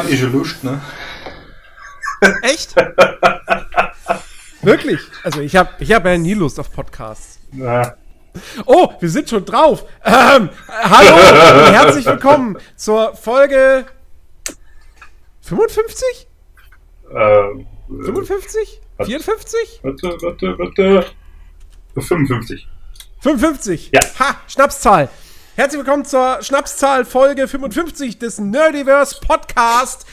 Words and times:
Hab 0.00 0.08
ich 0.08 0.22
Lust, 0.22 0.64
ne? 0.64 0.80
Echt? 2.40 2.74
Wirklich? 4.62 4.98
Also 5.22 5.42
ich 5.42 5.54
habe 5.54 5.68
ich 5.78 5.92
hab 5.92 6.06
ja 6.06 6.16
nie 6.16 6.32
Lust 6.32 6.58
auf 6.58 6.72
Podcasts. 6.72 7.38
Ja. 7.52 7.96
Oh, 8.64 8.94
wir 8.98 9.10
sind 9.10 9.28
schon 9.28 9.44
drauf. 9.44 9.84
Ähm, 10.02 10.48
hallo 10.68 11.14
und 11.16 11.72
herzlich 11.74 12.06
willkommen 12.06 12.56
zur 12.76 13.14
Folge 13.14 13.84
55? 15.42 16.28
Äh, 17.10 17.66
55? 18.02 18.80
54? 19.04 19.80
warte, 19.82 20.16
warte, 20.22 20.58
warte. 20.58 21.06
55. 21.92 22.66
55. 23.20 23.90
Ja. 23.92 24.00
Ha, 24.18 24.36
Schnapszahl. 24.48 25.10
Herzlich 25.60 25.80
willkommen 25.80 26.06
zur 26.06 26.38
Schnapszahl 26.40 27.04
Folge 27.04 27.46
55 27.46 28.18
des 28.18 28.38
Nerdiverse 28.38 29.20
Podcast. 29.20 30.06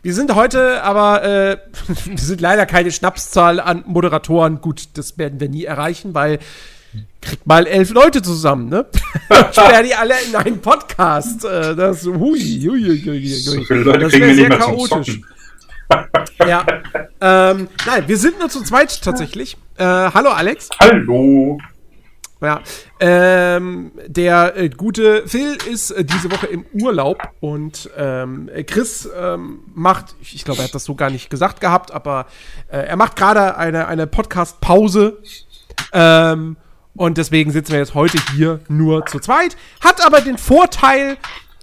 Wir 0.00 0.14
sind 0.14 0.32
heute 0.36 0.80
aber, 0.84 1.24
äh, 1.24 1.56
wir 2.04 2.18
sind 2.18 2.40
leider 2.40 2.66
keine 2.66 2.92
Schnapszahl 2.92 3.58
an 3.58 3.82
Moderatoren. 3.84 4.60
Gut, 4.60 4.90
das 4.94 5.18
werden 5.18 5.40
wir 5.40 5.48
nie 5.48 5.64
erreichen, 5.64 6.14
weil 6.14 6.38
kriegt 7.20 7.44
mal 7.48 7.66
elf 7.66 7.90
Leute 7.90 8.22
zusammen, 8.22 8.68
ne? 8.68 8.86
Sperr 9.50 9.82
die 9.82 9.92
alle 9.92 10.14
in 10.24 10.36
einen 10.36 10.60
Podcast. 10.60 11.44
Äh, 11.44 11.74
das, 11.74 12.04
hui, 12.04 12.38
hui, 12.64 12.84
hui, 12.84 13.02
hui, 13.04 13.28
So 13.28 13.56
hui. 13.56 13.64
viele 13.64 13.80
Leute 13.80 13.98
Das 13.98 14.12
kriegen 14.12 14.26
wär 14.28 14.36
wir 14.36 14.46
sehr 14.46 14.56
chaotisch. 14.56 15.20
Ja. 16.46 16.64
ähm, 17.20 17.68
nein, 17.86 18.04
wir 18.06 18.16
sind 18.16 18.38
nur 18.38 18.48
zu 18.48 18.62
zweit 18.62 19.02
tatsächlich. 19.02 19.56
Äh, 19.78 19.84
hallo 19.84 20.30
Alex. 20.30 20.68
Hallo. 20.78 21.58
Ja, 22.42 22.60
ähm, 22.98 23.92
der 24.08 24.56
äh, 24.56 24.68
gute 24.68 25.28
Phil 25.28 25.56
ist 25.70 25.92
äh, 25.92 26.04
diese 26.04 26.28
Woche 26.32 26.48
im 26.48 26.66
Urlaub 26.72 27.18
und 27.38 27.88
ähm, 27.96 28.50
äh, 28.52 28.64
Chris 28.64 29.08
ähm, 29.16 29.60
macht, 29.72 30.16
ich, 30.20 30.34
ich 30.34 30.44
glaube, 30.44 30.60
er 30.60 30.64
hat 30.64 30.74
das 30.74 30.82
so 30.84 30.96
gar 30.96 31.10
nicht 31.10 31.30
gesagt 31.30 31.60
gehabt, 31.60 31.92
aber 31.92 32.26
äh, 32.66 32.78
er 32.78 32.96
macht 32.96 33.14
gerade 33.14 33.56
eine, 33.56 33.86
eine 33.86 34.08
Podcast-Pause. 34.08 35.18
Ähm, 35.92 36.56
und 36.94 37.16
deswegen 37.16 37.52
sitzen 37.52 37.72
wir 37.72 37.78
jetzt 37.78 37.94
heute 37.94 38.18
hier 38.34 38.58
nur 38.68 39.06
zu 39.06 39.20
zweit. 39.20 39.56
Hat 39.80 40.04
aber 40.04 40.20
den 40.20 40.36
Vorteil, 40.36 41.18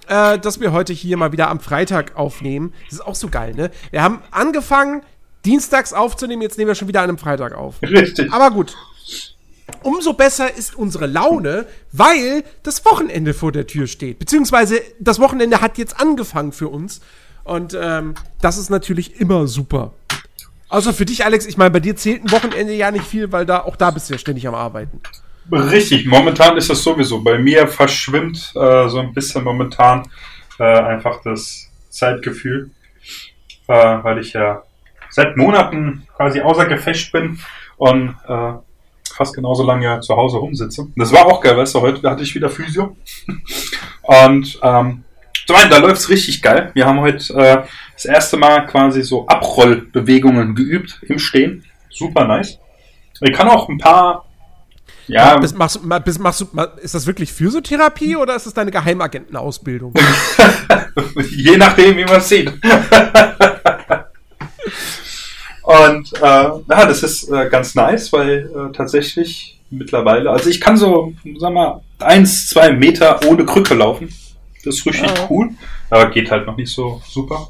äh, 0.08 0.38
dass 0.38 0.60
wir 0.60 0.72
heute 0.72 0.94
hier 0.94 1.18
mal 1.18 1.30
wieder 1.32 1.50
am 1.50 1.60
Freitag 1.60 2.16
aufnehmen. 2.16 2.72
Das 2.86 2.94
ist 2.94 3.06
auch 3.06 3.14
so 3.14 3.28
geil, 3.28 3.54
ne? 3.54 3.70
Wir 3.90 4.02
haben 4.02 4.22
angefangen, 4.30 5.02
dienstags 5.44 5.92
aufzunehmen, 5.92 6.40
jetzt 6.42 6.56
nehmen 6.56 6.68
wir 6.68 6.74
schon 6.74 6.88
wieder 6.88 7.02
an 7.02 7.10
einem 7.10 7.18
Freitag 7.18 7.54
auf. 7.54 7.82
Richtig. 7.82 8.32
Aber 8.32 8.50
gut. 8.50 8.76
Umso 9.82 10.12
besser 10.12 10.54
ist 10.54 10.74
unsere 10.74 11.06
Laune, 11.06 11.66
weil 11.92 12.44
das 12.62 12.84
Wochenende 12.84 13.34
vor 13.34 13.52
der 13.52 13.66
Tür 13.66 13.86
steht. 13.86 14.18
Beziehungsweise 14.18 14.80
das 14.98 15.18
Wochenende 15.18 15.60
hat 15.60 15.78
jetzt 15.78 16.00
angefangen 16.00 16.52
für 16.52 16.68
uns. 16.68 17.00
Und 17.44 17.76
ähm, 17.80 18.14
das 18.40 18.58
ist 18.58 18.70
natürlich 18.70 19.20
immer 19.20 19.46
super. 19.46 19.92
Außer 20.68 20.94
für 20.94 21.04
dich, 21.04 21.24
Alex, 21.24 21.46
ich 21.46 21.56
meine, 21.56 21.70
bei 21.70 21.80
dir 21.80 21.96
zählt 21.96 22.24
ein 22.24 22.30
Wochenende 22.30 22.72
ja 22.74 22.90
nicht 22.90 23.04
viel, 23.04 23.32
weil 23.32 23.44
da 23.44 23.60
auch 23.60 23.76
da 23.76 23.90
bist 23.90 24.08
du 24.08 24.14
ja 24.14 24.18
ständig 24.18 24.46
am 24.46 24.54
Arbeiten. 24.54 25.00
Richtig, 25.50 26.06
momentan 26.06 26.56
ist 26.56 26.70
das 26.70 26.82
sowieso. 26.82 27.22
Bei 27.22 27.38
mir 27.38 27.66
verschwimmt 27.66 28.52
äh, 28.54 28.88
so 28.88 29.00
ein 29.00 29.12
bisschen 29.12 29.42
momentan 29.42 30.08
äh, 30.60 30.62
einfach 30.62 31.22
das 31.22 31.68
Zeitgefühl, 31.88 32.70
äh, 33.66 33.74
weil 33.74 34.18
ich 34.18 34.32
ja 34.32 34.62
seit 35.08 35.36
Monaten 35.36 36.06
quasi 36.16 36.40
außer 36.40 36.66
Gefecht 36.66 37.10
bin 37.10 37.40
und 37.76 38.14
äh, 38.28 38.52
fast 39.20 39.34
genauso 39.34 39.62
lange 39.64 40.00
zu 40.00 40.16
Hause 40.16 40.38
rumsitze. 40.38 40.80
Und 40.80 40.94
das 40.96 41.12
war 41.12 41.26
auch 41.26 41.42
geil, 41.42 41.54
weißt 41.54 41.74
du, 41.74 41.82
heute 41.82 42.08
hatte 42.08 42.22
ich 42.22 42.34
wieder 42.34 42.48
Physio. 42.48 42.96
und 44.02 44.58
ähm, 44.62 45.04
zum 45.46 45.56
einen, 45.56 45.70
da 45.70 45.76
läuft's 45.76 46.08
richtig 46.08 46.40
geil. 46.40 46.70
Wir 46.72 46.86
haben 46.86 47.00
heute 47.00 47.34
äh, 47.34 47.62
das 47.92 48.06
erste 48.06 48.38
Mal 48.38 48.64
quasi 48.66 49.02
so 49.02 49.26
Abrollbewegungen 49.26 50.54
geübt 50.54 51.00
im 51.02 51.18
Stehen. 51.18 51.64
Super 51.90 52.24
nice. 52.24 52.58
Ich 53.20 53.36
kann 53.36 53.48
auch 53.48 53.68
ein 53.68 53.76
paar 53.76 54.24
ja, 55.06 55.36
Bist, 55.38 55.58
machst, 55.58 55.80
bist, 56.04 56.20
machst 56.20 56.46
ist 56.82 56.94
das 56.94 57.06
wirklich 57.06 57.32
Physiotherapie 57.32 58.16
oder 58.16 58.36
ist 58.36 58.46
das 58.46 58.54
deine 58.54 58.70
Geheimagentenausbildung? 58.70 59.92
Je 61.30 61.56
nachdem, 61.56 61.96
wie 61.96 62.04
man 62.04 62.16
es 62.16 62.28
sieht. 62.28 62.52
Und 65.70 66.12
äh, 66.14 66.20
ja, 66.20 66.60
das 66.86 67.02
ist 67.02 67.30
äh, 67.30 67.48
ganz 67.48 67.74
nice, 67.74 68.12
weil 68.12 68.50
äh, 68.54 68.72
tatsächlich 68.72 69.58
mittlerweile, 69.70 70.30
also 70.30 70.50
ich 70.50 70.60
kann 70.60 70.76
so, 70.76 71.12
sag 71.38 71.52
mal, 71.52 71.80
eins, 72.00 72.48
zwei 72.48 72.72
Meter 72.72 73.20
ohne 73.28 73.44
Krücke 73.44 73.74
laufen. 73.74 74.08
Das 74.64 74.74
ist 74.76 74.86
richtig 74.86 75.06
Ja. 75.16 75.26
cool, 75.30 75.50
aber 75.88 76.10
geht 76.10 76.30
halt 76.30 76.46
noch 76.46 76.56
nicht 76.56 76.72
so 76.72 77.00
super. 77.08 77.48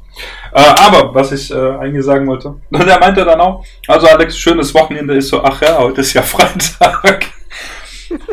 Äh, 0.53 0.61
aber 0.61 1.13
was 1.13 1.31
ich 1.31 1.51
äh, 1.51 1.55
eigentlich 1.55 2.05
sagen 2.05 2.27
wollte, 2.27 2.49
und 2.69 2.87
er 2.87 2.99
meinte 2.99 3.25
dann 3.25 3.41
auch, 3.41 3.65
also 3.87 4.07
Alex, 4.07 4.37
schönes 4.37 4.73
Wochenende 4.73 5.15
ist 5.15 5.29
so, 5.29 5.43
ach 5.43 5.61
ja, 5.61 5.77
heute 5.79 6.01
ist 6.01 6.13
ja 6.13 6.21
Freitag. 6.21 7.25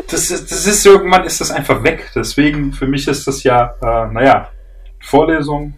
Das 0.09 0.29
ist, 0.29 0.51
das 0.51 0.65
ist 0.67 0.85
irgendwann 0.85 1.23
ist 1.23 1.41
das 1.41 1.51
einfach 1.51 1.83
weg. 1.83 2.11
Deswegen, 2.13 2.73
für 2.73 2.85
mich 2.85 3.07
ist 3.07 3.25
das 3.27 3.43
ja, 3.43 3.73
äh, 3.81 4.11
naja, 4.13 4.49
Vorlesung, 5.01 5.73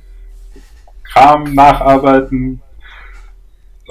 Kram, 1.03 1.53
nacharbeiten 1.53 2.61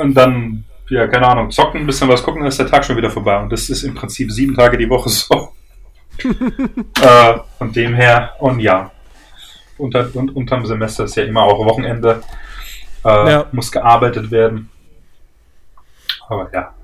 und 0.01 0.15
dann, 0.15 0.65
ja, 0.89 1.07
keine 1.07 1.29
Ahnung, 1.29 1.51
zocken, 1.51 1.81
ein 1.83 1.87
bisschen 1.87 2.09
was 2.09 2.23
gucken, 2.23 2.41
dann 2.41 2.49
ist 2.49 2.59
der 2.59 2.67
Tag 2.67 2.85
schon 2.85 2.97
wieder 2.97 3.11
vorbei. 3.11 3.39
Und 3.39 3.51
das 3.51 3.69
ist 3.71 3.83
im 3.83 3.95
Prinzip 3.95 4.31
sieben 4.33 4.55
Tage 4.55 4.77
die 4.79 4.89
Woche 4.89 5.09
so. 5.09 5.53
äh, 7.01 7.39
von 7.59 7.73
dem 7.73 7.95
her, 7.95 8.33
und 8.41 8.61
ja, 8.61 8.91
unter, 9.79 10.09
und, 10.15 10.35
unterm 10.37 10.67
Semester 10.67 11.05
ist 11.05 11.17
ja 11.17 11.25
immer 11.25 11.43
auch 11.43 11.65
Wochenende, 11.65 12.23
äh, 13.05 13.31
Ja. 13.31 13.47
muss 13.53 13.71
gearbeitet 13.73 14.31
werden. 14.31 14.69
Aber 16.29 16.51
ja, 16.53 16.75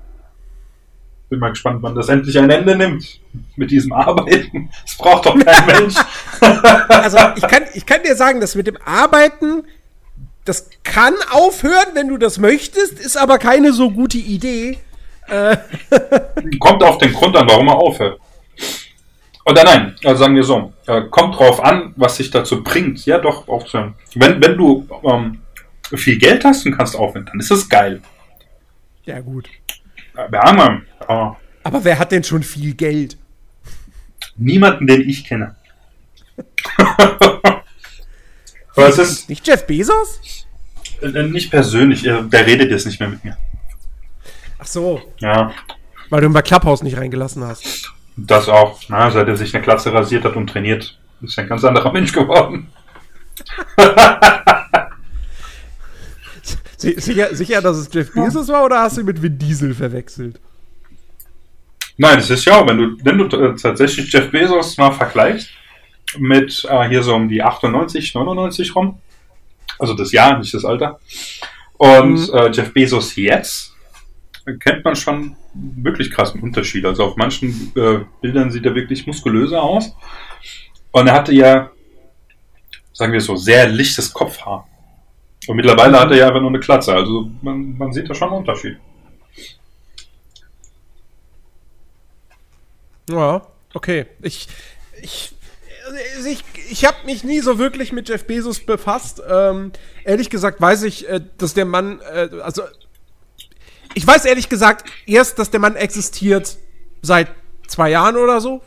bin 1.29 1.39
mal 1.39 1.49
gespannt, 1.49 1.79
wann 1.81 1.95
das 1.95 2.09
endlich 2.09 2.37
ein 2.37 2.49
Ende 2.49 2.75
nimmt 2.75 3.19
mit 3.55 3.69
diesem 3.71 3.91
Arbeiten. 3.93 4.69
Das 4.83 4.97
braucht 4.97 5.25
doch 5.25 5.37
kein 5.37 5.65
Mensch. 5.67 5.95
Also 6.87 7.17
ich 7.35 7.47
kann, 7.47 7.63
ich 7.73 7.85
kann 7.85 8.01
dir 8.03 8.15
sagen, 8.15 8.39
dass 8.39 8.55
mit 8.55 8.67
dem 8.67 8.77
Arbeiten, 8.83 9.63
das 10.47 10.69
kann 10.83 11.13
aufhören, 11.31 11.93
wenn 11.93 12.07
du 12.07 12.17
das 12.17 12.37
möchtest, 12.37 12.99
ist 12.99 13.17
aber 13.17 13.37
keine 13.37 13.73
so 13.73 13.91
gute 13.91 14.17
Idee. 14.17 14.79
kommt 16.59 16.83
auf 16.83 16.97
den 16.99 17.11
Grund 17.11 17.35
an, 17.35 17.49
warum 17.49 17.67
er 17.67 17.75
aufhört. 17.75 18.19
Oder 19.45 19.63
nein, 19.65 19.95
also 20.03 20.23
sagen 20.23 20.35
wir 20.35 20.43
so, 20.43 20.71
äh, 20.87 21.01
kommt 21.09 21.37
drauf 21.37 21.61
an, 21.63 21.93
was 21.97 22.15
sich 22.17 22.31
dazu 22.31 22.63
bringt. 22.63 23.05
Ja, 23.05 23.17
doch, 23.17 23.47
aufzuhören. 23.47 23.95
Wenn, 24.15 24.41
wenn 24.41 24.57
du 24.57 24.87
ähm, 25.03 25.41
viel 25.95 26.17
Geld 26.17 26.45
hast 26.45 26.65
und 26.65 26.77
kannst 26.77 26.95
aufhören, 26.95 27.25
dann 27.25 27.39
ist 27.39 27.51
das 27.51 27.67
geil. 27.67 28.01
Ja 29.03 29.19
gut. 29.19 29.49
Ähm, 30.17 30.81
äh, 31.07 31.13
Aber 31.63 31.83
wer 31.83 31.99
hat 31.99 32.11
denn 32.13 32.23
schon 32.23 32.43
viel 32.43 32.73
Geld? 32.73 33.17
niemanden, 34.37 34.87
den 34.87 35.07
ich 35.07 35.25
kenne. 35.25 35.55
Aber 38.75 38.89
es 38.89 38.97
ist 38.99 39.29
Nicht 39.29 39.47
Jeff 39.47 39.65
Bezos? 39.65 40.19
Äh, 41.01 41.23
nicht 41.23 41.51
persönlich, 41.51 42.05
äh, 42.05 42.21
der 42.23 42.45
redet 42.45 42.71
jetzt 42.71 42.85
nicht 42.85 42.99
mehr 42.99 43.09
mit 43.09 43.23
mir. 43.23 43.37
Ach 44.59 44.65
so, 44.67 45.01
Ja, 45.19 45.51
weil 46.09 46.21
du 46.21 46.27
ihn 46.27 46.33
bei 46.33 46.41
Clubhouse 46.41 46.83
nicht 46.83 46.97
reingelassen 46.97 47.43
hast. 47.43 47.91
das 48.15 48.47
auch. 48.49 48.79
Na, 48.87 49.11
seit 49.11 49.27
er 49.27 49.37
sich 49.37 49.53
eine 49.55 49.63
Glatze 49.63 49.93
rasiert 49.93 50.23
hat 50.23 50.35
und 50.35 50.47
trainiert, 50.47 50.97
ist 51.21 51.37
er 51.37 51.43
ein 51.43 51.49
ganz 51.49 51.63
anderer 51.63 51.91
Mensch 51.91 52.11
geworden. 52.13 52.67
Si- 56.77 56.99
Sicher, 56.99 57.33
sicher, 57.35 57.61
dass 57.61 57.77
es 57.77 57.89
Jeff 57.91 58.13
Bezos 58.13 58.47
war 58.49 58.63
oder 58.65 58.81
hast 58.81 58.97
du 58.97 59.01
ihn 59.01 59.07
mit 59.07 59.21
Vin 59.21 59.37
Diesel 59.37 59.73
verwechselt? 59.73 60.39
Nein, 61.97 62.19
es 62.19 62.29
ist 62.29 62.45
ja, 62.45 62.65
wenn 62.67 62.77
du, 62.77 62.97
wenn 63.03 63.17
du 63.17 63.25
äh, 63.35 63.55
tatsächlich 63.55 64.11
Jeff 64.13 64.29
Bezos 64.29 64.77
mal 64.77 64.91
vergleichst 64.91 65.49
mit 66.19 66.65
äh, 66.69 66.87
hier 66.87 67.01
so 67.01 67.15
um 67.15 67.27
die 67.27 67.41
98, 67.41 68.13
99 68.13 68.75
rum, 68.75 68.99
also 69.79 69.93
das 69.93 70.11
Jahr, 70.11 70.37
nicht 70.37 70.53
das 70.53 70.65
Alter, 70.65 70.99
und 71.77 72.13
Mhm. 72.27 72.33
äh, 72.33 72.49
Jeff 72.51 72.73
Bezos 72.73 73.15
jetzt, 73.15 73.73
kennt 74.59 74.83
man 74.83 74.95
schon 74.95 75.35
wirklich 75.53 76.09
krassen 76.11 76.41
Unterschied. 76.41 76.85
Also 76.85 77.03
auf 77.03 77.17
manchen 77.17 77.71
äh, 77.75 77.99
Bildern 78.21 78.49
sieht 78.51 78.65
er 78.65 78.75
wirklich 78.75 79.05
muskulöser 79.05 79.61
aus. 79.61 79.93
Und 80.91 81.07
er 81.07 81.13
hatte 81.13 81.33
ja, 81.33 81.69
sagen 82.93 83.13
wir 83.13 83.21
so, 83.21 83.35
sehr 83.35 83.67
lichtes 83.67 84.11
Kopfhaar. 84.13 84.67
Und 85.47 85.55
mittlerweile 85.57 85.99
hat 85.99 86.11
er 86.11 86.17
ja 86.17 86.27
einfach 86.27 86.41
nur 86.41 86.49
eine 86.49 86.59
Klatze. 86.59 86.93
Also 86.93 87.29
man, 87.41 87.77
man 87.77 87.91
sieht 87.93 88.09
da 88.09 88.13
schon 88.13 88.29
einen 88.29 88.37
Unterschied. 88.39 88.77
Ja, 93.09 93.41
okay. 93.73 94.05
Ich, 94.21 94.47
ich, 95.01 95.33
also 96.15 96.29
ich, 96.29 96.43
ich 96.69 96.85
habe 96.85 96.97
mich 97.05 97.23
nie 97.23 97.39
so 97.39 97.59
wirklich 97.59 97.91
mit 97.91 98.09
Jeff 98.09 98.25
Bezos 98.25 98.59
befasst. 98.59 99.21
Ähm, 99.27 99.71
ehrlich 100.03 100.29
gesagt 100.29 100.61
weiß 100.61 100.83
ich, 100.83 101.07
äh, 101.09 101.21
dass 101.37 101.53
der 101.53 101.65
Mann, 101.65 101.99
äh, 102.13 102.29
also 102.41 102.63
ich 103.93 104.05
weiß 104.05 104.25
ehrlich 104.25 104.49
gesagt 104.49 104.89
erst, 105.05 105.39
dass 105.39 105.49
der 105.49 105.59
Mann 105.59 105.75
existiert 105.75 106.57
seit 107.01 107.29
zwei 107.67 107.89
Jahren 107.89 108.15
oder 108.15 108.41
so. 108.41 108.61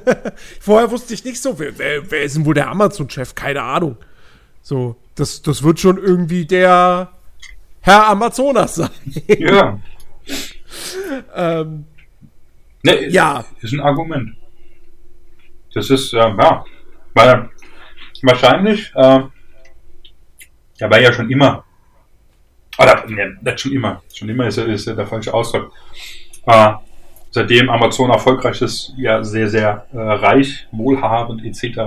Vorher 0.60 0.90
wusste 0.90 1.14
ich 1.14 1.24
nicht 1.24 1.40
so, 1.40 1.58
wer, 1.58 1.78
wer, 1.78 2.10
wer 2.10 2.22
ist 2.22 2.36
denn 2.36 2.44
wohl 2.44 2.54
der 2.54 2.68
Amazon-Chef? 2.68 3.34
Keine 3.34 3.62
Ahnung. 3.62 3.96
So, 4.62 4.96
das, 5.14 5.42
das 5.42 5.62
wird 5.62 5.80
schon 5.80 5.98
irgendwie 5.98 6.46
der 6.46 7.12
Herr 7.80 8.08
Amazonas 8.08 8.74
sein. 8.76 8.90
Ja. 9.26 9.78
ähm, 11.34 11.86
Ne, 12.82 13.08
Ja. 13.08 13.44
Ist 13.60 13.72
ein 13.72 13.80
Argument. 13.80 14.36
Das 15.74 15.90
ist, 15.90 16.12
ähm, 16.12 16.38
ja, 16.40 16.64
weil 17.14 17.50
wahrscheinlich, 18.22 18.92
äh, 18.94 19.20
ja, 20.78 20.90
war 20.90 21.00
ja 21.00 21.12
schon 21.12 21.30
immer, 21.30 21.64
oder, 22.78 23.04
ne, 23.06 23.38
nicht 23.40 23.60
schon 23.60 23.72
immer, 23.72 24.02
schon 24.12 24.28
immer 24.28 24.46
ist, 24.46 24.58
ist 24.58 24.86
der 24.86 25.06
falsche 25.06 25.34
Ausdruck. 25.34 25.72
Äh, 26.46 26.72
seitdem 27.30 27.70
Amazon 27.70 28.10
erfolgreich 28.10 28.60
ist, 28.62 28.92
ja 28.96 29.22
sehr, 29.22 29.48
sehr 29.48 29.86
äh, 29.92 29.98
reich, 29.98 30.66
wohlhabend 30.72 31.44
etc. 31.44 31.78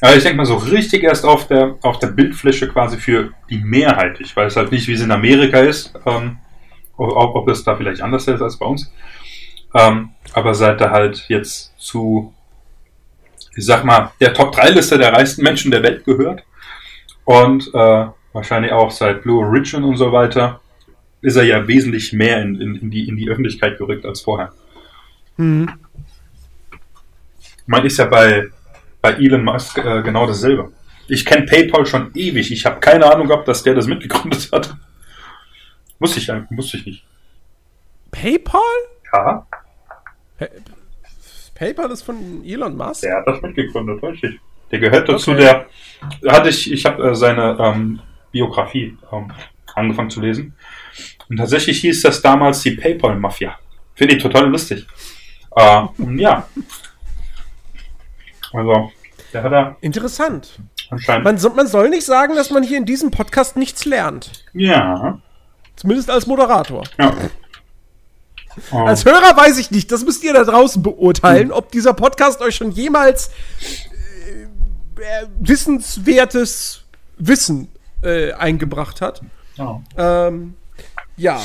Aber 0.00 0.16
ich 0.16 0.22
denke 0.22 0.38
mal 0.38 0.46
so 0.46 0.56
richtig 0.56 1.04
erst 1.04 1.24
auf 1.24 1.46
der, 1.46 1.76
auf 1.82 1.98
der 1.98 2.08
Bildfläche 2.08 2.68
quasi 2.68 2.98
für 2.98 3.30
die 3.48 3.58
Mehrheit. 3.58 4.20
Ich 4.20 4.34
weiß 4.34 4.56
halt 4.56 4.72
nicht, 4.72 4.88
wie 4.88 4.94
es 4.94 5.00
in 5.00 5.12
Amerika 5.12 5.60
ist, 5.60 5.94
ähm, 6.06 6.38
ob, 6.96 7.34
ob 7.36 7.48
es 7.48 7.64
da 7.64 7.76
vielleicht 7.76 8.02
anders 8.02 8.26
ist 8.26 8.42
als 8.42 8.58
bei 8.58 8.66
uns. 8.66 8.92
Ähm, 9.74 10.10
aber 10.32 10.54
seit 10.54 10.80
er 10.80 10.90
halt 10.90 11.24
jetzt 11.28 11.72
zu, 11.78 12.34
ich 13.56 13.64
sag 13.66 13.84
mal, 13.84 14.12
der 14.20 14.32
Top 14.34 14.52
3 14.52 14.70
Liste 14.70 14.98
der 14.98 15.12
reichsten 15.12 15.42
Menschen 15.42 15.70
der 15.70 15.82
Welt 15.82 16.04
gehört 16.04 16.42
und 17.24 17.68
äh, 17.74 18.06
wahrscheinlich 18.32 18.72
auch 18.72 18.90
seit 18.90 19.22
Blue 19.22 19.44
Origin 19.44 19.84
und 19.84 19.96
so 19.96 20.10
weiter, 20.12 20.60
ist 21.20 21.36
er 21.36 21.44
ja 21.44 21.68
wesentlich 21.68 22.12
mehr 22.12 22.40
in, 22.42 22.60
in, 22.60 22.74
in, 22.76 22.90
die, 22.90 23.06
in 23.08 23.16
die 23.16 23.28
Öffentlichkeit 23.28 23.78
gerückt 23.78 24.04
als 24.06 24.22
vorher. 24.22 24.52
hm. 25.36 25.70
Man 27.66 27.86
ist 27.86 27.96
ja 27.98 28.06
bei, 28.06 28.48
bei 29.00 29.12
Elon 29.12 29.44
Musk 29.44 29.78
äh, 29.78 30.02
genau 30.02 30.26
dasselbe. 30.26 30.72
Ich 31.06 31.24
kenne 31.24 31.46
PayPal 31.46 31.86
schon 31.86 32.10
ewig. 32.14 32.50
Ich 32.50 32.66
habe 32.66 32.80
keine 32.80 33.06
Ahnung 33.10 33.28
gehabt, 33.28 33.46
dass 33.46 33.62
der 33.62 33.74
das 33.74 33.86
mitgegründet 33.86 34.50
hat. 34.52 34.74
Muss 36.00 36.16
ich, 36.16 36.30
eigentlich- 36.30 36.50
muss 36.50 36.74
ich 36.74 36.84
nicht. 36.84 37.04
PayPal? 38.10 38.60
Ja, 39.12 39.46
PayPal 41.62 41.90
ist 41.92 42.02
von 42.02 42.42
Elon 42.44 42.76
Musk? 42.76 43.02
der 43.02 43.18
hat 43.18 43.26
das 43.28 43.40
mitgegründet, 43.40 44.02
richtig. 44.02 44.40
Der 44.72 44.78
gehört 44.80 45.08
dazu, 45.08 45.30
Okay. 45.30 45.60
der 46.24 46.32
hatte 46.32 46.48
ich, 46.48 46.72
ich 46.72 46.84
habe 46.84 47.10
äh, 47.10 47.14
seine 47.14 47.56
ähm, 47.60 48.00
Biografie 48.32 48.96
ähm, 49.12 49.30
angefangen 49.76 50.10
zu 50.10 50.20
lesen. 50.20 50.54
Und 51.28 51.36
tatsächlich 51.36 51.80
hieß 51.82 52.02
das 52.02 52.20
damals 52.20 52.62
die 52.62 52.72
PayPal-Mafia. 52.72 53.56
Finde 53.94 54.16
ich 54.16 54.22
total 54.22 54.48
lustig. 54.48 54.86
Äh, 55.54 55.82
ja. 56.16 56.48
Also, 58.52 58.90
der 59.32 59.42
hat 59.44 59.52
da 59.52 59.76
Interessant. 59.82 60.58
anscheinend. 60.90 61.24
Man, 61.24 61.38
so, 61.38 61.50
man 61.50 61.66
soll 61.68 61.90
nicht 61.90 62.04
sagen, 62.04 62.34
dass 62.34 62.50
man 62.50 62.62
hier 62.64 62.78
in 62.78 62.86
diesem 62.86 63.10
Podcast 63.12 63.56
nichts 63.56 63.84
lernt. 63.84 64.44
ja. 64.52 65.20
Zumindest 65.76 66.10
als 66.10 66.26
Moderator. 66.26 66.82
ja. 66.98 67.14
Oh, 68.70 68.78
Als 68.78 69.04
Hörer 69.04 69.36
weiß 69.36 69.58
ich 69.58 69.70
nicht. 69.70 69.90
Das 69.90 70.04
müsst 70.04 70.22
ihr 70.24 70.32
da 70.34 70.44
draußen 70.44 70.82
beurteilen, 70.82 71.52
ob 71.52 71.70
dieser 71.72 71.94
Podcast 71.94 72.40
euch 72.42 72.54
schon 72.56 72.70
jemals 72.70 73.30
äh, 74.28 74.42
äh, 75.02 75.26
wissenswertes 75.40 76.84
Wissen 77.18 77.68
äh, 78.02 78.32
eingebracht 78.32 79.00
hat. 79.00 79.22
ja. 79.56 79.82
Ähm, 79.96 80.54
ja. 81.16 81.40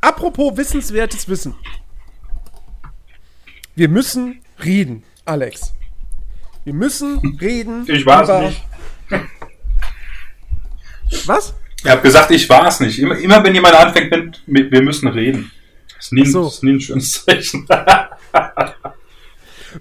Apropos 0.00 0.56
wissenswertes 0.56 1.28
Wissen. 1.28 1.54
Wir 3.76 3.88
müssen 3.88 4.40
reden, 4.64 5.04
Alex. 5.24 5.74
Wir 6.64 6.74
müssen 6.74 7.38
reden. 7.40 7.84
Ich 7.88 8.04
war 8.04 8.22
es 8.28 8.50
nicht. 8.50 8.64
Was? 11.26 11.54
Ich 11.84 11.90
habe 11.90 12.02
gesagt, 12.02 12.30
ich 12.30 12.48
war 12.48 12.66
es 12.66 12.80
nicht. 12.80 12.98
Immer, 12.98 13.16
immer 13.18 13.42
wenn 13.44 13.54
jemand 13.54 13.74
anfängt 13.74 14.10
mit, 14.10 14.48
mit 14.48 14.72
wir 14.72 14.82
müssen 14.82 15.08
reden. 15.08 15.50
Das 16.10 16.28
ist 16.28 16.32
so. 16.32 16.52
nie 16.62 16.72
ein 16.72 16.80
schönes 16.80 17.24
Zeichen. 17.24 17.66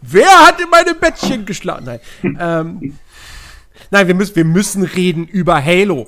Wer 0.02 0.46
hat 0.46 0.62
in 0.62 0.70
meinem 0.70 0.98
Bettchen 1.00 1.46
geschlagen? 1.46 1.86
Nein. 1.86 2.00
ähm, 2.40 2.98
nein, 3.90 4.08
wir 4.08 4.16
müssen, 4.16 4.36
wir 4.36 4.46
müssen 4.46 4.84
reden 4.84 5.28
über 5.28 5.64
Halo. 5.64 6.08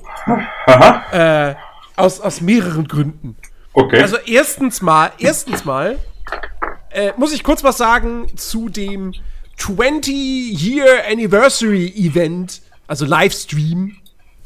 Äh, 1.12 1.54
aus, 1.96 2.20
aus 2.20 2.40
mehreren 2.40 2.88
Gründen. 2.88 3.36
Okay. 3.72 4.00
Also 4.00 4.16
erstens 4.26 4.82
mal, 4.82 5.12
erstens 5.18 5.64
mal 5.64 5.98
äh, 6.90 7.12
muss 7.16 7.32
ich 7.32 7.42
kurz 7.42 7.64
was 7.64 7.76
sagen 7.76 8.28
zu 8.36 8.68
dem 8.68 9.14
20-Year 9.58 11.04
Anniversary 11.10 11.92
Event, 11.96 12.62
also 12.86 13.04
Livestream, 13.04 13.96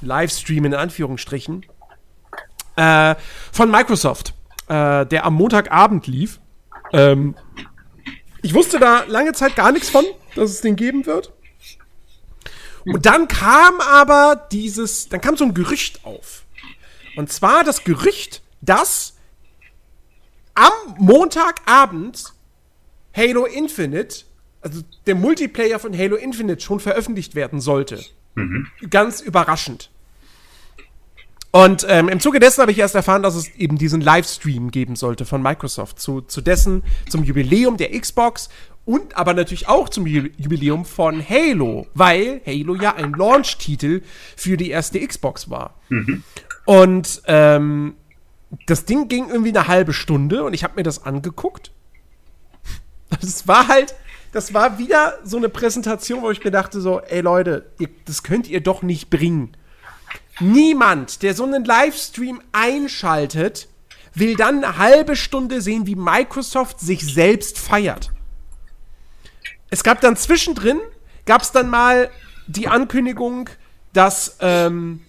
Livestream 0.01 0.65
in 0.65 0.75
Anführungsstrichen, 0.75 1.67
äh, 2.77 3.15
von 3.53 3.71
Microsoft, 3.71 4.35
äh, 4.69 5.07
der 5.07 5.25
am 5.25 5.35
Montagabend 5.35 6.07
lief. 6.07 6.41
Ähm, 6.93 7.35
ich 8.43 8.55
wusste 8.55 8.79
da 8.79 9.05
lange 9.05 9.33
Zeit 9.33 9.57
gar 9.57 9.73
nichts 9.73 9.91
von, 9.91 10.05
dass 10.35 10.51
es 10.51 10.61
den 10.61 10.77
geben 10.77 11.07
wird. 11.07 11.33
Und 12.85 13.05
dann 13.07 13.29
kam 13.29 13.81
aber 13.81 14.49
dieses, 14.53 15.09
dann 15.09 15.21
kam 15.21 15.37
so 15.37 15.45
ein 15.45 15.55
Gerücht 15.55 16.05
auf. 16.05 16.45
Und 17.17 17.33
zwar 17.33 17.65
das 17.65 17.85
Gerücht, 17.85 18.43
dass 18.61 19.15
am 20.55 20.73
Montagabend 20.99 22.33
Halo 23.15 23.45
Infinite, 23.45 24.25
also 24.61 24.83
der 25.07 25.15
Multiplayer 25.15 25.79
von 25.79 25.97
Halo 25.97 26.17
Infinite 26.17 26.61
schon 26.61 26.81
veröffentlicht 26.81 27.35
werden 27.35 27.61
sollte. 27.61 28.05
Ganz 28.91 29.21
überraschend. 29.21 29.91
Und 31.51 31.87
ähm, 31.89 32.09
im 32.09 32.21
Zuge 32.21 32.41
dessen 32.41 32.61
habe 32.61 32.73
ich 32.73 32.79
erst 32.79 32.95
erfahren, 32.95 33.23
dass 33.23 33.35
es 33.35 33.49
eben 33.57 33.79
diesen 33.79 34.01
Livestream 34.03 34.71
geben 34.71 34.97
sollte 34.97 35.25
von 35.25 35.41
Microsoft 35.43 35.99
zu, 35.99 36.21
zu 36.21 36.41
dessen, 36.43 36.83
zum 37.09 37.25
Jubiläum 37.25 37.79
der 37.79 37.99
Xbox 37.99 38.51
und 38.85 39.17
aber 39.17 39.33
natürlich 39.35 39.67
auch 39.69 39.89
zum 39.89 40.05
Ju- 40.05 40.31
Jubiläum 40.37 40.85
von 40.85 41.27
Halo, 41.27 41.87
weil 41.95 42.43
Halo 42.47 42.75
ja 42.75 42.95
ein 42.95 43.13
Launch-Titel 43.13 44.03
für 44.37 44.57
die 44.59 44.71
erste 44.71 45.01
Xbox 45.07 45.49
war. 45.51 45.75
Und 46.67 47.23
ähm, 47.27 47.95
das 48.67 48.85
Ding 48.85 49.09
ging 49.09 49.29
irgendwie 49.29 49.51
eine 49.57 49.69
halbe 49.69 49.93
Stunde 49.95 50.45
und 50.45 50.53
ich 50.53 50.65
habe 50.65 50.75
mir 50.77 50.83
das 50.83 51.05
angeguckt. 51.05 51.71
Das 53.23 53.49
war 53.49 53.69
halt, 53.69 53.95
das 54.33 54.53
war 54.53 54.79
wieder 54.79 55.15
so 55.25 55.39
eine 55.39 55.49
Präsentation, 55.49 56.21
wo 56.21 56.31
ich 56.31 56.45
mir 56.45 56.51
dachte 56.51 56.83
so, 56.83 57.01
ey 57.01 57.23
Leute, 57.23 57.65
ihr, 57.79 57.89
das 58.05 58.23
könnt 58.23 58.49
ihr 58.51 58.61
doch 58.61 58.83
nicht 58.83 59.09
bringen. 59.09 59.57
Niemand, 60.41 61.23
der 61.23 61.35
so 61.35 61.45
einen 61.45 61.65
Livestream 61.65 62.41
einschaltet, 62.53 63.69
will 64.15 64.37
dann 64.37 64.65
eine 64.65 64.79
halbe 64.79 65.17
Stunde 65.17 65.61
sehen, 65.61 65.87
wie 65.87 65.95
Microsoft 65.95 66.81
sich 66.81 67.13
selbst 67.13 67.59
feiert. 67.59 68.11
Es 69.71 69.83
gab 69.83 70.01
dann 70.01 70.17
zwischendrin, 70.17 70.79
gab 71.27 71.43
es 71.43 71.53
dann 71.53 71.69
mal 71.69 72.11
die 72.47 72.69
Ankündigung, 72.69 73.51
dass, 73.93 74.39
ähm, 74.41 75.01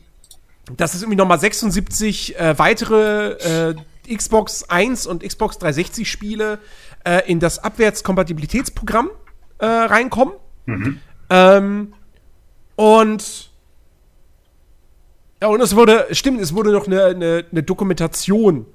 dass 0.76 0.94
es 0.94 1.02
irgendwie 1.02 1.18
nochmal 1.18 1.40
76 1.40 2.38
äh, 2.38 2.58
weitere 2.60 3.72
äh, 4.10 4.16
Xbox 4.16 4.64
1 4.70 5.08
und 5.08 5.24
Xbox 5.24 5.60
360 5.60 6.10
Spiele 6.10 6.60
äh, 7.04 7.30
in 7.30 7.40
das 7.40 7.60
Abwärtskompatibilitätsprogramm 7.60 9.10
äh, 9.60 9.66
reinkommen. 9.66 10.34
Ähm, 11.30 11.94
und 12.76 13.49
ja, 15.42 15.48
und 15.48 15.62
es 15.62 15.76
wurde, 15.76 16.08
stimmt, 16.12 16.42
es 16.42 16.54
wurde 16.54 16.72
noch 16.72 16.88
eine, 16.88 17.06
eine, 17.06 17.46
eine 17.52 17.64
Dokumentation 17.64 18.66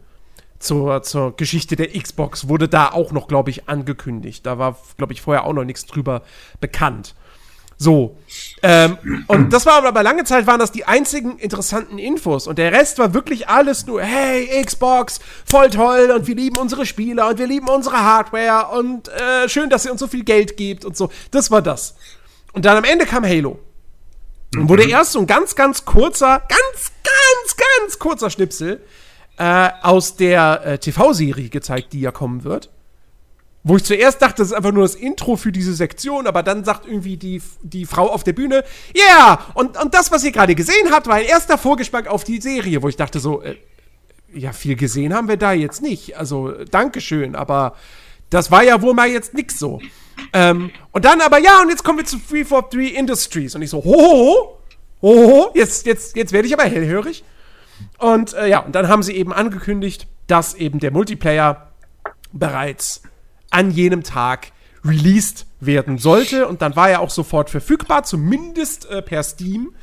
zur, 0.58 1.02
zur 1.02 1.36
Geschichte 1.36 1.76
der 1.76 1.88
Xbox, 1.88 2.48
wurde 2.48 2.68
da 2.68 2.90
auch 2.90 3.12
noch, 3.12 3.28
glaube 3.28 3.50
ich, 3.50 3.68
angekündigt. 3.68 4.46
Da 4.46 4.58
war, 4.58 4.78
glaube 4.96 5.12
ich, 5.12 5.20
vorher 5.20 5.44
auch 5.44 5.52
noch 5.52 5.64
nichts 5.64 5.86
drüber 5.86 6.22
bekannt. 6.60 7.14
So. 7.76 8.16
Ähm, 8.62 8.98
und 9.26 9.52
das 9.52 9.66
war 9.66 9.84
aber 9.84 10.02
lange 10.02 10.24
Zeit 10.24 10.46
waren 10.46 10.60
das 10.60 10.72
die 10.72 10.84
einzigen 10.84 11.38
interessanten 11.38 11.98
Infos. 11.98 12.46
Und 12.46 12.58
der 12.58 12.72
Rest 12.72 12.98
war 12.98 13.14
wirklich 13.14 13.48
alles 13.48 13.86
nur, 13.86 14.00
hey, 14.00 14.62
Xbox, 14.64 15.20
voll 15.44 15.70
toll 15.70 16.12
und 16.14 16.26
wir 16.26 16.36
lieben 16.36 16.56
unsere 16.56 16.86
Spiele 16.86 17.26
und 17.26 17.38
wir 17.38 17.46
lieben 17.46 17.68
unsere 17.68 17.98
Hardware 17.98 18.78
und 18.78 19.08
äh, 19.08 19.48
schön, 19.48 19.70
dass 19.70 19.84
ihr 19.84 19.92
uns 19.92 20.00
so 20.00 20.06
viel 20.06 20.24
Geld 20.24 20.56
gebt 20.56 20.84
und 20.84 20.96
so. 20.96 21.10
Das 21.30 21.50
war 21.50 21.62
das. 21.62 21.96
Und 22.52 22.64
dann 22.64 22.76
am 22.76 22.84
Ende 22.84 23.06
kam 23.06 23.24
Halo. 23.24 23.58
Und 24.56 24.68
wurde 24.68 24.88
erst 24.88 25.12
so 25.12 25.20
ein 25.20 25.26
ganz, 25.26 25.54
ganz 25.54 25.84
kurzer, 25.84 26.42
ganz, 26.48 26.92
ganz, 27.02 27.56
ganz 27.56 27.98
kurzer 27.98 28.30
Schnipsel 28.30 28.80
äh, 29.38 29.70
aus 29.82 30.16
der 30.16 30.64
äh, 30.64 30.78
TV-Serie 30.78 31.48
gezeigt, 31.48 31.92
die 31.92 32.00
ja 32.00 32.12
kommen 32.12 32.44
wird. 32.44 32.70
Wo 33.66 33.76
ich 33.76 33.84
zuerst 33.84 34.20
dachte, 34.20 34.42
das 34.42 34.48
ist 34.48 34.52
einfach 34.52 34.72
nur 34.72 34.82
das 34.82 34.94
Intro 34.94 35.36
für 35.36 35.50
diese 35.50 35.72
Sektion, 35.72 36.26
aber 36.26 36.42
dann 36.42 36.64
sagt 36.64 36.86
irgendwie 36.86 37.16
die, 37.16 37.40
die 37.62 37.86
Frau 37.86 38.10
auf 38.10 38.22
der 38.22 38.34
Bühne, 38.34 38.62
ja, 38.94 39.04
yeah, 39.04 39.46
und, 39.54 39.82
und 39.82 39.94
das, 39.94 40.12
was 40.12 40.22
ihr 40.22 40.32
gerade 40.32 40.54
gesehen 40.54 40.90
habt, 40.90 41.06
war 41.06 41.14
ein 41.14 41.24
erster 41.24 41.56
Vorgeschmack 41.56 42.06
auf 42.06 42.24
die 42.24 42.42
Serie, 42.42 42.82
wo 42.82 42.88
ich 42.88 42.96
dachte 42.96 43.20
so, 43.20 43.42
äh, 43.42 43.56
ja, 44.34 44.52
viel 44.52 44.76
gesehen 44.76 45.14
haben 45.14 45.28
wir 45.28 45.38
da 45.38 45.52
jetzt 45.52 45.80
nicht. 45.80 46.18
Also, 46.18 46.52
Dankeschön, 46.70 47.34
aber 47.34 47.74
das 48.28 48.50
war 48.50 48.62
ja 48.62 48.82
wohl 48.82 48.92
mal 48.92 49.08
jetzt 49.08 49.32
nix 49.32 49.58
so. 49.58 49.80
Ähm, 50.32 50.70
und 50.92 51.04
dann 51.04 51.20
aber, 51.20 51.38
ja, 51.38 51.60
und 51.60 51.68
jetzt 51.68 51.84
kommen 51.84 51.98
wir 51.98 52.04
zu 52.04 52.18
343 52.18 52.96
Industries. 52.96 53.54
Und 53.54 53.62
ich 53.62 53.70
so, 53.70 53.84
ho, 53.84 54.58
ho, 55.02 55.08
ho, 55.08 55.50
jetzt, 55.54 55.86
jetzt, 55.86 56.16
jetzt 56.16 56.32
werde 56.32 56.48
ich 56.48 56.54
aber 56.54 56.64
hellhörig. 56.64 57.24
Und 57.98 58.34
äh, 58.34 58.48
ja, 58.48 58.60
und 58.60 58.74
dann 58.74 58.88
haben 58.88 59.02
sie 59.02 59.14
eben 59.14 59.32
angekündigt, 59.32 60.06
dass 60.26 60.54
eben 60.54 60.78
der 60.78 60.90
Multiplayer 60.90 61.68
bereits 62.32 63.02
an 63.50 63.70
jenem 63.70 64.02
Tag 64.02 64.52
released 64.84 65.46
werden 65.60 65.98
sollte. 65.98 66.46
Und 66.46 66.62
dann 66.62 66.76
war 66.76 66.90
er 66.90 67.00
auch 67.00 67.10
sofort 67.10 67.50
verfügbar, 67.50 68.04
zumindest 68.04 68.88
äh, 68.90 69.02
per 69.02 69.22
Steam. 69.22 69.74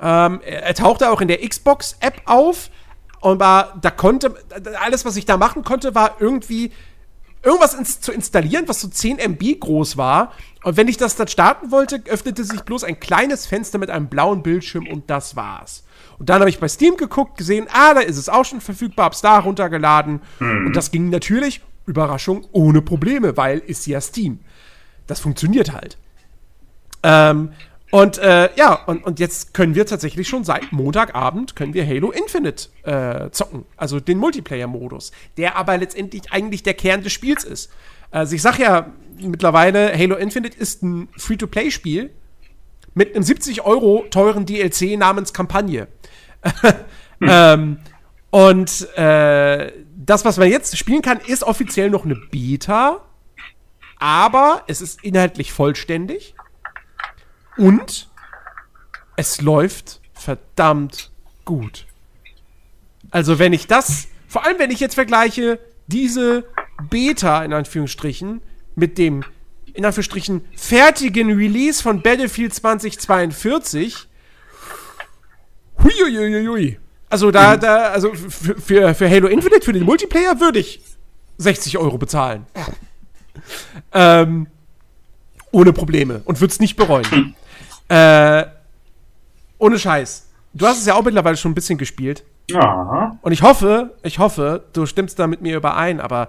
Ähm, 0.00 0.40
er, 0.44 0.64
er 0.64 0.74
tauchte 0.74 1.10
auch 1.10 1.20
in 1.20 1.28
der 1.28 1.46
Xbox-App 1.46 2.22
auf. 2.26 2.70
Und 3.20 3.40
war, 3.40 3.76
da 3.80 3.90
konnte, 3.90 4.34
alles, 4.80 5.04
was 5.04 5.16
ich 5.16 5.24
da 5.24 5.36
machen 5.36 5.64
konnte, 5.64 5.94
war 5.94 6.16
irgendwie 6.20 6.70
irgendwas 7.42 7.74
ins, 7.74 8.00
zu 8.00 8.12
installieren, 8.12 8.66
was 8.66 8.80
so 8.80 8.88
10 8.88 9.18
MB 9.18 9.60
groß 9.60 9.96
war. 9.96 10.32
Und 10.64 10.76
wenn 10.76 10.88
ich 10.88 10.96
das 10.96 11.16
dann 11.16 11.28
starten 11.28 11.70
wollte, 11.70 12.02
öffnete 12.08 12.44
sich 12.44 12.62
bloß 12.62 12.84
ein 12.84 12.98
kleines 12.98 13.46
Fenster 13.46 13.78
mit 13.78 13.90
einem 13.90 14.08
blauen 14.08 14.42
Bildschirm 14.42 14.88
und 14.88 15.10
das 15.10 15.36
war's. 15.36 15.84
Und 16.18 16.28
dann 16.28 16.40
habe 16.40 16.50
ich 16.50 16.58
bei 16.58 16.68
Steam 16.68 16.96
geguckt, 16.96 17.36
gesehen, 17.38 17.66
ah, 17.72 17.94
da 17.94 18.00
ist 18.00 18.16
es 18.16 18.28
auch 18.28 18.44
schon 18.44 18.60
verfügbar, 18.60 19.06
hab's 19.06 19.20
da 19.20 19.38
runtergeladen. 19.38 20.22
Hm. 20.38 20.66
Und 20.66 20.76
das 20.76 20.90
ging 20.90 21.10
natürlich, 21.10 21.60
Überraschung, 21.86 22.46
ohne 22.52 22.82
Probleme, 22.82 23.36
weil 23.36 23.58
ist 23.58 23.86
ja 23.86 24.00
Steam. 24.00 24.40
Das 25.06 25.20
funktioniert 25.20 25.72
halt. 25.72 25.98
Ähm, 27.02 27.52
und 27.96 28.18
äh, 28.18 28.50
ja, 28.56 28.74
und, 28.74 29.04
und 29.04 29.20
jetzt 29.20 29.54
können 29.54 29.74
wir 29.74 29.86
tatsächlich 29.86 30.28
schon 30.28 30.44
seit 30.44 30.70
Montagabend 30.70 31.56
können 31.56 31.72
wir 31.72 31.86
Halo 31.86 32.10
Infinite 32.10 32.68
äh, 32.82 33.30
zocken. 33.30 33.64
Also 33.78 34.00
den 34.00 34.18
Multiplayer-Modus, 34.18 35.12
der 35.38 35.56
aber 35.56 35.78
letztendlich 35.78 36.30
eigentlich 36.30 36.62
der 36.62 36.74
Kern 36.74 37.02
des 37.02 37.14
Spiels 37.14 37.42
ist. 37.42 37.72
Also 38.10 38.34
ich 38.34 38.42
sag 38.42 38.58
ja 38.58 38.92
mittlerweile, 39.18 39.96
Halo 39.96 40.16
Infinite 40.16 40.58
ist 40.58 40.82
ein 40.82 41.08
Free-to-Play-Spiel 41.16 42.10
mit 42.92 43.14
einem 43.14 43.22
70 43.22 43.62
Euro 43.62 44.04
teuren 44.10 44.44
DLC 44.44 44.98
namens 44.98 45.32
Kampagne. 45.32 45.88
hm. 46.62 46.74
ähm, 47.22 47.78
und 48.28 48.94
äh, 48.98 49.72
das, 49.96 50.26
was 50.26 50.36
man 50.36 50.50
jetzt 50.50 50.76
spielen 50.76 51.00
kann, 51.00 51.18
ist 51.26 51.44
offiziell 51.44 51.88
noch 51.88 52.04
eine 52.04 52.16
Beta, 52.30 53.00
aber 53.98 54.64
es 54.66 54.82
ist 54.82 55.02
inhaltlich 55.02 55.50
vollständig. 55.50 56.34
Und 57.56 58.08
es 59.16 59.40
läuft 59.40 60.00
verdammt 60.12 61.10
gut. 61.44 61.86
Also, 63.10 63.38
wenn 63.38 63.52
ich 63.52 63.66
das, 63.66 64.08
vor 64.28 64.44
allem 64.44 64.58
wenn 64.58 64.70
ich 64.70 64.80
jetzt 64.80 64.94
vergleiche, 64.94 65.58
diese 65.86 66.44
Beta 66.90 67.44
in 67.44 67.52
Anführungsstrichen 67.52 68.42
mit 68.74 68.98
dem 68.98 69.24
in 69.72 69.84
Anführungsstrichen 69.84 70.42
fertigen 70.56 71.36
Release 71.36 71.82
von 71.82 72.00
Battlefield 72.02 72.54
2042. 72.54 74.08
Huiuiuiui. 75.82 76.78
Also 77.10 77.30
da, 77.30 77.56
mhm. 77.56 77.60
da, 77.60 77.76
also 77.90 78.14
für, 78.14 78.58
für, 78.58 78.94
für 78.94 79.10
Halo 79.10 79.28
Infinite, 79.28 79.64
für 79.64 79.72
den 79.72 79.84
Multiplayer 79.84 80.40
würde 80.40 80.58
ich 80.58 80.80
60 81.38 81.78
Euro 81.78 81.98
bezahlen. 81.98 82.46
ähm, 83.92 84.46
ohne 85.52 85.72
Probleme 85.72 86.22
und 86.24 86.40
würde 86.40 86.52
es 86.52 86.60
nicht 86.60 86.76
bereuen. 86.76 87.36
Äh, 87.88 88.44
ohne 89.58 89.78
Scheiß. 89.78 90.28
Du 90.54 90.66
hast 90.66 90.78
es 90.78 90.86
ja 90.86 90.94
auch 90.94 91.04
mittlerweile 91.04 91.36
schon 91.36 91.52
ein 91.52 91.54
bisschen 91.54 91.78
gespielt. 91.78 92.24
Ja. 92.50 93.18
Und 93.22 93.32
ich 93.32 93.42
hoffe, 93.42 93.94
ich 94.02 94.18
hoffe, 94.18 94.64
du 94.72 94.86
stimmst 94.86 95.18
da 95.18 95.26
mit 95.26 95.42
mir 95.42 95.56
überein, 95.56 96.00
aber 96.00 96.28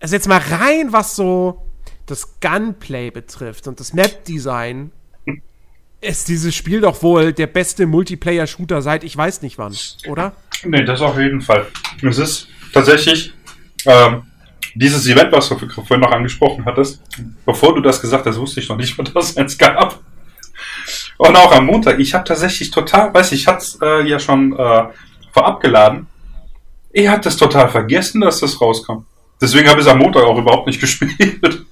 also 0.00 0.14
jetzt 0.14 0.28
mal 0.28 0.40
rein, 0.50 0.92
was 0.92 1.16
so 1.16 1.64
das 2.06 2.40
Gunplay 2.40 3.10
betrifft 3.10 3.66
und 3.66 3.80
das 3.80 3.92
Map-Design, 3.92 4.92
ist 6.00 6.28
dieses 6.28 6.54
Spiel 6.54 6.80
doch 6.80 7.02
wohl 7.02 7.32
der 7.32 7.48
beste 7.48 7.86
Multiplayer-Shooter 7.86 8.82
seit 8.82 9.02
ich 9.04 9.16
weiß 9.16 9.42
nicht 9.42 9.58
wann, 9.58 9.74
oder? 10.08 10.32
Nee, 10.64 10.84
das 10.84 11.00
auf 11.00 11.18
jeden 11.18 11.40
Fall. 11.40 11.66
Es 12.02 12.18
ist 12.18 12.48
tatsächlich 12.72 13.32
ähm, 13.84 14.22
dieses 14.74 15.06
Event, 15.06 15.32
was 15.32 15.48
du 15.48 15.56
vorhin 15.56 16.00
noch 16.00 16.12
angesprochen 16.12 16.64
hattest, 16.64 17.02
bevor 17.44 17.74
du 17.74 17.80
das 17.80 18.00
gesagt 18.00 18.26
hast, 18.26 18.38
wusste 18.38 18.60
ich 18.60 18.68
noch 18.68 18.76
nicht, 18.76 18.96
was 19.14 19.30
es 19.30 19.36
eins 19.36 19.58
gab. 19.58 20.00
Und 21.18 21.36
auch 21.36 21.52
am 21.52 21.66
Montag. 21.66 21.98
Ich 21.98 22.14
habe 22.14 22.24
tatsächlich 22.24 22.70
total, 22.70 23.12
weiß 23.12 23.32
ich, 23.32 23.42
ich 23.42 23.46
hatte 23.46 23.58
es 23.58 23.78
äh, 23.82 24.08
ja 24.08 24.18
schon 24.18 24.56
äh, 24.56 24.84
vorab 25.32 25.60
geladen. 25.60 26.06
Ich 26.92 27.08
hatte 27.08 27.28
es 27.28 27.36
total 27.36 27.68
vergessen, 27.68 28.20
dass 28.20 28.40
das 28.40 28.60
rauskam. 28.60 29.04
Deswegen 29.40 29.68
habe 29.68 29.80
ich 29.80 29.86
es 29.86 29.92
am 29.92 29.98
Montag 29.98 30.22
auch 30.22 30.38
überhaupt 30.38 30.66
nicht 30.66 30.80
gespielt. 30.80 31.66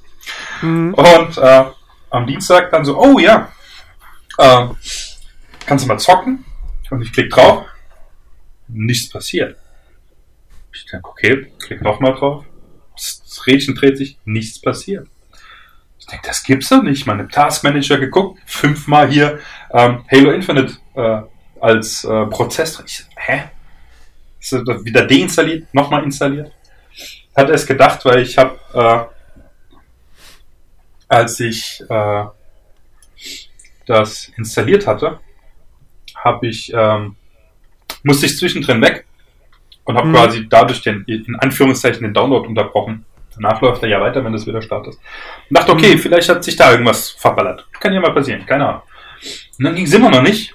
Mhm. 0.60 0.94
Und 0.94 1.38
äh, 1.38 1.64
am 2.10 2.26
Dienstag 2.26 2.70
dann 2.70 2.84
so, 2.84 2.98
oh 2.98 3.18
ja, 3.18 3.52
äh, 4.38 4.66
kannst 5.64 5.84
du 5.84 5.88
mal 5.88 5.98
zocken? 5.98 6.44
Und 6.90 7.02
ich 7.02 7.12
klicke 7.12 7.30
drauf. 7.30 7.66
Nichts 8.68 9.08
passiert. 9.08 9.58
Ich 10.72 10.86
denke, 10.86 11.08
okay, 11.08 11.52
klick 11.58 11.82
nochmal 11.82 12.14
drauf. 12.14 12.44
Das 12.94 13.46
Rädchen 13.46 13.74
dreht 13.74 13.96
sich, 13.96 14.18
nichts 14.24 14.60
passiert. 14.60 15.08
Ich 15.98 16.06
denke, 16.06 16.26
das 16.28 16.42
gibt's 16.42 16.68
doch 16.68 16.82
nicht. 16.82 17.06
Meine 17.06 17.28
Taskmanager 17.28 17.98
geguckt, 17.98 18.40
fünfmal 18.46 19.10
hier 19.10 19.40
ähm, 19.72 20.04
Halo 20.10 20.30
Infinite 20.30 20.76
äh, 20.94 21.22
als 21.60 22.04
äh, 22.04 22.26
Prozess. 22.26 22.82
Ich, 22.86 23.04
hä? 23.16 23.44
Ist 24.40 24.52
das 24.52 24.84
wieder 24.84 25.06
deinstalliert, 25.06 25.72
nochmal 25.74 26.04
installiert? 26.04 26.52
Hat 27.34 27.48
er 27.48 27.54
es 27.54 27.66
gedacht, 27.66 28.04
weil 28.04 28.20
ich 28.20 28.38
habe, 28.38 28.58
äh, 28.72 29.04
als 31.08 31.40
ich 31.40 31.82
äh, 31.88 32.24
das 33.86 34.30
installiert 34.36 34.86
hatte, 34.86 35.20
habe 36.14 36.46
ich 36.48 36.72
ähm, 36.74 37.16
musste 38.02 38.26
ich 38.26 38.36
zwischendrin 38.38 38.80
weg 38.80 39.04
und 39.84 39.96
habe 39.96 40.08
mhm. 40.08 40.14
quasi 40.14 40.48
dadurch 40.48 40.82
den 40.82 41.04
in 41.06 41.36
Anführungszeichen 41.36 42.02
den 42.02 42.14
Download 42.14 42.46
unterbrochen. 42.46 43.04
Danach 43.38 43.60
läuft 43.60 43.82
er 43.82 43.88
ja 43.88 44.00
weiter, 44.00 44.24
wenn 44.24 44.32
das 44.32 44.46
wieder 44.46 44.62
startet. 44.62 44.94
Und 44.94 45.58
dachte, 45.58 45.72
okay, 45.72 45.94
mhm. 45.94 45.98
vielleicht 45.98 46.28
hat 46.28 46.42
sich 46.42 46.56
da 46.56 46.72
irgendwas 46.72 47.10
verballert. 47.10 47.66
Kann 47.80 47.92
ja 47.92 48.00
mal 48.00 48.12
passieren, 48.14 48.44
keine 48.46 48.68
Ahnung. 48.68 48.82
Und 49.58 49.64
dann 49.64 49.74
ging 49.74 49.86
es 49.86 49.94
immer 49.94 50.10
noch 50.10 50.22
nicht. 50.22 50.54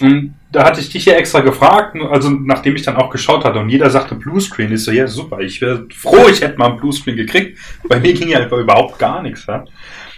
Und 0.00 0.34
da 0.50 0.64
hatte 0.64 0.80
ich 0.80 0.90
dich 0.90 1.04
ja 1.04 1.14
extra 1.14 1.40
gefragt, 1.40 1.96
also 2.10 2.30
nachdem 2.30 2.74
ich 2.74 2.82
dann 2.82 2.96
auch 2.96 3.10
geschaut 3.10 3.44
hatte 3.44 3.58
und 3.58 3.68
jeder 3.68 3.88
sagte 3.88 4.14
Bluescreen, 4.14 4.72
ist 4.72 4.84
so, 4.84 4.90
ja 4.90 5.06
super, 5.06 5.40
ich 5.40 5.60
wäre 5.60 5.86
froh, 5.94 6.28
ich 6.28 6.40
hätte 6.40 6.58
mal 6.58 6.70
einen 6.70 6.78
Bluescreen 6.78 7.16
gekriegt. 7.16 7.58
Bei 7.88 8.00
mir 8.00 8.12
ging 8.12 8.28
ja 8.28 8.40
einfach 8.40 8.58
überhaupt 8.58 8.98
gar 8.98 9.22
nichts. 9.22 9.46
Ja? 9.46 9.64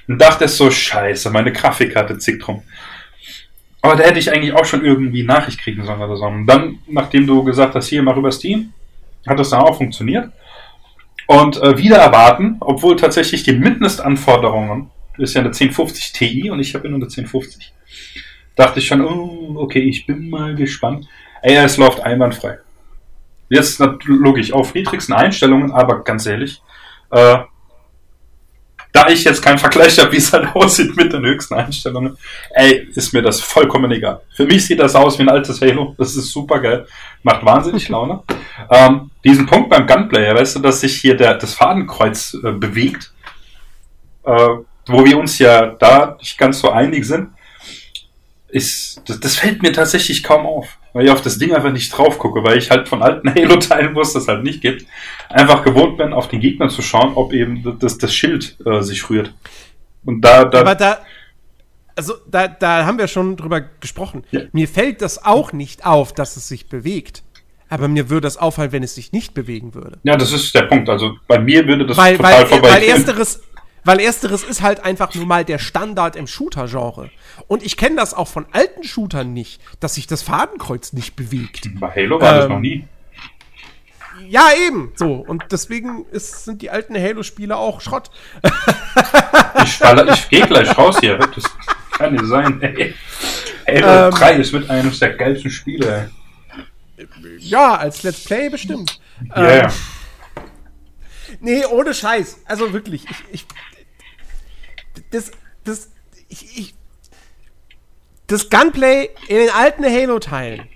Und 0.09 0.21
dachte 0.21 0.49
so, 0.49 0.71
scheiße, 0.71 1.31
meine 1.31 1.53
Grafikkarte 1.53 2.19
zickt 2.19 2.47
rum. 2.49 2.63
Aber 3.83 3.97
da 3.97 4.05
hätte 4.05 4.19
ich 4.19 4.33
eigentlich 4.33 4.55
auch 4.55 4.65
schon 4.65 4.85
irgendwie 4.85 5.25
Nachricht 5.25 5.61
kriegen 5.61 5.85
sollen 5.85 6.01
oder 6.01 6.17
so. 6.17 6.25
Und 6.25 6.47
dann, 6.47 6.79
nachdem 6.87 7.27
du 7.27 7.45
gesagt 7.45 7.75
hast, 7.75 7.89
hier, 7.89 8.03
mach 8.03 8.17
über 8.17 8.33
Steam, 8.33 8.73
hat 9.27 9.39
das 9.39 9.51
dann 9.51 9.61
auch 9.61 9.77
funktioniert. 9.77 10.31
Und 11.27 11.61
äh, 11.63 11.79
wieder 11.79 11.97
erwarten, 11.97 12.57
obwohl 12.61 12.97
tatsächlich 12.97 13.43
die 13.43 13.53
Mindestanforderungen 13.53 14.91
ist 15.17 15.35
ja 15.35 15.41
eine 15.41 15.49
1050 15.49 16.13
Ti 16.13 16.51
und 16.51 16.61
ich 16.61 16.75
habe 16.75 16.85
ja 16.85 16.91
nur 16.91 16.99
eine 16.99 17.07
1050. 17.07 17.73
Dachte 18.57 18.79
ich 18.79 18.87
schon, 18.87 19.01
oh, 19.01 19.57
okay, 19.59 19.81
ich 19.81 20.07
bin 20.07 20.29
mal 20.29 20.55
gespannt. 20.55 21.07
Ey, 21.43 21.57
es 21.57 21.77
läuft 21.77 22.01
einwandfrei. 22.01 22.59
Jetzt 23.49 23.81
logisch 24.05 24.53
auf 24.53 24.75
niedrigsten 24.75 25.15
Einstellungen, 25.15 25.71
aber 25.73 26.03
ganz 26.03 26.27
ehrlich, 26.27 26.63
äh, 27.11 27.39
da 28.95 29.09
ich 29.09 29.25
jetzt 29.25 29.43
keinen 29.43 29.59
Vergleich 29.59 29.99
habe, 29.99 30.13
wie 30.13 30.19
es 30.19 30.33
halt 30.33 30.49
aussieht 30.55 30.97
mit 30.97 31.13
den 31.13 31.27
höchsten 31.27 31.55
Einstellungen, 31.55 32.17
ey, 32.55 32.89
ist 32.95 33.13
mir 33.13 33.23
das 33.23 33.41
vollkommen 33.41 33.91
egal. 33.91 34.21
Für 34.31 34.47
mich 34.47 34.65
sieht 34.65 34.79
das 34.79 34.95
aus 34.95 35.19
wie 35.19 35.25
ein 35.25 35.29
altes 35.29 35.61
Halo. 35.61 35.97
Das 35.99 36.15
ist 36.15 36.31
super 36.31 36.61
geil. 36.61 36.87
Macht 37.25 37.45
wahnsinnig 37.45 37.89
Laune. 37.89 38.23
ähm, 38.71 39.11
diesen 39.25 39.47
Punkt 39.47 39.69
beim 39.69 39.87
Gunplayer, 39.87 40.37
weißt 40.37 40.57
du, 40.57 40.61
dass 40.61 40.81
sich 40.81 41.01
hier 41.01 41.17
der, 41.17 41.35
das 41.35 41.55
Fadenkreuz 41.55 42.35
äh, 42.35 42.53
bewegt, 42.53 43.13
äh, 44.23 44.49
wo 44.87 45.05
wir 45.05 45.19
uns 45.19 45.41
ja 45.41 45.67
da 45.67 46.17
nicht 46.21 46.39
ganz 46.39 46.61
so 46.61 46.71
einig 46.71 47.05
sind, 47.05 47.31
ist, 48.55 49.03
das, 49.07 49.19
das 49.19 49.37
fällt 49.37 49.63
mir 49.63 49.73
tatsächlich 49.73 50.23
kaum 50.23 50.47
auf, 50.47 50.79
weil 50.93 51.07
ich 51.07 51.11
auf 51.11 51.21
das 51.21 51.39
Ding 51.39 51.53
einfach 51.53 51.73
nicht 51.73 51.91
drauf 51.91 52.21
gucke, 52.21 52.45
weil 52.45 52.57
ich 52.57 52.71
halt 52.71 52.89
von 52.89 53.03
alten 53.03 53.29
Halo-Teilen, 53.35 53.97
wo 53.97 54.01
es 54.01 54.13
das 54.13 54.29
halt 54.29 54.45
nicht 54.45 54.61
gibt, 54.61 54.87
einfach 55.29 55.65
gewohnt 55.65 55.99
bin, 55.99 56.13
auf 56.13 56.29
den 56.29 56.39
Gegner 56.41 56.69
zu 56.69 56.81
schauen, 56.81 57.15
ob 57.17 57.33
eben 57.33 57.79
das, 57.81 57.99
das 57.99 58.15
Schild 58.15 58.57
äh, 58.65 58.81
sich 58.83 59.11
rührt. 59.11 59.35
Und 60.05 60.21
da, 60.21 60.45
da. 60.45 60.61
Aber 60.61 60.77
da, 60.77 60.99
also 61.97 62.15
da, 62.31 62.47
da 62.47 62.87
haben 62.87 62.99
wir 62.99 63.09
schon 63.09 63.37
drüber 63.37 63.61
gesprochen. 63.61 64.23
Ja. 64.31 64.43
Mir 64.53 64.69
fällt 64.69 65.03
das 65.03 65.25
auch 65.25 65.53
nicht 65.53 65.85
auf, 65.85 66.13
dass 66.13 66.37
es 66.37 66.47
sich 66.47 66.69
bewegt. 66.69 67.25
Aber 67.69 67.89
mir 67.89 68.09
würde 68.09 68.27
das 68.27 68.37
auffallen, 68.37 68.71
wenn 68.71 68.85
es 68.85 68.95
sich 68.95 69.11
nicht 69.11 69.35
bewegen 69.35 69.75
würde. 69.75 69.99
Ja, 70.05 70.17
das 70.17 70.33
ist 70.33 70.55
der 70.55 70.63
Punkt. 70.63 70.89
Also 70.89 71.17
bei 71.27 71.41
mir 71.41 71.67
würde 71.67 71.87
das 71.87 71.97
weil, 71.97 72.17
total 72.17 72.33
weil, 72.33 72.47
vorbei. 72.47 72.69
Weil 72.71 72.83
ersteres, 72.85 73.43
weil 73.85 74.01
ersteres 74.01 74.43
ist 74.43 74.63
halt 74.63 74.81
einfach 74.81 75.15
nur 75.15 75.27
mal 75.27 75.45
der 75.45 75.59
Standard 75.59 76.17
im 76.17 76.27
Shooter-Genre. 76.27 77.11
Und 77.47 77.63
ich 77.63 77.77
kenne 77.77 77.97
das 77.97 78.15
auch 78.15 78.29
von 78.29 78.47
alten 78.53 78.85
Shootern 78.85 79.33
nicht, 79.33 79.61
dass 79.81 79.95
sich 79.95 80.07
das 80.07 80.23
Fadenkreuz 80.23 80.93
nicht 80.93 81.17
bewegt. 81.17 81.69
Bei 81.79 81.91
Halo 81.91 82.21
war 82.21 82.33
ähm, 82.33 82.39
das 82.41 82.49
noch 82.49 82.61
nie. 82.61 82.85
Ja, 84.29 84.49
eben. 84.67 84.93
So. 84.95 85.15
Und 85.15 85.45
deswegen 85.51 86.07
ist, 86.11 86.45
sind 86.45 86.63
die 86.63 86.71
alten 86.71 86.95
Halo-Spiele 86.95 87.57
auch 87.57 87.81
Schrott. 87.81 88.11
ich, 89.63 89.81
ich 89.81 90.29
gehe 90.29 90.47
gleich 90.47 90.77
raus 90.77 90.99
hier. 91.01 91.19
Das, 91.19 91.45
Kann 91.93 92.13
nicht 92.13 92.25
sein, 92.27 92.61
ey. 92.63 92.95
Halo 93.67 94.09
ähm, 94.09 94.15
3 94.15 94.35
ist 94.37 94.53
mit 94.53 94.71
eines 94.71 94.99
der 94.99 95.15
geilsten 95.15 95.51
Spiele. 95.51 96.11
Ja, 97.39 97.77
als 97.77 98.03
Let's 98.03 98.25
Play 98.25 98.49
bestimmt. 98.49 99.01
Ja. 99.35 99.43
Yeah. 99.43 99.65
Ähm, 99.65 99.73
nee, 101.41 101.65
ohne 101.67 101.95
Scheiß. 101.95 102.41
Also 102.47 102.73
wirklich, 102.73 103.05
ich, 103.11 103.17
ich 103.33 103.47
das, 105.11 105.31
das, 105.65 105.89
ich, 106.29 106.59
ich, 106.59 106.75
das 108.27 108.51
Gunplay 108.51 109.11
in 109.29 109.37
den 109.37 109.51
alten 109.51 109.85
Halo-Teilen. 109.85 110.69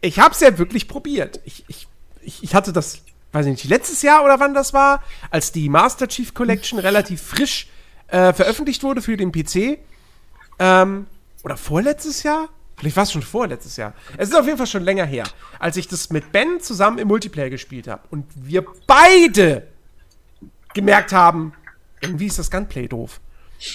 Ich 0.00 0.18
hab's 0.18 0.40
ja 0.40 0.58
wirklich 0.58 0.88
probiert. 0.88 1.40
Ich, 1.44 1.64
ich, 1.68 1.88
ich 2.22 2.54
hatte 2.54 2.72
das, 2.72 3.02
weiß 3.32 3.46
ich 3.46 3.52
nicht, 3.52 3.64
letztes 3.64 4.02
Jahr 4.02 4.24
oder 4.24 4.40
wann 4.40 4.54
das 4.54 4.72
war, 4.72 5.02
als 5.30 5.52
die 5.52 5.68
Master 5.68 6.08
Chief 6.08 6.34
Collection 6.34 6.78
relativ 6.78 7.22
frisch 7.22 7.68
äh, 8.08 8.32
veröffentlicht 8.32 8.82
wurde 8.82 9.02
für 9.02 9.16
den 9.16 9.32
PC. 9.32 9.78
Ähm, 10.58 11.06
oder 11.42 11.56
vorletztes 11.56 12.22
Jahr? 12.22 12.48
Vielleicht 12.76 12.96
war 12.96 13.04
es 13.04 13.12
schon 13.12 13.22
vorletztes 13.22 13.76
Jahr. 13.76 13.94
Es 14.18 14.28
ist 14.28 14.34
auf 14.34 14.44
jeden 14.44 14.58
Fall 14.58 14.66
schon 14.66 14.84
länger 14.84 15.06
her, 15.06 15.24
als 15.58 15.76
ich 15.76 15.88
das 15.88 16.10
mit 16.10 16.30
Ben 16.30 16.60
zusammen 16.60 16.98
im 16.98 17.08
Multiplayer 17.08 17.48
gespielt 17.48 17.88
habe. 17.88 18.02
Und 18.10 18.26
wir 18.34 18.64
beide 18.86 19.66
gemerkt 20.74 21.12
haben, 21.12 21.54
irgendwie 22.00 22.26
ist 22.26 22.38
das 22.38 22.50
Gunplay 22.50 22.88
doof. 22.88 23.20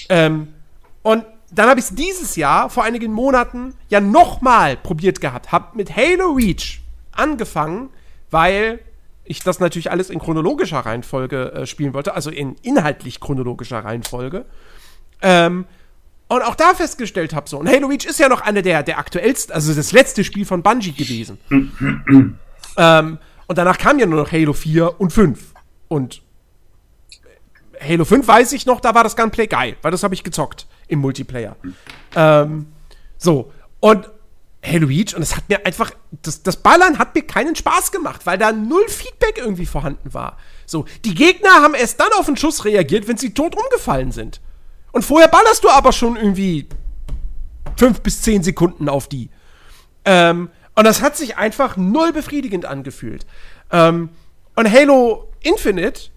Ähm, 0.09 0.53
und 1.01 1.25
dann 1.51 1.69
habe 1.69 1.79
ich 1.79 1.87
es 1.87 1.95
dieses 1.95 2.35
Jahr, 2.35 2.69
vor 2.69 2.83
einigen 2.83 3.11
Monaten, 3.11 3.73
ja 3.89 3.99
nochmal 3.99 4.77
probiert 4.77 5.19
gehabt. 5.19 5.51
Hab 5.51 5.75
mit 5.75 5.95
Halo 5.95 6.31
Reach 6.31 6.81
angefangen, 7.11 7.89
weil 8.29 8.79
ich 9.23 9.43
das 9.43 9.59
natürlich 9.59 9.91
alles 9.91 10.09
in 10.09 10.19
chronologischer 10.19 10.79
Reihenfolge 10.79 11.51
äh, 11.51 11.65
spielen 11.65 11.93
wollte, 11.93 12.13
also 12.13 12.29
in 12.29 12.55
inhaltlich 12.61 13.19
chronologischer 13.19 13.83
Reihenfolge. 13.83 14.45
Ähm, 15.21 15.65
und 16.27 16.41
auch 16.43 16.55
da 16.55 16.73
festgestellt 16.73 17.33
habe 17.33 17.49
so. 17.49 17.59
Und 17.59 17.67
Halo 17.67 17.87
Reach 17.87 18.05
ist 18.05 18.19
ja 18.19 18.29
noch 18.29 18.41
eine 18.41 18.61
der, 18.61 18.83
der 18.83 18.97
aktuellsten, 18.97 19.53
also 19.53 19.73
das 19.73 19.91
letzte 19.91 20.23
Spiel 20.23 20.45
von 20.45 20.63
Bungie 20.63 20.93
gewesen. 20.93 21.37
ähm, 22.77 23.17
und 23.47 23.57
danach 23.57 23.77
kam 23.77 23.99
ja 23.99 24.05
nur 24.05 24.21
noch 24.21 24.31
Halo 24.31 24.53
4 24.53 25.01
und 25.01 25.11
5. 25.11 25.53
Und 25.89 26.21
Halo 27.81 28.05
5 28.05 28.27
weiß 28.27 28.53
ich 28.53 28.65
noch, 28.65 28.79
da 28.79 28.93
war 28.93 29.03
das 29.03 29.15
Gunplay 29.15 29.47
geil, 29.47 29.75
weil 29.81 29.91
das 29.91 30.03
habe 30.03 30.13
ich 30.13 30.23
gezockt 30.23 30.67
im 30.87 30.99
Multiplayer. 30.99 31.55
Ähm, 32.15 32.67
so. 33.17 33.51
Und 33.79 34.09
Halo 34.63 34.87
Reach, 34.87 35.15
und 35.15 35.23
es 35.23 35.35
hat 35.35 35.49
mir 35.49 35.65
einfach, 35.65 35.91
das, 36.21 36.43
das 36.43 36.57
Ballern 36.57 36.99
hat 36.99 37.15
mir 37.15 37.23
keinen 37.23 37.55
Spaß 37.55 37.91
gemacht, 37.91 38.25
weil 38.25 38.37
da 38.37 38.51
null 38.51 38.87
Feedback 38.87 39.39
irgendwie 39.39 39.65
vorhanden 39.65 40.13
war. 40.13 40.37
So, 40.67 40.85
die 41.03 41.15
Gegner 41.15 41.49
haben 41.49 41.73
erst 41.73 41.99
dann 41.99 42.11
auf 42.19 42.27
den 42.27 42.37
Schuss 42.37 42.63
reagiert, 42.63 43.07
wenn 43.07 43.17
sie 43.17 43.33
tot 43.33 43.55
umgefallen 43.55 44.11
sind. 44.11 44.39
Und 44.91 45.03
vorher 45.03 45.29
ballerst 45.29 45.63
du 45.63 45.69
aber 45.69 45.91
schon 45.91 46.15
irgendwie 46.15 46.67
fünf 47.75 48.01
bis 48.01 48.21
zehn 48.21 48.43
Sekunden 48.43 48.87
auf 48.87 49.07
die. 49.07 49.29
Ähm, 50.05 50.49
und 50.75 50.83
das 50.83 51.01
hat 51.01 51.17
sich 51.17 51.37
einfach 51.37 51.77
null 51.77 52.13
befriedigend 52.13 52.65
angefühlt. 52.65 53.25
Ähm, 53.71 54.09
und 54.55 54.71
Halo 54.71 55.31
Infinite 55.41 56.11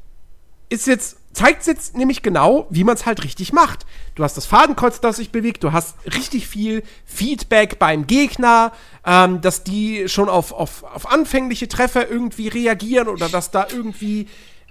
ist 0.68 0.86
jetzt, 0.86 1.16
zeigt 1.34 1.66
jetzt 1.66 1.96
nämlich 1.96 2.22
genau, 2.22 2.66
wie 2.70 2.84
man 2.84 2.94
es 2.94 3.06
halt 3.06 3.24
richtig 3.24 3.52
macht. 3.52 3.84
Du 4.14 4.22
hast 4.24 4.36
das 4.36 4.46
Fadenkreuz, 4.46 5.00
das 5.00 5.16
sich 5.16 5.30
bewegt, 5.30 5.64
du 5.64 5.72
hast 5.72 5.96
richtig 6.14 6.46
viel 6.46 6.82
Feedback 7.04 7.78
beim 7.78 8.06
Gegner, 8.06 8.72
ähm, 9.04 9.40
dass 9.40 9.64
die 9.64 10.08
schon 10.08 10.28
auf, 10.28 10.52
auf, 10.52 10.84
auf 10.84 11.10
anfängliche 11.10 11.68
Treffer 11.68 12.08
irgendwie 12.08 12.48
reagieren 12.48 13.08
oder 13.08 13.28
dass 13.28 13.50
da 13.50 13.66
irgendwie, 13.70 14.28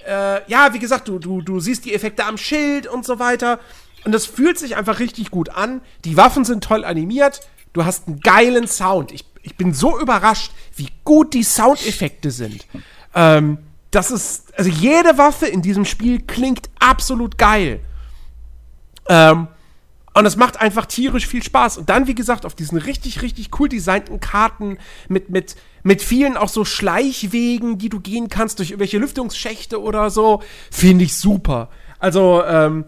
äh, 0.08 0.50
ja, 0.50 0.74
wie 0.74 0.80
gesagt, 0.80 1.08
du, 1.08 1.20
du, 1.20 1.42
du 1.42 1.60
siehst 1.60 1.86
die 1.86 1.94
Effekte 1.94 2.26
am 2.26 2.38
Schild 2.38 2.88
und 2.88 3.06
so 3.06 3.20
weiter. 3.20 3.60
Und 4.06 4.14
das 4.14 4.26
fühlt 4.26 4.58
sich 4.58 4.76
einfach 4.76 5.00
richtig 5.00 5.32
gut 5.32 5.50
an. 5.50 5.82
Die 6.06 6.18
Waffen 6.18 6.46
sind 6.46 6.64
toll 6.64 6.84
animiert. 6.84 7.42
Du 7.74 7.86
hast 7.86 8.08
einen 8.08 8.20
geilen 8.20 8.68
Sound. 8.68 9.12
Ich, 9.12 9.26
ich 9.42 9.56
bin 9.56 9.74
so 9.74 10.00
überrascht, 10.00 10.52
wie 10.76 10.90
gut 11.04 11.34
die 11.34 11.44
Soundeffekte 11.44 12.32
sind. 12.32 12.66
Ähm, 13.16 13.58
das 13.96 14.10
ist, 14.10 14.58
also 14.58 14.70
jede 14.70 15.18
Waffe 15.18 15.46
in 15.46 15.62
diesem 15.62 15.86
Spiel 15.86 16.22
klingt 16.22 16.70
absolut 16.80 17.38
geil. 17.38 17.80
Ähm, 19.08 19.48
und 20.16 20.26
es 20.26 20.36
macht 20.36 20.60
einfach 20.62 20.86
tierisch 20.86 21.28
viel 21.28 21.44
Spaß. 21.44 21.78
Und 21.78 21.90
dann, 21.90 22.08
wie 22.08 22.16
gesagt, 22.16 22.46
auf 22.46 22.56
diesen 22.56 22.78
richtig, 22.78 23.22
richtig 23.22 23.60
cool 23.60 23.70
designten 23.70 24.20
Karten 24.20 24.78
mit, 25.10 25.30
mit, 25.30 25.56
mit 25.84 26.02
vielen 26.02 26.38
auch 26.38 26.50
so 26.50 26.66
Schleichwegen, 26.66 27.78
die 27.78 27.90
du 27.90 28.00
gehen 28.00 28.30
kannst 28.30 28.60
durch 28.60 28.72
irgendwelche 28.72 28.98
Lüftungsschächte 28.98 29.82
oder 29.82 30.10
so, 30.10 30.42
finde 30.72 31.06
ich 31.06 31.16
super. 31.16 31.70
Also, 32.00 32.44
ähm, 32.44 32.86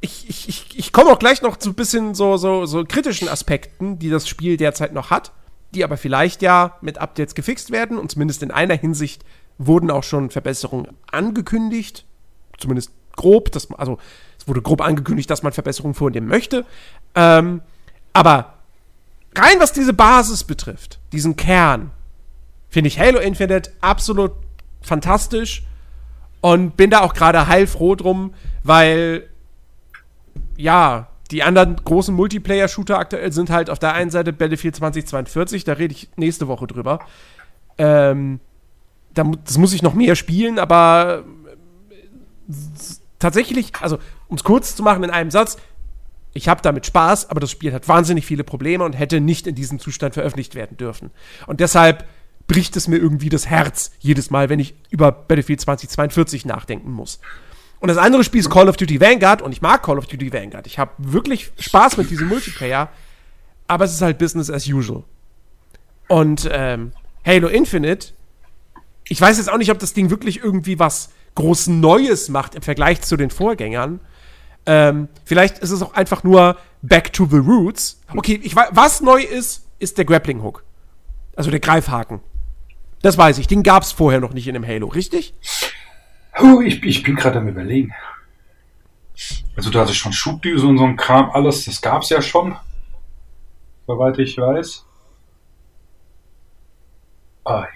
ich, 0.00 0.28
ich, 0.28 0.48
ich, 0.48 0.78
ich 0.78 0.92
komme 0.92 1.10
auch 1.10 1.18
gleich 1.18 1.42
noch 1.42 1.56
zu 1.56 1.70
ein 1.70 1.74
bisschen 1.74 2.14
so, 2.14 2.36
so, 2.36 2.66
so 2.66 2.84
kritischen 2.84 3.28
Aspekten, 3.28 3.98
die 3.98 4.10
das 4.10 4.28
Spiel 4.28 4.56
derzeit 4.56 4.92
noch 4.92 5.10
hat, 5.10 5.32
die 5.74 5.84
aber 5.84 5.96
vielleicht 5.96 6.42
ja 6.42 6.76
mit 6.80 6.98
Updates 6.98 7.34
gefixt 7.34 7.70
werden 7.70 7.98
und 7.98 8.10
zumindest 8.10 8.42
in 8.42 8.50
einer 8.50 8.74
Hinsicht 8.74 9.24
wurden 9.66 9.90
auch 9.90 10.04
schon 10.04 10.30
Verbesserungen 10.30 10.88
angekündigt, 11.10 12.04
zumindest 12.58 12.92
grob, 13.16 13.52
dass 13.52 13.70
also 13.72 13.98
es 14.38 14.48
wurde 14.48 14.62
grob 14.62 14.80
angekündigt, 14.80 15.30
dass 15.30 15.42
man 15.42 15.52
Verbesserungen 15.52 15.94
vornehmen 15.94 16.26
möchte. 16.26 16.64
Ähm, 17.14 17.62
aber 18.12 18.54
rein 19.36 19.60
was 19.60 19.72
diese 19.72 19.92
Basis 19.92 20.44
betrifft, 20.44 20.98
diesen 21.12 21.36
Kern, 21.36 21.90
finde 22.68 22.88
ich 22.88 22.98
Halo 22.98 23.18
Infinite 23.18 23.70
absolut 23.80 24.32
fantastisch 24.80 25.64
und 26.40 26.76
bin 26.76 26.90
da 26.90 27.00
auch 27.00 27.14
gerade 27.14 27.46
heilfroh 27.46 27.94
drum, 27.94 28.34
weil 28.64 29.28
ja, 30.56 31.08
die 31.30 31.42
anderen 31.42 31.76
großen 31.76 32.14
Multiplayer-Shooter 32.14 32.98
aktuell 32.98 33.32
sind 33.32 33.50
halt 33.50 33.70
auf 33.70 33.78
der 33.78 33.94
einen 33.94 34.10
Seite 34.10 34.32
Battlefield 34.32 34.76
2042, 34.76 35.64
da 35.64 35.74
rede 35.74 35.94
ich 35.94 36.10
nächste 36.16 36.46
Woche 36.48 36.66
drüber. 36.66 37.00
Ähm, 37.78 38.40
das 39.14 39.58
muss 39.58 39.72
ich 39.72 39.82
noch 39.82 39.94
mehr 39.94 40.16
spielen, 40.16 40.58
aber 40.58 41.24
tatsächlich, 43.18 43.72
also 43.80 43.98
um 44.28 44.36
es 44.36 44.44
kurz 44.44 44.74
zu 44.76 44.82
machen 44.82 45.04
in 45.04 45.10
einem 45.10 45.30
Satz, 45.30 45.56
ich 46.34 46.48
habe 46.48 46.62
damit 46.62 46.86
Spaß, 46.86 47.30
aber 47.30 47.40
das 47.40 47.50
Spiel 47.50 47.72
hat 47.72 47.88
wahnsinnig 47.88 48.24
viele 48.24 48.44
Probleme 48.44 48.84
und 48.84 48.94
hätte 48.94 49.20
nicht 49.20 49.46
in 49.46 49.54
diesem 49.54 49.78
Zustand 49.78 50.14
veröffentlicht 50.14 50.54
werden 50.54 50.76
dürfen. 50.76 51.10
Und 51.46 51.60
deshalb 51.60 52.06
bricht 52.46 52.76
es 52.76 52.88
mir 52.88 52.96
irgendwie 52.96 53.28
das 53.28 53.46
Herz 53.46 53.92
jedes 53.98 54.30
Mal, 54.30 54.48
wenn 54.48 54.58
ich 54.58 54.74
über 54.90 55.12
Battlefield 55.12 55.60
2042 55.60 56.44
nachdenken 56.44 56.90
muss. 56.90 57.20
Und 57.80 57.88
das 57.88 57.98
andere 57.98 58.24
Spiel 58.24 58.40
ist 58.40 58.50
Call 58.50 58.68
of 58.68 58.76
Duty 58.76 59.00
Vanguard 59.00 59.42
und 59.42 59.52
ich 59.52 59.60
mag 59.60 59.82
Call 59.82 59.98
of 59.98 60.06
Duty 60.06 60.32
Vanguard. 60.32 60.66
Ich 60.66 60.78
habe 60.78 60.92
wirklich 60.98 61.52
Spaß 61.58 61.96
mit 61.96 62.10
diesem 62.10 62.28
Multiplayer, 62.28 62.88
aber 63.66 63.84
es 63.84 63.92
ist 63.92 64.02
halt 64.02 64.18
Business 64.18 64.50
as 64.50 64.66
usual. 64.68 65.02
Und 66.08 66.48
ähm, 66.50 66.92
Halo 67.26 67.48
Infinite, 67.48 68.08
ich 69.12 69.20
weiß 69.20 69.36
jetzt 69.36 69.50
auch 69.50 69.58
nicht, 69.58 69.70
ob 69.70 69.78
das 69.78 69.92
Ding 69.92 70.08
wirklich 70.08 70.42
irgendwie 70.42 70.78
was 70.78 71.10
groß 71.34 71.66
Neues 71.66 72.30
macht 72.30 72.54
im 72.54 72.62
Vergleich 72.62 73.02
zu 73.02 73.18
den 73.18 73.28
Vorgängern. 73.28 74.00
Ähm, 74.64 75.08
vielleicht 75.26 75.58
ist 75.58 75.70
es 75.70 75.82
auch 75.82 75.92
einfach 75.92 76.24
nur 76.24 76.56
Back 76.80 77.12
to 77.12 77.26
the 77.30 77.36
Roots. 77.36 78.00
Okay, 78.16 78.40
ich 78.42 78.56
was 78.56 79.02
neu 79.02 79.20
ist, 79.20 79.66
ist 79.78 79.98
der 79.98 80.06
Grappling 80.06 80.42
Hook. 80.42 80.64
Also 81.36 81.50
der 81.50 81.60
Greifhaken. 81.60 82.20
Das 83.02 83.18
weiß 83.18 83.36
ich. 83.36 83.46
Den 83.46 83.62
gab 83.62 83.82
es 83.82 83.92
vorher 83.92 84.20
noch 84.20 84.32
nicht 84.32 84.48
in 84.48 84.54
dem 84.54 84.66
Halo, 84.66 84.86
richtig? 84.86 85.34
Oh, 86.40 86.62
ich, 86.62 86.82
ich 86.82 87.02
bin 87.02 87.14
gerade 87.14 87.40
am 87.40 87.48
überlegen. 87.48 87.92
Also 89.56 89.68
du 89.68 89.78
hattest 89.78 89.98
schon 89.98 90.14
Schubdüse 90.14 90.66
und 90.66 90.78
so 90.78 90.84
ein 90.84 90.96
Kram, 90.96 91.30
alles, 91.32 91.66
das 91.66 91.82
gab's 91.82 92.08
ja 92.08 92.22
schon. 92.22 92.56
Soweit 93.86 94.18
ich 94.18 94.38
weiß. 94.38 94.86
Ai. 97.44 97.68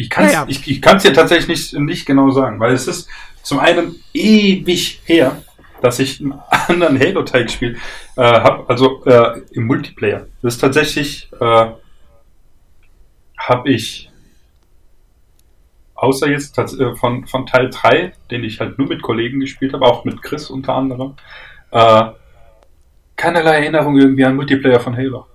Ich 0.00 0.10
kann 0.10 0.24
es 0.24 0.32
ja, 0.32 0.42
ja. 0.42 0.46
ich, 0.48 0.68
ich 0.68 0.82
kann's 0.82 1.02
dir 1.02 1.12
tatsächlich 1.12 1.48
nicht, 1.48 1.74
nicht 1.74 2.06
genau 2.06 2.30
sagen, 2.30 2.58
weil 2.58 2.72
es 2.72 2.86
ist 2.86 3.08
zum 3.42 3.58
einen 3.58 4.02
ewig 4.12 5.00
her, 5.04 5.42
dass 5.80 5.98
ich 5.98 6.20
einen 6.20 6.34
anderen 6.68 6.98
Halo-Teil 6.98 7.44
gespielt 7.44 7.78
äh, 8.16 8.22
habe, 8.22 8.68
also 8.68 9.04
äh, 9.04 9.40
im 9.52 9.66
Multiplayer. 9.66 10.26
Das 10.42 10.54
ist 10.54 10.60
tatsächlich, 10.60 11.28
äh, 11.40 11.66
habe 13.38 13.70
ich 13.70 14.10
außer 15.94 16.28
jetzt 16.28 16.56
äh, 16.58 16.96
von, 16.96 17.26
von 17.26 17.46
Teil 17.46 17.70
3, 17.70 18.12
den 18.30 18.44
ich 18.44 18.60
halt 18.60 18.78
nur 18.78 18.88
mit 18.88 19.02
Kollegen 19.02 19.40
gespielt 19.40 19.74
habe, 19.74 19.84
auch 19.84 20.04
mit 20.04 20.22
Chris 20.22 20.48
unter 20.50 20.74
anderem, 20.74 21.14
äh, 21.70 22.04
keinerlei 23.16 23.58
Erinnerung 23.58 23.98
irgendwie 23.98 24.24
an 24.24 24.36
Multiplayer 24.36 24.80
von 24.80 24.96
Halo. 24.96 25.26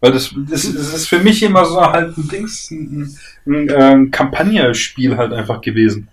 Weil 0.00 0.12
das, 0.12 0.34
das, 0.36 0.62
das 0.72 0.94
ist 0.94 1.08
für 1.08 1.20
mich 1.20 1.42
immer 1.42 1.64
so 1.64 1.80
halt 1.80 2.16
ein 2.16 2.28
Dings, 2.28 2.70
ein, 2.70 3.16
ein, 3.46 3.70
ein 3.70 4.10
Kampagnenspiel 4.10 5.16
halt 5.16 5.32
einfach 5.32 5.60
gewesen. 5.60 6.08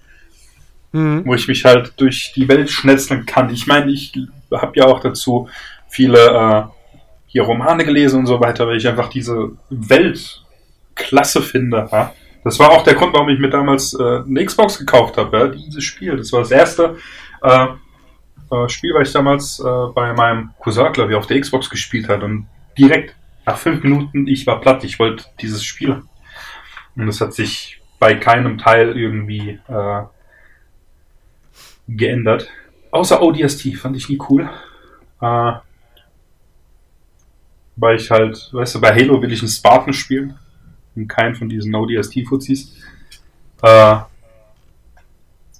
Mhm. 0.92 1.24
Wo 1.26 1.36
ich 1.36 1.48
mich 1.48 1.66
halt 1.66 1.94
durch 1.98 2.34
die 2.36 2.48
Welt 2.48 2.70
schnetzeln 2.70 3.26
kann. 3.26 3.50
Ich 3.50 3.68
meine, 3.68 3.92
ich 3.92 4.14
habe 4.52 4.74
ja 4.76 4.86
auch 4.86 5.00
dazu 5.00 5.50
viele 5.90 6.20
äh, 6.20 6.64
hier 7.28 7.44
Romane 7.44 7.84
gelesen 7.84 8.20
und 8.20 8.28
so 8.28 8.40
weiter, 8.40 8.68
weil 8.68 8.78
ich 8.78 8.88
einfach 8.88 9.10
diese 9.10 9.52
Welt 9.70 10.44
klasse 10.96 11.42
finde. 11.42 11.90
Ja? 11.92 12.14
Das 12.44 12.60
war 12.60 12.72
auch 12.72 12.84
der 12.84 12.94
Grund, 12.94 13.14
warum 13.14 13.30
ich 13.30 13.40
mir 13.40 13.50
damals 13.50 13.94
äh, 13.94 14.20
eine 14.20 14.46
Xbox 14.46 14.78
gekauft 14.78 15.18
habe, 15.18 15.38
ja, 15.38 15.48
dieses 15.48 15.84
Spiel. 15.84 16.16
Das 16.16 16.32
war 16.32 16.42
das 16.42 16.52
erste, 16.52 16.98
äh, 17.42 17.68
äh, 18.54 18.70
Spiel, 18.70 18.94
weil 18.94 19.04
ich 19.04 19.12
damals 19.12 19.60
äh, 19.60 19.94
bei 19.94 20.14
meinem 20.14 20.52
Cousin, 20.60 20.92
glaube 20.94 21.12
ich, 21.12 21.18
auf 21.18 21.28
der 21.28 21.40
Xbox 21.40 21.70
gespielt 21.70 22.08
hat 22.08 22.24
und 22.24 22.48
direkt 22.78 23.16
nach 23.46 23.58
fünf 23.58 23.84
Minuten, 23.84 24.28
ich 24.28 24.48
war 24.48 24.62
platt, 24.62 24.84
ich 24.84 25.00
wollte 25.00 25.26
dieses 25.42 25.64
Spiel. 25.64 26.04
Und 26.96 27.08
es 27.08 27.22
hat 27.22 27.34
sich 27.34 27.82
bei 28.00 28.16
keinem 28.16 28.58
Teil 28.58 28.98
irgendwie 28.98 29.60
äh, 29.68 30.04
geändert. 31.88 32.50
Außer 32.92 33.22
ODST, 33.22 33.76
fand 33.76 33.98
ich 33.98 34.10
nie 34.10 34.20
cool. 34.30 34.50
Äh, 35.22 35.54
weil 37.76 37.96
ich 37.96 38.12
halt, 38.12 38.50
weißt 38.52 38.76
du, 38.76 38.82
bei 38.82 38.94
Halo 38.94 39.22
will 39.22 39.32
ich 39.32 39.42
einen 39.42 39.50
Spartan 39.50 39.94
spielen 39.94 40.38
und 40.96 41.08
keinen 41.08 41.36
von 41.36 41.50
diesen 41.50 41.74
ODST-Fuzis. 41.74 42.76
Äh, 43.62 43.98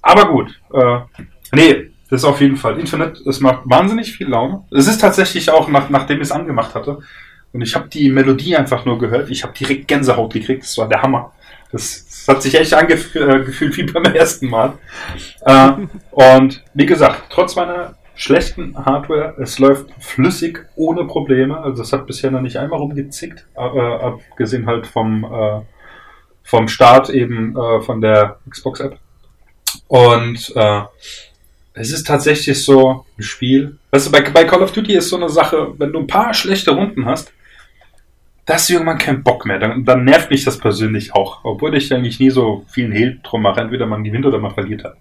aber 0.02 0.28
gut, 0.28 0.60
äh, 0.72 1.00
nee, 1.52 1.90
das 2.10 2.20
ist 2.20 2.24
auf 2.24 2.40
jeden 2.40 2.56
Fall 2.56 2.78
Infinite. 2.78 3.28
Es 3.28 3.40
macht 3.40 3.62
wahnsinnig 3.64 4.12
viel 4.12 4.28
Laune. 4.28 4.64
Es 4.70 4.86
ist 4.86 5.00
tatsächlich 5.00 5.50
auch, 5.50 5.68
nach, 5.68 5.88
nachdem 5.88 6.18
ich 6.18 6.24
es 6.24 6.32
angemacht 6.32 6.74
hatte, 6.74 7.00
und 7.54 7.62
ich 7.62 7.76
habe 7.76 7.88
die 7.88 8.10
Melodie 8.10 8.56
einfach 8.56 8.84
nur 8.84 8.98
gehört, 8.98 9.30
ich 9.30 9.44
habe 9.44 9.54
direkt 9.54 9.86
Gänsehaut 9.86 10.32
gekriegt. 10.32 10.64
Das 10.64 10.76
war 10.76 10.88
der 10.88 11.02
Hammer. 11.02 11.32
Das, 11.70 12.04
das 12.04 12.26
hat 12.26 12.42
sich 12.42 12.56
echt 12.56 12.74
angefühlt 12.74 13.74
äh, 13.74 13.76
wie 13.76 13.84
beim 13.84 14.04
ersten 14.14 14.48
Mal. 14.48 14.72
Äh, 15.42 15.70
und 16.10 16.64
wie 16.74 16.84
gesagt, 16.84 17.26
trotz 17.30 17.54
meiner 17.54 17.94
schlechten 18.16 18.76
Hardware, 18.76 19.36
es 19.38 19.60
läuft 19.60 19.86
flüssig, 20.00 20.66
ohne 20.74 21.04
Probleme. 21.04 21.56
Also 21.60 21.82
es 21.82 21.92
hat 21.92 22.08
bisher 22.08 22.32
noch 22.32 22.40
nicht 22.40 22.56
einmal 22.56 22.80
rumgezickt, 22.80 23.46
äh, 23.54 23.60
abgesehen 23.60 24.66
halt 24.66 24.88
vom, 24.88 25.22
äh, 25.22 25.60
vom 26.42 26.66
Start 26.66 27.08
eben 27.08 27.56
äh, 27.56 27.80
von 27.82 28.00
der 28.00 28.40
Xbox-App. 28.50 28.98
Und 29.86 30.52
äh, 30.56 30.82
es 31.74 31.92
ist 31.92 32.04
tatsächlich 32.04 32.64
so 32.64 33.06
ein 33.16 33.22
Spiel. 33.22 33.78
Weißt 33.92 34.08
du, 34.08 34.10
bei, 34.10 34.22
bei 34.22 34.42
Call 34.42 34.62
of 34.62 34.72
Duty 34.72 34.94
ist 34.94 35.08
so 35.08 35.16
eine 35.16 35.28
Sache, 35.28 35.72
wenn 35.78 35.92
du 35.92 36.00
ein 36.00 36.08
paar 36.08 36.34
schlechte 36.34 36.72
Runden 36.72 37.06
hast, 37.06 37.32
da 38.46 38.54
hast 38.54 38.68
irgendwann 38.68 38.98
keinen 38.98 39.22
Bock 39.22 39.46
mehr. 39.46 39.58
Dann, 39.58 39.84
dann 39.84 40.04
nervt 40.04 40.30
mich 40.30 40.44
das 40.44 40.58
persönlich 40.58 41.14
auch. 41.14 41.44
Obwohl 41.44 41.74
ich 41.76 41.92
eigentlich 41.92 42.20
nie 42.20 42.30
so 42.30 42.64
vielen 42.68 42.92
Hehl 42.92 43.20
drum 43.22 43.42
mache. 43.42 43.60
Entweder 43.60 43.86
man 43.86 44.04
gewinnt 44.04 44.26
oder 44.26 44.38
man 44.38 44.52
verliert 44.52 44.84
hat. 44.84 44.96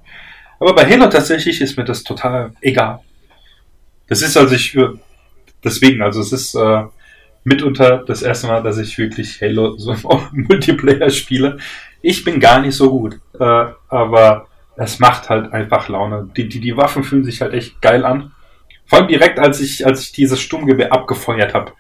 Aber 0.59 0.73
bei 0.73 0.89
Halo 0.89 1.07
tatsächlich 1.07 1.59
ist 1.59 1.77
mir 1.77 1.83
das 1.83 2.03
total 2.03 2.53
egal. 2.61 2.99
Das 4.07 4.21
ist 4.21 4.37
also 4.37 4.55
ich, 4.55 4.77
deswegen, 5.63 6.01
also 6.01 6.21
es 6.21 6.31
ist 6.31 6.55
äh, 6.55 6.83
mitunter 7.43 8.03
das 8.05 8.21
erste 8.21 8.47
Mal, 8.47 8.63
dass 8.63 8.77
ich 8.77 8.97
wirklich 8.97 9.41
Halo 9.41 9.71
so 9.77 9.91
im 9.91 10.45
Multiplayer 10.47 11.09
spiele. 11.09 11.57
Ich 12.01 12.23
bin 12.23 12.39
gar 12.39 12.61
nicht 12.61 12.75
so 12.75 12.89
gut. 12.91 13.19
Äh, 13.39 13.65
aber 13.89 14.47
es 14.77 14.99
macht 14.99 15.29
halt 15.29 15.51
einfach 15.51 15.89
Laune. 15.89 16.29
Die, 16.37 16.47
die, 16.47 16.61
die 16.61 16.77
Waffen 16.77 17.03
fühlen 17.03 17.25
sich 17.25 17.41
halt 17.41 17.53
echt 17.53 17.81
geil 17.81 18.05
an. 18.05 18.31
Vor 18.85 18.99
allem 18.99 19.07
direkt, 19.07 19.39
als 19.39 19.59
ich, 19.59 19.85
als 19.85 20.01
ich 20.01 20.11
dieses 20.13 20.39
Sturmgewehr 20.39 20.93
abgefeuert 20.93 21.53
habe, 21.53 21.73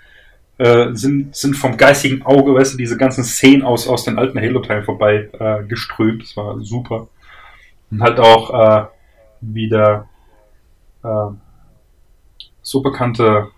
äh, 0.57 0.93
sind, 0.93 1.35
sind 1.35 1.55
vom 1.55 1.77
geistigen 1.77 2.21
Auge, 2.23 2.53
weißt 2.53 2.73
du, 2.73 2.77
diese 2.77 2.97
ganzen 2.97 3.23
Szenen 3.23 3.63
aus, 3.63 3.87
aus 3.87 4.03
den 4.03 4.19
alten 4.19 4.39
Halo-Teilen 4.39 4.83
vorbei 4.83 5.29
äh, 5.39 5.63
geströmt. 5.63 6.23
Das 6.23 6.37
war 6.37 6.59
super. 6.61 7.07
Und 7.89 8.01
halt 8.01 8.19
auch 8.19 8.53
äh, 8.53 8.85
wieder 9.41 10.07
äh, 11.03 11.31
so 12.61 12.81
bekannte 12.81 13.49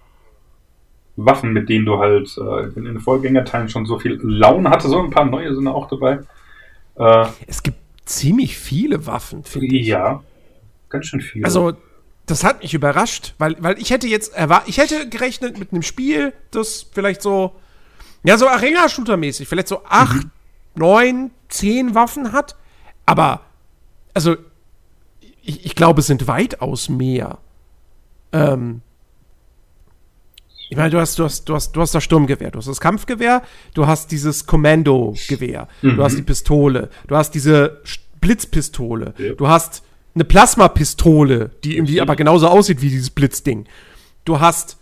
Waffen, 1.18 1.54
mit 1.54 1.70
denen 1.70 1.86
du 1.86 2.00
halt 2.00 2.38
äh, 2.38 2.78
in 2.78 2.86
den 2.86 3.00
Vorgängerteilen 3.00 3.70
schon 3.70 3.86
so 3.86 4.00
viel 4.00 4.20
Laune 4.22 4.70
hatte. 4.70 4.88
So 4.88 5.02
ein 5.02 5.12
paar 5.12 5.26
neue 5.26 5.54
sind 5.54 5.68
auch 5.68 5.88
dabei. 5.88 6.20
Es 7.46 7.62
gibt 7.62 7.78
ziemlich 8.06 8.58
viele 8.58 9.06
Waffen, 9.06 9.44
finde 9.44 9.76
ich. 9.76 9.88
Ja, 9.88 10.24
ganz 10.88 11.08
schön 11.08 11.20
viele. 11.20 11.44
Also, 11.44 11.74
das 12.26 12.44
hat 12.44 12.62
mich 12.64 12.74
überrascht, 12.74 13.36
weil, 13.38 13.56
weil 13.60 13.80
ich 13.80 13.92
hätte 13.92 14.08
jetzt 14.08 14.34
erwartet, 14.34 14.70
ich 14.70 14.78
hätte 14.78 15.08
gerechnet 15.10 15.60
mit 15.60 15.72
einem 15.72 15.84
Spiel, 15.84 16.34
das 16.52 16.88
vielleicht 16.92 17.22
so, 17.22 17.56
ja, 18.24 18.38
so 18.38 18.48
Arena-Shooter-mäßig, 18.48 19.48
vielleicht 19.48 19.68
so 19.68 19.84
acht, 19.86 20.24
mhm. 20.24 20.32
neun, 20.76 21.32
zehn 21.50 21.94
Waffen 21.94 22.32
hat. 22.32 22.56
Aber, 23.06 23.42
also, 24.14 24.36
ich, 25.44 25.66
ich 25.66 25.76
glaube, 25.76 26.02
es 26.02 26.08
sind 26.08 26.28
weitaus 26.28 26.90
mehr. 26.90 27.38
Ähm, 28.32 28.82
ich 30.70 30.78
meine, 30.78 30.90
du 30.90 31.00
hast, 31.00 31.20
du 31.20 31.26
hast, 31.26 31.48
du 31.48 31.54
hast, 31.54 31.74
du 31.74 31.82
hast 31.82 31.94
das 31.94 32.04
Sturmgewehr, 32.04 32.50
du 32.50 32.58
hast 32.58 32.68
das 32.68 32.82
Kampfgewehr, 32.82 33.44
du 33.76 33.86
hast 33.86 34.12
dieses 34.12 34.48
Kommando-Gewehr, 34.48 35.68
mhm. 35.84 35.96
du 35.96 36.04
hast 36.04 36.18
die 36.18 36.24
Pistole, 36.24 36.90
du 37.08 37.16
hast 37.16 37.36
diese 37.36 37.82
Blitzpistole, 38.20 39.14
ja. 39.20 39.34
du 39.34 39.48
hast 39.48 39.84
eine 40.16 40.24
Plasmapistole, 40.24 41.52
die 41.64 41.78
irgendwie 41.78 42.02
aber 42.02 42.16
genauso 42.16 42.48
aussieht 42.48 42.82
wie 42.82 42.90
dieses 42.90 43.12
Blitzding. 43.12 43.66
Du 44.24 44.40
hast 44.40 44.78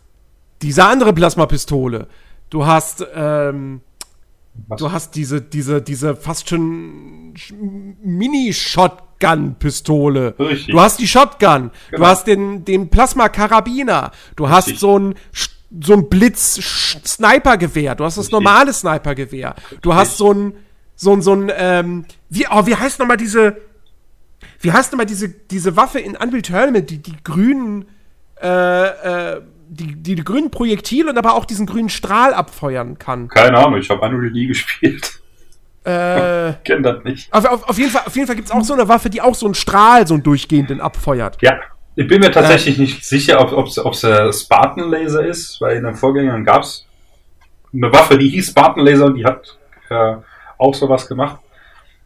diese 0.62 0.86
andere 0.86 1.12
Plasmapistole. 1.12 2.08
Du 2.50 2.66
hast, 2.66 3.06
ähm, 3.16 3.82
du 4.78 4.90
hast 4.92 5.16
diese, 5.16 5.42
diese, 5.42 5.82
diese 5.82 6.16
fast 6.16 6.50
schon 6.50 7.34
Mini-Shotgun-Pistole. 8.04 10.36
Du 10.68 10.80
hast 10.80 11.00
die 11.00 11.08
Shotgun. 11.08 11.72
Genau. 11.90 12.04
Du 12.04 12.06
hast 12.06 12.28
den, 12.28 12.64
den 12.64 12.90
Plasma-Karabiner. 12.90 14.12
Du 14.36 14.50
hast 14.50 14.68
Richtig. 14.68 14.82
so 14.82 15.00
ein 15.00 15.16
so 15.82 15.94
ein 15.94 16.08
Blitz-Sniper-Gewehr. 16.08 17.96
Du 17.96 18.06
hast 18.06 18.20
das 18.20 18.30
normale 18.30 18.72
Sniper-Gewehr. 18.72 19.56
Du 19.82 19.96
hast 19.96 20.18
so 20.18 20.32
ein, 20.32 20.54
so 20.96 21.14
ein, 21.14 21.24
so 21.24 21.34
ein, 21.34 21.52
ähm, 21.56 22.06
wie, 22.30 22.46
oh, 22.48 22.68
wie 22.68 22.76
heißt 22.76 23.00
nochmal 23.00 23.18
diese, 23.18 23.58
wie 24.64 24.72
heißt 24.72 24.92
nochmal 24.92 25.06
diese, 25.06 25.30
diese 25.30 25.76
Waffe 25.76 26.00
in 26.00 26.16
Unreal 26.16 26.42
Tournament, 26.42 26.90
die, 26.90 26.98
die 26.98 27.16
grünen, 27.24 27.86
äh, 28.42 29.36
äh, 29.36 29.42
die, 29.68 29.96
die, 29.96 30.16
die 30.16 30.24
grünen 30.24 30.52
Projektile 30.52 31.10
und 31.10 31.18
aber 31.18 31.36
auch 31.36 31.46
diesen 31.46 31.66
grünen 31.66 31.90
Strahl 31.90 32.34
abfeuern 32.34 32.98
kann? 32.98 33.28
Keine 33.28 33.58
Ahnung, 33.58 33.80
ich 33.80 33.90
habe 33.90 34.02
Unreal 34.02 34.32
nie 34.32 34.48
gespielt. 34.48 35.20
Äh, 35.84 36.54
kenn 36.64 36.82
das 36.82 37.04
nicht. 37.04 37.32
Auf, 37.34 37.46
auf, 37.46 37.70
auf 37.70 37.78
jeden 37.78 37.92
Fall, 37.92 38.04
Fall 38.10 38.36
gibt 38.36 38.48
es 38.48 38.52
auch 38.52 38.64
so 38.64 38.74
eine 38.74 38.88
Waffe, 38.88 39.10
die 39.10 39.22
auch 39.22 39.36
so 39.36 39.46
einen 39.46 39.56
Strahl, 39.56 40.08
so 40.08 40.14
einen 40.14 40.24
durchgehenden 40.24 40.80
abfeuert. 40.80 41.42
Ja, 41.42 41.60
ich 41.96 42.08
bin 42.08 42.22
mir 42.22 42.32
tatsächlich 42.32 42.78
äh, 42.78 42.82
nicht 42.82 43.06
sicher, 43.06 43.40
ob 43.56 43.68
es 43.68 44.02
der 44.02 44.32
Spartan 44.32 44.90
Laser 44.90 45.26
ist, 45.26 45.60
weil 45.60 45.76
in 45.76 45.84
den 45.84 45.96
Vorgängern 45.96 46.46
gab 46.46 46.64
es 46.64 46.86
eine 47.74 47.92
Waffe, 47.92 48.18
die 48.18 48.30
hieß 48.30 48.52
Spartan 48.52 48.86
Laser 48.86 49.06
und 49.06 49.16
die 49.16 49.26
hat 49.26 49.58
äh, 49.90 50.16
auch 50.58 50.74
sowas 50.74 51.08
gemacht. 51.08 51.40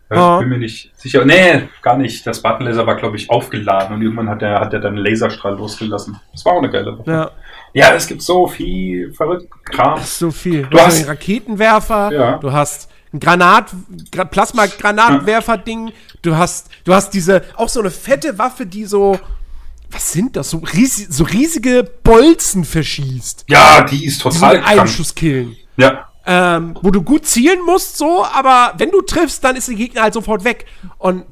Ich 0.09 0.17
oh. 0.17 0.39
bin 0.39 0.49
mir 0.49 0.57
nicht 0.57 0.91
sicher. 0.95 1.25
Nee, 1.25 1.67
gar 1.81 1.97
nicht. 1.97 2.25
Der 2.25 2.33
Spartan 2.33 2.65
Laser 2.65 2.87
war, 2.87 2.95
glaube 2.95 3.17
ich, 3.17 3.29
aufgeladen 3.29 3.95
und 3.95 4.01
irgendwann 4.01 4.29
hat 4.29 4.41
er 4.41 4.61
hat 4.61 4.71
dann 4.73 4.85
einen 4.85 4.97
Laserstrahl 4.97 5.55
losgelassen. 5.55 6.19
Das 6.31 6.45
war 6.45 6.53
auch 6.53 6.59
eine 6.59 6.69
geile 6.69 6.97
Waffe. 6.97 7.11
Ja. 7.11 7.31
Ja, 7.73 7.93
es 7.93 8.07
gibt 8.07 8.21
so 8.21 8.47
viel 8.47 9.13
verrückt 9.13 9.51
Kram. 9.65 9.99
So 10.01 10.31
viel. 10.31 10.63
Du, 10.63 10.69
du 10.69 10.79
hast 10.79 10.97
einen 10.97 11.09
Raketenwerfer, 11.09 12.11
ja. 12.11 12.37
du 12.37 12.51
hast 12.51 12.89
ein 13.13 13.19
Granat, 13.19 13.71
Plasma-Granatwerfer-Ding, 14.31 15.91
du 16.21 16.35
hast, 16.35 16.69
du 16.83 16.93
hast 16.93 17.11
diese, 17.11 17.43
auch 17.55 17.69
so 17.69 17.79
eine 17.79 17.91
fette 17.91 18.37
Waffe, 18.37 18.65
die 18.65 18.85
so, 18.85 19.19
was 19.91 20.11
sind 20.11 20.35
das? 20.35 20.49
So, 20.49 20.57
riesig, 20.57 21.07
so 21.09 21.23
riesige 21.23 21.89
Bolzen 22.03 22.65
verschießt. 22.65 23.45
Ja, 23.47 23.83
die 23.83 24.05
ist 24.05 24.21
total 24.21 24.57
die 24.57 24.63
einen 24.63 24.87
Schuss 24.87 25.13
killen. 25.13 25.55
Ja. 25.77 26.09
Ähm, 26.29 26.77
wo 26.81 26.91
du 26.91 27.03
gut 27.03 27.25
zielen 27.25 27.61
musst, 27.65 27.97
so, 27.97 28.25
aber 28.25 28.73
wenn 28.77 28.91
du 28.91 29.01
triffst, 29.01 29.45
dann 29.45 29.55
ist 29.55 29.69
der 29.69 29.75
Gegner 29.75 30.01
halt 30.01 30.13
sofort 30.13 30.43
weg. 30.43 30.65
Und, 30.97 31.23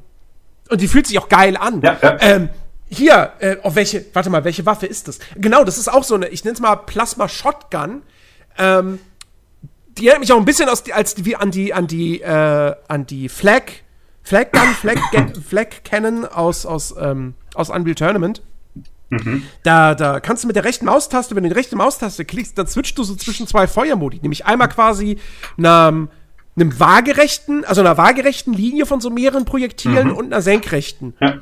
und 0.70 0.80
die 0.80 0.88
fühlt 0.88 1.06
sich 1.06 1.20
auch 1.20 1.28
geil 1.28 1.58
an. 1.58 1.82
Ja, 1.82 1.98
ja. 2.02 2.18
Ähm, 2.22 2.50
hier, 2.88 3.34
äh, 3.40 3.58
auf 3.62 3.76
welche, 3.76 4.06
warte 4.14 4.30
mal, 4.30 4.46
welche 4.46 4.66
Waffe 4.66 4.86
ist 4.86 5.10
das? 5.10 5.20
Genau, 5.36 5.66
das 5.66 5.78
ist 5.78 5.92
auch 5.92 6.06
so 6.06 6.16
eine, 6.16 6.30
ich 6.30 6.46
nenne 6.46 6.54
es 6.54 6.62
mal 6.62 6.76
Plasma 6.78 7.28
Shotgun. 7.28 8.04
Ähm, 8.58 9.00
die 9.98 10.08
erinnert 10.08 10.22
mich 10.22 10.32
auch 10.32 10.38
ein 10.38 10.46
bisschen 10.46 10.70
aus, 10.70 10.90
als 10.92 11.26
wie 11.26 11.36
an 11.36 11.52
die, 11.52 11.74
an 11.74 11.88
die, 11.88 12.22
äh, 12.22 12.76
an 12.88 13.06
die 13.06 13.28
Flag, 13.28 13.64
Flag 14.24 14.52
Gun, 14.52 14.74
Flag, 14.80 14.98
Flag 15.48 15.68
Cannon 15.84 16.26
aus, 16.26 16.66
aus, 16.66 16.96
ähm, 16.98 17.34
aus 17.54 17.70
Unreal 17.70 17.96
Tournament. 17.96 18.42
Mhm. 19.24 19.44
Da, 19.64 19.96
da 19.96 20.20
kannst 20.20 20.44
du 20.44 20.48
mit 20.48 20.56
der 20.56 20.64
rechten 20.64 20.86
Maustaste, 20.86 21.36
wenn 21.36 21.44
du 21.44 21.50
die 21.50 21.56
rechte 21.56 21.76
Maustaste 21.76 22.26
klickst, 22.26 22.58
dann 22.58 22.68
switcht 22.68 22.98
du 22.98 23.04
so 23.04 23.16
zwischen 23.16 23.48
zwei 23.48 23.68
Feuermodi. 23.68 24.20
Nämlich 24.22 24.46
einmal 24.46 24.70
quasi 24.70 25.18
einem, 25.58 26.10
einem 26.56 26.80
waagerechten, 26.80 27.66
also 27.66 27.82
einer 27.82 27.98
waagerechten 27.98 28.54
Linie 28.54 28.86
von 28.86 29.02
so 29.02 29.10
mehreren 29.10 29.46
Projektilen 29.46 30.10
mhm. 30.10 30.16
und 30.16 30.26
einer 30.28 30.42
senkrechten. 30.42 31.16
Ja. 31.20 31.40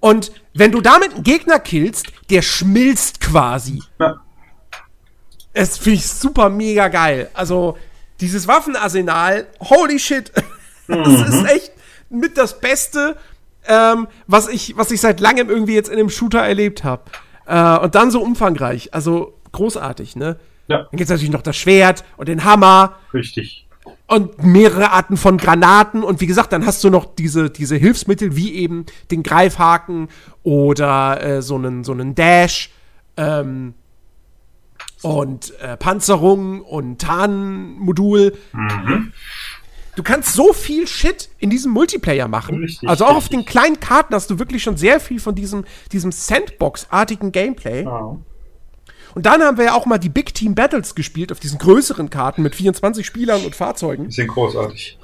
Und 0.00 0.32
wenn 0.54 0.72
du 0.72 0.80
damit 0.80 1.14
einen 1.14 1.22
Gegner 1.22 1.60
killst, 1.60 2.06
der 2.28 2.42
schmilzt 2.42 3.20
quasi. 3.20 3.82
Ja. 4.00 4.20
Das 5.54 5.78
finde 5.78 5.98
ich 5.98 6.08
super 6.08 6.48
mega 6.48 6.88
geil. 6.88 7.30
Also, 7.34 7.76
dieses 8.20 8.48
Waffenarsenal, 8.48 9.46
holy 9.60 9.98
shit. 9.98 10.32
das 10.88 11.08
mhm. 11.08 11.24
ist 11.24 11.44
echt 11.44 11.72
mit 12.08 12.36
das 12.36 12.60
Beste, 12.60 13.16
ähm, 13.66 14.08
was, 14.26 14.48
ich, 14.48 14.76
was 14.76 14.90
ich 14.90 15.00
seit 15.00 15.20
langem 15.20 15.48
irgendwie 15.48 15.74
jetzt 15.74 15.88
in 15.88 15.98
einem 15.98 16.10
Shooter 16.10 16.40
erlebt 16.40 16.84
habe. 16.84 17.02
Äh, 17.46 17.78
und 17.78 17.94
dann 17.94 18.10
so 18.10 18.22
umfangreich. 18.22 18.94
Also 18.94 19.38
großartig, 19.52 20.16
ne? 20.16 20.38
Ja. 20.68 20.78
Dann 20.78 20.90
gibt 20.92 21.02
es 21.02 21.08
natürlich 21.10 21.32
noch 21.32 21.42
das 21.42 21.56
Schwert 21.56 22.04
und 22.16 22.28
den 22.28 22.44
Hammer. 22.44 22.96
Richtig. 23.12 23.66
und 24.06 24.42
mehrere 24.42 24.92
Arten 24.92 25.16
von 25.16 25.38
Granaten 25.38 26.02
und 26.02 26.20
wie 26.20 26.26
gesagt, 26.26 26.52
dann 26.52 26.66
hast 26.66 26.84
du 26.84 26.90
noch 26.90 27.06
diese, 27.14 27.50
diese 27.50 27.76
Hilfsmittel 27.76 28.36
wie 28.36 28.54
eben 28.54 28.84
den 29.10 29.22
Greifhaken 29.22 30.08
oder 30.42 31.22
äh, 31.22 31.42
so 31.42 31.56
einen 31.56 31.82
so 31.82 31.92
einen 31.92 32.14
Dash 32.14 32.70
ähm, 33.16 33.74
und 35.02 35.58
äh, 35.60 35.76
Panzerung 35.76 36.60
und 36.60 37.00
Tarnmodul. 37.00 38.36
Mhm. 38.52 39.12
Du 39.94 40.02
kannst 40.02 40.32
so 40.32 40.52
viel 40.52 40.86
Shit 40.86 41.28
in 41.38 41.50
diesem 41.50 41.72
Multiplayer 41.72 42.26
machen. 42.26 42.56
Richtig, 42.56 42.88
also 42.88 43.04
auch 43.04 43.16
richtig. 43.16 43.24
auf 43.24 43.28
den 43.28 43.44
kleinen 43.44 43.78
Karten 43.78 44.14
hast 44.14 44.30
du 44.30 44.38
wirklich 44.38 44.62
schon 44.62 44.76
sehr 44.76 45.00
viel 45.00 45.20
von 45.20 45.34
diesem, 45.34 45.64
diesem 45.92 46.12
Sandbox-artigen 46.12 47.30
Gameplay. 47.30 47.86
Oh. 47.86 48.18
Und 49.14 49.26
dann 49.26 49.42
haben 49.42 49.58
wir 49.58 49.66
ja 49.66 49.74
auch 49.74 49.84
mal 49.84 49.98
die 49.98 50.08
Big 50.08 50.34
Team 50.34 50.54
Battles 50.54 50.94
gespielt 50.94 51.30
auf 51.30 51.40
diesen 51.40 51.58
größeren 51.58 52.08
Karten 52.08 52.42
mit 52.42 52.54
24 52.54 53.04
Spielern 53.04 53.44
und 53.44 53.54
Fahrzeugen. 53.54 54.08
Die 54.08 54.14
sind 54.14 54.28
großartig. 54.28 54.98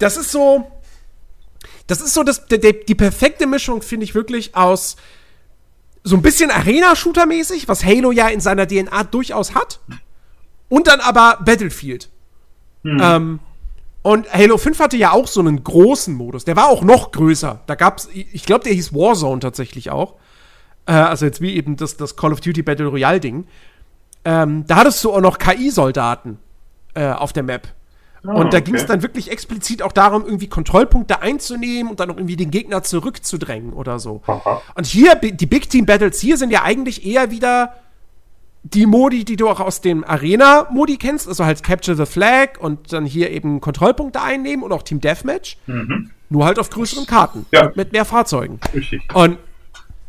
Das 0.00 0.16
ist 0.16 0.32
so. 0.32 0.70
Das 1.86 2.00
ist 2.00 2.14
so 2.14 2.22
das, 2.22 2.46
die, 2.46 2.58
die 2.58 2.94
perfekte 2.94 3.46
Mischung, 3.46 3.82
finde 3.82 4.04
ich 4.04 4.14
wirklich, 4.14 4.56
aus 4.56 4.96
so 6.02 6.16
ein 6.16 6.22
bisschen 6.22 6.50
Arena-Shooter-mäßig, 6.50 7.68
was 7.68 7.84
Halo 7.84 8.10
ja 8.10 8.28
in 8.28 8.40
seiner 8.40 8.66
DNA 8.66 9.04
durchaus 9.04 9.54
hat. 9.54 9.80
Und 10.68 10.86
dann 10.86 11.00
aber 11.00 11.38
Battlefield. 11.44 12.08
Hm. 12.84 13.00
Ähm, 13.02 13.40
und 14.02 14.30
Halo 14.32 14.58
5 14.58 14.78
hatte 14.78 14.96
ja 14.98 15.12
auch 15.12 15.26
so 15.26 15.40
einen 15.40 15.64
großen 15.64 16.14
Modus. 16.14 16.44
Der 16.44 16.56
war 16.56 16.68
auch 16.68 16.82
noch 16.82 17.10
größer. 17.10 17.60
Da 17.66 17.74
gab's, 17.74 18.08
ich 18.12 18.44
glaube, 18.44 18.64
der 18.64 18.74
hieß 18.74 18.92
Warzone 18.92 19.40
tatsächlich 19.40 19.90
auch. 19.90 20.14
Äh, 20.86 20.92
also 20.92 21.24
jetzt 21.24 21.40
wie 21.40 21.54
eben 21.54 21.76
das, 21.76 21.96
das 21.96 22.14
Call 22.14 22.32
of 22.32 22.40
Duty 22.40 22.62
Battle 22.62 22.86
Royale 22.86 23.18
Ding. 23.18 23.46
Ähm, 24.26 24.66
da 24.66 24.76
hattest 24.76 25.02
du 25.04 25.12
auch 25.12 25.20
noch 25.20 25.38
KI-Soldaten 25.38 26.38
äh, 26.94 27.10
auf 27.10 27.32
der 27.32 27.42
Map. 27.42 27.68
Oh, 28.26 28.30
und 28.30 28.54
da 28.54 28.60
ging 28.60 28.74
es 28.74 28.86
dann 28.86 29.02
wirklich 29.02 29.30
explizit 29.30 29.82
auch 29.82 29.92
darum, 29.92 30.24
irgendwie 30.24 30.48
Kontrollpunkte 30.48 31.20
einzunehmen 31.20 31.90
und 31.90 32.00
dann 32.00 32.10
auch 32.10 32.16
irgendwie 32.16 32.36
den 32.36 32.50
Gegner 32.50 32.82
zurückzudrängen 32.82 33.74
oder 33.74 33.98
so. 33.98 34.22
Aha. 34.26 34.62
Und 34.74 34.86
hier, 34.86 35.14
die 35.16 35.46
Big 35.46 35.68
Team 35.68 35.84
Battles 35.84 36.20
hier 36.20 36.38
sind 36.38 36.50
ja 36.50 36.62
eigentlich 36.62 37.04
eher 37.04 37.30
wieder 37.30 37.74
die 38.64 38.86
Modi, 38.86 39.24
die 39.24 39.36
du 39.36 39.48
auch 39.48 39.60
aus 39.60 39.80
dem 39.80 40.04
Arena-Modi 40.04 40.96
kennst, 40.96 41.28
also 41.28 41.44
halt 41.44 41.62
Capture 41.62 41.96
the 41.96 42.06
Flag 42.10 42.58
und 42.58 42.92
dann 42.92 43.04
hier 43.04 43.30
eben 43.30 43.60
Kontrollpunkte 43.60 44.20
einnehmen 44.20 44.64
und 44.64 44.72
auch 44.72 44.82
Team 44.82 45.00
Deathmatch. 45.00 45.58
Mhm. 45.66 46.10
Nur 46.30 46.46
halt 46.46 46.58
auf 46.58 46.70
größeren 46.70 47.06
Karten 47.06 47.46
ja. 47.52 47.66
und 47.66 47.76
mit 47.76 47.92
mehr 47.92 48.04
Fahrzeugen. 48.04 48.58
Richtig. 48.74 49.02
Und 49.14 49.38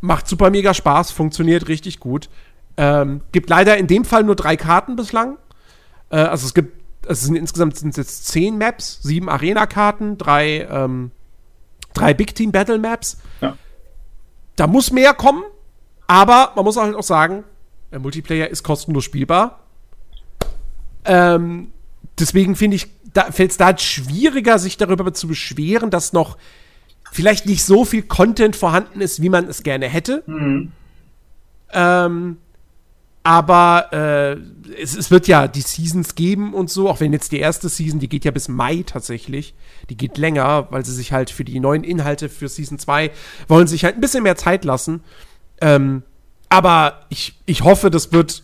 Macht 0.06 0.28
super 0.28 0.52
mega 0.52 0.76
Spaß, 0.76 1.10
funktioniert 1.10 1.68
richtig 1.68 2.00
gut. 2.00 2.30
Ähm, 2.78 3.22
gibt 3.32 3.50
leider 3.50 3.76
in 3.78 3.88
dem 3.88 4.06
Fall 4.06 4.24
nur 4.24 4.36
drei 4.36 4.56
Karten 4.56 4.96
bislang. 4.96 5.38
Äh, 6.12 6.18
also 6.18 6.46
es 6.46 6.54
gibt, 6.54 6.80
es 7.08 7.22
sind 7.22 7.36
insgesamt 7.36 7.78
sind 7.78 7.90
es 7.90 7.98
jetzt 7.98 8.28
zehn 8.28 8.60
Maps, 8.60 9.00
sieben 9.02 9.30
Arena-Karten, 9.30 10.20
drei, 10.20 10.68
ähm, 10.70 11.10
drei 11.96 12.14
Big 12.14 12.36
Team 12.36 12.52
Battle 12.52 12.78
Maps. 12.78 13.20
Ja. 13.42 13.58
Da 14.58 14.68
muss 14.68 14.92
mehr 14.92 15.16
kommen, 15.16 15.44
aber 16.06 16.52
man 16.56 16.66
muss 16.66 16.78
halt 16.78 16.96
auch 16.96 17.02
sagen, 17.02 17.44
der 17.96 18.02
Multiplayer 18.02 18.50
ist 18.50 18.64
kostenlos 18.64 19.06
spielbar. 19.06 19.62
Ähm, 21.06 21.72
deswegen 22.20 22.58
finde 22.58 22.76
ich, 22.76 22.88
da 23.14 23.32
fällt 23.32 23.52
es 23.52 23.58
da 23.58 23.78
schwieriger, 23.78 24.60
sich 24.60 24.76
darüber 24.76 25.14
zu 25.14 25.30
beschweren, 25.30 25.92
dass 25.92 26.12
noch 26.12 26.38
vielleicht 27.14 27.46
nicht 27.46 27.64
so 27.64 27.86
viel 27.86 28.02
Content 28.02 28.58
vorhanden 28.58 29.00
ist, 29.00 29.22
wie 29.22 29.30
man 29.30 29.48
es 29.48 29.64
gerne 29.64 29.88
hätte. 29.88 30.24
Mhm. 30.26 30.74
Ähm, 31.72 32.38
aber 33.24 33.94
äh, 33.94 34.82
es, 34.82 34.98
es, 34.98 35.10
wird 35.10 35.30
ja 35.30 35.48
die 35.48 35.62
Seasons 35.62 36.16
geben 36.16 36.54
und 36.54 36.70
so, 36.70 36.90
auch 36.90 37.00
wenn 37.00 37.14
jetzt 37.14 37.32
die 37.32 37.40
erste 37.40 37.70
Season, 37.70 38.02
die 38.02 38.10
geht 38.10 38.26
ja 38.26 38.32
bis 38.32 38.50
Mai 38.50 38.84
tatsächlich. 38.86 39.54
Die 39.90 39.96
geht 39.96 40.18
länger, 40.18 40.68
weil 40.70 40.84
sie 40.84 40.94
sich 40.94 41.14
halt 41.14 41.30
für 41.30 41.46
die 41.46 41.62
neuen 41.62 41.86
Inhalte 41.86 42.28
für 42.28 42.50
Season 42.50 42.78
2 42.78 43.10
wollen 43.48 43.68
sich 43.68 43.86
halt 43.86 43.96
ein 43.96 44.02
bisschen 44.02 44.24
mehr 44.24 44.36
Zeit 44.36 44.66
lassen. 44.66 45.02
Ähm, 45.62 46.04
aber 46.50 47.02
ich, 47.10 47.36
ich 47.46 47.64
hoffe, 47.64 47.90
das 47.90 48.12
wird 48.12 48.44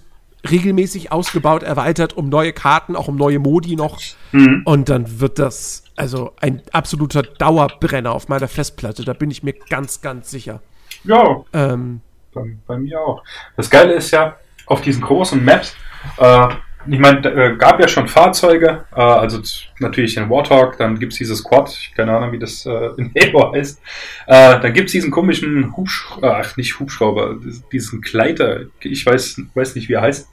regelmäßig 0.50 1.12
ausgebaut, 1.12 1.64
erweitert 1.64 2.14
um 2.14 2.30
neue 2.30 2.54
Karten, 2.54 2.96
auch 2.96 3.08
um 3.08 3.16
neue 3.16 3.40
Modi 3.40 3.76
noch. 3.76 4.00
Mhm. 4.32 4.64
Und 4.66 4.90
dann 4.90 5.20
wird 5.20 5.38
das 5.40 5.84
also 5.96 6.34
ein 6.42 6.62
absoluter 6.72 7.22
Dauerbrenner 7.22 8.12
auf 8.12 8.28
meiner 8.28 8.48
Festplatte. 8.48 9.06
Da 9.06 9.14
bin 9.14 9.30
ich 9.30 9.44
mir 9.44 9.54
ganz, 9.54 10.02
ganz 10.02 10.32
sicher. 10.32 10.62
Ja. 11.04 11.44
Ähm, 11.54 12.02
bei, 12.34 12.58
bei, 12.66 12.78
mir 12.78 13.00
auch. 13.00 13.24
Das 13.56 13.70
Geile 13.70 13.94
ist 13.94 14.12
ja, 14.12 14.38
auf 14.66 14.82
diesen 14.82 15.04
großen 15.04 15.44
Maps, 15.44 15.76
äh, 16.18 16.48
ich 16.90 17.00
meine, 17.00 17.28
äh, 17.28 17.56
gab 17.58 17.80
ja 17.80 17.88
schon 17.88 18.08
Fahrzeuge, 18.08 18.86
äh, 18.96 19.02
also 19.02 19.40
natürlich 19.80 20.16
den 20.16 20.30
Warthog, 20.30 20.78
dann 20.78 21.00
gibt 21.00 21.14
es 21.14 21.20
dieses 21.20 21.44
Quad, 21.44 21.70
ich 21.70 21.94
keine 21.96 22.16
Ahnung, 22.16 22.32
wie 22.32 22.40
das 22.40 22.66
äh, 22.66 22.90
in 22.98 23.12
Halo 23.18 23.54
heißt. 23.54 23.82
Äh, 24.28 24.60
dann 24.60 24.74
gibt 24.74 24.88
es 24.88 24.94
diesen 24.94 25.12
komischen 25.12 25.76
Hubschrauber, 25.76 26.38
ach 26.38 26.58
nicht 26.58 26.80
Hubschrauber, 26.80 27.38
diesen 27.72 28.02
Gleiter, 28.02 28.62
ich 28.82 29.06
weiß, 29.06 29.42
weiß 29.54 29.76
nicht, 29.76 29.90
wie 29.90 29.94
er 29.94 30.02
heißt. 30.02 30.28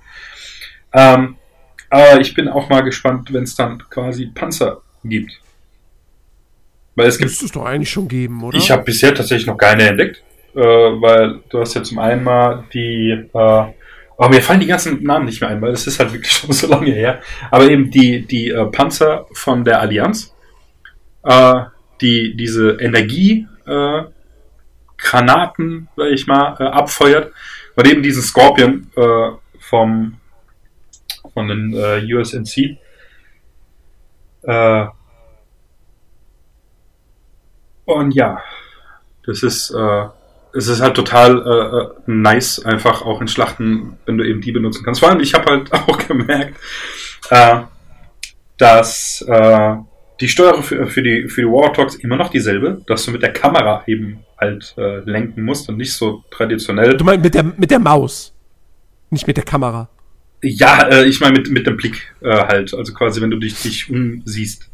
Ähm, 0.92 1.36
aber 1.90 2.20
ich 2.20 2.34
bin 2.34 2.48
auch 2.48 2.68
mal 2.68 2.82
gespannt, 2.82 3.32
wenn 3.32 3.44
es 3.44 3.54
dann 3.54 3.82
quasi 3.90 4.26
Panzer 4.26 4.82
gibt. 5.04 5.40
Weil 6.94 7.06
es 7.06 7.18
gibt. 7.18 7.30
Müsste 7.30 7.46
es 7.46 7.52
doch 7.52 7.64
eigentlich 7.64 7.90
schon 7.90 8.08
geben, 8.08 8.42
oder? 8.42 8.58
Ich 8.58 8.70
habe 8.70 8.82
bisher 8.82 9.14
tatsächlich 9.14 9.46
noch 9.46 9.56
keine 9.56 9.88
entdeckt, 9.88 10.22
äh, 10.54 10.60
weil 10.60 11.40
du 11.48 11.60
hast 11.60 11.74
ja 11.74 11.82
zum 11.82 11.98
einen 11.98 12.24
mal 12.24 12.64
die. 12.72 13.10
Äh, 13.32 13.64
aber 14.18 14.34
mir 14.34 14.42
fallen 14.42 14.60
die 14.60 14.66
ganzen 14.66 15.02
Namen 15.04 15.26
nicht 15.26 15.40
mehr 15.40 15.50
ein, 15.50 15.62
weil 15.62 15.72
es 15.72 15.86
ist 15.86 16.00
halt 16.00 16.12
wirklich 16.12 16.32
schon 16.32 16.52
so 16.52 16.66
lange 16.66 16.90
her. 16.90 17.22
Aber 17.50 17.68
eben 17.70 17.90
die, 17.90 18.26
die 18.26 18.50
äh, 18.50 18.66
Panzer 18.66 19.26
von 19.32 19.64
der 19.64 19.80
Allianz, 19.80 20.34
äh, 21.22 21.54
die 22.00 22.36
diese 22.36 22.72
Energie 22.80 23.46
äh, 23.66 24.02
sag 25.96 26.10
ich 26.12 26.26
mal, 26.26 26.56
äh, 26.58 26.64
abfeuert. 26.64 27.32
Und 27.76 27.86
eben 27.86 28.02
diesen 28.02 28.22
Scorpion 28.22 28.90
äh, 28.96 29.30
vom 29.60 30.18
von 31.32 31.48
den 31.48 31.74
äh, 31.74 32.14
USNC. 32.14 32.78
Und 37.88 38.14
ja, 38.14 38.42
das 39.24 39.42
ist, 39.42 39.70
äh, 39.70 40.08
es 40.52 40.68
ist 40.68 40.80
halt 40.80 40.94
total 40.94 41.38
äh, 41.38 41.76
äh, 41.76 41.88
nice, 42.06 42.64
einfach 42.64 43.02
auch 43.02 43.20
in 43.20 43.28
Schlachten, 43.28 43.98
wenn 44.06 44.18
du 44.18 44.24
eben 44.24 44.40
die 44.40 44.52
benutzen 44.52 44.84
kannst. 44.84 45.00
Vor 45.00 45.10
allem, 45.10 45.20
ich 45.20 45.34
habe 45.34 45.50
halt 45.50 45.72
auch 45.72 45.98
gemerkt, 45.98 46.56
äh, 47.30 47.60
dass 48.56 49.24
äh, 49.28 49.76
die 50.20 50.28
Steuerung 50.28 50.62
für, 50.62 50.86
für, 50.86 51.02
die, 51.02 51.28
für 51.28 51.42
die 51.42 51.46
Warthogs 51.46 51.94
immer 51.96 52.16
noch 52.16 52.30
dieselbe, 52.30 52.82
dass 52.86 53.04
du 53.04 53.12
mit 53.12 53.22
der 53.22 53.32
Kamera 53.32 53.84
eben 53.86 54.24
halt 54.38 54.74
äh, 54.76 54.98
lenken 55.00 55.42
musst 55.42 55.68
und 55.68 55.76
nicht 55.76 55.92
so 55.92 56.24
traditionell. 56.30 56.96
Du 56.96 57.04
meinst 57.04 57.24
mit 57.24 57.34
der, 57.34 57.44
mit 57.44 57.70
der 57.70 57.78
Maus, 57.78 58.32
nicht 59.10 59.26
mit 59.26 59.36
der 59.36 59.44
Kamera. 59.44 59.88
Ja, 60.42 60.88
äh, 60.88 61.04
ich 61.04 61.20
meine 61.20 61.38
mit, 61.38 61.50
mit 61.50 61.66
dem 61.66 61.76
Blick 61.76 62.14
äh, 62.20 62.30
halt, 62.30 62.74
also 62.74 62.92
quasi, 62.94 63.20
wenn 63.20 63.30
du 63.30 63.38
dich, 63.38 63.60
dich 63.62 63.90
umsiehst. 63.90 64.68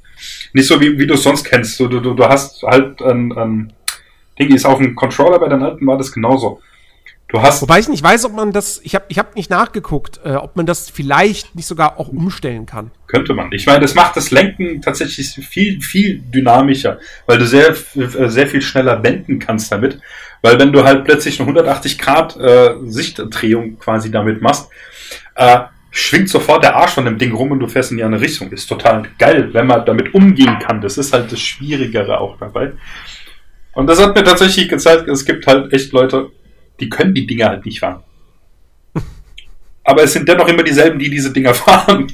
Nicht 0.53 0.69
so 0.69 0.81
wie, 0.81 0.99
wie 0.99 1.07
du 1.07 1.15
es 1.15 1.23
sonst 1.23 1.45
kennst. 1.45 1.79
Du, 1.81 1.89
du, 1.89 2.01
du 2.01 2.25
hast 2.25 2.63
halt 2.63 3.03
ein, 3.03 3.33
ein 3.33 3.73
Ding, 4.39 4.55
ist 4.55 4.65
auf 4.65 4.79
dem 4.79 4.95
Controller 4.95 5.39
bei 5.39 5.49
den 5.49 5.63
alten 5.63 5.87
war 5.87 5.99
das 5.99 6.13
genauso. 6.13 6.61
Du 7.29 7.43
hast 7.43 7.63
Wobei 7.63 7.81
ich 7.81 7.89
nicht 7.89 8.03
weiß, 8.03 8.27
ob 8.27 8.35
man 8.35 8.53
das, 8.53 8.81
ich 8.85 8.95
habe 8.95 9.07
ich 9.09 9.19
hab 9.19 9.35
nicht 9.35 9.51
nachgeguckt, 9.51 10.21
äh, 10.25 10.35
ob 10.35 10.57
man 10.57 10.67
das 10.67 10.91
vielleicht 10.91 11.55
nicht 11.57 11.67
sogar 11.67 11.99
auch 11.99 12.09
umstellen 12.09 12.67
kann. 12.67 12.91
Könnte 13.07 13.35
man. 13.35 13.51
Ich 13.51 13.67
meine, 13.67 13.81
das 13.81 13.95
macht 13.95 14.17
das 14.17 14.31
Lenken 14.31 14.81
tatsächlich 14.83 15.29
viel, 15.31 15.81
viel 15.81 16.21
dynamischer, 16.21 16.99
weil 17.27 17.39
du 17.39 17.47
sehr, 17.47 17.75
sehr 17.95 18.47
viel 18.47 18.63
schneller 18.63 19.03
wenden 19.03 19.39
kannst 19.39 19.73
damit. 19.73 20.01
Weil 20.43 20.61
wenn 20.61 20.73
du 20.73 20.85
halt 20.85 21.05
plötzlich 21.05 21.41
eine 21.41 21.49
180 21.49 21.99
Grad 21.99 22.37
äh, 22.37 22.75
Sichtdrehung 22.85 23.79
quasi 23.79 24.11
damit 24.11 24.43
machst, 24.43 24.69
äh, 25.35 25.61
schwingt 25.91 26.29
sofort 26.29 26.63
der 26.63 26.77
Arsch 26.77 26.93
von 26.93 27.05
dem 27.05 27.19
Ding 27.19 27.33
rum 27.33 27.53
und 27.53 27.61
du 27.61 27.67
fährst 27.67 27.91
in 27.91 27.97
die 27.97 28.05
andere 28.05 28.23
Richtung. 28.23 28.53
Ist 28.53 28.67
total 28.67 29.05
geil, 29.19 29.49
wenn 29.53 29.67
man 29.67 29.87
damit 29.87 30.13
umgehen 30.15 30.59
kann. 30.59 30.81
Das 30.81 30.99
ist 30.99 31.13
halt 31.13 31.33
das 31.33 31.41
Schwierigere 31.41 32.19
auch 32.19 32.37
dabei. 32.39 32.73
Und 33.75 33.87
das 33.87 34.01
hat 34.01 34.15
mir 34.15 34.25
tatsächlich 34.25 34.69
gezeigt, 34.69 35.09
es 35.09 35.25
gibt 35.25 35.47
halt 35.47 35.73
echt 35.73 35.93
Leute, 35.93 36.31
die 36.81 36.89
können 36.89 37.15
die 37.15 37.27
Dinger 37.27 37.49
halt 37.49 37.65
nicht 37.67 37.81
fahren. 37.81 38.03
Aber 39.85 40.03
es 40.03 40.13
sind 40.13 40.29
dennoch 40.29 40.49
immer 40.49 40.63
dieselben, 40.63 40.99
die 40.99 41.11
diese 41.11 41.33
Dinger 41.33 41.55
fahren. 41.55 42.13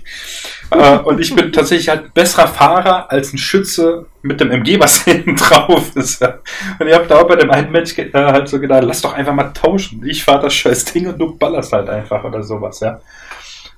Äh, 0.71 0.99
und 0.99 1.21
ich 1.21 1.35
bin 1.35 1.53
tatsächlich 1.53 1.89
halt 1.89 2.05
ein 2.05 2.13
besserer 2.13 2.49
Fahrer 2.49 3.11
als 3.11 3.33
ein 3.33 3.39
Schütze 3.39 4.07
mit 4.23 4.41
dem 4.41 4.51
MG, 4.51 4.79
was 4.79 5.05
hinten 5.05 5.37
drauf 5.37 5.95
ist. 5.97 6.23
Und 6.23 6.87
ich 6.87 6.95
habe 6.95 7.07
da 7.07 7.19
auch 7.19 7.29
bei 7.29 7.37
dem 7.37 7.51
einen 7.51 7.73
Mensch 7.73 7.99
äh, 7.99 8.11
halt 8.13 8.49
so 8.49 8.61
gedacht, 8.61 8.85
lass 8.85 9.03
doch 9.03 9.13
einfach 9.13 9.35
mal 9.35 9.53
tauschen. 9.53 10.07
Ich 10.07 10.25
fahre 10.25 10.43
das 10.43 10.55
scheiß 10.55 10.85
Ding 10.87 11.09
und 11.09 11.19
du 11.19 11.37
ballerst 11.37 11.73
halt 11.73 11.89
einfach 11.89 12.23
oder 12.25 12.43
sowas, 12.43 12.81
ja. 12.81 13.01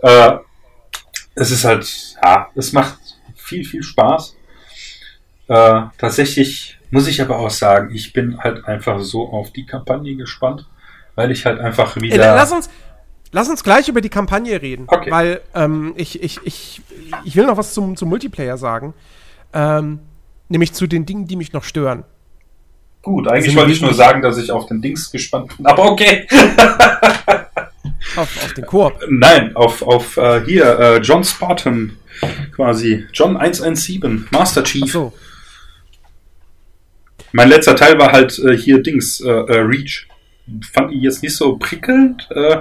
Äh, 0.01 0.39
es 1.35 1.51
ist 1.51 1.65
halt, 1.65 1.87
ja, 2.23 2.49
es 2.55 2.73
macht 2.73 2.99
viel, 3.35 3.65
viel 3.65 3.83
Spaß. 3.83 4.37
Tatsächlich 5.99 6.79
muss 6.93 7.09
ich 7.09 7.21
aber 7.21 7.39
auch 7.39 7.51
sagen, 7.51 7.93
ich 7.93 8.13
bin 8.13 8.39
halt 8.39 8.65
einfach 8.67 9.01
so 9.01 9.29
auf 9.29 9.51
die 9.53 9.67
Kampagne 9.67 10.15
gespannt, 10.15 10.69
weil 11.17 11.33
ich 11.33 11.45
halt 11.45 11.59
einfach 11.59 11.97
wieder. 11.97 12.17
Lass 12.37 12.53
uns, 12.53 12.71
Lass 13.35 13.49
uns 13.49 13.65
gleich 13.65 13.89
über 13.89 14.03
die 14.03 14.11
Kampagne 14.11 14.61
reden, 14.61 14.85
Okay. 14.89 15.11
weil 15.11 15.41
ähm, 15.55 15.95
ich, 15.97 16.23
ich, 16.23 16.39
ich, 16.45 16.83
ich 17.25 17.35
will 17.35 17.47
noch 17.47 17.57
was 17.57 17.73
zum, 17.73 17.97
zum 17.97 18.11
Multiplayer 18.11 18.59
sagen. 18.59 18.93
Ähm, 19.55 20.01
nämlich 20.51 20.75
zu 20.75 20.87
den 20.87 21.07
Dingen, 21.07 21.27
die 21.27 21.37
mich 21.37 21.55
noch 21.55 21.65
stören. 21.65 22.05
Gut, 23.01 23.27
eigentlich 23.27 23.47
Sind 23.47 23.57
wollte 23.57 23.73
ich 23.73 23.81
nur 23.81 23.95
sagen, 23.95 24.21
dass 24.21 24.37
ich 24.37 24.51
auf 24.53 24.67
den 24.67 24.83
Dings 24.83 25.11
gespannt 25.11 25.57
bin. 25.57 25.65
Aber 25.67 25.91
okay. 25.91 26.27
Auf, 28.17 28.45
auf 28.45 28.53
den 28.55 28.67
Koop. 28.67 28.93
Nein, 29.09 29.57
auf, 29.57 29.81
auf 29.81 30.17
äh, 30.19 30.45
hier, 30.45 30.79
äh, 30.79 30.97
John 30.99 31.25
Spartan 31.25 31.97
quasi. 32.55 33.07
John 33.15 33.37
117, 33.39 34.29
Master 34.31 34.63
Chief. 34.63 34.85
Ach 34.85 34.93
so. 34.93 35.13
Mein 37.33 37.49
letzter 37.49 37.77
Teil 37.77 37.99
war 37.99 38.13
halt 38.13 38.39
äh, 38.39 38.57
hier 38.57 38.83
Dings, 38.83 39.21
äh, 39.21 39.29
äh, 39.31 39.59
Reach. 39.61 40.07
Fand 40.73 40.93
ich 40.93 41.03
jetzt 41.03 41.23
nicht 41.23 41.37
so 41.37 41.57
prickelnd. 41.57 42.29
Äh, 42.31 42.59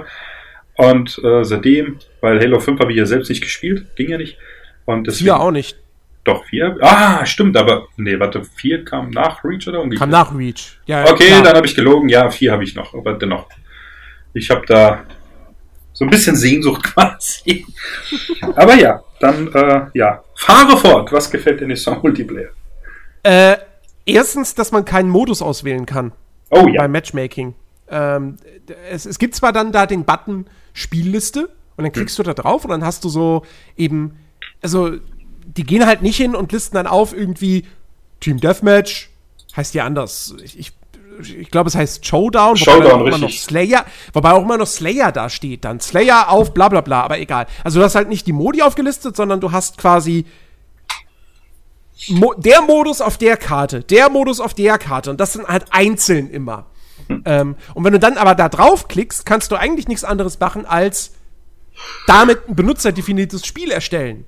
und 0.76 1.18
äh, 1.22 1.44
seitdem, 1.44 1.98
weil 2.20 2.40
Halo 2.40 2.58
5 2.58 2.80
habe 2.80 2.92
ich 2.92 2.98
ja 2.98 3.06
selbst 3.06 3.28
nicht 3.28 3.42
gespielt, 3.42 3.94
ging 3.96 4.08
ja 4.10 4.18
nicht. 4.18 4.38
Und 4.86 5.06
deswegen, 5.06 5.26
Vier 5.26 5.40
auch 5.40 5.50
nicht. 5.50 5.76
Doch, 6.24 6.44
vier? 6.44 6.76
Ah, 6.80 7.26
stimmt, 7.26 7.56
aber 7.56 7.88
nee, 7.96 8.18
warte, 8.18 8.44
vier 8.44 8.84
kam 8.84 9.10
nach 9.10 9.42
Reach 9.44 9.66
oder 9.66 9.80
umgekehrt? 9.80 10.00
Kam 10.00 10.10
nach 10.10 10.32
Reach. 10.32 10.78
Ja, 10.86 11.04
Okay, 11.10 11.26
klar. 11.26 11.42
dann 11.42 11.56
habe 11.56 11.66
ich 11.66 11.74
gelogen. 11.74 12.08
Ja, 12.08 12.30
vier 12.30 12.52
habe 12.52 12.62
ich 12.62 12.76
noch, 12.76 12.94
aber 12.94 13.14
dennoch. 13.14 13.48
Ich 14.32 14.48
habe 14.48 14.64
da 14.66 15.02
so 15.92 16.04
ein 16.04 16.10
bisschen 16.10 16.36
Sehnsucht 16.36 16.82
quasi. 16.94 17.66
aber 18.54 18.74
ja, 18.76 19.02
dann, 19.20 19.52
äh, 19.52 19.80
ja. 19.94 20.22
Fahre 20.36 20.76
fort. 20.76 21.12
Was 21.12 21.28
gefällt 21.30 21.60
dir 21.60 21.66
nicht 21.66 21.82
so 21.82 21.92
Multiplayer? 21.92 22.50
Äh, 23.24 23.56
erstens, 24.06 24.54
dass 24.54 24.72
man 24.72 24.84
keinen 24.84 25.08
Modus 25.08 25.42
auswählen 25.42 25.86
kann 25.86 26.12
Oh 26.50 26.66
ja. 26.68 26.82
beim 26.82 26.92
Matchmaking. 26.92 27.54
Ähm, 27.88 28.36
es, 28.90 29.06
es 29.06 29.18
gibt 29.18 29.34
zwar 29.34 29.52
dann 29.52 29.72
da 29.72 29.86
den 29.86 30.04
Button 30.04 30.46
Spielliste 30.74 31.48
und 31.76 31.84
dann 31.84 31.92
klickst 31.92 32.18
du 32.18 32.22
da 32.22 32.34
drauf 32.34 32.64
und 32.64 32.70
dann 32.70 32.84
hast 32.84 33.04
du 33.04 33.08
so 33.08 33.42
eben, 33.76 34.18
also 34.62 34.92
die 35.44 35.64
gehen 35.64 35.86
halt 35.86 36.02
nicht 36.02 36.16
hin 36.16 36.34
und 36.34 36.52
listen 36.52 36.76
dann 36.76 36.86
auf 36.86 37.14
irgendwie 37.14 37.64
Team 38.20 38.38
Deathmatch, 38.38 39.10
heißt 39.56 39.74
ja 39.74 39.84
anders. 39.84 40.34
Ich, 40.42 40.58
ich, 40.58 40.72
ich 41.38 41.50
glaube, 41.50 41.68
es 41.68 41.74
heißt 41.74 42.06
Showdown, 42.06 42.58
wobei 42.58 42.64
Showdown, 42.64 42.82
dann 42.82 43.00
auch 43.00 43.06
immer 43.06 43.18
noch. 43.18 43.30
Slayer, 43.30 43.84
wobei 44.12 44.32
auch 44.32 44.42
immer 44.42 44.58
noch 44.58 44.66
Slayer 44.66 45.12
da 45.12 45.28
steht 45.28 45.64
dann. 45.64 45.80
Slayer 45.80 46.30
auf 46.30 46.54
bla 46.54 46.68
bla 46.68 46.80
bla, 46.80 47.02
aber 47.02 47.18
egal. 47.18 47.46
Also 47.64 47.80
du 47.80 47.84
hast 47.84 47.94
halt 47.94 48.08
nicht 48.08 48.26
die 48.26 48.32
Modi 48.32 48.62
aufgelistet, 48.62 49.16
sondern 49.16 49.40
du 49.40 49.52
hast 49.52 49.78
quasi 49.78 50.26
Mo 52.08 52.34
der 52.36 52.62
Modus 52.62 53.00
auf 53.00 53.18
der 53.18 53.36
Karte, 53.36 53.80
der 53.80 54.10
Modus 54.10 54.40
auf 54.40 54.54
der 54.54 54.78
Karte 54.78 55.10
und 55.10 55.20
das 55.20 55.32
sind 55.34 55.46
halt 55.46 55.66
einzeln 55.70 56.30
immer. 56.30 56.66
Ähm, 57.24 57.56
und 57.74 57.84
wenn 57.84 57.92
du 57.92 57.98
dann 57.98 58.16
aber 58.16 58.34
da 58.34 58.48
draufklickst, 58.48 59.26
kannst 59.26 59.52
du 59.52 59.56
eigentlich 59.56 59.88
nichts 59.88 60.04
anderes 60.04 60.38
machen, 60.40 60.64
als 60.66 61.12
damit 62.06 62.48
ein 62.48 62.56
benutzerdefiniertes 62.56 63.46
Spiel 63.46 63.70
erstellen. 63.70 64.24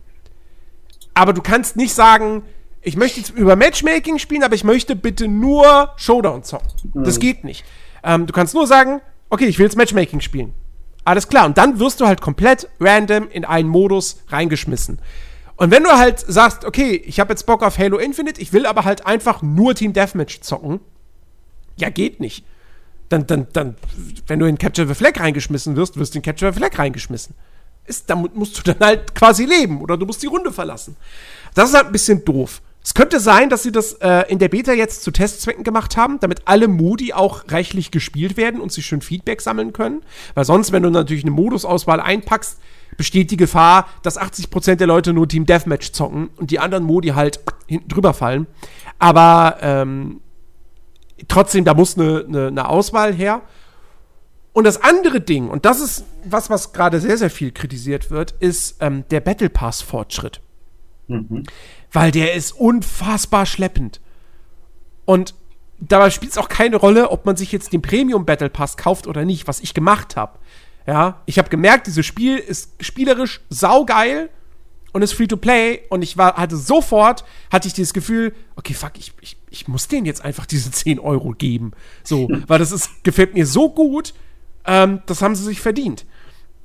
Aber 1.14 1.32
du 1.32 1.42
kannst 1.42 1.76
nicht 1.76 1.94
sagen, 1.94 2.42
ich 2.82 2.96
möchte 2.96 3.20
jetzt 3.20 3.30
über 3.30 3.56
Matchmaking 3.56 4.18
spielen, 4.18 4.42
aber 4.42 4.54
ich 4.54 4.64
möchte 4.64 4.96
bitte 4.96 5.28
nur 5.28 5.92
Showdown 5.96 6.42
zocken. 6.42 6.68
Das 6.94 7.18
geht 7.18 7.44
nicht. 7.44 7.64
Ähm, 8.02 8.26
du 8.26 8.32
kannst 8.32 8.54
nur 8.54 8.66
sagen, 8.66 9.00
okay, 9.30 9.46
ich 9.46 9.58
will 9.58 9.66
jetzt 9.66 9.76
Matchmaking 9.76 10.20
spielen. 10.20 10.52
Alles 11.04 11.28
klar. 11.28 11.46
Und 11.46 11.56
dann 11.56 11.78
wirst 11.78 12.00
du 12.00 12.06
halt 12.06 12.20
komplett 12.20 12.68
random 12.80 13.28
in 13.30 13.44
einen 13.44 13.68
Modus 13.68 14.22
reingeschmissen. 14.28 14.98
Und 15.56 15.70
wenn 15.70 15.84
du 15.84 15.90
halt 15.90 16.18
sagst, 16.20 16.64
okay, 16.64 17.02
ich 17.06 17.20
habe 17.20 17.32
jetzt 17.32 17.46
Bock 17.46 17.62
auf 17.62 17.78
Halo 17.78 17.98
Infinite, 17.98 18.40
ich 18.40 18.52
will 18.52 18.66
aber 18.66 18.84
halt 18.84 19.06
einfach 19.06 19.42
nur 19.42 19.74
Team 19.74 19.92
Deathmatch 19.92 20.40
zocken, 20.40 20.80
ja, 21.76 21.90
geht 21.90 22.20
nicht. 22.20 22.44
Dann, 23.08 23.26
dann, 23.26 23.46
dann, 23.52 23.76
wenn 24.26 24.38
du 24.38 24.46
in 24.46 24.58
Capture 24.58 24.88
the 24.88 24.94
Flag 24.94 25.20
reingeschmissen 25.20 25.76
wirst, 25.76 25.98
wirst 25.98 26.14
du 26.14 26.18
in 26.18 26.22
Capture 26.22 26.52
the 26.52 26.58
Flag 26.58 26.78
reingeschmissen. 26.78 27.34
Ist, 27.86 28.08
damit 28.08 28.34
musst 28.34 28.58
du 28.58 28.62
dann 28.72 28.80
halt 28.80 29.14
quasi 29.14 29.44
leben 29.44 29.82
oder 29.82 29.96
du 29.96 30.06
musst 30.06 30.22
die 30.22 30.26
Runde 30.26 30.52
verlassen. 30.52 30.96
Das 31.54 31.68
ist 31.68 31.76
halt 31.76 31.86
ein 31.86 31.92
bisschen 31.92 32.24
doof. 32.24 32.62
Es 32.82 32.92
könnte 32.92 33.18
sein, 33.18 33.48
dass 33.48 33.62
sie 33.62 33.72
das 33.72 33.94
äh, 33.94 34.24
in 34.28 34.38
der 34.38 34.48
Beta 34.48 34.72
jetzt 34.72 35.04
zu 35.04 35.10
Testzwecken 35.10 35.64
gemacht 35.64 35.96
haben, 35.96 36.20
damit 36.20 36.42
alle 36.44 36.68
Modi 36.68 37.14
auch 37.14 37.44
reichlich 37.48 37.90
gespielt 37.90 38.36
werden 38.36 38.60
und 38.60 38.72
sie 38.72 38.82
schön 38.82 39.00
Feedback 39.00 39.40
sammeln 39.40 39.72
können. 39.72 40.02
Weil 40.34 40.44
sonst, 40.44 40.70
wenn 40.70 40.82
du 40.82 40.90
natürlich 40.90 41.24
eine 41.24 41.30
Modusauswahl 41.30 42.00
einpackst, 42.00 42.58
besteht 42.96 43.30
die 43.30 43.36
Gefahr, 43.36 43.88
dass 44.02 44.20
80% 44.20 44.76
der 44.76 44.86
Leute 44.86 45.12
nur 45.12 45.28
Team 45.28 45.46
Deathmatch 45.46 45.92
zocken 45.92 46.30
und 46.36 46.50
die 46.50 46.58
anderen 46.58 46.84
Modi 46.84 47.08
halt 47.08 47.40
hinten 47.66 47.88
drüber 47.88 48.14
fallen. 48.14 48.46
Aber 48.98 49.58
ähm, 49.60 50.20
trotzdem, 51.28 51.64
da 51.64 51.74
muss 51.74 51.98
eine, 51.98 52.24
eine, 52.26 52.46
eine 52.48 52.68
Auswahl 52.68 53.14
her. 53.14 53.42
Und 54.52 54.64
das 54.64 54.82
andere 54.82 55.20
Ding, 55.20 55.48
und 55.48 55.64
das 55.64 55.80
ist 55.80 56.04
was, 56.24 56.48
was 56.48 56.72
gerade 56.72 57.00
sehr, 57.00 57.18
sehr 57.18 57.30
viel 57.30 57.50
kritisiert 57.50 58.10
wird, 58.10 58.32
ist 58.38 58.76
ähm, 58.80 59.04
der 59.10 59.20
Battle 59.20 59.50
Pass-Fortschritt. 59.50 60.40
Weil 61.92 62.10
der 62.12 62.34
ist 62.34 62.52
unfassbar 62.52 63.46
schleppend. 63.46 64.00
Und 65.04 65.34
dabei 65.80 66.10
spielt 66.10 66.32
es 66.32 66.38
auch 66.38 66.48
keine 66.48 66.76
Rolle, 66.76 67.10
ob 67.10 67.26
man 67.26 67.36
sich 67.36 67.52
jetzt 67.52 67.72
den 67.72 67.82
Premium 67.82 68.24
Battle 68.24 68.48
Pass 68.48 68.76
kauft 68.76 69.06
oder 69.06 69.24
nicht, 69.24 69.48
was 69.48 69.60
ich 69.60 69.74
gemacht 69.74 70.16
habe. 70.16 70.38
Ja, 70.86 71.22
ich 71.26 71.38
habe 71.38 71.48
gemerkt, 71.48 71.86
dieses 71.86 72.04
Spiel 72.04 72.36
ist 72.36 72.70
spielerisch 72.80 73.40
saugeil 73.48 74.28
und 74.92 75.02
ist 75.02 75.14
free 75.14 75.26
to 75.26 75.36
play 75.36 75.80
und 75.88 76.02
ich 76.02 76.16
war 76.16 76.36
hatte 76.36 76.56
sofort 76.56 77.24
hatte 77.50 77.66
ich 77.66 77.74
dieses 77.74 77.94
Gefühl, 77.94 78.34
okay, 78.56 78.74
fuck, 78.74 78.92
ich, 78.98 79.12
ich, 79.20 79.36
ich 79.50 79.66
muss 79.66 79.88
denen 79.88 80.06
jetzt 80.06 80.24
einfach 80.24 80.46
diese 80.46 80.70
10 80.72 80.98
Euro 80.98 81.30
geben. 81.30 81.72
So, 82.02 82.28
weil 82.46 82.58
das 82.58 82.72
ist 82.72 83.02
gefällt 83.02 83.34
mir 83.34 83.46
so 83.46 83.70
gut, 83.70 84.14
ähm, 84.66 85.02
das 85.06 85.22
haben 85.22 85.34
sie 85.34 85.44
sich 85.44 85.60
verdient. 85.60 86.04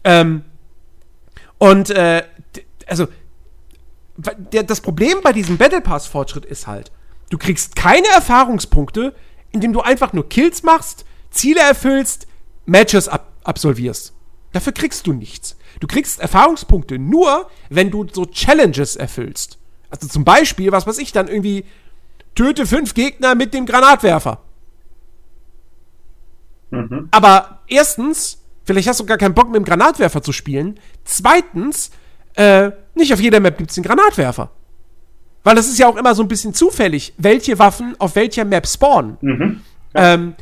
Ähm, 0.03 0.43
und 1.57 1.89
äh, 1.89 2.23
also 2.87 3.07
der, 4.17 4.63
das 4.63 4.81
Problem 4.81 5.19
bei 5.23 5.31
diesem 5.31 5.57
Battle 5.57 5.81
Pass 5.81 6.07
Fortschritt 6.07 6.45
ist 6.45 6.67
halt, 6.67 6.91
du 7.29 7.37
kriegst 7.37 7.75
keine 7.75 8.07
Erfahrungspunkte, 8.07 9.15
indem 9.51 9.71
du 9.73 9.81
einfach 9.81 10.13
nur 10.13 10.27
Kills 10.27 10.63
machst, 10.63 11.05
Ziele 11.31 11.61
erfüllst, 11.61 12.27
Matches 12.65 13.07
ab 13.07 13.27
absolvierst. 13.43 14.13
Dafür 14.51 14.73
kriegst 14.73 15.05
du 15.07 15.13
nichts. 15.13 15.57
Du 15.79 15.87
kriegst 15.87 16.19
Erfahrungspunkte 16.19 16.97
nur, 16.97 17.49
wenn 17.69 17.91
du 17.91 18.07
so 18.11 18.25
Challenges 18.25 18.95
erfüllst. 18.95 19.59
Also 19.89 20.07
zum 20.07 20.23
Beispiel, 20.23 20.71
was 20.71 20.87
weiß 20.87 20.97
ich, 20.97 21.11
dann 21.11 21.27
irgendwie 21.27 21.65
töte 22.35 22.65
fünf 22.65 22.93
Gegner 22.93 23.35
mit 23.35 23.53
dem 23.53 23.65
Granatwerfer. 23.65 24.41
Aber 27.11 27.61
erstens, 27.67 28.43
vielleicht 28.63 28.87
hast 28.87 28.99
du 28.99 29.05
gar 29.05 29.17
keinen 29.17 29.33
Bock 29.33 29.47
mit 29.47 29.55
dem 29.55 29.65
Granatwerfer 29.65 30.21
zu 30.21 30.31
spielen. 30.31 30.79
Zweitens, 31.03 31.91
äh, 32.35 32.71
nicht 32.95 33.13
auf 33.13 33.19
jeder 33.19 33.39
Map 33.39 33.57
gibt's 33.57 33.75
den 33.75 33.83
Granatwerfer. 33.83 34.51
Weil 35.43 35.55
das 35.55 35.67
ist 35.67 35.79
ja 35.79 35.87
auch 35.87 35.95
immer 35.95 36.13
so 36.15 36.21
ein 36.21 36.27
bisschen 36.27 36.53
zufällig, 36.53 37.13
welche 37.17 37.57
Waffen 37.59 37.95
auf 37.97 38.15
welcher 38.15 38.45
Map 38.45 38.67
spawnen. 38.67 39.17
Ähm, 39.95 40.35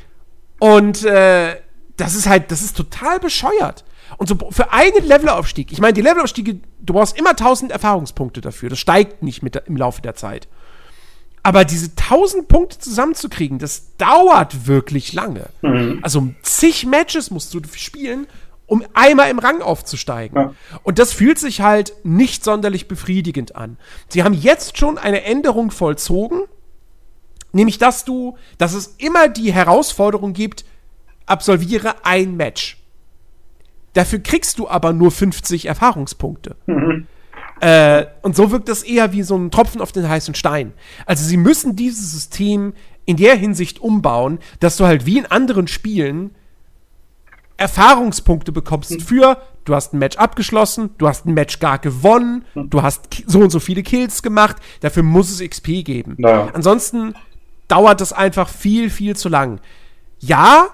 und 0.59 1.05
äh, 1.05 1.55
das 1.97 2.15
ist 2.15 2.27
halt, 2.27 2.51
das 2.51 2.61
ist 2.61 2.77
total 2.77 3.19
bescheuert. 3.19 3.83
Und 4.17 4.27
so 4.27 4.37
für 4.51 4.71
einen 4.71 5.05
Levelaufstieg, 5.05 5.71
ich 5.71 5.79
meine, 5.79 5.93
die 5.93 6.01
Levelaufstiege, 6.01 6.59
du 6.79 6.93
brauchst 6.93 7.17
immer 7.17 7.31
1000 7.31 7.71
Erfahrungspunkte 7.71 8.39
dafür. 8.39 8.69
Das 8.69 8.79
steigt 8.79 9.21
nicht 9.21 9.43
mit 9.43 9.55
im 9.65 9.75
Laufe 9.75 10.01
der 10.01 10.15
Zeit. 10.15 10.47
Aber 11.43 11.65
diese 11.65 11.91
1000 11.91 12.47
Punkte 12.47 12.79
zusammenzukriegen, 12.79 13.59
das 13.59 13.95
dauert 13.97 14.67
wirklich 14.67 15.13
lange. 15.13 15.47
Also 16.01 16.29
zig 16.41 16.85
Matches 16.85 17.31
musst 17.31 17.53
du 17.53 17.61
spielen, 17.73 18.27
um 18.65 18.83
einmal 18.93 19.29
im 19.29 19.39
Rang 19.39 19.61
aufzusteigen. 19.61 20.37
Ja. 20.37 20.53
Und 20.83 20.99
das 20.99 21.13
fühlt 21.13 21.39
sich 21.39 21.61
halt 21.61 21.93
nicht 22.03 22.43
sonderlich 22.43 22.87
befriedigend 22.87 23.55
an. 23.55 23.77
Sie 24.09 24.23
haben 24.23 24.33
jetzt 24.33 24.77
schon 24.77 24.97
eine 24.97 25.23
Änderung 25.23 25.71
vollzogen, 25.71 26.41
nämlich 27.53 27.77
dass 27.77 28.03
du, 28.03 28.37
dass 28.57 28.73
es 28.73 28.95
immer 28.97 29.29
die 29.29 29.53
Herausforderung 29.53 30.33
gibt, 30.33 30.65
absolviere 31.27 32.03
ein 32.03 32.35
Match. 32.35 32.77
Dafür 33.93 34.19
kriegst 34.19 34.59
du 34.59 34.67
aber 34.67 34.93
nur 34.93 35.11
50 35.11 35.67
Erfahrungspunkte. 35.67 36.55
Äh, 37.59 38.05
und 38.21 38.35
so 38.35 38.51
wirkt 38.51 38.69
das 38.69 38.83
eher 38.83 39.13
wie 39.13 39.23
so 39.23 39.35
ein 39.35 39.51
Tropfen 39.51 39.81
auf 39.81 39.91
den 39.91 40.07
heißen 40.07 40.35
Stein. 40.35 40.73
Also 41.05 41.23
sie 41.23 41.37
müssen 41.37 41.75
dieses 41.75 42.11
System 42.11 42.73
in 43.05 43.17
der 43.17 43.35
Hinsicht 43.35 43.79
umbauen, 43.79 44.39
dass 44.59 44.77
du 44.77 44.85
halt 44.85 45.05
wie 45.05 45.17
in 45.17 45.25
anderen 45.25 45.67
Spielen 45.67 46.31
Erfahrungspunkte 47.57 48.51
bekommst 48.51 49.01
für, 49.01 49.41
du 49.65 49.73
hast 49.73 49.93
ein 49.93 49.99
Match 49.99 50.17
abgeschlossen, 50.17 50.91
du 50.99 51.07
hast 51.07 51.25
ein 51.25 51.33
Match 51.33 51.59
gar 51.59 51.79
gewonnen, 51.79 52.45
du 52.53 52.83
hast 52.83 53.23
so 53.25 53.39
und 53.39 53.49
so 53.49 53.59
viele 53.59 53.81
Kills 53.81 54.21
gemacht, 54.21 54.57
dafür 54.81 55.01
muss 55.01 55.31
es 55.31 55.47
XP 55.47 55.83
geben. 55.83 56.15
Naja. 56.19 56.51
Ansonsten 56.53 57.15
dauert 57.67 57.99
das 57.99 58.13
einfach 58.13 58.47
viel, 58.47 58.91
viel 58.91 59.15
zu 59.15 59.27
lang. 59.27 59.59
Ja, 60.19 60.67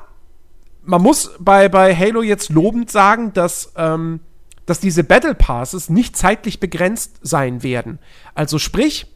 man 0.86 1.02
muss 1.02 1.32
bei, 1.40 1.70
bei 1.70 1.96
Halo 1.96 2.22
jetzt 2.22 2.50
lobend 2.50 2.92
sagen, 2.92 3.34
dass, 3.34 3.74
ähm, 3.76 4.20
dass 4.66 4.80
diese 4.80 5.04
Battle 5.04 5.36
Passes 5.36 5.90
nicht 5.90 6.18
zeitlich 6.18 6.60
begrenzt 6.60 7.20
sein 7.22 7.64
werden. 7.64 8.00
Also 8.36 8.60
sprich, 8.60 9.08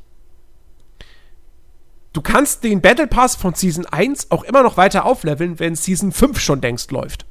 du 2.13 2.21
kannst 2.21 2.63
den 2.63 2.81
Battle 2.81 3.07
Pass 3.07 3.35
von 3.35 3.53
Season 3.53 3.85
1 3.85 4.31
auch 4.31 4.43
immer 4.43 4.63
noch 4.63 4.77
weiter 4.77 5.05
aufleveln, 5.05 5.59
wenn 5.59 5.75
Season 5.75 6.11
5 6.11 6.39
schon 6.39 6.61
längst 6.61 6.91
läuft. 6.91 7.25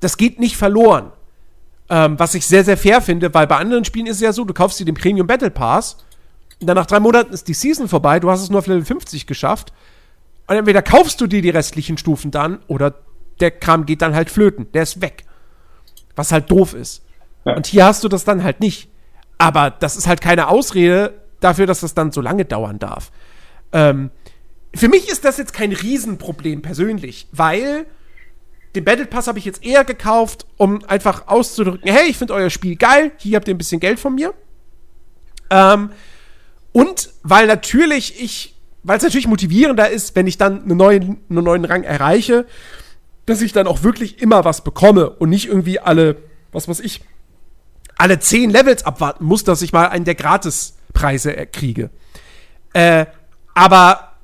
das 0.00 0.18
geht 0.18 0.38
nicht 0.38 0.56
verloren. 0.56 1.12
Ähm, 1.88 2.18
was 2.18 2.34
ich 2.34 2.46
sehr, 2.46 2.64
sehr 2.64 2.76
fair 2.76 3.02
finde, 3.02 3.32
weil 3.34 3.46
bei 3.46 3.56
anderen 3.56 3.84
Spielen 3.84 4.06
ist 4.06 4.16
es 4.16 4.22
ja 4.22 4.32
so, 4.32 4.44
du 4.44 4.54
kaufst 4.54 4.80
dir 4.80 4.86
den 4.86 4.94
Premium 4.94 5.26
Battle 5.26 5.50
Pass 5.50 5.98
und 6.60 6.66
dann 6.66 6.76
nach 6.76 6.86
drei 6.86 7.00
Monaten 7.00 7.32
ist 7.32 7.48
die 7.48 7.54
Season 7.54 7.88
vorbei, 7.88 8.20
du 8.20 8.30
hast 8.30 8.42
es 8.42 8.50
nur 8.50 8.60
auf 8.60 8.66
Level 8.66 8.84
50 8.84 9.26
geschafft. 9.26 9.72
Und 10.46 10.56
entweder 10.56 10.82
kaufst 10.82 11.20
du 11.20 11.26
dir 11.26 11.42
die 11.42 11.50
restlichen 11.50 11.96
Stufen 11.96 12.30
dann 12.30 12.58
oder 12.66 12.94
der 13.40 13.50
Kram 13.50 13.86
geht 13.86 14.02
dann 14.02 14.14
halt 14.14 14.30
flöten. 14.30 14.70
Der 14.72 14.82
ist 14.82 15.00
weg. 15.00 15.24
Was 16.16 16.32
halt 16.32 16.50
doof 16.50 16.74
ist. 16.74 17.02
Ja. 17.44 17.56
Und 17.56 17.66
hier 17.66 17.84
hast 17.84 18.04
du 18.04 18.08
das 18.08 18.24
dann 18.24 18.42
halt 18.44 18.60
nicht. 18.60 18.88
Aber 19.38 19.70
das 19.70 19.96
ist 19.96 20.06
halt 20.06 20.20
keine 20.20 20.48
Ausrede 20.48 21.14
dafür, 21.40 21.66
dass 21.66 21.80
das 21.80 21.94
dann 21.94 22.12
so 22.12 22.20
lange 22.20 22.44
dauern 22.44 22.78
darf. 22.78 23.10
Ähm, 23.72 24.10
für 24.74 24.88
mich 24.88 25.08
ist 25.08 25.24
das 25.24 25.38
jetzt 25.38 25.52
kein 25.52 25.72
Riesenproblem 25.72 26.62
persönlich, 26.62 27.28
weil 27.32 27.86
den 28.74 28.84
Battle 28.84 29.06
Pass 29.06 29.28
habe 29.28 29.38
ich 29.38 29.44
jetzt 29.44 29.64
eher 29.64 29.84
gekauft, 29.84 30.46
um 30.56 30.84
einfach 30.86 31.28
auszudrücken, 31.28 31.90
hey, 31.90 32.08
ich 32.08 32.16
finde 32.16 32.34
euer 32.34 32.50
Spiel 32.50 32.76
geil, 32.76 33.12
hier 33.18 33.36
habt 33.36 33.46
ihr 33.46 33.54
ein 33.54 33.58
bisschen 33.58 33.80
Geld 33.80 34.00
von 34.00 34.14
mir. 34.14 34.34
Ähm, 35.50 35.90
und 36.72 37.10
weil 37.22 37.46
natürlich 37.46 38.20
ich, 38.20 38.56
weil 38.82 38.96
es 38.96 39.04
natürlich 39.04 39.28
motivierender 39.28 39.88
ist, 39.90 40.16
wenn 40.16 40.26
ich 40.26 40.38
dann 40.38 40.62
einen 40.62 40.76
neuen, 40.76 41.20
einen 41.30 41.44
neuen 41.44 41.64
Rang 41.64 41.84
erreiche, 41.84 42.46
dass 43.26 43.40
ich 43.40 43.52
dann 43.52 43.66
auch 43.66 43.82
wirklich 43.82 44.20
immer 44.20 44.44
was 44.44 44.62
bekomme 44.64 45.10
und 45.10 45.30
nicht 45.30 45.46
irgendwie 45.46 45.80
alle, 45.80 46.16
was 46.52 46.68
weiß 46.68 46.80
ich, 46.80 47.02
alle 47.96 48.18
zehn 48.18 48.50
Levels 48.50 48.84
abwarten 48.84 49.24
muss, 49.24 49.44
dass 49.44 49.62
ich 49.62 49.72
mal 49.72 49.88
einen 49.88 50.04
der 50.04 50.14
Gratispreise 50.14 51.32
kriege. 51.52 51.90
Äh, 52.72 53.06
aber 53.54 54.14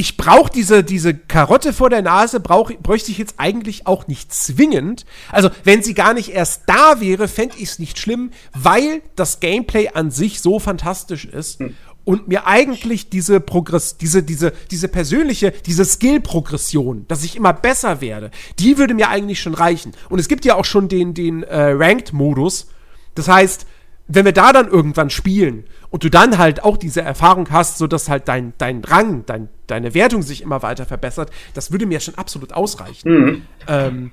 ich 0.00 0.16
brauche 0.16 0.50
diese, 0.50 0.82
diese 0.82 1.14
Karotte 1.14 1.74
vor 1.74 1.90
der 1.90 2.00
Nase, 2.00 2.40
brauch, 2.40 2.72
bräuchte 2.82 3.10
ich 3.10 3.18
jetzt 3.18 3.34
eigentlich 3.36 3.86
auch 3.86 4.06
nicht 4.06 4.32
zwingend. 4.32 5.04
Also, 5.30 5.50
wenn 5.64 5.82
sie 5.82 5.92
gar 5.92 6.14
nicht 6.14 6.30
erst 6.30 6.62
da 6.66 7.00
wäre, 7.00 7.28
fände 7.28 7.56
ich 7.58 7.64
es 7.64 7.78
nicht 7.78 7.98
schlimm, 7.98 8.30
weil 8.54 9.02
das 9.14 9.40
Gameplay 9.40 9.90
an 9.92 10.10
sich 10.10 10.40
so 10.40 10.58
fantastisch 10.58 11.26
ist 11.26 11.60
hm. 11.60 11.76
Und 12.04 12.28
mir 12.28 12.46
eigentlich 12.46 13.10
diese 13.10 13.40
Progress, 13.40 13.96
diese, 13.96 14.22
diese, 14.22 14.52
diese 14.70 14.88
persönliche, 14.88 15.52
diese 15.66 15.84
Skill-Progression, 15.84 17.04
dass 17.08 17.24
ich 17.24 17.36
immer 17.36 17.52
besser 17.52 18.00
werde, 18.00 18.30
die 18.58 18.78
würde 18.78 18.94
mir 18.94 19.08
eigentlich 19.08 19.40
schon 19.40 19.54
reichen. 19.54 19.92
Und 20.08 20.18
es 20.18 20.28
gibt 20.28 20.44
ja 20.44 20.54
auch 20.54 20.64
schon 20.64 20.88
den, 20.88 21.14
den 21.14 21.42
äh, 21.42 21.72
Ranked-Modus. 21.72 22.68
Das 23.14 23.28
heißt, 23.28 23.66
wenn 24.12 24.24
wir 24.24 24.32
da 24.32 24.52
dann 24.52 24.68
irgendwann 24.68 25.08
spielen 25.08 25.64
und 25.90 26.02
du 26.02 26.10
dann 26.10 26.36
halt 26.36 26.64
auch 26.64 26.76
diese 26.76 27.00
Erfahrung 27.00 27.48
hast, 27.50 27.78
so 27.78 27.86
dass 27.86 28.08
halt 28.08 28.26
dein, 28.26 28.54
dein 28.58 28.82
Rang, 28.84 29.24
dein, 29.26 29.48
deine 29.68 29.94
Wertung 29.94 30.22
sich 30.22 30.42
immer 30.42 30.62
weiter 30.62 30.84
verbessert, 30.84 31.30
das 31.54 31.70
würde 31.70 31.86
mir 31.86 32.00
schon 32.00 32.16
absolut 32.16 32.52
ausreichen. 32.52 33.08
Mhm. 33.08 33.42
Ähm, 33.68 34.12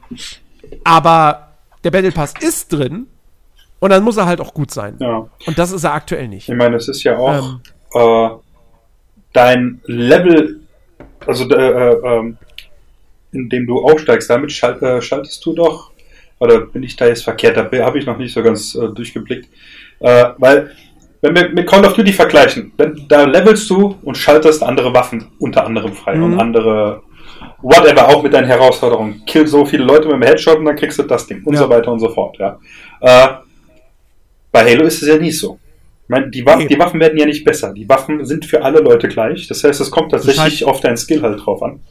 aber 0.83 1.53
der 1.83 1.91
Battle 1.91 2.11
Pass 2.11 2.33
ist 2.39 2.71
drin 2.73 3.07
und 3.79 3.89
dann 3.89 4.03
muss 4.03 4.17
er 4.17 4.27
halt 4.27 4.39
auch 4.39 4.53
gut 4.53 4.71
sein. 4.71 4.97
Ja. 4.99 5.27
Und 5.45 5.57
das 5.57 5.71
ist 5.71 5.83
er 5.83 5.93
aktuell 5.93 6.27
nicht. 6.27 6.47
Ich 6.47 6.55
meine, 6.55 6.75
es 6.75 6.88
ist 6.88 7.03
ja 7.03 7.17
auch 7.17 7.53
ähm, 7.53 7.61
äh, 7.97 8.29
dein 9.33 9.81
Level, 9.85 10.61
also 11.25 11.49
äh, 11.49 11.55
äh, 11.55 11.95
ähm, 12.03 12.37
in 13.31 13.49
dem 13.49 13.67
du 13.67 13.79
aufsteigst, 13.79 14.29
damit 14.29 14.51
schalt, 14.51 14.81
äh, 14.81 15.01
schaltest 15.01 15.45
du 15.45 15.53
doch, 15.53 15.91
oder 16.39 16.61
bin 16.61 16.83
ich 16.83 16.95
da 16.95 17.07
jetzt 17.07 17.23
verkehrt, 17.23 17.57
da 17.57 17.85
habe 17.85 17.99
ich 17.99 18.05
noch 18.05 18.17
nicht 18.17 18.33
so 18.33 18.41
ganz 18.43 18.75
äh, 18.75 18.87
durchgeblickt, 18.89 19.49
äh, 19.99 20.25
weil, 20.37 20.71
wenn 21.21 21.35
wir 21.35 21.49
mit 21.49 21.67
Call 21.67 21.85
of 21.85 21.93
Duty 21.93 22.13
vergleichen, 22.13 22.73
dann, 22.77 23.05
da 23.07 23.23
levelst 23.23 23.69
du 23.69 23.97
und 24.03 24.17
schaltest 24.17 24.63
andere 24.63 24.93
Waffen 24.93 25.27
unter 25.39 25.65
anderem 25.65 25.93
frei 25.93 26.15
mhm. 26.15 26.23
und 26.23 26.39
andere 26.39 27.01
whatever, 27.61 28.07
auch 28.07 28.23
mit 28.23 28.33
deinen 28.33 28.47
Herausforderungen. 28.47 29.23
Kill 29.25 29.47
so 29.47 29.65
viele 29.65 29.83
Leute 29.83 30.07
mit 30.07 30.15
dem 30.15 30.21
Headshot 30.23 30.59
und 30.59 30.65
dann 30.65 30.75
kriegst 30.75 30.99
du 30.99 31.03
das 31.03 31.25
Ding 31.27 31.43
und 31.43 31.53
ja. 31.55 31.61
so 31.61 31.69
weiter 31.69 31.91
und 31.91 31.99
so 31.99 32.09
fort. 32.09 32.37
Ja. 32.37 32.59
Äh, 33.01 33.27
bei 34.51 34.63
Halo 34.63 34.85
ist 34.85 35.01
es 35.01 35.07
ja 35.07 35.17
nicht 35.17 35.37
so. 35.37 35.59
Ich 36.08 36.10
meine, 36.10 36.30
die, 36.30 36.45
Waffen, 36.45 36.70
die 36.70 36.80
Waffen 36.80 37.01
werden 37.01 37.20
ja 37.20 37.26
nicht 37.26 37.43
besser. 37.43 37.74
Die 37.74 37.89
Waffen 37.89 38.24
sind 38.24 38.45
für 38.45 38.64
alle 38.64 38.80
Leute 38.80 39.10
gleich. 39.10 39.47
Das 39.47 39.62
heißt, 39.62 39.82
es 39.82 39.91
kommt 39.91 40.12
tatsächlich 40.12 40.64
auf 40.64 40.80
deinen 40.80 40.95
Skill 40.95 41.22
halt 41.22 41.45
drauf 41.45 41.62
an. 41.62 41.82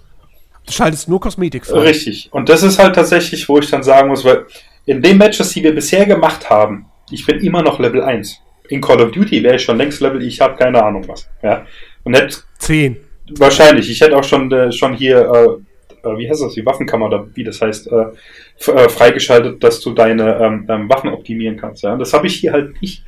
Du 0.64 0.72
schaltest 0.72 1.06
nur 1.06 1.20
Kosmetik 1.20 1.66
frei. 1.66 1.80
Richtig. 1.80 2.30
Und 2.32 2.48
das 2.48 2.62
ist 2.62 2.78
halt 2.78 2.94
tatsächlich, 2.94 3.46
wo 3.46 3.58
ich 3.58 3.68
dann 3.70 3.82
sagen 3.82 4.08
muss, 4.08 4.24
weil 4.24 4.46
in 4.86 5.02
den 5.02 5.18
Matches, 5.18 5.50
die 5.50 5.62
wir 5.62 5.74
bisher 5.74 6.06
gemacht 6.06 6.48
haben, 6.48 6.86
ich 7.10 7.26
bin 7.26 7.40
immer 7.40 7.60
noch 7.60 7.78
Level 7.78 8.02
1. 8.02 8.40
In 8.70 8.80
Call 8.80 9.02
of 9.02 9.12
Duty 9.12 9.42
wäre 9.42 9.56
ich 9.56 9.62
schon 9.62 9.76
längst 9.76 10.00
Level, 10.00 10.22
ich 10.22 10.40
habe 10.40 10.56
keine 10.56 10.82
Ahnung 10.82 11.06
was. 11.06 11.28
Ja. 11.42 11.66
Und 12.02 12.14
hätte 12.14 12.38
10. 12.58 12.96
Wahrscheinlich. 13.38 13.90
Ich 13.90 14.00
hätte 14.00 14.16
auch 14.16 14.24
schon, 14.24 14.50
äh, 14.50 14.72
schon 14.72 14.94
hier, 14.94 15.18
äh, 15.18 16.08
äh, 16.08 16.18
wie 16.18 16.30
heißt 16.30 16.42
das, 16.42 16.54
die 16.54 16.64
Waffenkammer 16.64 17.06
oder 17.06 17.26
wie 17.34 17.44
das 17.44 17.60
heißt, 17.60 17.92
äh, 17.92 18.72
äh, 18.72 18.88
freigeschaltet, 18.88 19.62
dass 19.62 19.80
du 19.80 19.92
deine 19.92 20.36
ähm, 20.38 20.66
ähm, 20.70 20.88
Waffen 20.88 21.10
optimieren 21.10 21.58
kannst. 21.58 21.82
Ja. 21.82 21.96
Das 21.96 22.12
habe 22.12 22.26
ich 22.26 22.36
hier 22.36 22.52
halt 22.52 22.80
nicht. 22.80 23.04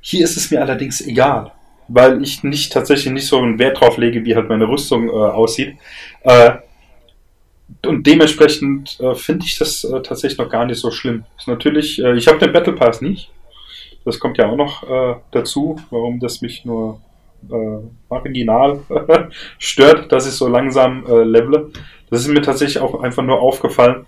Hier 0.00 0.24
ist 0.24 0.36
es 0.36 0.50
mir 0.50 0.60
allerdings 0.60 1.00
egal, 1.00 1.52
weil 1.88 2.22
ich 2.22 2.42
nicht 2.44 2.72
tatsächlich 2.72 3.12
nicht 3.12 3.26
so 3.26 3.38
einen 3.38 3.58
Wert 3.58 3.80
drauf 3.80 3.96
lege, 3.96 4.24
wie 4.24 4.34
halt 4.34 4.48
meine 4.48 4.68
Rüstung 4.68 5.08
äh, 5.08 5.12
aussieht. 5.12 5.76
Äh, 6.22 6.56
und 7.86 8.06
dementsprechend 8.06 8.98
äh, 9.00 9.14
finde 9.14 9.44
ich 9.46 9.58
das 9.58 9.84
äh, 9.84 10.00
tatsächlich 10.02 10.38
noch 10.38 10.48
gar 10.48 10.64
nicht 10.64 10.78
so 10.78 10.90
schlimm. 10.90 11.24
Ist 11.36 11.48
natürlich, 11.48 12.02
äh, 12.02 12.16
ich 12.16 12.28
habe 12.28 12.38
den 12.38 12.52
Battle 12.52 12.72
Pass 12.72 13.00
nicht. 13.00 13.30
Das 14.04 14.18
kommt 14.18 14.38
ja 14.38 14.48
auch 14.48 14.56
noch 14.56 14.82
äh, 14.84 15.16
dazu, 15.32 15.78
warum 15.90 16.20
das 16.20 16.40
mich 16.40 16.64
nur 16.64 17.00
marginal 18.08 18.80
stört, 19.58 20.10
dass 20.10 20.26
ich 20.26 20.34
so 20.34 20.48
langsam 20.48 21.06
äh, 21.06 21.22
levele. 21.22 21.70
Das 22.10 22.22
ist 22.22 22.28
mir 22.28 22.42
tatsächlich 22.42 22.82
auch 22.82 23.00
einfach 23.00 23.22
nur 23.22 23.40
aufgefallen 23.40 24.06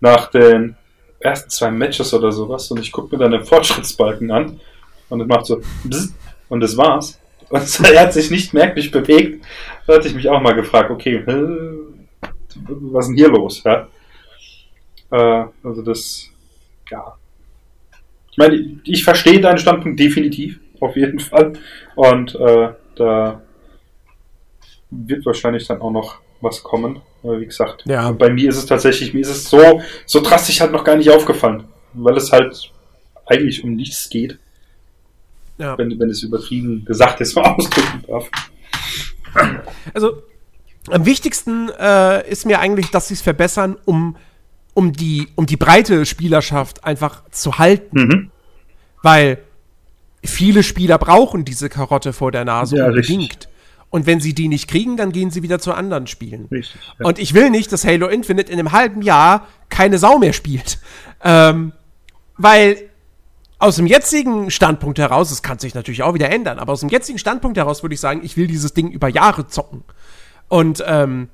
nach 0.00 0.30
den 0.30 0.76
ersten 1.20 1.50
zwei 1.50 1.70
Matches 1.70 2.12
oder 2.14 2.32
sowas 2.32 2.70
und 2.70 2.80
ich 2.80 2.92
gucke 2.92 3.14
mir 3.14 3.22
dann 3.22 3.32
den 3.32 3.44
Fortschrittsbalken 3.44 4.30
an 4.30 4.60
und 5.10 5.20
es 5.20 5.26
macht 5.26 5.46
so 5.46 5.60
und 6.48 6.60
das 6.60 6.76
war's. 6.76 7.20
Und 7.50 7.80
er 7.92 8.02
hat 8.02 8.12
sich 8.12 8.30
nicht 8.30 8.54
merklich 8.54 8.90
bewegt. 8.90 9.44
Da 9.86 9.94
hatte 9.94 10.08
ich 10.08 10.14
mich 10.14 10.28
auch 10.28 10.40
mal 10.40 10.54
gefragt, 10.54 10.90
okay, 10.90 11.22
was 11.26 13.04
ist 13.04 13.08
denn 13.08 13.16
hier 13.16 13.28
los? 13.28 13.62
Ja? 13.64 13.88
Äh, 15.10 15.44
also 15.62 15.82
das, 15.82 16.28
ja. 16.90 17.16
Ich 18.30 18.38
meine, 18.38 18.80
ich 18.84 19.04
verstehe 19.04 19.40
deinen 19.40 19.58
Standpunkt 19.58 19.98
definitiv, 19.98 20.60
auf 20.80 20.96
jeden 20.96 21.18
Fall. 21.20 21.54
Und 21.96 22.34
äh, 22.36 22.70
da 22.96 23.42
wird 24.90 25.26
wahrscheinlich 25.26 25.66
dann 25.66 25.80
auch 25.80 25.90
noch 25.90 26.20
was 26.40 26.62
kommen. 26.62 27.00
Aber 27.22 27.40
wie 27.40 27.46
gesagt, 27.46 27.84
ja. 27.86 28.12
bei 28.12 28.30
mir 28.30 28.48
ist 28.48 28.56
es 28.56 28.66
tatsächlich, 28.66 29.12
mir 29.12 29.20
ist 29.20 29.28
es 29.28 29.50
so, 29.50 29.82
so 30.06 30.20
drastisch 30.20 30.60
halt 30.60 30.72
noch 30.72 30.84
gar 30.84 30.96
nicht 30.96 31.10
aufgefallen, 31.10 31.64
weil 31.92 32.16
es 32.16 32.32
halt 32.32 32.72
eigentlich 33.26 33.62
um 33.62 33.74
nichts 33.74 34.08
geht. 34.08 34.38
Ja. 35.60 35.76
Wenn, 35.76 35.98
wenn 36.00 36.10
es 36.10 36.22
übertrieben 36.22 36.84
gesagt 36.84 37.20
ist, 37.20 37.34
mal 37.36 37.42
ausdrücken 37.42 38.02
darf. 38.08 38.28
Also, 39.94 40.22
am 40.88 41.06
wichtigsten 41.06 41.68
äh, 41.78 42.28
ist 42.28 42.46
mir 42.46 42.58
eigentlich, 42.58 42.90
dass 42.90 43.08
sie 43.08 43.14
es 43.14 43.20
verbessern, 43.20 43.76
um, 43.84 44.16
um, 44.74 44.92
die, 44.92 45.28
um 45.36 45.46
die 45.46 45.56
breite 45.56 46.06
Spielerschaft 46.06 46.84
einfach 46.84 47.22
zu 47.30 47.58
halten. 47.58 47.98
Mhm. 47.98 48.30
Weil 49.02 49.38
viele 50.24 50.62
Spieler 50.62 50.98
brauchen 50.98 51.44
diese 51.44 51.68
Karotte 51.68 52.12
vor 52.12 52.32
der 52.32 52.44
Nase 52.44 52.78
ja, 52.78 52.86
unbedingt. 52.86 53.22
Richtig. 53.22 53.48
Und 53.90 54.06
wenn 54.06 54.20
sie 54.20 54.34
die 54.34 54.48
nicht 54.48 54.68
kriegen, 54.68 54.96
dann 54.96 55.10
gehen 55.10 55.30
sie 55.30 55.42
wieder 55.42 55.58
zu 55.58 55.72
anderen 55.72 56.06
Spielen. 56.06 56.46
Richtig, 56.50 56.80
ja. 56.98 57.06
Und 57.06 57.18
ich 57.18 57.34
will 57.34 57.50
nicht, 57.50 57.72
dass 57.72 57.84
Halo 57.84 58.06
Infinite 58.06 58.50
in 58.50 58.58
einem 58.58 58.72
halben 58.72 59.02
Jahr 59.02 59.48
keine 59.68 59.98
Sau 59.98 60.18
mehr 60.18 60.32
spielt. 60.32 60.78
Ähm, 61.22 61.72
weil 62.36 62.89
aus 63.60 63.76
dem 63.76 63.86
jetzigen 63.86 64.50
Standpunkt 64.50 64.98
heraus, 64.98 65.30
es 65.30 65.42
kann 65.42 65.58
sich 65.58 65.74
natürlich 65.74 66.02
auch 66.02 66.14
wieder 66.14 66.30
ändern, 66.30 66.58
aber 66.58 66.72
aus 66.72 66.80
dem 66.80 66.88
jetzigen 66.88 67.18
Standpunkt 67.18 67.58
heraus 67.58 67.82
würde 67.82 67.94
ich 67.94 68.00
sagen, 68.00 68.22
ich 68.24 68.36
will 68.36 68.46
dieses 68.46 68.72
Ding 68.72 68.90
über 68.90 69.06
Jahre 69.06 69.46
zocken. 69.46 69.84
Und 70.48 70.82
ähm, 70.86 71.28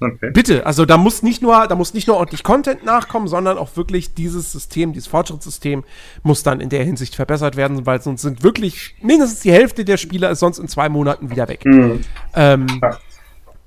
okay. 0.00 0.30
bitte, 0.34 0.66
also 0.66 0.84
da 0.84 0.98
muss 0.98 1.22
nicht 1.22 1.40
nur, 1.40 1.66
da 1.66 1.74
muss 1.76 1.94
nicht 1.94 2.08
nur 2.08 2.18
ordentlich 2.18 2.44
Content 2.44 2.84
nachkommen, 2.84 3.26
sondern 3.26 3.56
auch 3.56 3.74
wirklich 3.74 4.12
dieses 4.12 4.52
System, 4.52 4.92
dieses 4.92 5.08
Fortschrittssystem 5.08 5.82
muss 6.22 6.42
dann 6.42 6.60
in 6.60 6.68
der 6.68 6.84
Hinsicht 6.84 7.16
verbessert 7.16 7.56
werden, 7.56 7.86
weil 7.86 8.02
sonst 8.02 8.20
sind 8.20 8.42
wirklich 8.42 8.94
mindestens 9.00 9.40
die 9.40 9.52
Hälfte 9.52 9.86
der 9.86 9.96
Spieler 9.96 10.30
ist 10.30 10.40
sonst 10.40 10.58
in 10.58 10.68
zwei 10.68 10.90
Monaten 10.90 11.30
wieder 11.30 11.48
weg. 11.48 11.64
Mhm. 11.64 12.04
Ähm, 12.34 12.66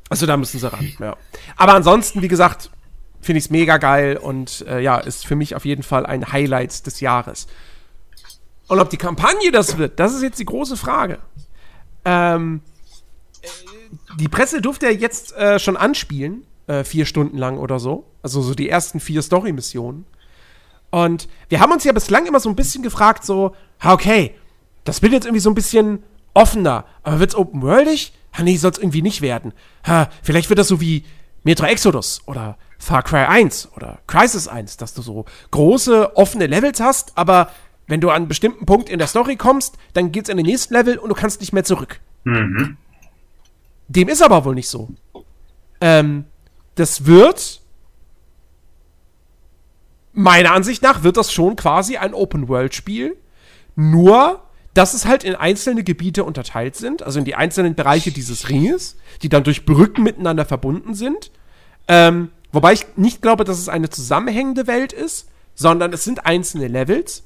also 0.09 0.27
da 0.27 0.37
müssen 0.37 0.59
sie 0.59 0.71
ran, 0.71 0.93
ja. 0.99 1.17
Aber 1.57 1.73
ansonsten, 1.73 2.21
wie 2.21 2.27
gesagt, 2.27 2.69
finde 3.25 3.39
ich 3.39 3.45
es 3.45 3.49
mega 3.49 3.77
geil 3.77 4.17
und 4.17 4.65
äh, 4.67 4.79
ja, 4.79 4.97
ist 4.97 5.25
für 5.25 5.35
mich 5.35 5.55
auf 5.55 5.65
jeden 5.65 5.83
Fall 5.83 6.05
ein 6.05 6.31
Highlight 6.31 6.85
des 6.85 6.99
Jahres. 6.99 7.47
Und 8.67 8.79
ob 8.79 8.89
die 8.89 8.97
Kampagne 8.97 9.51
das 9.51 9.77
wird, 9.77 9.99
das 9.99 10.13
ist 10.13 10.21
jetzt 10.21 10.39
die 10.39 10.45
große 10.45 10.77
Frage. 10.77 11.19
Ähm, 12.03 12.61
die 14.19 14.27
Presse 14.27 14.61
durfte 14.61 14.87
ja 14.87 14.91
jetzt 14.91 15.35
äh, 15.35 15.59
schon 15.59 15.77
anspielen, 15.77 16.45
äh, 16.67 16.83
vier 16.83 17.05
Stunden 17.05 17.37
lang 17.37 17.57
oder 17.57 17.79
so. 17.79 18.05
Also 18.21 18.41
so 18.41 18.53
die 18.53 18.69
ersten 18.69 18.99
vier 18.99 19.21
Story-Missionen. 19.21 20.05
Und 20.91 21.27
wir 21.49 21.59
haben 21.59 21.71
uns 21.71 21.83
ja 21.83 21.91
bislang 21.91 22.25
immer 22.25 22.39
so 22.39 22.49
ein 22.49 22.55
bisschen 22.55 22.83
gefragt, 22.83 23.25
so, 23.25 23.55
okay, 23.83 24.35
das 24.83 25.01
wird 25.01 25.13
jetzt 25.13 25.25
irgendwie 25.25 25.41
so 25.41 25.49
ein 25.49 25.55
bisschen 25.55 26.03
offener, 26.33 26.85
aber 27.03 27.19
wird's 27.19 27.35
open-worldig? 27.35 28.13
Ha, 28.37 28.43
nee, 28.43 28.57
soll's 28.57 28.77
irgendwie 28.77 29.01
nicht 29.01 29.21
werden. 29.21 29.53
Ha, 29.85 30.09
vielleicht 30.21 30.49
wird 30.49 30.59
das 30.59 30.67
so 30.67 30.79
wie 30.79 31.05
Metro 31.43 31.65
Exodus 31.65 32.21
oder 32.25 32.57
Far 32.85 33.01
Cry 33.01 33.25
1 33.25 33.69
oder 33.75 33.97
Crisis 34.05 34.47
1, 34.47 34.77
dass 34.77 34.93
du 34.93 35.01
so 35.01 35.25
große, 35.49 36.15
offene 36.15 36.45
Levels 36.45 36.79
hast, 36.79 37.17
aber 37.17 37.49
wenn 37.87 37.99
du 37.99 38.11
an 38.11 38.17
einen 38.17 38.27
bestimmten 38.27 38.67
Punkt 38.67 38.89
in 38.89 38.99
der 38.99 39.07
Story 39.07 39.37
kommst, 39.37 39.75
dann 39.93 40.11
geht's 40.11 40.29
in 40.29 40.37
den 40.37 40.45
nächsten 40.45 40.75
Level 40.75 40.99
und 40.99 41.09
du 41.09 41.15
kannst 41.15 41.41
nicht 41.41 41.51
mehr 41.51 41.63
zurück. 41.63 41.99
Mhm. 42.25 42.77
Dem 43.87 44.07
ist 44.07 44.21
aber 44.21 44.45
wohl 44.45 44.53
nicht 44.53 44.69
so. 44.69 44.89
Ähm, 45.81 46.25
das 46.75 47.07
wird, 47.07 47.61
meiner 50.13 50.51
Ansicht 50.51 50.83
nach, 50.83 51.01
wird 51.01 51.17
das 51.17 51.33
schon 51.33 51.55
quasi 51.55 51.97
ein 51.97 52.13
Open-World-Spiel. 52.13 53.17
Nur, 53.75 54.43
dass 54.75 54.93
es 54.93 55.07
halt 55.07 55.23
in 55.23 55.33
einzelne 55.33 55.83
Gebiete 55.83 56.23
unterteilt 56.23 56.75
sind, 56.75 57.01
also 57.01 57.17
in 57.17 57.25
die 57.25 57.33
einzelnen 57.33 57.73
Bereiche 57.73 58.11
dieses 58.11 58.47
Ringes, 58.49 58.95
die 59.23 59.29
dann 59.29 59.43
durch 59.43 59.65
Brücken 59.65 60.03
miteinander 60.03 60.45
verbunden 60.45 60.93
sind. 60.93 61.31
Ähm, 61.87 62.29
wobei 62.55 62.73
ich 62.73 62.85
nicht 62.95 63.21
glaube, 63.21 63.43
dass 63.43 63.59
es 63.59 63.69
eine 63.69 63.89
zusammenhängende 63.89 64.67
Welt 64.67 64.93
ist, 64.93 65.27
sondern 65.53 65.93
es 65.93 66.03
sind 66.03 66.25
einzelne 66.25 66.67
Levels 66.67 67.23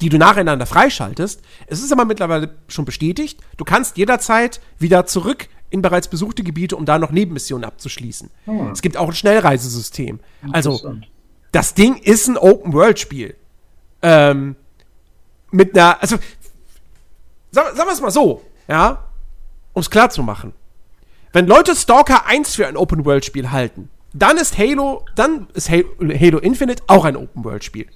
die 0.00 0.08
du 0.08 0.18
nacheinander 0.18 0.66
freischaltest. 0.66 1.40
Es 1.66 1.82
ist 1.82 1.92
aber 1.92 2.04
mittlerweile 2.04 2.54
schon 2.68 2.84
bestätigt, 2.84 3.40
du 3.56 3.64
kannst 3.64 3.96
jederzeit 3.96 4.60
wieder 4.78 5.06
zurück 5.06 5.48
in 5.70 5.82
bereits 5.82 6.08
besuchte 6.08 6.42
Gebiete, 6.42 6.76
um 6.76 6.84
da 6.84 6.98
noch 6.98 7.10
Nebenmissionen 7.10 7.64
abzuschließen. 7.64 8.30
Hm. 8.44 8.70
Es 8.70 8.82
gibt 8.82 8.96
auch 8.96 9.08
ein 9.08 9.14
Schnellreisesystem. 9.14 10.20
Also, 10.52 10.96
das 11.50 11.74
Ding 11.74 11.96
ist 11.96 12.28
ein 12.28 12.36
Open-World-Spiel. 12.36 13.34
Ähm, 14.02 14.54
mit 15.50 15.76
einer, 15.76 16.00
also, 16.00 16.16
sagen, 17.50 17.76
sagen 17.76 17.88
wir 17.88 17.92
es 17.92 18.00
mal 18.00 18.10
so, 18.10 18.42
ja, 18.68 19.04
um 19.72 19.80
es 19.80 19.90
klar 19.90 20.10
zu 20.10 20.22
machen. 20.22 20.52
Wenn 21.32 21.46
Leute 21.46 21.74
Stalker 21.74 22.26
1 22.26 22.54
für 22.54 22.66
ein 22.66 22.76
Open-World-Spiel 22.76 23.50
halten, 23.50 23.90
dann 24.18 24.36
ist 24.36 24.58
Halo, 24.58 25.04
dann 25.14 25.48
ist 25.54 25.70
Halo 25.70 26.38
Infinite 26.38 26.82
auch 26.86 27.04
ein 27.04 27.16
Open-World-Spiel. 27.16 27.86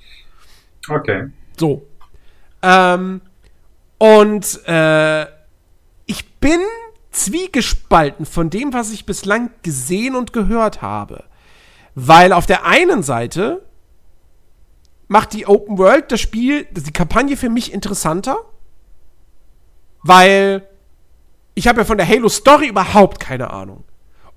Okay. 0.88 1.28
So. 1.58 1.86
Ähm, 2.62 3.20
und 3.98 4.66
äh, 4.66 5.26
ich 6.06 6.34
bin 6.40 6.60
zwiegespalten 7.10 8.26
von 8.26 8.50
dem, 8.50 8.72
was 8.72 8.92
ich 8.92 9.06
bislang 9.06 9.50
gesehen 9.62 10.14
und 10.14 10.32
gehört 10.32 10.82
habe. 10.82 11.24
Weil 11.94 12.32
auf 12.32 12.46
der 12.46 12.64
einen 12.64 13.02
Seite 13.02 13.66
macht 15.08 15.32
die 15.32 15.46
Open 15.46 15.76
World 15.76 16.12
das 16.12 16.20
Spiel, 16.20 16.66
die 16.70 16.92
Kampagne 16.92 17.36
für 17.36 17.50
mich 17.50 17.72
interessanter, 17.72 18.36
weil 20.02 20.68
ich 21.54 21.66
habe 21.66 21.80
ja 21.80 21.84
von 21.84 21.98
der 21.98 22.08
Halo 22.08 22.28
Story 22.28 22.68
überhaupt 22.68 23.18
keine 23.20 23.50
Ahnung. 23.50 23.84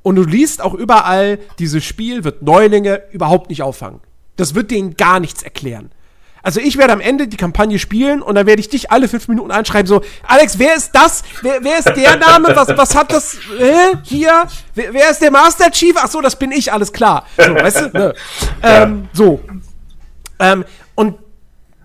Und 0.04 0.16
du 0.16 0.24
liest 0.24 0.62
auch 0.62 0.74
überall, 0.74 1.39
dieses 1.60 1.84
Spiel 1.84 2.24
wird 2.24 2.41
Neulinge 2.41 3.01
überhaupt 3.12 3.49
nicht 3.49 3.64
auffangen. 3.64 4.01
Das 4.36 4.54
wird 4.54 4.70
denen 4.70 4.95
gar 4.97 5.20
nichts 5.20 5.43
erklären. 5.43 5.91
Also 6.43 6.60
ich 6.60 6.78
werde 6.78 6.91
am 6.91 6.99
Ende 6.99 7.30
die 7.30 7.38
Kampagne 7.38 7.80
spielen 7.80 8.22
und 8.22 8.36
dann 8.36 8.45
werde 8.45 8.60
ich 8.60 8.68
dich 8.68 8.91
alle 8.91 9.08
fünf 9.08 9.30
Minuten 9.30 9.49
anschreiben, 9.49 9.88
so, 9.88 10.01
Alex, 10.28 10.60
wer 10.60 10.76
ist 10.76 10.91
das? 10.91 11.24
Wer, 11.41 11.64
wer 11.64 11.80
ist 11.80 11.88
der 11.95 12.18
Name? 12.18 12.54
Was, 12.54 12.68
was 12.68 12.93
hat 12.95 13.14
das? 13.14 13.36
Äh, 13.58 13.95
hier? 14.04 14.43
Wer, 14.76 14.93
wer, 14.93 15.10
ist 15.10 15.22
der 15.22 15.32
Master 15.32 15.72
Chief? 15.72 15.95
Ach 15.97 16.10
so, 16.10 16.20
das 16.20 16.38
bin 16.38 16.51
ich, 16.51 16.74
alles 16.74 16.91
klar. 16.91 17.26
So, 17.38 17.56
weißt 17.56 17.82
du? 17.82 17.97
Ne? 17.97 18.14
Ähm, 18.62 19.08
so. 19.14 19.39
Ähm, 20.39 20.66
und 20.95 21.16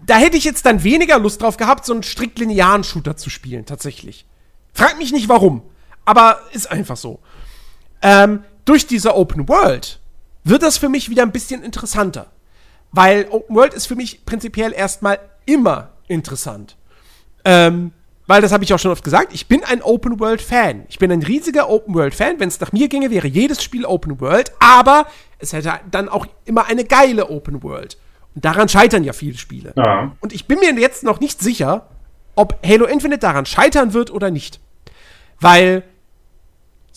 da 0.04 0.16
hätte 0.16 0.36
ich 0.36 0.44
jetzt 0.44 0.66
dann 0.66 0.82
weniger 0.82 1.18
Lust 1.18 1.40
drauf 1.40 1.56
gehabt, 1.56 1.84
so 1.86 1.92
einen 1.92 2.02
strikt 2.02 2.38
linearen 2.40 2.82
Shooter 2.82 3.16
zu 3.16 3.30
spielen, 3.30 3.64
tatsächlich. 3.64 4.26
Frag 4.72 4.98
mich 4.98 5.12
nicht 5.12 5.28
warum, 5.28 5.62
aber 6.04 6.40
ist 6.52 6.70
einfach 6.70 6.96
so. 6.96 7.20
Ähm, 8.02 8.44
durch 8.64 8.86
diese 8.86 9.14
Open 9.16 9.48
World 9.48 10.00
wird 10.44 10.62
das 10.62 10.78
für 10.78 10.88
mich 10.88 11.08
wieder 11.08 11.22
ein 11.22 11.32
bisschen 11.32 11.62
interessanter. 11.62 12.26
Weil 12.92 13.26
Open 13.30 13.54
World 13.54 13.74
ist 13.74 13.86
für 13.86 13.96
mich 13.96 14.24
prinzipiell 14.24 14.72
erstmal 14.72 15.18
immer 15.46 15.90
interessant. 16.08 16.76
Ähm, 17.44 17.92
weil 18.26 18.42
das 18.42 18.52
habe 18.52 18.62
ich 18.62 18.74
auch 18.74 18.78
schon 18.78 18.90
oft 18.90 19.02
gesagt, 19.02 19.32
ich 19.32 19.48
bin 19.48 19.64
ein 19.64 19.82
Open 19.82 20.20
World 20.20 20.42
Fan. 20.42 20.84
Ich 20.88 20.98
bin 20.98 21.10
ein 21.10 21.22
riesiger 21.22 21.70
Open 21.70 21.94
World 21.94 22.14
Fan. 22.14 22.38
Wenn 22.38 22.48
es 22.48 22.60
nach 22.60 22.72
mir 22.72 22.88
ginge, 22.88 23.10
wäre 23.10 23.26
jedes 23.26 23.62
Spiel 23.62 23.86
Open 23.86 24.20
World, 24.20 24.52
aber 24.60 25.06
es 25.38 25.54
hätte 25.54 25.80
dann 25.90 26.10
auch 26.10 26.26
immer 26.44 26.66
eine 26.66 26.84
geile 26.84 27.30
Open 27.30 27.62
World. 27.62 27.96
Und 28.34 28.44
daran 28.44 28.68
scheitern 28.68 29.02
ja 29.02 29.14
viele 29.14 29.38
Spiele. 29.38 29.72
Ja. 29.76 30.12
Und 30.20 30.34
ich 30.34 30.46
bin 30.46 30.58
mir 30.60 30.72
jetzt 30.74 31.04
noch 31.04 31.20
nicht 31.20 31.40
sicher, 31.40 31.88
ob 32.34 32.58
Halo 32.64 32.84
Infinite 32.84 33.20
daran 33.20 33.46
scheitern 33.46 33.94
wird 33.94 34.10
oder 34.10 34.30
nicht. 34.30 34.60
Weil, 35.40 35.84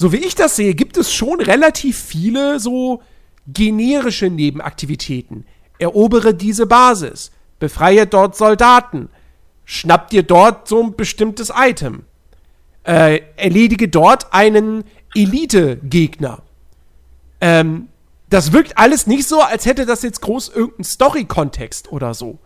so 0.01 0.11
wie 0.11 0.17
ich 0.17 0.35
das 0.35 0.55
sehe, 0.55 0.73
gibt 0.73 0.97
es 0.97 1.13
schon 1.13 1.39
relativ 1.39 1.97
viele 1.97 2.59
so 2.59 3.01
generische 3.47 4.29
Nebenaktivitäten 4.29 5.45
erobere 5.81 6.33
diese 6.33 6.67
Basis, 6.67 7.31
befreie 7.59 8.07
dort 8.07 8.35
Soldaten, 8.35 9.09
schnapp 9.65 10.09
dir 10.09 10.23
dort 10.23 10.67
so 10.67 10.81
ein 10.81 10.95
bestimmtes 10.95 11.51
Item, 11.55 12.03
äh, 12.83 13.21
erledige 13.35 13.89
dort 13.89 14.33
einen 14.33 14.83
Elite-Gegner. 15.15 16.41
Ähm, 17.41 17.89
das 18.29 18.53
wirkt 18.53 18.77
alles 18.77 19.07
nicht 19.07 19.27
so, 19.27 19.41
als 19.41 19.65
hätte 19.65 19.85
das 19.85 20.03
jetzt 20.03 20.21
groß 20.21 20.49
irgendeinen 20.49 20.85
Story-Kontext 20.85 21.91
oder 21.91 22.13
so. 22.13 22.39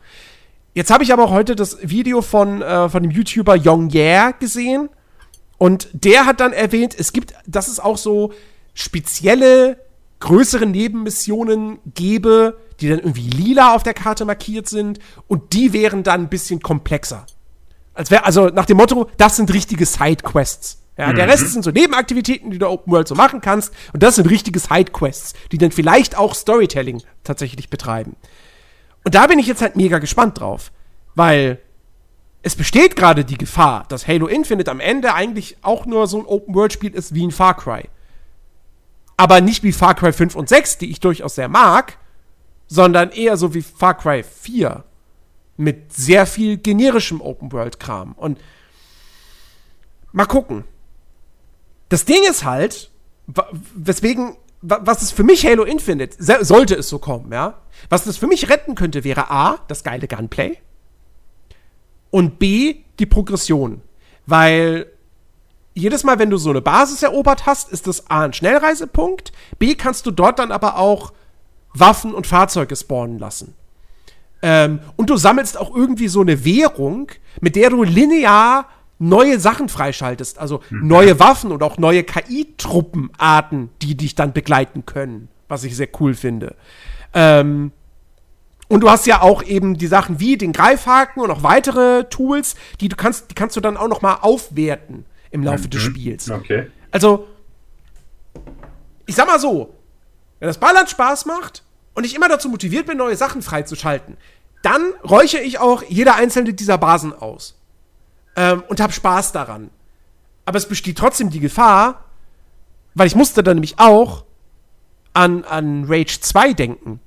Jetzt 0.74 0.92
habe 0.92 1.04
ich 1.04 1.14
aber 1.14 1.30
heute 1.30 1.56
das 1.56 1.78
Video 1.82 2.22
von, 2.22 2.62
äh, 2.62 2.90
von 2.90 3.04
dem 3.04 3.12
YouTuber 3.12 3.56
Yong 3.56 3.90
Yer 3.92 4.34
gesehen. 4.34 4.90
Und 5.66 5.90
der 5.94 6.28
hat 6.28 6.42
dann 6.42 6.54
erwähnt, 6.54 6.94
es 6.96 7.12
gibt, 7.12 7.34
dass 7.48 7.68
es 7.68 7.80
auch 7.80 7.98
so 7.98 8.32
spezielle, 8.76 9.80
größere 10.20 10.68
Nebenmissionen 10.68 11.80
gebe, 11.96 12.60
die 12.80 12.88
dann 12.88 13.00
irgendwie 13.00 13.32
lila 13.32 13.74
auf 13.74 13.82
der 13.82 13.96
Karte 13.96 14.26
markiert 14.26 14.70
sind 14.70 15.00
und 15.26 15.54
die 15.54 15.74
wären 15.74 16.04
dann 16.04 16.22
ein 16.22 16.30
bisschen 16.30 16.60
komplexer. 16.60 17.26
Als 17.96 18.12
wär, 18.12 18.28
also 18.28 18.50
nach 18.50 18.68
dem 18.68 18.78
Motto, 18.78 19.10
das 19.18 19.38
sind 19.38 19.52
richtige 19.52 19.88
Sidequests. 19.88 20.84
Ja, 21.00 21.08
mhm. 21.08 21.16
der 21.16 21.28
Rest 21.30 21.52
sind 21.52 21.64
so 21.64 21.72
Nebenaktivitäten, 21.72 22.52
die 22.52 22.60
du 22.60 22.70
Open 22.70 22.94
World 22.94 23.08
so 23.08 23.16
machen 23.16 23.42
kannst. 23.42 23.74
Und 23.92 24.04
das 24.04 24.18
sind 24.18 24.30
richtige 24.30 24.60
Sidequests, 24.60 25.34
die 25.52 25.58
dann 25.58 25.72
vielleicht 25.72 26.16
auch 26.16 26.36
Storytelling 26.36 27.02
tatsächlich 27.24 27.72
betreiben. 27.72 28.16
Und 29.04 29.16
da 29.16 29.26
bin 29.26 29.40
ich 29.40 29.48
jetzt 29.48 29.64
halt 29.64 29.76
mega 29.76 29.98
gespannt 29.98 30.40
drauf. 30.40 30.72
Weil 31.16 31.60
es 32.46 32.56
besteht 32.56 32.96
gerade 32.96 33.26
die 33.26 33.40
Gefahr, 33.40 33.86
dass 33.90 34.08
Halo 34.08 34.28
Infinite 34.28 34.70
am 34.70 34.80
Ende 34.80 35.16
eigentlich 35.16 35.58
auch 35.64 35.88
nur 35.88 36.06
so 36.06 36.20
ein 36.20 36.28
Open-World-Spiel 36.28 36.94
ist 36.94 37.16
wie 37.16 37.26
ein 37.26 37.32
Far 37.32 37.58
Cry. 37.58 37.90
Aber 39.18 39.42
nicht 39.42 39.64
wie 39.64 39.72
Far 39.72 39.96
Cry 39.96 40.14
5 40.14 40.36
und 40.36 40.48
6, 40.48 40.78
die 40.78 40.92
ich 40.92 41.00
durchaus 41.00 41.34
sehr 41.34 41.50
mag, 41.50 41.98
sondern 42.68 43.10
eher 43.10 43.36
so 43.38 43.56
wie 43.56 43.64
Far 43.64 43.98
Cry 43.98 44.22
4 44.22 44.84
mit 45.58 45.92
sehr 45.92 46.28
viel 46.28 46.58
generischem 46.58 47.20
Open-World-Kram. 47.20 48.12
Und 48.12 48.40
mal 50.12 50.28
gucken. 50.28 50.66
Das 51.90 52.06
Ding 52.06 52.22
ist 52.30 52.46
halt, 52.46 52.92
weswegen, 53.74 54.38
was 54.62 55.02
es 55.02 55.12
für 55.12 55.24
mich 55.24 55.48
Halo 55.48 55.64
Infinite, 55.64 56.16
sollte 56.20 56.76
es 56.76 56.90
so 56.90 57.00
kommen, 57.00 57.32
ja, 57.34 57.60
was 57.90 58.04
das 58.04 58.18
für 58.18 58.28
mich 58.28 58.52
retten 58.52 58.76
könnte, 58.76 59.04
wäre 59.04 59.32
A, 59.32 59.58
das 59.68 59.84
geile 59.84 60.08
Gunplay 60.08 60.60
und 62.16 62.40
B, 62.40 62.78
die 62.98 63.06
Progression. 63.06 63.82
Weil 64.26 64.86
jedes 65.74 66.06
Mal, 66.06 66.18
wenn 66.18 66.30
du 66.30 66.38
so 66.38 66.50
eine 66.50 66.62
Basis 66.62 67.04
erobert 67.04 67.46
hast, 67.46 67.74
ist 67.74 67.88
das 67.88 68.10
A 68.10 68.24
ein 68.24 68.32
Schnellreisepunkt, 68.32 69.34
B 69.60 69.76
kannst 69.76 70.06
du 70.06 70.12
dort 70.12 70.40
dann 70.40 70.54
aber 70.54 70.78
auch 70.78 71.12
Waffen 71.74 72.14
und 72.14 72.26
Fahrzeuge 72.26 72.74
spawnen 72.78 73.20
lassen. 73.20 73.54
Ähm, 74.42 74.80
und 74.96 75.10
du 75.10 75.18
sammelst 75.18 75.58
auch 75.58 75.76
irgendwie 75.76 76.08
so 76.08 76.22
eine 76.22 76.46
Währung, 76.46 77.12
mit 77.42 77.58
der 77.58 77.70
du 77.70 77.84
linear 77.84 78.70
neue 78.98 79.38
Sachen 79.38 79.68
freischaltest. 79.68 80.40
Also 80.40 80.62
mhm. 80.70 80.88
neue 80.88 81.20
Waffen 81.20 81.52
und 81.52 81.64
auch 81.64 81.78
neue 81.78 82.06
KI-Truppenarten, 82.06 83.72
die 83.82 83.98
dich 83.98 84.16
dann 84.16 84.32
begleiten 84.32 84.86
können. 84.86 85.28
Was 85.50 85.66
ich 85.66 85.76
sehr 85.76 85.90
cool 86.00 86.14
finde. 86.14 86.56
Ähm, 87.14 87.74
und 88.68 88.82
du 88.82 88.90
hast 88.90 89.06
ja 89.06 89.22
auch 89.22 89.44
eben 89.44 89.78
die 89.78 89.88
Sachen 89.88 90.20
wie 90.20 90.38
den 90.38 90.52
Greifhaken 90.52 91.22
und 91.22 91.32
auch 91.32 91.44
weitere 91.44 92.06
Tools, 92.06 92.56
die 92.82 92.90
du 92.90 92.96
kannst, 92.96 93.30
die 93.32 93.36
kannst 93.36 93.56
du 93.56 93.62
dann 93.62 93.78
auch 93.78 93.88
noch 93.88 94.02
mal 94.02 94.16
aufwerten 94.22 95.06
im 95.32 95.44
Laufe 95.44 95.66
mhm. 95.66 95.70
des 95.70 95.82
Spiels. 95.82 96.30
Okay. 96.30 96.68
Also, 96.92 97.28
ich 99.06 99.16
sag 99.16 99.28
mal 99.28 99.40
so, 99.40 99.76
wenn 100.40 100.48
das 100.48 100.58
Ballern 100.58 100.88
Spaß 100.88 101.26
macht, 101.26 101.66
und 101.96 102.06
ich 102.06 102.14
immer 102.14 102.30
dazu 102.30 102.50
motiviert 102.50 102.86
bin, 102.86 102.98
neue 102.98 103.16
Sachen 103.16 103.42
freizuschalten, 103.42 104.18
dann 104.62 104.94
räuchere 105.04 105.42
ich 105.42 105.60
auch 105.60 105.82
jede 105.88 106.14
einzelne 106.14 106.54
dieser 106.54 106.78
Basen 106.78 107.14
aus. 107.14 107.58
Ähm, 108.36 108.64
und 108.68 108.80
habe 108.82 108.94
Spaß 108.94 109.32
daran. 109.32 109.70
Aber 110.44 110.58
es 110.58 110.68
besteht 110.68 110.98
trotzdem 110.98 111.30
die 111.30 111.40
Gefahr, 111.40 112.04
weil 112.94 113.08
ich 113.08 113.16
musste 113.16 113.42
dann 113.42 113.56
nämlich 113.56 113.80
auch 113.80 114.26
an, 115.14 115.46
an 115.46 115.86
Rage 115.88 116.20
2 116.20 116.54
denken, 116.54 117.00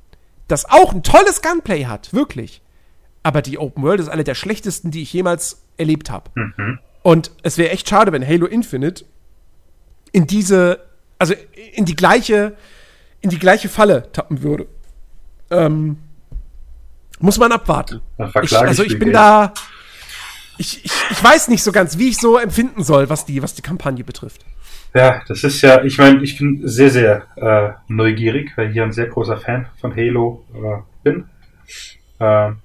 das 0.48 0.68
auch 0.68 0.92
ein 0.92 1.02
tolles 1.02 1.42
Gunplay 1.42 1.84
hat, 1.84 2.12
wirklich. 2.12 2.62
Aber 3.22 3.42
die 3.42 3.58
Open 3.58 3.82
World 3.82 4.00
ist 4.00 4.08
eine 4.08 4.24
der 4.24 4.34
schlechtesten, 4.34 4.90
die 4.90 5.02
ich 5.02 5.12
jemals 5.12 5.62
erlebt 5.76 6.10
habe. 6.10 6.30
Mhm. 6.34 6.78
Und 7.02 7.30
es 7.42 7.58
wäre 7.58 7.70
echt 7.70 7.88
schade, 7.88 8.12
wenn 8.12 8.26
Halo 8.26 8.46
Infinite 8.46 9.04
in 10.12 10.26
diese, 10.26 10.80
also 11.18 11.34
in 11.74 11.84
die 11.84 11.94
gleiche 11.94 12.56
in 13.20 13.30
die 13.30 13.38
gleiche 13.38 13.68
Falle 13.68 14.10
tappen 14.12 14.42
würde. 14.42 14.66
Ähm, 15.50 15.98
muss 17.20 17.38
man 17.38 17.52
abwarten. 17.52 18.00
Ich, 18.42 18.56
also 18.56 18.82
ich 18.82 18.98
bin 18.98 19.12
da. 19.12 19.52
Ich, 20.56 20.84
ich, 20.84 20.92
ich 21.10 21.22
weiß 21.24 21.48
nicht 21.48 21.62
so 21.62 21.72
ganz, 21.72 21.98
wie 21.98 22.08
ich 22.08 22.18
so 22.18 22.36
empfinden 22.36 22.82
soll, 22.82 23.08
was 23.08 23.24
die, 23.24 23.42
was 23.42 23.54
die 23.54 23.62
Kampagne 23.62 24.04
betrifft. 24.04 24.44
Ja, 24.94 25.22
das 25.28 25.44
ist 25.44 25.60
ja, 25.60 25.82
ich 25.84 25.98
meine, 25.98 26.22
ich 26.22 26.38
bin 26.38 26.66
sehr, 26.66 26.90
sehr 26.90 27.26
äh, 27.36 27.72
neugierig, 27.88 28.52
weil 28.56 28.68
ich 28.68 28.72
hier 28.72 28.84
ein 28.84 28.92
sehr 28.92 29.06
großer 29.06 29.36
Fan 29.36 29.66
von 29.80 29.94
Halo 29.94 30.44
äh, 30.54 30.82
bin. 31.02 31.24
Ähm, 32.20 32.58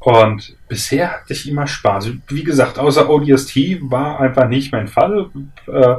und 0.00 0.56
bisher 0.68 1.12
hatte 1.12 1.32
ich 1.32 1.48
immer 1.48 1.66
Spaß. 1.66 2.10
Wie 2.28 2.44
gesagt, 2.44 2.78
außer 2.78 3.08
ODST 3.08 3.56
war 3.90 4.20
einfach 4.20 4.46
nicht 4.48 4.70
mein 4.70 4.86
Fall. 4.86 5.30
Äh, 5.66 5.96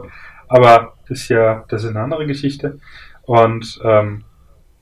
aber 0.47 0.93
das 1.07 1.21
ist 1.21 1.29
ja, 1.29 1.65
das 1.69 1.83
ist 1.83 1.89
eine 1.89 2.01
andere 2.01 2.27
Geschichte. 2.27 2.79
Und 3.23 3.79
ähm, 3.83 4.23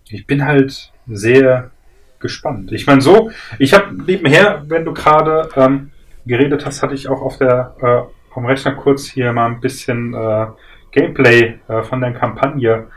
ich 0.09 0.28
bin 0.28 0.45
halt 0.45 0.91
sehr 1.07 1.72
gespannt. 2.20 2.74
Ich 2.74 2.86
meine, 2.86 3.01
so, 3.01 3.32
ich 3.59 3.74
habe 3.74 3.93
nebenher, 3.93 4.64
wenn 4.68 4.84
du 4.84 4.93
gerade 4.93 5.49
ähm, 5.55 5.91
geredet 6.26 6.66
hast, 6.66 6.84
hatte 6.84 6.95
ich 6.95 7.07
auch 7.07 7.22
auf 7.22 7.38
der 7.38 7.76
äh, 7.82 8.12
vom 8.34 8.45
Rechner 8.45 8.73
kurz 8.73 9.07
hier 9.07 9.31
mal 9.31 9.47
ein 9.47 9.59
bisschen 9.59 10.13
äh, 10.13 10.47
Gameplay 10.91 11.59
äh, 11.67 11.84
von 11.84 12.01
der 12.01 12.13
Kampagne 12.13 12.88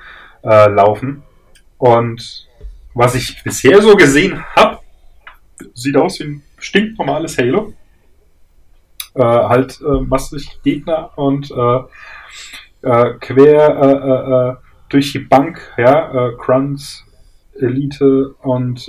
äh, 0.42 0.68
laufen. 0.68 1.22
Und 1.78 2.48
was 2.94 3.14
ich 3.14 3.42
bisher 3.44 3.82
so 3.82 3.94
gesehen 3.94 4.42
habe, 4.54 4.78
sieht 5.74 5.96
aus 5.96 6.20
wie 6.20 6.24
ein 6.24 6.42
stinknormales 6.58 7.36
Halo. 7.38 7.74
Äh, 9.14 9.22
halt 9.22 9.80
äh, 9.80 10.00
massig 10.02 10.60
Gegner 10.62 11.10
und 11.16 11.50
äh, 11.50 11.80
quer 13.20 14.60
durch 14.88 15.10
die 15.10 15.18
Bank, 15.18 15.74
ja, 15.76 16.30
Grunts, 16.38 17.04
Elite 17.58 18.34
und 18.42 18.88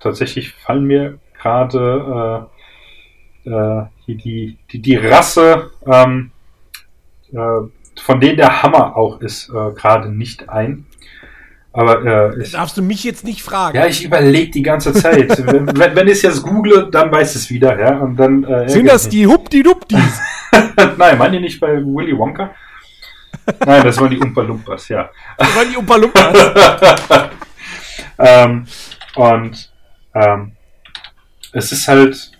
tatsächlich 0.00 0.52
fallen 0.52 0.84
mir 0.84 1.18
gerade 1.40 2.50
äh, 3.48 3.86
die, 4.06 4.58
die, 4.70 4.82
die 4.82 4.96
Rasse, 4.96 5.70
ähm, 5.86 6.30
äh, 7.32 7.36
von 8.00 8.20
denen 8.20 8.36
der 8.36 8.62
Hammer 8.62 8.96
auch 8.96 9.20
ist, 9.20 9.48
äh, 9.48 9.72
gerade 9.72 10.10
nicht 10.10 10.48
ein. 10.48 10.86
Aber 11.72 12.04
äh, 12.34 12.42
ich, 12.42 12.52
darfst 12.52 12.76
du 12.76 12.82
mich 12.82 13.04
jetzt 13.04 13.24
nicht 13.24 13.42
fragen. 13.42 13.76
Ja, 13.76 13.86
ich 13.86 14.04
überlege 14.04 14.50
die 14.50 14.62
ganze 14.62 14.92
Zeit. 14.92 15.28
wenn, 15.46 15.66
wenn, 15.78 15.94
wenn 15.94 16.06
ich 16.06 16.14
es 16.14 16.22
jetzt 16.22 16.42
google, 16.42 16.88
dann 16.90 17.12
weiß 17.12 17.34
es 17.34 17.50
wieder, 17.50 17.78
ja. 17.78 17.98
Und 17.98 18.16
dann, 18.16 18.44
äh, 18.44 18.68
Sind 18.68 18.86
das 18.86 19.08
die 19.08 19.26
Hupdi-Dupdis? 19.26 20.20
Nein, 20.96 21.18
meine 21.18 21.36
ich 21.36 21.42
nicht 21.42 21.60
bei 21.60 21.76
Willy 21.76 22.16
Wonka? 22.16 22.50
Nein, 23.64 23.84
das 23.84 23.98
waren 23.98 24.10
die 24.10 24.18
Umpa 24.18 24.42
Lumpas, 24.42 24.88
ja. 24.88 25.10
Das 25.36 25.56
waren 25.56 25.70
die 25.70 25.76
Umpa 25.76 25.96
Lumpas. 25.96 26.36
ähm, 28.18 28.66
und 29.14 29.72
ähm, 30.14 30.52
es 31.52 31.72
ist 31.72 31.88
halt, 31.88 32.32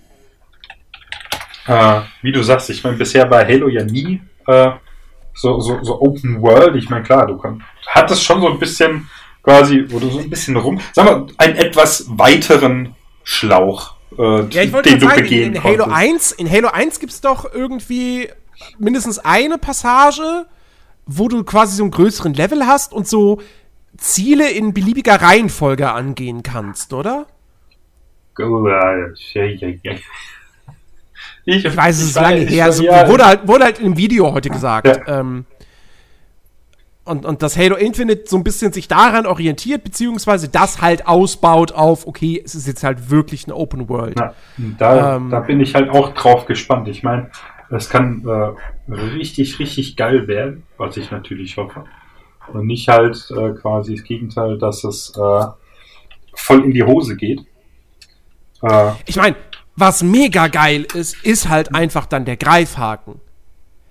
äh, 1.69 2.01
wie 2.23 2.33
du 2.33 2.43
sagst, 2.43 2.71
ich 2.71 2.83
meine, 2.83 2.97
bisher 2.97 3.31
war 3.31 3.47
Halo 3.47 3.69
ja 3.69 3.85
nie 3.85 4.21
äh, 4.47 4.71
so, 5.35 5.61
so, 5.61 5.83
so 5.83 6.01
Open 6.01 6.43
World. 6.43 6.75
Ich 6.77 6.89
meine, 6.91 7.05
klar, 7.05 7.27
du 7.27 7.37
kann, 7.37 7.63
hattest 7.87 8.25
schon 8.25 8.41
so 8.41 8.49
ein 8.49 8.59
bisschen 8.59 9.09
quasi, 9.43 9.85
wo 9.89 9.99
du 9.99 10.11
so 10.11 10.19
ein 10.19 10.31
bisschen 10.31 10.57
rum, 10.57 10.81
sag 10.93 11.05
mal, 11.05 11.27
einen 11.37 11.57
etwas 11.57 12.07
weiteren 12.09 12.95
Schlauch, 13.23 13.95
äh, 14.19 14.41
ja, 14.49 14.63
ich 14.63 14.73
den 14.73 14.99
du 14.99 15.07
sagen, 15.07 15.23
begehen 15.23 15.55
in, 15.55 15.63
Halo 15.63 15.85
1, 15.85 16.33
in 16.33 16.51
Halo 16.51 16.69
1 16.69 16.99
gibt 17.01 17.13
es 17.13 17.21
doch 17.21 17.53
irgendwie 17.53 18.29
mindestens 18.79 19.19
eine 19.19 19.59
Passage, 19.59 20.47
wo 21.07 21.29
du 21.29 21.45
quasi 21.45 21.77
so 21.77 21.85
einen 21.85 21.91
größeren 21.91 22.35
Level 22.35 22.67
hast 22.67 22.93
und 22.93 23.07
so 23.07 23.41
Ziele 23.97 24.51
in 24.51 24.73
beliebiger 24.73 25.21
Reihenfolge 25.21 25.91
angehen 25.91 26.43
kannst, 26.43 26.93
oder? 26.93 27.27
Ich, 31.49 31.65
ich 31.65 31.77
weiß, 31.77 31.97
es 31.97 32.11
ist 32.11 32.15
lange 32.17 32.41
her. 32.41 32.71
So, 32.73 32.85
ja, 32.85 33.09
wurde, 33.09 33.25
halt, 33.25 33.49
wurde 33.49 33.65
halt 33.65 33.81
im 33.81 33.97
Video 33.97 34.33
heute 34.35 34.51
gesagt. 34.51 34.87
Ja. 34.87 35.21
Ähm, 35.21 35.47
und, 37.05 37.25
und 37.25 37.41
dass 37.41 37.57
Halo 37.57 37.77
Infinite 37.77 38.25
so 38.27 38.37
ein 38.37 38.45
bisschen 38.45 38.71
sich 38.75 38.87
daran 38.87 39.25
orientiert, 39.25 39.83
beziehungsweise 39.83 40.51
das 40.51 40.83
halt 40.83 41.07
ausbaut 41.07 41.73
auf, 41.73 42.07
okay, 42.07 42.43
es 42.45 42.55
ist 42.55 42.67
jetzt 42.67 42.85
halt 42.85 43.09
wirklich 43.09 43.47
eine 43.47 43.57
Open 43.57 43.89
World. 43.89 44.17
Na, 44.19 44.35
da, 44.79 45.17
ähm, 45.17 45.31
da 45.31 45.41
bin 45.41 45.59
ich 45.61 45.75
halt 45.75 45.89
auch 45.89 46.13
drauf 46.13 46.45
gespannt. 46.45 46.87
Ich 46.89 47.03
meine, 47.03 47.31
es 47.71 47.89
kann 47.89 48.27
äh, 48.27 48.93
richtig, 48.93 49.59
richtig 49.59 49.97
geil 49.97 50.29
werden, 50.29 50.65
was 50.77 50.99
ich 50.99 51.11
natürlich 51.11 51.57
hoffe. 51.57 51.85
Und 52.53 52.67
nicht 52.67 52.89
halt 52.89 53.17
äh, 53.31 53.53
quasi 53.53 53.95
das 53.95 54.05
Gegenteil, 54.05 54.59
dass 54.59 54.85
es 54.85 55.15
äh, 55.17 55.47
voll 56.35 56.63
in 56.63 56.73
die 56.73 56.83
Hose 56.83 57.17
geht. 57.17 57.41
Äh, 58.63 58.91
ich 59.07 59.17
meine, 59.17 59.37
was 59.79 60.03
mega 60.03 60.49
geil 60.49 60.87
ist, 60.95 61.17
ist 61.25 61.49
halt 61.49 61.75
einfach 61.75 62.07
dann 62.07 62.25
der 62.25 62.37
Greifhaken. 62.37 63.21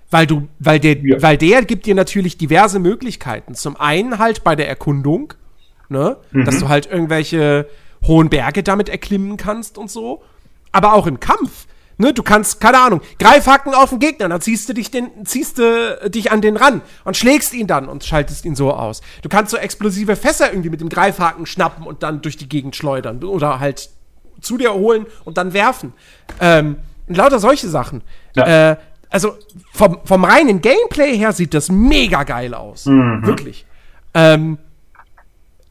Weil 0.09 0.27
du, 0.27 0.47
weil 0.59 0.79
der, 0.79 0.97
ja. 0.97 1.21
weil 1.21 1.37
der 1.37 1.63
gibt 1.63 1.85
dir 1.85 1.95
natürlich 1.95 2.37
diverse 2.37 2.79
Möglichkeiten. 2.79 3.55
Zum 3.55 3.75
einen 3.77 4.19
halt 4.19 4.43
bei 4.43 4.55
der 4.55 4.67
Erkundung, 4.67 5.33
ne, 5.89 6.17
mhm. 6.31 6.45
dass 6.45 6.59
du 6.59 6.69
halt 6.69 6.85
irgendwelche 6.85 7.67
hohen 8.05 8.29
Berge 8.29 8.63
damit 8.63 8.89
erklimmen 8.89 9.37
kannst 9.37 9.77
und 9.77 9.91
so. 9.91 10.23
Aber 10.71 10.93
auch 10.93 11.07
im 11.07 11.19
Kampf. 11.19 11.67
Ne, 11.99 12.13
du 12.13 12.21
kannst, 12.21 12.61
keine 12.61 12.79
Ahnung, 12.79 13.01
Greifhaken 13.17 13.73
auf 13.73 13.89
den 13.89 13.97
Gegner, 13.97 14.29
dann 14.29 14.39
ziehst 14.39 14.69
du 14.69 14.73
dich 14.73 14.91
den, 14.91 15.25
ziehst 15.25 15.57
du 15.57 16.09
dich 16.09 16.31
an 16.31 16.41
den 16.41 16.55
ran 16.55 16.83
und 17.05 17.17
schlägst 17.17 17.55
ihn 17.55 17.65
dann 17.65 17.89
und 17.89 18.03
schaltest 18.03 18.45
ihn 18.45 18.55
so 18.55 18.71
aus. 18.71 19.01
Du 19.23 19.29
kannst 19.29 19.49
so 19.49 19.57
explosive 19.57 20.15
Fässer 20.15 20.51
irgendwie 20.51 20.69
mit 20.69 20.79
dem 20.79 20.89
Greifhaken 20.89 21.47
schnappen 21.47 21.87
und 21.87 22.03
dann 22.03 22.21
durch 22.21 22.37
die 22.37 22.47
Gegend 22.47 22.75
schleudern. 22.75 23.23
Oder 23.23 23.59
halt 23.59 23.89
zu 24.41 24.57
dir 24.57 24.73
holen 24.73 25.05
und 25.25 25.37
dann 25.37 25.53
werfen. 25.53 25.93
Ähm, 26.39 26.77
lauter 27.07 27.39
solche 27.39 27.67
Sachen. 27.67 28.01
Ja. 28.35 28.71
Äh, 28.71 28.77
also 29.09 29.35
vom, 29.71 29.99
vom 30.03 30.23
reinen 30.25 30.61
Gameplay 30.61 31.17
her 31.17 31.31
sieht 31.31 31.53
das 31.53 31.69
mega 31.69 32.23
geil 32.23 32.53
aus. 32.53 32.85
Mhm. 32.85 33.25
Wirklich. 33.25 33.65
Ähm, 34.13 34.57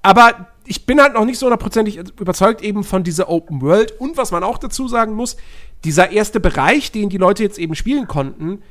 aber 0.02 0.48
ich 0.64 0.86
bin 0.86 1.00
halt 1.00 1.14
noch 1.14 1.24
nicht 1.24 1.38
so 1.38 1.46
hundertprozentig 1.46 1.96
überzeugt 2.18 2.62
eben 2.62 2.84
von 2.84 3.04
dieser 3.04 3.28
Open 3.28 3.60
World. 3.60 3.92
Und 4.00 4.16
was 4.16 4.32
man 4.32 4.42
auch 4.42 4.58
dazu 4.58 4.88
sagen 4.88 5.14
muss, 5.14 5.36
dieser 5.84 6.10
erste 6.10 6.40
Bereich, 6.40 6.92
den 6.92 7.08
die 7.08 7.18
Leute 7.18 7.42
jetzt 7.42 7.58
eben 7.58 7.74
spielen 7.74 8.08
konnten, 8.08 8.62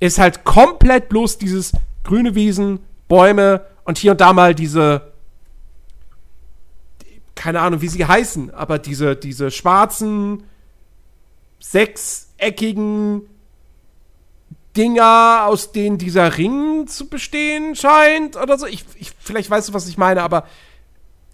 ist 0.00 0.18
halt 0.18 0.44
komplett 0.44 1.08
bloß 1.08 1.38
dieses 1.38 1.72
grüne 2.04 2.34
Wiesen, 2.34 2.80
Bäume 3.08 3.62
und 3.84 3.98
hier 3.98 4.12
und 4.12 4.20
da 4.20 4.32
mal 4.32 4.54
diese 4.54 5.12
keine 7.36 7.60
Ahnung, 7.60 7.80
wie 7.80 7.88
sie 7.88 8.04
heißen, 8.04 8.52
aber 8.52 8.80
diese, 8.80 9.14
diese 9.14 9.52
schwarzen, 9.52 10.42
sechseckigen 11.60 13.22
Dinger, 14.76 15.44
aus 15.46 15.72
denen 15.72 15.98
dieser 15.98 16.36
Ring 16.36 16.86
zu 16.86 17.08
bestehen 17.08 17.76
scheint 17.76 18.36
oder 18.36 18.58
so. 18.58 18.66
Ich, 18.66 18.84
ich, 18.96 19.12
vielleicht 19.18 19.48
weißt 19.48 19.68
du, 19.68 19.74
was 19.74 19.86
ich 19.86 19.96
meine, 19.96 20.22
aber 20.22 20.46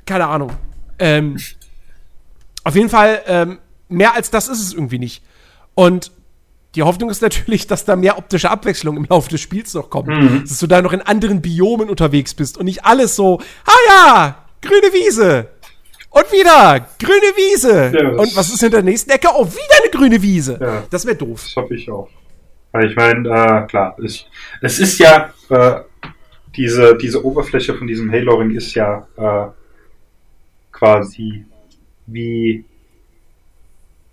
keine 0.04 0.26
Ahnung. 0.26 0.52
Ähm, 0.98 1.38
auf 2.64 2.74
jeden 2.74 2.88
Fall, 2.88 3.22
ähm, 3.26 3.58
mehr 3.88 4.14
als 4.14 4.30
das 4.30 4.48
ist 4.48 4.60
es 4.60 4.74
irgendwie 4.74 4.98
nicht. 4.98 5.24
Und 5.74 6.12
die 6.74 6.82
Hoffnung 6.82 7.10
ist 7.10 7.22
natürlich, 7.22 7.66
dass 7.66 7.84
da 7.84 7.96
mehr 7.96 8.18
optische 8.18 8.50
Abwechslung 8.50 8.96
im 8.96 9.04
Laufe 9.04 9.28
des 9.30 9.40
Spiels 9.40 9.74
noch 9.74 9.90
kommt. 9.90 10.08
Mhm. 10.08 10.44
Dass 10.48 10.58
du 10.58 10.66
da 10.66 10.80
noch 10.80 10.92
in 10.92 11.02
anderen 11.02 11.42
Biomen 11.42 11.90
unterwegs 11.90 12.34
bist 12.34 12.56
und 12.58 12.64
nicht 12.64 12.84
alles 12.84 13.16
so, 13.16 13.40
ah 13.64 13.88
ja, 13.88 14.44
grüne 14.60 14.92
Wiese, 14.92 15.48
und 16.12 16.32
wieder 16.32 16.86
grüne 16.98 17.32
Wiese. 17.36 17.92
Ja, 17.94 18.08
und 18.10 18.36
was 18.36 18.52
ist 18.52 18.62
in 18.62 18.70
der 18.70 18.82
nächsten 18.82 19.10
Ecke? 19.10 19.28
Oh, 19.34 19.46
wieder 19.46 19.80
eine 19.80 19.90
grüne 19.90 20.22
Wiese. 20.22 20.58
Ja, 20.60 20.84
das 20.90 21.06
wäre 21.06 21.16
doof. 21.16 21.42
Das 21.44 21.56
hoffe 21.56 21.74
ich 21.74 21.90
auch. 21.90 22.08
Weil 22.72 22.90
ich 22.90 22.96
meine, 22.96 23.28
äh, 23.28 23.66
klar, 23.66 23.96
es, 24.02 24.26
es 24.60 24.78
ist 24.78 24.98
ja 24.98 25.32
äh, 25.50 25.80
diese, 26.56 26.96
diese 26.96 27.24
Oberfläche 27.24 27.74
von 27.74 27.86
diesem 27.86 28.10
Halo-Ring 28.10 28.50
ist 28.52 28.74
ja 28.74 29.06
äh, 29.16 29.50
quasi 30.70 31.46
wie 32.06 32.64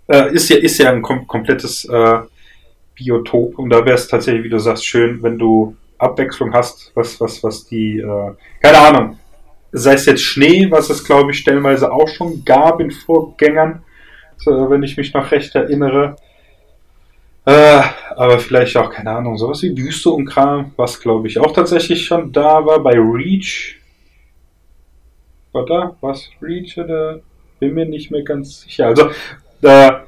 äh, 0.08 0.32
ist 0.32 0.48
ja 0.48 0.56
ist 0.56 0.78
ja 0.78 0.90
ein 0.90 1.02
kom 1.02 1.26
komplettes 1.26 1.84
äh, 1.84 2.18
Biotop 2.94 3.58
und 3.58 3.70
da 3.70 3.84
wäre 3.84 3.96
es 3.96 4.08
tatsächlich, 4.08 4.44
wie 4.44 4.50
du 4.50 4.58
sagst, 4.58 4.86
schön, 4.86 5.22
wenn 5.22 5.38
du 5.38 5.76
Abwechslung 5.98 6.52
hast, 6.54 6.92
was 6.94 7.20
was 7.20 7.42
was 7.42 7.66
die 7.66 7.98
äh, 7.98 8.32
keine 8.60 8.78
Ahnung 8.78 9.18
sei 9.72 9.94
es 9.94 10.06
jetzt 10.06 10.22
Schnee, 10.22 10.70
was 10.70 10.90
es 10.90 11.04
glaube 11.04 11.30
ich 11.30 11.38
stellenweise 11.38 11.92
auch 11.92 12.08
schon 12.08 12.44
gab 12.44 12.80
in 12.80 12.90
Vorgängern, 12.90 13.82
wenn 14.46 14.82
ich 14.82 14.96
mich 14.96 15.12
noch 15.14 15.30
recht 15.30 15.54
erinnere. 15.54 16.16
Äh, 17.44 17.82
aber 18.16 18.38
vielleicht 18.38 18.76
auch, 18.76 18.90
keine 18.90 19.10
Ahnung, 19.10 19.38
sowas 19.38 19.62
wie 19.62 19.76
Wüste 19.76 20.10
und 20.10 20.26
Kram, 20.26 20.72
was 20.76 21.00
glaube 21.00 21.26
ich 21.28 21.38
auch 21.38 21.52
tatsächlich 21.52 22.04
schon 22.04 22.32
da 22.32 22.64
war 22.64 22.82
bei 22.82 22.92
Reach. 22.92 23.76
War 25.52 25.64
da? 25.66 25.96
Was? 26.00 26.28
Reach 26.40 26.78
oder? 26.78 27.20
Bin 27.58 27.74
mir 27.74 27.86
nicht 27.86 28.10
mehr 28.10 28.22
ganz 28.22 28.60
sicher. 28.60 28.86
Also, 28.86 29.10
da 29.60 30.06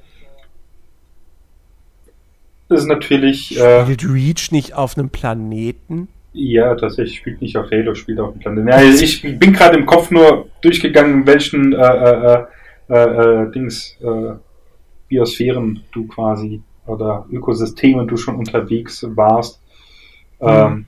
ist 2.68 2.86
natürlich. 2.86 3.58
Äh, 3.58 3.82
Spielt 3.82 4.04
Reach 4.04 4.52
nicht 4.52 4.74
auf 4.74 4.96
einem 4.96 5.10
Planeten? 5.10 6.08
Ja, 6.34 6.74
tatsächlich 6.74 7.18
spielt 7.18 7.42
nicht 7.42 7.56
auf 7.56 7.70
Halo, 7.70 7.94
spielt 7.94 8.18
auf 8.18 8.32
dem 8.32 8.40
Planet. 8.40 8.68
Ja, 8.68 8.82
ich 8.82 9.20
bin 9.22 9.52
gerade 9.52 9.78
im 9.78 9.84
Kopf 9.84 10.10
nur 10.10 10.48
durchgegangen, 10.62 11.26
welchen 11.26 11.74
äh, 11.74 11.76
äh, 11.76 12.44
äh, 12.88 12.94
äh, 12.94 13.50
Dings, 13.52 13.96
äh, 14.00 14.34
Biosphären 15.08 15.84
du 15.92 16.06
quasi 16.06 16.62
oder 16.86 17.26
Ökosystemen 17.30 18.08
du 18.08 18.16
schon 18.16 18.36
unterwegs 18.36 19.06
warst. 19.14 19.60
Mhm. 20.40 20.48
Ähm, 20.48 20.86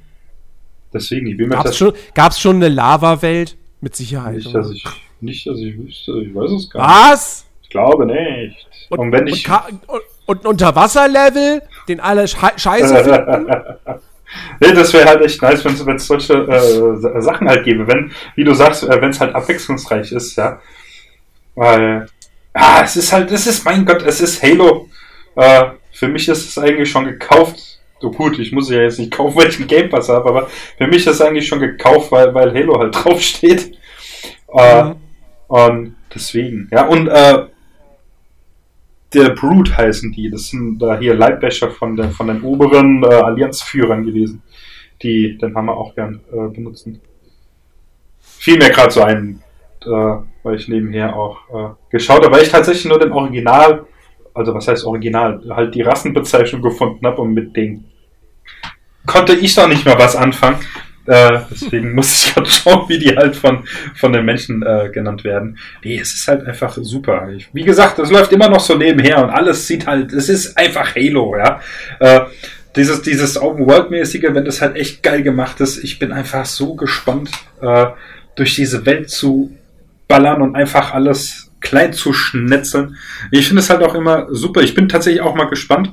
deswegen, 0.93 1.27
ich 1.27 1.37
bin 1.37 1.49
mir 1.49 1.57
Gab's 1.57 1.77
schon, 1.77 1.93
gab's 2.15 2.41
schon 2.41 2.57
eine 2.57 2.69
Lava-Welt? 2.69 3.57
Mit 3.83 3.95
Sicherheit. 3.95 4.37
Nicht, 4.37 4.55
dass 4.55 4.71
ich, 4.71 4.85
nicht, 5.21 5.47
dass 5.47 5.59
ich 5.59 5.77
wüsste, 5.77 6.13
ich 6.23 6.35
weiß 6.35 6.53
es 6.53 6.71
gar 6.71 6.87
nicht. 6.87 7.13
Was? 7.13 7.47
Ich 7.63 7.69
glaube 7.69 8.07
nicht. 8.07 8.67
Und, 8.89 8.99
und 8.99 9.13
wenn 9.13 9.27
ich. 9.27 9.47
Und, 9.49 10.01
und 10.25 10.45
ein 10.45 10.47
Unterwasserlevel, 10.47 11.61
den 11.87 12.01
alle 12.01 12.27
scheiße 12.27 13.05
finden. 13.05 13.47
nee, 14.61 14.73
das 14.73 14.93
wäre 14.93 15.09
halt 15.09 15.23
echt 15.23 15.43
nice, 15.43 15.65
wenn 15.65 15.97
es 15.97 16.07
solche 16.07 16.35
äh, 16.35 17.23
Sachen 17.23 17.49
halt 17.49 17.65
gäbe. 17.65 17.87
Wenn, 17.87 18.13
wie 18.35 18.45
du 18.45 18.55
sagst, 18.55 18.85
äh, 18.85 19.01
wenn 19.01 19.11
es 19.11 19.21
halt 19.21 19.35
abwechslungsreich 19.35 20.13
ist, 20.13 20.37
ja. 20.37 20.61
Weil, 21.55 22.07
ah, 22.53 22.83
es 22.83 22.97
ist 22.97 23.13
halt, 23.13 23.31
es 23.31 23.47
ist, 23.47 23.65
mein 23.65 23.85
Gott, 23.85 24.03
es 24.03 24.21
ist 24.21 24.43
Halo. 24.43 24.89
Äh, 25.37 25.65
für 25.93 26.09
mich 26.09 26.29
ist 26.29 26.49
es 26.49 26.59
eigentlich 26.59 26.91
schon 26.91 27.05
gekauft. 27.05 27.61
So 28.01 28.11
gut, 28.11 28.39
ich 28.39 28.53
muss 28.53 28.71
ja 28.71 28.81
jetzt 28.81 28.99
nicht 28.99 29.13
kaufen, 29.13 29.37
weil 29.41 29.49
ich 29.49 29.59
einen 29.59 29.69
Game 29.69 29.89
Pass 29.89 30.09
habe, 30.09 30.29
aber 30.29 30.51
für 30.77 30.87
mich 30.87 31.07
ist 31.07 31.15
es 31.15 31.21
eigentlich 31.21 31.47
schon 31.47 31.61
gekauft, 31.61 32.13
weil, 32.13 32.35
weil 32.35 32.53
Halo 32.53 32.79
halt 32.79 32.95
draufsteht. 33.05 33.77
Äh, 34.53 34.85
mhm. 34.85 34.97
Und 35.49 35.97
deswegen, 36.15 36.69
ja, 36.73 36.87
und 36.87 37.09
äh, 37.09 37.47
der 39.15 39.31
Brood 39.31 39.77
heißen 39.77 40.13
die. 40.13 40.31
Das 40.31 40.49
sind 40.49 40.79
da 40.79 40.99
hier 40.99 41.15
Leibwäscher 41.15 41.71
von, 41.71 41.97
der, 41.97 42.11
von 42.11 42.29
den 42.29 42.43
oberen 42.43 43.03
äh, 43.03 43.07
Allianzführern 43.07 44.05
gewesen, 44.05 44.43
die 45.03 45.39
den 45.39 45.55
Hammer 45.55 45.77
auch 45.77 45.95
gern 45.95 46.21
äh, 46.33 46.49
benutzen. 46.49 47.01
Fiel 48.21 48.59
mir 48.59 48.71
gerade 48.71 48.91
so 48.91 49.03
ein, 49.03 49.43
äh, 49.85 49.89
weil 49.89 50.57
ich 50.57 50.69
nebenher 50.69 51.17
auch 51.17 51.39
äh, 51.49 51.75
geschaut 51.91 52.25
habe, 52.25 52.35
weil 52.35 52.43
ich 52.43 52.51
tatsächlich 52.51 52.87
nur 52.87 52.99
den 52.99 53.13
Original, 53.13 53.87
also 54.35 54.55
was 54.55 54.69
heißt 54.69 54.85
Original, 54.85 55.43
halt 55.51 55.75
die 55.75 55.83
Rassenbezeichnung 55.83 56.63
gefunden 56.63 57.07
habe 57.07 57.23
und 57.23 57.33
mit 57.33 57.57
denen 57.57 57.91
konnte 59.07 59.35
ich 59.35 59.55
doch 59.55 59.69
nicht 59.69 59.85
mehr 59.85 59.99
was 59.99 60.17
anfangen. 60.17 60.59
Äh, 61.07 61.41
deswegen 61.51 61.95
muss 61.95 62.27
ich 62.27 62.35
gerade 62.35 62.49
schauen, 62.51 62.89
wie 62.89 62.99
die 62.99 63.17
halt 63.17 63.37
von, 63.37 63.65
von 63.95 64.13
den 64.13 64.25
Menschen 64.25 64.63
äh, 64.63 64.91
genannt 64.93 65.25
werden. 65.25 65.59
Nee, 65.83 65.99
es 65.99 66.15
ist 66.15 66.29
halt 66.29 66.47
einfach 66.47 66.77
super. 66.81 67.29
Ich, 67.31 67.49
wie 67.53 67.65
gesagt, 67.65 67.99
es 67.99 68.11
läuft 68.11 68.33
immer 68.33 68.49
noch 68.49 68.61
so 68.61 68.75
nebenher 68.75 69.23
und 69.23 69.31
alles 69.31 69.67
sieht 69.67 69.87
halt, 69.87 70.13
es 70.13 70.29
ist 70.29 70.57
einfach 70.57 70.95
Halo, 70.95 71.37
ja. 71.37 71.61
Äh, 72.01 72.21
dieses, 72.77 73.03
dieses 73.03 73.41
Open-World-mäßige, 73.41 74.29
wenn 74.31 74.45
das 74.45 74.61
halt 74.61 74.77
echt 74.77 75.03
geil 75.03 75.23
gemacht 75.23 75.61
ist, 75.61 75.83
ich 75.85 75.99
bin 75.99 76.11
einfach 76.11 76.45
so 76.45 76.75
gespannt, 76.75 77.31
äh, 77.61 77.87
durch 78.35 78.55
diese 78.57 78.85
Welt 78.85 79.11
zu 79.11 79.53
ballern 80.09 80.43
und 80.43 80.57
einfach 80.57 80.93
alles 80.93 81.53
klein 81.61 81.93
zu 81.93 82.13
schnetzeln. 82.13 82.97
Ich 83.31 83.47
finde 83.47 83.61
es 83.63 83.71
halt 83.71 83.83
auch 83.83 83.95
immer 83.95 84.27
super. 84.31 84.61
Ich 84.61 84.75
bin 84.75 84.89
tatsächlich 84.89 85.23
auch 85.23 85.35
mal 85.35 85.49
gespannt 85.49 85.93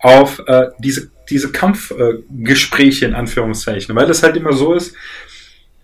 auf 0.00 0.42
äh, 0.46 0.68
diese 0.78 1.10
diese 1.30 1.52
Kampfgespräche 1.52 3.06
in 3.06 3.14
Anführungszeichen, 3.14 3.94
weil 3.94 4.10
es 4.10 4.22
halt 4.22 4.36
immer 4.36 4.52
so 4.52 4.74
ist, 4.74 4.94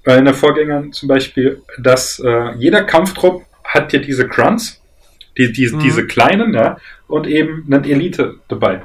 äh, 0.05 0.19
in 0.19 0.25
der 0.25 0.35
Vorgängern 0.35 0.93
zum 0.93 1.09
Beispiel, 1.09 1.63
dass 1.79 2.19
äh, 2.19 2.55
jeder 2.57 2.85
Kampftrupp 2.85 3.45
hat 3.65 3.93
ja 3.93 4.01
diese 4.01 4.27
Grunts, 4.27 4.81
die, 5.39 5.53
die, 5.53 5.69
mhm. 5.69 5.79
diese 5.81 6.07
kleinen, 6.07 6.55
ja, 6.55 6.79
und 7.09 7.27
eben 7.27 7.65
einen 7.67 7.85
Elite 7.85 8.37
dabei, 8.49 8.83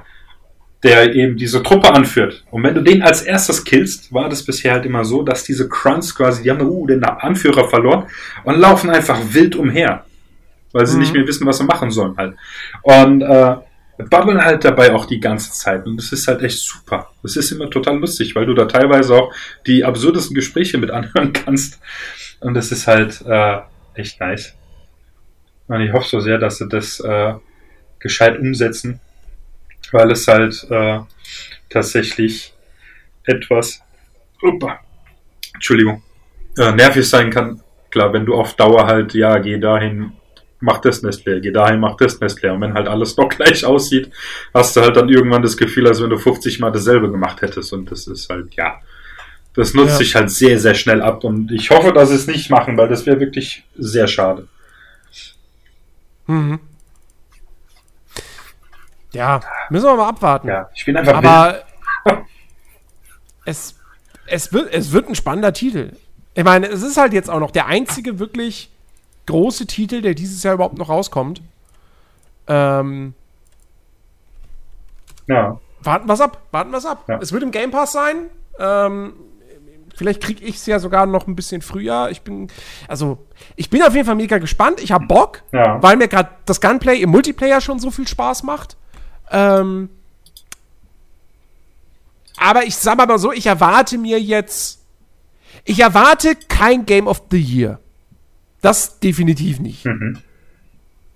der 0.83 1.15
eben 1.15 1.37
diese 1.37 1.63
Truppe 1.63 1.93
anführt. 1.93 2.43
Und 2.51 2.63
wenn 2.63 2.75
du 2.75 2.81
den 2.81 3.01
als 3.01 3.21
erstes 3.21 3.63
killst, 3.63 4.11
war 4.13 4.29
das 4.29 4.43
bisher 4.43 4.73
halt 4.73 4.85
immer 4.85 5.05
so, 5.05 5.23
dass 5.23 5.43
diese 5.43 5.67
Grunts 5.67 6.15
quasi, 6.15 6.43
die 6.43 6.51
haben 6.51 6.61
uh, 6.61 6.87
den 6.87 7.03
Anführer 7.03 7.69
verloren 7.69 8.05
und 8.43 8.59
laufen 8.59 8.89
einfach 8.89 9.19
wild 9.31 9.55
umher, 9.55 10.05
weil 10.73 10.85
sie 10.85 10.95
mhm. 10.95 11.01
nicht 11.01 11.13
mehr 11.13 11.27
wissen, 11.27 11.45
was 11.47 11.59
sie 11.59 11.63
machen 11.63 11.91
sollen 11.91 12.17
halt. 12.17 12.35
Und 12.83 13.21
äh, 13.21 13.55
babbeln 14.09 14.43
halt 14.43 14.63
dabei 14.63 14.93
auch 14.93 15.05
die 15.05 15.19
ganze 15.19 15.51
Zeit 15.51 15.85
und 15.85 15.97
das 15.97 16.11
ist 16.11 16.27
halt 16.27 16.41
echt 16.41 16.59
super. 16.59 17.09
Das 17.23 17.35
ist 17.35 17.51
immer 17.51 17.69
total 17.69 17.97
lustig, 17.97 18.35
weil 18.35 18.45
du 18.45 18.53
da 18.53 18.65
teilweise 18.65 19.15
auch 19.15 19.33
die 19.67 19.83
absurdesten 19.83 20.35
Gespräche 20.35 20.77
mit 20.77 20.91
anhören 20.91 21.33
kannst 21.33 21.79
und 22.39 22.53
das 22.53 22.71
ist 22.71 22.87
halt 22.87 23.23
äh, 23.25 23.59
echt 23.95 24.19
nice. 24.19 24.55
Und 25.67 25.81
ich 25.81 25.93
hoffe 25.93 26.09
so 26.09 26.19
sehr, 26.19 26.37
dass 26.37 26.57
sie 26.57 26.67
das 26.67 26.99
äh, 26.99 27.33
gescheit 27.99 28.37
umsetzen, 28.37 28.99
weil 29.91 30.11
es 30.11 30.27
halt 30.27 30.65
äh, 30.69 30.99
tatsächlich 31.69 32.53
etwas, 33.23 33.81
opa, 34.41 34.79
Entschuldigung, 35.53 36.03
äh, 36.57 36.71
nervig 36.71 37.07
sein 37.07 37.29
kann. 37.29 37.61
Klar, 37.89 38.11
wenn 38.13 38.25
du 38.25 38.35
auf 38.35 38.55
Dauer 38.55 38.87
halt, 38.87 39.13
ja, 39.13 39.37
geh 39.37 39.59
dahin, 39.59 40.13
mach 40.61 40.79
das 40.79 41.01
Nest 41.01 41.25
leer, 41.25 41.39
geh 41.39 41.51
dahin, 41.51 41.79
mach 41.79 41.97
das 41.97 42.19
Nest 42.19 42.41
leer. 42.41 42.53
Und 42.53 42.61
wenn 42.61 42.73
halt 42.73 42.87
alles 42.87 43.15
doch 43.15 43.29
gleich 43.37 43.65
aussieht, 43.65 44.11
hast 44.53 44.75
du 44.75 44.81
halt 44.81 44.95
dann 44.95 45.09
irgendwann 45.09 45.41
das 45.41 45.57
Gefühl, 45.57 45.87
als 45.87 46.01
wenn 46.01 46.09
du 46.09 46.17
50 46.17 46.59
Mal 46.59 46.71
dasselbe 46.71 47.11
gemacht 47.11 47.41
hättest. 47.41 47.73
Und 47.73 47.91
das 47.91 48.07
ist 48.07 48.29
halt, 48.29 48.53
ja, 48.55 48.79
das 49.53 49.73
nutzt 49.73 49.91
ja. 49.91 49.97
sich 49.97 50.15
halt 50.15 50.29
sehr, 50.29 50.59
sehr 50.59 50.75
schnell 50.75 51.01
ab. 51.01 51.23
Und 51.23 51.51
ich 51.51 51.69
hoffe, 51.69 51.91
dass 51.91 52.09
sie 52.09 52.15
es 52.15 52.27
nicht 52.27 52.49
machen, 52.49 52.77
weil 52.77 52.87
das 52.87 53.05
wäre 53.05 53.19
wirklich 53.19 53.65
sehr 53.77 54.07
schade. 54.07 54.47
Mhm. 56.27 56.59
Ja, 59.13 59.41
müssen 59.69 59.85
wir 59.85 59.95
mal 59.97 60.09
abwarten. 60.09 60.47
Ja, 60.47 60.69
ich 60.73 60.85
bin 60.85 60.95
einfach. 60.95 61.15
Aber 61.15 61.63
es, 63.45 63.75
es, 64.25 64.53
wird, 64.53 64.73
es 64.73 64.91
wird 64.93 65.09
ein 65.09 65.15
spannender 65.15 65.51
Titel. 65.51 65.91
Ich 66.33 66.43
meine, 66.45 66.67
es 66.67 66.81
ist 66.81 66.95
halt 66.95 67.11
jetzt 67.11 67.29
auch 67.29 67.41
noch 67.41 67.51
der 67.51 67.65
einzige 67.65 68.19
wirklich 68.19 68.71
große 69.27 69.67
Titel, 69.67 70.01
der 70.01 70.13
dieses 70.13 70.43
Jahr 70.43 70.55
überhaupt 70.55 70.77
noch 70.77 70.89
rauskommt. 70.89 71.41
Ähm, 72.47 73.13
ja. 75.27 75.59
Warten 75.83 76.07
wir 76.07 76.13
es 76.13 76.21
ab, 76.21 76.41
warten 76.51 76.71
wir 76.71 76.77
es 76.77 76.85
ab. 76.85 77.05
Ja. 77.07 77.19
Es 77.21 77.31
wird 77.31 77.43
im 77.43 77.51
Game 77.51 77.71
Pass 77.71 77.91
sein. 77.91 78.29
Ähm, 78.59 79.13
vielleicht 79.95 80.21
kriege 80.21 80.43
ich 80.43 80.55
es 80.55 80.65
ja 80.65 80.79
sogar 80.79 81.05
noch 81.05 81.27
ein 81.27 81.35
bisschen 81.35 81.61
früher. 81.61 82.09
Ich 82.11 82.21
bin, 82.21 82.49
also, 82.87 83.17
ich 83.55 83.69
bin 83.69 83.81
auf 83.83 83.93
jeden 83.93 84.05
Fall 84.05 84.15
mega 84.15 84.37
gespannt. 84.37 84.81
Ich 84.81 84.91
habe 84.91 85.05
Bock, 85.05 85.43
ja. 85.51 85.81
weil 85.81 85.97
mir 85.97 86.07
gerade 86.07 86.29
das 86.45 86.61
Gunplay 86.61 87.01
im 87.01 87.09
Multiplayer 87.09 87.61
schon 87.61 87.79
so 87.79 87.91
viel 87.91 88.07
Spaß 88.07 88.43
macht. 88.43 88.77
Ähm, 89.31 89.89
aber 92.37 92.63
ich 92.65 92.75
sag 92.75 92.97
mal 92.97 93.19
so, 93.19 93.31
ich 93.31 93.45
erwarte 93.45 93.97
mir 93.97 94.19
jetzt, 94.19 94.83
ich 95.63 95.79
erwarte 95.79 96.35
kein 96.35 96.85
Game 96.85 97.07
of 97.07 97.23
the 97.29 97.39
Year. 97.39 97.79
Das 98.61 98.99
definitiv 98.99 99.59
nicht. 99.59 99.85
Mhm. 99.85 100.19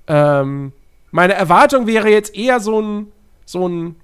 Ähm, 0.07 0.71
meine 1.11 1.33
Erwartung 1.33 1.87
wäre 1.87 2.09
jetzt 2.09 2.35
eher 2.35 2.59
so 2.59 2.81
ein, 2.81 3.07
so 3.45 3.67
ein, 3.67 3.95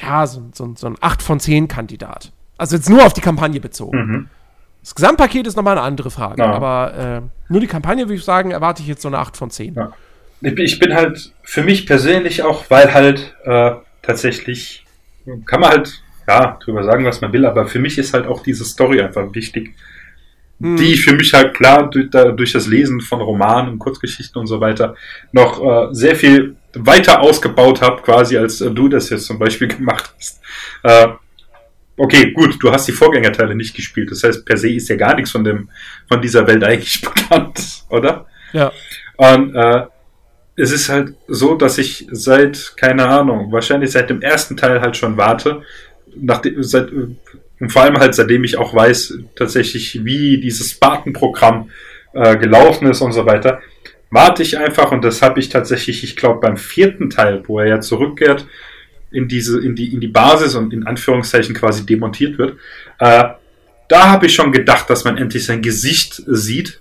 ja, 0.00 0.26
so, 0.26 0.48
so, 0.52 0.74
so 0.76 0.86
ein 0.86 0.96
8 1.00 1.22
von 1.22 1.40
10 1.40 1.68
Kandidat. 1.68 2.32
Also 2.56 2.76
jetzt 2.76 2.88
nur 2.88 3.04
auf 3.04 3.12
die 3.12 3.20
Kampagne 3.20 3.60
bezogen. 3.60 3.98
Mhm. 3.98 4.28
Das 4.80 4.94
Gesamtpaket 4.94 5.46
ist 5.46 5.56
nochmal 5.56 5.76
eine 5.76 5.86
andere 5.86 6.10
Frage, 6.10 6.42
ja. 6.42 6.52
aber 6.52 6.94
äh, 6.94 7.52
nur 7.52 7.60
die 7.60 7.66
Kampagne, 7.66 8.04
würde 8.04 8.14
ich 8.14 8.24
sagen, 8.24 8.52
erwarte 8.52 8.82
ich 8.82 8.88
jetzt 8.88 9.02
so 9.02 9.08
eine 9.08 9.18
8 9.18 9.36
von 9.36 9.50
10. 9.50 9.74
Ja. 9.74 9.92
Ich 10.42 10.78
bin 10.78 10.94
halt 10.94 11.32
für 11.42 11.62
mich 11.62 11.86
persönlich 11.86 12.42
auch, 12.42 12.66
weil 12.68 12.94
halt 12.94 13.34
äh, 13.44 13.72
tatsächlich, 14.02 14.84
kann 15.46 15.60
man 15.60 15.70
halt, 15.70 16.02
ja, 16.28 16.56
drüber 16.62 16.84
sagen, 16.84 17.04
was 17.04 17.20
man 17.20 17.32
will, 17.32 17.46
aber 17.46 17.66
für 17.66 17.80
mich 17.80 17.98
ist 17.98 18.14
halt 18.14 18.26
auch 18.26 18.42
diese 18.42 18.64
Story 18.64 19.00
einfach 19.00 19.34
wichtig 19.34 19.74
hm. 20.60 20.76
die 20.76 20.94
ich 20.94 21.02
für 21.02 21.14
mich 21.14 21.32
halt 21.34 21.54
klar 21.54 21.90
durch, 21.90 22.10
durch, 22.10 22.52
das 22.52 22.66
Lesen 22.66 23.00
von 23.00 23.20
Romanen 23.20 23.72
und 23.72 23.78
Kurzgeschichten 23.78 24.40
und 24.40 24.46
so 24.46 24.60
weiter 24.60 24.94
noch 25.32 25.62
äh, 25.62 25.94
sehr 25.94 26.16
viel 26.16 26.56
weiter 26.74 27.20
ausgebaut 27.20 27.82
habe, 27.82 28.02
quasi 28.02 28.36
als 28.36 28.60
äh, 28.60 28.70
du 28.70 28.88
das 28.88 29.10
jetzt 29.10 29.26
zum 29.26 29.38
Beispiel 29.38 29.68
gemacht 29.76 30.12
hast. 30.16 30.40
Äh, 30.82 31.08
okay, 31.96 32.32
gut, 32.32 32.56
du 32.62 32.72
hast 32.72 32.88
die 32.88 32.92
Vorgängerteile 32.92 33.54
nicht 33.54 33.74
gespielt, 33.74 34.10
das 34.10 34.22
heißt, 34.22 34.44
per 34.44 34.56
se 34.56 34.70
ist 34.70 34.88
ja 34.88 34.96
gar 34.96 35.14
nichts 35.14 35.30
von 35.30 35.44
dem 35.44 35.68
von 36.08 36.20
dieser 36.20 36.46
Welt 36.46 36.64
eigentlich 36.64 37.00
bekannt, 37.00 37.84
oder? 37.90 38.26
Ja. 38.52 38.72
Und 39.16 39.54
äh, 39.54 39.86
es 40.56 40.72
ist 40.72 40.88
halt 40.88 41.14
so, 41.28 41.54
dass 41.54 41.76
ich 41.78 42.06
seit, 42.10 42.76
keine 42.76 43.06
Ahnung, 43.06 43.52
wahrscheinlich 43.52 43.90
seit 43.90 44.08
dem 44.08 44.22
ersten 44.22 44.56
Teil 44.56 44.80
halt 44.80 44.96
schon 44.96 45.16
warte, 45.16 45.62
nachdem, 46.16 46.62
seit, 46.62 46.88
und 47.60 47.70
vor 47.70 47.82
allem 47.82 47.98
halt 47.98 48.14
seitdem 48.14 48.44
ich 48.44 48.58
auch 48.58 48.74
weiß 48.74 49.18
tatsächlich, 49.34 50.04
wie 50.04 50.38
dieses 50.38 50.72
Spartan-Programm 50.72 51.70
äh, 52.12 52.36
gelaufen 52.36 52.88
ist 52.88 53.00
und 53.00 53.12
so 53.12 53.26
weiter, 53.26 53.60
warte 54.10 54.42
ich 54.42 54.58
einfach 54.58 54.92
und 54.92 55.04
das 55.04 55.22
habe 55.22 55.40
ich 55.40 55.48
tatsächlich, 55.48 56.04
ich 56.04 56.16
glaube 56.16 56.40
beim 56.40 56.56
vierten 56.56 57.10
Teil, 57.10 57.42
wo 57.46 57.58
er 57.58 57.66
ja 57.66 57.80
zurückkehrt 57.80 58.46
in 59.10 59.28
diese, 59.28 59.60
in 59.60 59.74
die, 59.74 59.92
in 59.92 60.00
die 60.00 60.08
Basis 60.08 60.54
und 60.54 60.72
in 60.72 60.86
Anführungszeichen 60.86 61.54
quasi 61.54 61.86
demontiert 61.86 62.38
wird, 62.38 62.58
äh, 62.98 63.24
da 63.88 64.10
habe 64.10 64.26
ich 64.26 64.34
schon 64.34 64.52
gedacht, 64.52 64.90
dass 64.90 65.04
man 65.04 65.16
endlich 65.16 65.46
sein 65.46 65.62
Gesicht 65.62 66.22
sieht 66.26 66.80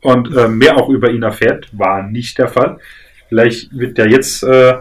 und 0.00 0.34
äh, 0.34 0.48
mehr 0.48 0.76
auch 0.76 0.88
über 0.88 1.10
ihn 1.10 1.22
erfährt. 1.22 1.68
War 1.72 2.02
nicht 2.02 2.38
der 2.38 2.48
Fall. 2.48 2.78
Vielleicht 3.28 3.76
wird 3.76 3.98
ja 3.98 4.06
jetzt 4.06 4.42
äh, 4.42 4.74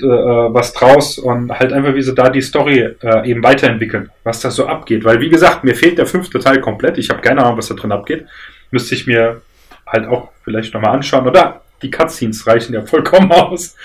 äh, 0.00 0.06
was 0.06 0.72
draus 0.72 1.18
und 1.18 1.50
halt 1.52 1.72
einfach, 1.72 1.94
wie 1.94 2.02
sie 2.02 2.14
da 2.14 2.28
die 2.28 2.42
Story 2.42 2.78
äh, 3.00 3.30
eben 3.30 3.42
weiterentwickeln, 3.42 4.10
was 4.24 4.40
da 4.40 4.50
so 4.50 4.66
abgeht. 4.66 5.04
Weil, 5.04 5.20
wie 5.20 5.28
gesagt, 5.28 5.64
mir 5.64 5.74
fehlt 5.74 5.98
der 5.98 6.06
fünfte 6.06 6.40
Teil 6.40 6.60
komplett. 6.60 6.98
Ich 6.98 7.10
habe 7.10 7.20
keine 7.20 7.44
Ahnung, 7.44 7.58
was 7.58 7.68
da 7.68 7.74
drin 7.74 7.92
abgeht. 7.92 8.26
Müsste 8.70 8.94
ich 8.94 9.06
mir 9.06 9.42
halt 9.86 10.08
auch 10.08 10.30
vielleicht 10.42 10.74
nochmal 10.74 10.94
anschauen. 10.94 11.26
Oder 11.26 11.62
die 11.82 11.90
Cutscenes 11.90 12.46
reichen 12.46 12.74
ja 12.74 12.82
vollkommen 12.82 13.30
aus. 13.32 13.76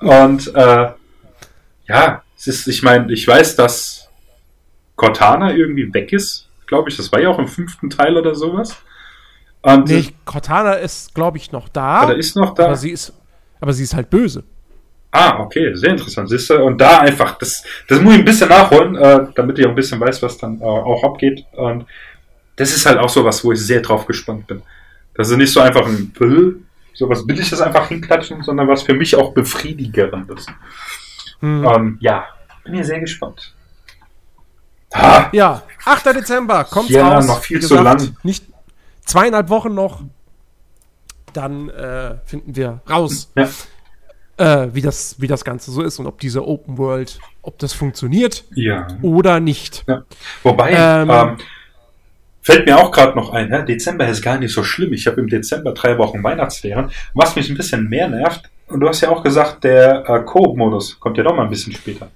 Und 0.00 0.54
äh, 0.54 0.88
ja, 1.88 2.22
es 2.36 2.46
ist, 2.46 2.66
ich 2.66 2.82
meine, 2.82 3.12
ich 3.12 3.26
weiß, 3.26 3.56
dass 3.56 4.10
Cortana 4.96 5.54
irgendwie 5.54 5.92
weg 5.94 6.12
ist, 6.12 6.48
glaube 6.66 6.90
ich. 6.90 6.96
Das 6.96 7.10
war 7.12 7.20
ja 7.20 7.30
auch 7.30 7.38
im 7.38 7.48
fünften 7.48 7.88
Teil 7.88 8.16
oder 8.16 8.34
sowas. 8.34 8.76
Und 9.62 9.88
nee, 9.88 10.12
Cortana 10.24 10.74
ist, 10.74 11.14
glaube 11.14 11.38
ich, 11.38 11.52
noch 11.52 11.68
da. 11.68 12.04
Oder 12.04 12.16
ist 12.16 12.36
noch 12.36 12.54
da. 12.54 12.66
Aber 12.66 12.76
sie 12.76 12.90
ist, 12.90 13.12
aber 13.60 13.72
sie 13.72 13.84
ist 13.84 13.94
halt 13.94 14.10
böse. 14.10 14.44
Ah, 15.12 15.40
okay, 15.40 15.74
sehr 15.74 15.90
interessant. 15.90 16.28
Siehst 16.28 16.50
du? 16.50 16.62
Und 16.62 16.80
da 16.80 17.00
einfach, 17.00 17.36
das, 17.38 17.64
das 17.88 18.00
muss 18.00 18.14
ich 18.14 18.20
ein 18.20 18.24
bisschen 18.24 18.48
nachholen, 18.48 18.94
äh, 18.94 19.26
damit 19.34 19.58
ich 19.58 19.66
auch 19.66 19.70
ein 19.70 19.74
bisschen 19.74 20.00
weiß, 20.00 20.22
was 20.22 20.38
dann 20.38 20.60
äh, 20.60 20.64
auch 20.64 21.02
abgeht. 21.02 21.44
Und 21.52 21.86
das 22.56 22.74
ist 22.74 22.86
halt 22.86 22.98
auch 22.98 23.08
so 23.08 23.24
was, 23.24 23.44
wo 23.44 23.52
ich 23.52 23.60
sehr 23.60 23.80
drauf 23.80 24.06
gespannt 24.06 24.46
bin. 24.46 24.62
Das 25.14 25.28
ist 25.30 25.36
nicht 25.36 25.52
so 25.52 25.60
einfach 25.60 25.86
ein 25.86 26.12
sowas 26.94 27.26
will 27.26 27.40
ich 27.40 27.50
das 27.50 27.60
einfach 27.60 27.88
hinklatschen, 27.88 28.42
sondern 28.42 28.68
was 28.68 28.82
für 28.82 28.94
mich 28.94 29.16
auch 29.16 29.32
befriedigerendes. 29.32 30.46
Hm. 31.40 31.64
Ähm, 31.64 31.98
ja, 32.00 32.26
bin 32.64 32.74
hier 32.74 32.84
sehr 32.84 33.00
gespannt. 33.00 33.54
Ah. 34.92 35.28
Ja, 35.32 35.62
8. 35.84 36.06
Dezember 36.06 36.64
kommt 36.64 36.90
ja, 36.90 37.08
raus. 37.08 37.26
noch 37.26 37.42
viel 37.42 37.60
gesagt, 37.60 38.00
zu 38.00 38.06
lang. 38.06 38.16
Nicht 38.22 38.44
zweieinhalb 39.04 39.48
Wochen 39.48 39.74
noch. 39.74 40.02
Dann 41.32 41.68
äh, 41.68 42.16
finden 42.24 42.56
wir 42.56 42.80
raus, 42.90 43.30
ja. 43.36 43.48
Äh, 44.40 44.74
wie, 44.74 44.80
das, 44.80 45.16
wie 45.18 45.26
das 45.26 45.44
Ganze 45.44 45.70
so 45.70 45.82
ist 45.82 45.98
und 45.98 46.06
ob 46.06 46.18
diese 46.18 46.46
Open 46.46 46.78
World, 46.78 47.18
ob 47.42 47.58
das 47.58 47.72
funktioniert 47.72 48.44
ja. 48.54 48.88
oder 49.02 49.38
nicht. 49.38 49.84
Ja. 49.86 50.02
Wobei, 50.42 50.72
ähm, 50.72 51.10
ähm, 51.10 51.36
Fällt 52.42 52.64
mir 52.64 52.78
auch 52.78 52.90
gerade 52.90 53.14
noch 53.16 53.34
ein, 53.34 53.50
ja, 53.50 53.60
Dezember 53.60 54.08
ist 54.08 54.22
gar 54.22 54.38
nicht 54.38 54.54
so 54.54 54.64
schlimm. 54.64 54.94
Ich 54.94 55.06
habe 55.06 55.20
im 55.20 55.28
Dezember 55.28 55.72
drei 55.74 55.98
Wochen 55.98 56.24
Weihnachtsferien. 56.24 56.90
Was 57.12 57.36
mich 57.36 57.50
ein 57.50 57.56
bisschen 57.56 57.86
mehr 57.88 58.08
nervt, 58.08 58.48
und 58.66 58.80
du 58.80 58.88
hast 58.88 59.00
ja 59.00 59.10
auch 59.10 59.22
gesagt, 59.22 59.64
der 59.64 60.08
äh, 60.08 60.20
Coop-Modus 60.24 60.98
kommt 61.00 61.18
ja 61.18 61.24
doch 61.24 61.34
mal 61.34 61.42
ein 61.42 61.50
bisschen 61.50 61.72
später. 61.72 62.10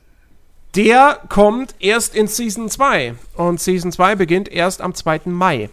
Der 0.77 1.21
kommt 1.29 1.75
erst 1.79 2.15
in 2.15 2.27
Season 2.27 2.71
2. 2.71 3.15
Und 3.35 3.61
Season 3.61 3.93
2 3.93 4.15
beginnt 4.15 4.49
erst 4.49 4.81
am 4.81 4.95
2. 4.95 5.23
Mai. 5.27 5.69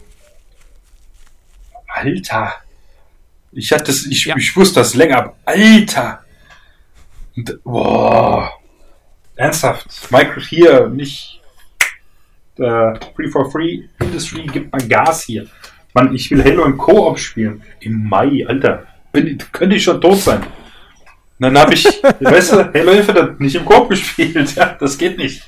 Alter. 1.88 2.54
Ich 3.52 3.72
hatte 3.72 3.84
das, 3.84 4.06
ich, 4.06 4.24
ja. 4.24 4.36
ich 4.36 4.56
wusste 4.56 4.80
das 4.80 4.94
länger. 4.94 5.34
Alter. 5.44 6.21
Und, 7.36 7.62
boah. 7.64 8.50
Ernsthaft. 9.36 10.10
Micro 10.10 10.40
hier 10.40 10.88
nicht 10.88 11.40
äh, 12.58 12.94
Free 13.16 13.28
for 13.28 13.50
Free 13.50 13.84
Industry 14.00 14.46
gibt 14.46 14.72
man 14.72 14.88
Gas 14.88 15.24
hier. 15.24 15.46
Mann, 15.94 16.14
ich 16.14 16.30
will 16.30 16.42
Halo 16.44 16.64
im 16.64 16.78
Koop 16.78 17.18
spielen. 17.18 17.62
Im 17.80 18.08
Mai, 18.08 18.44
Alter. 18.46 18.86
Bin, 19.12 19.38
könnte 19.52 19.76
ich 19.76 19.82
schon 19.82 20.00
tot 20.00 20.18
sein. 20.18 20.42
dann 21.38 21.58
habe 21.58 21.74
ich, 21.74 21.84
weißt 22.20 22.52
du, 22.52 22.72
Halo 22.72 22.92
Infinite 22.92 23.36
nicht 23.38 23.54
im 23.54 23.64
Koop 23.64 23.88
gespielt. 23.88 24.54
Ja, 24.56 24.76
das 24.78 24.96
geht 24.96 25.18
nicht. 25.18 25.42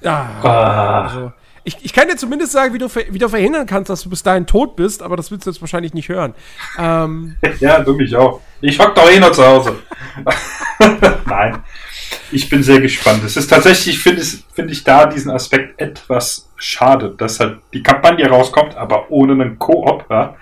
Ja. 0.00 0.40
Ah. 0.42 1.02
Also, 1.02 1.32
ich, 1.64 1.76
ich 1.82 1.92
kann 1.92 2.08
dir 2.08 2.16
zumindest 2.16 2.52
sagen, 2.52 2.74
wie 2.74 2.78
du, 2.78 2.88
wie 2.88 3.18
du 3.18 3.28
verhindern 3.28 3.66
kannst, 3.66 3.88
dass 3.88 4.02
du 4.02 4.10
bis 4.10 4.22
dahin 4.22 4.46
tot 4.46 4.74
bist, 4.76 5.02
aber 5.02 5.16
das 5.16 5.30
willst 5.30 5.46
du 5.46 5.50
jetzt 5.50 5.60
wahrscheinlich 5.60 5.94
nicht 5.94 6.08
hören. 6.08 6.34
Ähm, 6.78 7.36
ja, 7.60 7.80
du 7.80 7.94
mich 7.94 8.14
auch. 8.16 8.40
Ich 8.60 8.78
hock 8.78 8.94
doch 8.94 9.10
eh 9.10 9.20
noch 9.20 9.32
zu 9.32 9.44
Hause. 9.44 9.76
Nein. 11.26 11.62
Ich 12.30 12.48
bin 12.48 12.62
sehr 12.62 12.80
gespannt. 12.80 13.22
Es 13.24 13.36
ist 13.36 13.48
tatsächlich, 13.48 13.98
finde 13.98 14.22
find 14.22 14.70
ich 14.70 14.84
da 14.84 15.06
diesen 15.06 15.30
Aspekt 15.30 15.80
etwas 15.80 16.48
schade, 16.56 17.14
dass 17.16 17.40
halt 17.40 17.58
die 17.72 17.82
Kampagne 17.82 18.26
rauskommt, 18.28 18.76
aber 18.76 19.10
ohne 19.10 19.32
einen 19.32 19.58
Koop. 19.58 20.06
Ja? 20.10 20.36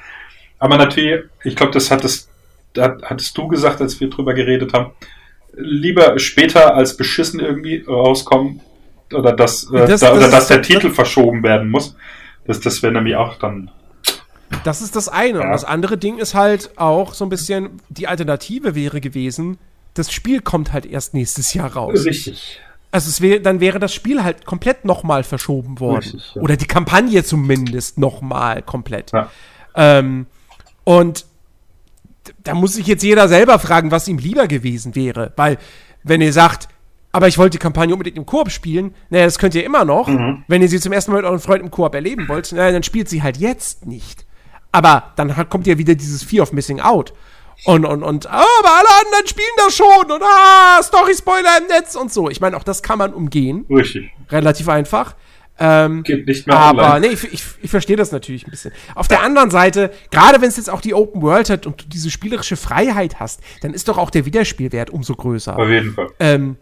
Aber 0.59 0.77
natürlich, 0.77 1.25
ich 1.45 1.57
glaube, 1.57 1.73
das 1.73 1.91
hattest, 1.91 2.29
das 2.73 3.03
hattest 3.03 3.37
du 3.37 3.49
gesagt, 3.49 3.81
als 3.81 4.01
wir 4.01 4.09
drüber 4.09 4.35
geredet 4.35 4.73
haben. 4.73 4.93
Lieber 5.53 6.19
später 6.19 6.75
als 6.75 6.97
beschissen 6.97 7.41
irgendwie 7.41 7.85
rauskommen 7.87 8.61
oder 9.13 9.33
dass, 9.33 9.71
äh, 9.73 9.87
das, 9.87 10.01
da, 10.01 10.13
oder 10.13 10.23
das 10.23 10.31
dass 10.31 10.47
der 10.49 10.63
Titel 10.63 10.91
verschoben 10.91 11.43
werden 11.43 11.71
muss. 11.71 11.97
Das, 12.47 12.61
das 12.61 12.83
wäre 12.83 12.93
nämlich 12.93 13.17
auch 13.17 13.37
dann 13.39 13.71
das 14.65 14.83
ist 14.83 14.97
das 14.97 15.09
eine. 15.09 15.39
Ja. 15.39 15.45
Und 15.47 15.53
das 15.53 15.65
andere 15.65 15.97
Ding 15.97 16.19
ist 16.19 16.35
halt 16.35 16.71
auch 16.77 17.15
so 17.15 17.25
ein 17.25 17.29
bisschen, 17.29 17.81
die 17.89 18.09
Alternative 18.09 18.75
wäre 18.75 19.01
gewesen, 19.01 19.59
das 19.95 20.13
Spiel 20.13 20.41
kommt 20.41 20.73
halt 20.73 20.87
erst 20.87 21.15
nächstes 21.15 21.55
Jahr 21.55 21.73
raus. 21.73 22.05
Richtig. 22.05 22.61
Also 22.93 23.09
es 23.09 23.21
wäre, 23.21 23.41
dann 23.41 23.61
wäre 23.61 23.79
das 23.79 23.95
Spiel 23.95 24.23
halt 24.23 24.45
komplett 24.45 24.85
nochmal 24.85 25.23
verschoben 25.23 25.79
worden. 25.79 26.03
Richtig, 26.03 26.35
ja. 26.35 26.43
Oder 26.43 26.57
die 26.57 26.67
Kampagne 26.67 27.23
zumindest 27.23 27.99
nochmal 27.99 28.63
komplett. 28.63 29.13
Ja. 29.13 29.31
Ähm, 29.77 30.27
und 30.85 31.25
da 32.43 32.55
muss 32.55 32.75
sich 32.75 32.87
jetzt 32.87 33.03
jeder 33.03 33.29
selber 33.29 33.59
fragen, 33.59 33.91
was 33.91 34.09
ihm 34.09 34.19
lieber 34.19 34.49
gewesen 34.49 34.97
wäre. 34.97 35.33
Weil, 35.37 35.59
wenn 36.03 36.21
ihr 36.21 36.33
sagt, 36.33 36.69
aber 37.13 37.29
ich 37.29 37.39
wollte 37.39 37.59
die 37.59 37.63
Kampagne 37.63 37.93
unbedingt 37.93 38.17
im 38.17 38.27
Koop 38.27 38.51
spielen, 38.51 38.95
naja, 39.09 39.25
das 39.25 39.39
könnt 39.39 39.55
ihr 39.55 39.65
immer 39.65 39.85
noch. 39.85 40.07
Mhm. 40.09 40.45
Wenn 40.49 40.63
ihr 40.63 40.69
sie 40.69 40.81
zum 40.81 40.93
ersten 40.93 41.11
Mal 41.11 41.19
mit 41.19 41.27
euren 41.27 41.41
Freunden 41.41 41.67
im 41.67 41.71
Koop 41.71 41.95
erleben 41.95 42.29
wollt, 42.29 42.53
naja, 42.53 42.73
dann 42.73 42.83
spielt 42.83 43.09
sie 43.09 43.23
halt 43.23 43.37
jetzt 43.37 43.87
nicht. 43.87 44.27
Aber 44.73 45.13
dann 45.17 45.35
kommt 45.49 45.67
ja 45.67 45.79
wieder 45.79 45.95
dieses 45.95 46.23
Fear 46.23 46.45
of 46.45 46.53
Missing 46.53 46.81
Out. 46.81 47.13
Und, 47.65 47.85
und, 47.85 48.03
und, 48.03 48.27
ah, 48.27 48.45
aber 48.61 48.71
alle 48.71 48.89
anderen 49.05 49.27
spielen 49.27 49.49
das 49.59 49.75
schon 49.75 50.11
und 50.11 50.23
ah, 50.23 50.83
Story-Spoiler 50.83 51.59
im 51.61 51.67
Netz 51.67 51.95
und 51.95 52.13
so. 52.13 52.31
Ich 52.31 52.41
meine, 52.41 52.57
auch 52.57 52.63
das 52.63 52.83
kann 52.83 52.99
man 52.99 53.13
umgehen. 53.13 53.67
Richtig. 53.69 54.11
Relativ 54.31 54.69
einfach. 54.69 55.15
Ähm, 55.59 56.03
Geht 56.05 56.27
nicht 56.27 56.47
mehr 56.47 56.57
Aber 56.57 56.95
online. 56.95 57.09
nee, 57.09 57.13
ich, 57.13 57.25
ich, 57.35 57.45
ich 57.61 57.71
verstehe 57.71 57.97
das 57.97 58.13
natürlich 58.13 58.47
ein 58.47 58.51
bisschen. 58.51 58.73
Auf 58.95 59.09
der 59.09 59.21
anderen 59.23 59.51
Seite, 59.51 59.91
gerade 60.11 60.41
wenn 60.41 60.49
es 60.49 60.57
jetzt 60.57 60.71
auch 60.71 60.81
die 60.81 60.95
Open 60.95 61.21
World 61.21 61.51
hat 61.51 61.67
und 61.67 61.83
du 61.83 61.85
diese 61.87 62.11
spielerische 62.11 62.57
Freiheit 62.57 63.21
hast, 63.21 63.43
dann 63.61 63.75
ist 63.75 63.89
doch 63.89 63.99
auch 63.99 64.09
der 64.09 64.25
Wiederspielwert 64.25 64.89
umso 64.89 65.15
größer. 65.15 65.59
Auf 65.59 65.69
jeden 65.69 65.93
Fall. 65.93 66.09
Ähm, 66.19 66.57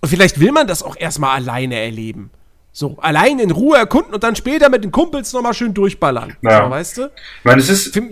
und 0.00 0.08
vielleicht 0.08 0.40
will 0.40 0.52
man 0.52 0.66
das 0.66 0.82
auch 0.82 0.96
erstmal 0.96 1.36
alleine 1.36 1.76
erleben. 1.76 2.30
So, 2.72 2.98
allein 2.98 3.38
in 3.38 3.50
Ruhe 3.50 3.78
erkunden 3.78 4.12
und 4.12 4.22
dann 4.22 4.36
später 4.36 4.68
mit 4.68 4.84
den 4.84 4.92
Kumpels 4.92 5.32
nochmal 5.32 5.54
schön 5.54 5.72
durchballern. 5.72 6.36
Ja. 6.42 6.64
So, 6.64 6.70
weißt 6.70 6.98
du? 6.98 7.02
Ich 7.04 7.44
meine, 7.44 7.60
es 7.60 7.70
ist. 7.70 7.94
Für, 7.94 8.02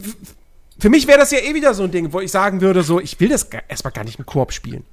für 0.78 0.88
mich 0.88 1.06
wäre 1.06 1.18
das 1.18 1.30
ja 1.30 1.38
eh 1.38 1.54
wieder 1.54 1.74
so 1.74 1.84
ein 1.84 1.90
Ding, 1.90 2.12
wo 2.12 2.20
ich 2.20 2.30
sagen 2.30 2.60
würde, 2.60 2.82
so, 2.82 2.98
ich 2.98 3.20
will 3.20 3.28
das 3.28 3.48
erstmal 3.68 3.92
gar 3.92 4.04
nicht 4.04 4.18
mit 4.18 4.26
Koop 4.26 4.52
spielen. 4.52 4.84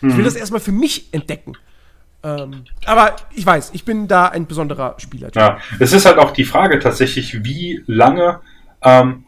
Mhm. 0.00 0.08
Ich 0.08 0.16
will 0.16 0.22
mhm. 0.22 0.28
das 0.28 0.36
erstmal 0.36 0.60
für 0.60 0.72
mich 0.72 1.12
entdecken. 1.12 1.56
Ähm, 2.22 2.64
aber 2.84 3.16
ich 3.34 3.46
weiß, 3.46 3.70
ich 3.74 3.84
bin 3.84 4.08
da 4.08 4.26
ein 4.26 4.46
besonderer 4.46 4.94
Spieler. 4.98 5.30
Ja, 5.34 5.58
es 5.78 5.92
ist 5.92 6.06
halt 6.06 6.18
auch 6.18 6.32
die 6.32 6.44
Frage 6.44 6.78
tatsächlich, 6.78 7.44
wie 7.44 7.84
lange 7.86 8.40
ähm, 8.82 9.24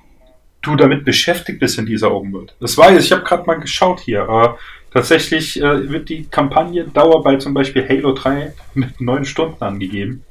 du 0.62 0.76
damit 0.76 1.04
beschäftigt 1.04 1.60
bist 1.60 1.78
in 1.78 1.86
dieser 1.86 2.12
Open 2.12 2.32
World. 2.32 2.56
Das 2.60 2.76
war 2.76 2.90
jetzt, 2.90 3.04
ich 3.04 3.12
habe 3.12 3.22
gerade 3.22 3.44
mal 3.44 3.60
geschaut 3.60 4.00
hier. 4.00 4.22
Äh, 4.28 4.48
tatsächlich 4.92 5.60
äh, 5.60 5.90
wird 5.90 6.08
die 6.08 6.24
Kampagnendauer 6.24 7.22
bei 7.22 7.36
zum 7.36 7.54
Beispiel 7.54 7.88
Halo 7.88 8.12
3 8.12 8.52
mit 8.74 9.00
neun 9.00 9.24
Stunden 9.24 9.62
angegeben. 9.62 10.24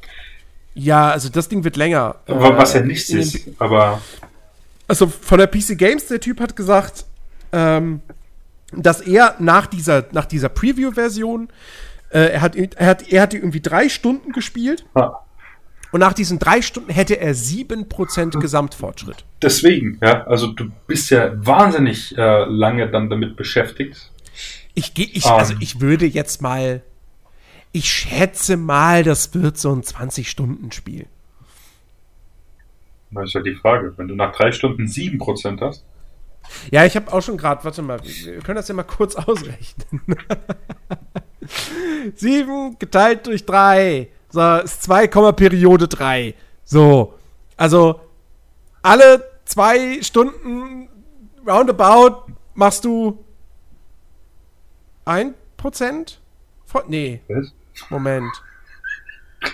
Ja, 0.76 1.10
also 1.10 1.30
das 1.30 1.50
Ding 1.50 1.64
wird 1.64 1.76
länger. 1.76 2.16
Was 2.28 2.74
ja 2.74 2.82
äh, 2.82 2.86
nichts 2.86 3.10
ist, 3.10 3.50
aber 3.60 4.02
also 4.90 5.08
von 5.08 5.38
der 5.38 5.48
PC 5.48 5.78
Games, 5.78 6.08
der 6.08 6.20
Typ 6.20 6.40
hat 6.40 6.56
gesagt, 6.56 7.06
ähm, 7.52 8.02
dass 8.74 9.02
er 9.02 9.36
nach 9.40 9.68
dieser, 9.68 10.06
nach 10.12 10.26
dieser 10.26 10.50
Preview-Version, 10.50 11.50
äh, 12.10 12.32
er, 12.32 12.42
hat, 12.42 12.56
er, 12.56 12.88
hat, 12.88 13.08
er 13.08 13.22
hat 13.22 13.34
irgendwie 13.34 13.62
drei 13.62 13.88
Stunden 13.88 14.32
gespielt. 14.32 14.86
Ah. 14.96 15.20
Und 15.92 16.02
nach 16.02 16.14
diesen 16.14 16.38
drei 16.38 16.62
Stunden 16.62 16.92
hätte 16.92 17.20
er 17.20 17.34
7% 17.34 18.40
Gesamtfortschritt. 18.40 19.26
Deswegen, 19.42 20.00
ja, 20.02 20.24
also 20.26 20.48
du 20.48 20.72
bist 20.86 21.10
ja 21.10 21.32
wahnsinnig 21.34 22.16
äh, 22.18 22.46
lange 22.46 22.90
dann 22.90 23.10
damit 23.10 23.36
beschäftigt. 23.36 24.12
Ich 24.80 24.94
gehe, 24.94 25.08
ich, 25.08 25.26
um. 25.26 25.34
also 25.34 25.54
ähm. 25.54 25.60
ich 25.62 25.82
würde 25.82 26.06
jetzt 26.06 26.42
mal, 26.42 26.82
ich 27.74 27.92
schätze 27.92 28.56
mal, 28.56 29.04
das 29.04 29.34
wird 29.34 29.58
so 29.58 29.74
ein 29.74 29.82
20-Stunden-Spiel. 29.82 31.06
Das 33.12 33.26
ist 33.26 33.34
ja 33.34 33.42
die 33.42 33.56
Frage. 33.56 33.94
Wenn 33.98 34.08
du 34.08 34.16
nach 34.16 34.34
drei 34.34 34.54
Stunden 34.54 34.86
7% 34.86 35.60
hast. 35.60 35.84
Ja, 36.72 36.86
ich 36.86 36.96
habe 36.96 37.12
auch 37.12 37.22
schon 37.22 37.36
gerade, 37.36 37.62
warte 37.66 37.82
mal, 37.82 38.00
wir 38.02 38.40
können 38.40 38.56
das 38.56 38.70
ja 38.70 38.74
mal 38.74 38.84
kurz 38.84 39.16
ausrechnen. 39.16 40.02
7 42.16 42.80
geteilt 42.80 43.28
durch 43.28 43.46
3. 43.46 44.08
So, 44.30 44.56
ist 44.60 44.84
2, 44.84 45.08
Periode 45.34 45.90
3. 45.90 46.36
So. 46.64 47.16
Also, 47.58 48.00
alle 48.82 49.26
zwei 49.44 50.02
Stunden 50.02 50.88
roundabout 51.46 52.32
machst 52.54 52.86
du 52.86 53.26
1%? 55.10 56.18
Von, 56.66 56.82
nee. 56.88 57.22
Was? 57.28 57.54
Moment. 57.90 58.32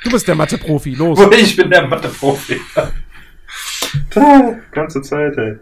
Du 0.03 0.09
bist 0.09 0.27
der 0.27 0.35
Mathe-Profi, 0.35 0.95
los. 0.95 1.19
Ich 1.31 1.55
bin 1.55 1.69
der 1.69 1.87
Mathe-Profi. 1.87 2.59
Ganze 4.71 5.01
Zeit, 5.01 5.37
ey. 5.37 5.59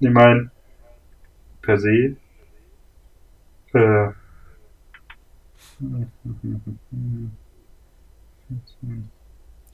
Ich 0.00 0.10
meine, 0.10 0.50
per 1.60 1.78
se, 1.78 2.16
äh, 3.74 4.08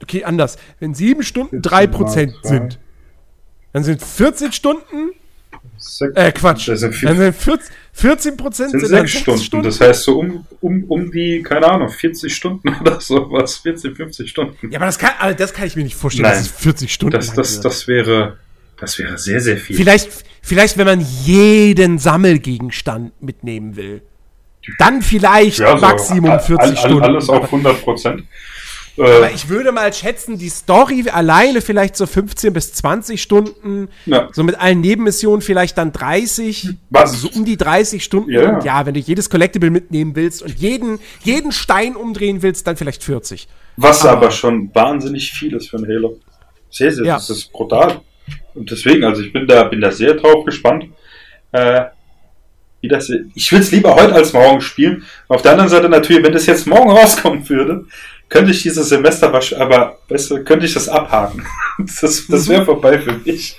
Okay, 0.01 0.23
anders. 0.23 0.57
Wenn 0.79 0.93
sieben 0.93 1.23
Stunden 1.23 1.61
drei 1.61 1.85
Prozent 1.87 2.33
sind, 2.43 2.79
dann 3.73 3.83
sind 3.83 4.01
14 4.01 4.51
Stunden. 4.53 5.11
Äh, 6.15 6.31
Quatsch. 6.31 6.67
Das 6.67 6.79
sind 6.81 6.95
Dann 7.03 7.17
sind 7.17 7.35
14, 7.35 7.67
14 7.93 8.37
Prozent 8.37 8.71
sind 8.71 8.79
sind 8.81 8.89
sechs 8.89 9.23
sechs 9.23 9.43
Stunden. 9.43 9.65
Das 9.65 9.79
heißt 9.81 10.03
so 10.03 10.19
um, 10.19 10.45
um, 10.61 10.83
um 10.85 11.11
die, 11.11 11.41
keine 11.41 11.67
Ahnung, 11.67 11.89
40 11.89 12.33
Stunden 12.35 12.69
oder 12.81 12.99
sowas. 12.99 13.57
14, 13.57 13.95
50 13.95 14.29
Stunden. 14.29 14.71
Ja, 14.71 14.77
aber 14.79 14.85
das 14.87 14.97
kann, 14.99 15.11
also 15.19 15.37
das 15.37 15.53
kann 15.53 15.67
ich 15.67 15.75
mir 15.75 15.83
nicht 15.83 15.95
vorstellen, 15.95 16.23
Nein. 16.29 16.37
dass 16.37 16.47
es 16.47 16.51
40 16.51 16.93
Stunden 16.93 17.15
Das, 17.15 17.33
das, 17.33 17.59
das 17.61 17.87
wäre, 17.87 18.37
das 18.79 18.97
wäre 18.99 19.17
sehr, 19.17 19.39
sehr 19.41 19.57
viel. 19.57 19.75
Vielleicht, 19.75 20.09
vielleicht, 20.41 20.77
wenn 20.77 20.85
man 20.87 21.05
jeden 21.25 21.97
Sammelgegenstand 21.99 23.21
mitnehmen 23.21 23.75
will. 23.75 24.01
Dann 24.77 25.01
vielleicht 25.01 25.59
Ja, 25.59 25.75
so 25.77 25.81
Maximum 25.81 26.31
all- 26.31 26.39
40 26.39 26.69
all, 26.69 26.77
Stunden. 26.77 27.03
Alles 27.03 27.29
auf 27.29 27.37
aber, 27.37 27.45
100 27.45 27.81
Prozent. 27.81 28.23
Aber 28.99 29.29
Äh, 29.29 29.33
ich 29.33 29.49
würde 29.49 29.71
mal 29.71 29.91
schätzen, 29.93 30.37
die 30.37 30.49
Story 30.49 31.05
alleine 31.11 31.61
vielleicht 31.61 31.95
so 31.95 32.05
15 32.05 32.53
bis 32.53 32.73
20 32.73 33.21
Stunden. 33.21 33.89
ja. 34.05 34.29
So 34.31 34.43
mit 34.43 34.59
allen 34.59 34.81
Nebenmissionen 34.81 35.41
vielleicht 35.41 35.77
dann 35.77 35.91
30. 35.91 36.69
Was? 36.89 37.11
Also 37.13 37.27
so 37.29 37.39
um 37.39 37.45
die 37.45 37.57
30 37.57 38.03
Stunden. 38.03 38.31
Ja, 38.31 38.41
ja. 38.43 38.49
Und 38.57 38.63
ja, 38.63 38.85
wenn 38.85 38.93
du 38.93 38.99
jedes 38.99 39.29
Collectible 39.29 39.69
mitnehmen 39.69 40.15
willst 40.15 40.41
und 40.43 40.57
jeden, 40.59 40.99
jeden 41.23 41.51
Stein 41.51 41.95
umdrehen 41.95 42.41
willst, 42.41 42.67
dann 42.67 42.75
vielleicht 42.77 43.03
40. 43.03 43.47
Was 43.77 44.05
Aber- 44.05 44.17
aber, 44.17 44.31
schon 44.31 44.73
wahnsinnig 44.75 45.31
viel 45.31 45.55
ist 45.55 45.69
für 45.69 45.77
ein 45.77 45.87
Halo. 45.87 46.19
Sehr, 46.69 46.91
sehr, 46.91 47.05
Ja. 47.05 47.15
das 47.15 47.29
ist 47.29 47.51
brutal. 47.51 48.01
Und 48.53 48.69
deswegen, 48.69 49.03
also 49.03 49.21
ich 49.21 49.31
bin 49.33 49.47
da, 49.47 49.63
bin 49.63 49.81
da 49.81 49.91
sehr 49.91 50.13
drauf 50.15 50.43
gespannt. 50.45 50.85
Äh, 51.51 51.85
wie 52.81 52.87
das, 52.87 53.09
ich 53.35 53.51
würde 53.51 53.63
es 53.63 53.71
lieber 53.71 53.93
heute 53.95 54.13
als 54.13 54.31
morgen 54.31 54.61
spielen. 54.61 55.03
Auf 55.27 55.41
der 55.41 55.51
anderen 55.51 55.69
Seite 55.69 55.89
natürlich, 55.89 56.23
wenn 56.23 56.31
das 56.33 56.45
jetzt 56.45 56.65
morgen 56.67 56.89
rauskommen 56.97 57.47
würde, 57.49 57.85
könnte 58.29 58.51
ich 58.51 58.61
dieses 58.61 58.89
Semester, 58.89 59.33
aber 59.57 59.97
weißt 60.07 60.31
du, 60.31 60.43
könnte 60.43 60.65
ich 60.65 60.73
das 60.73 60.87
abhaken. 60.87 61.45
Das, 62.01 62.27
das 62.27 62.49
wäre 62.49 62.65
vorbei 62.65 62.99
für 62.99 63.13
mich. 63.13 63.55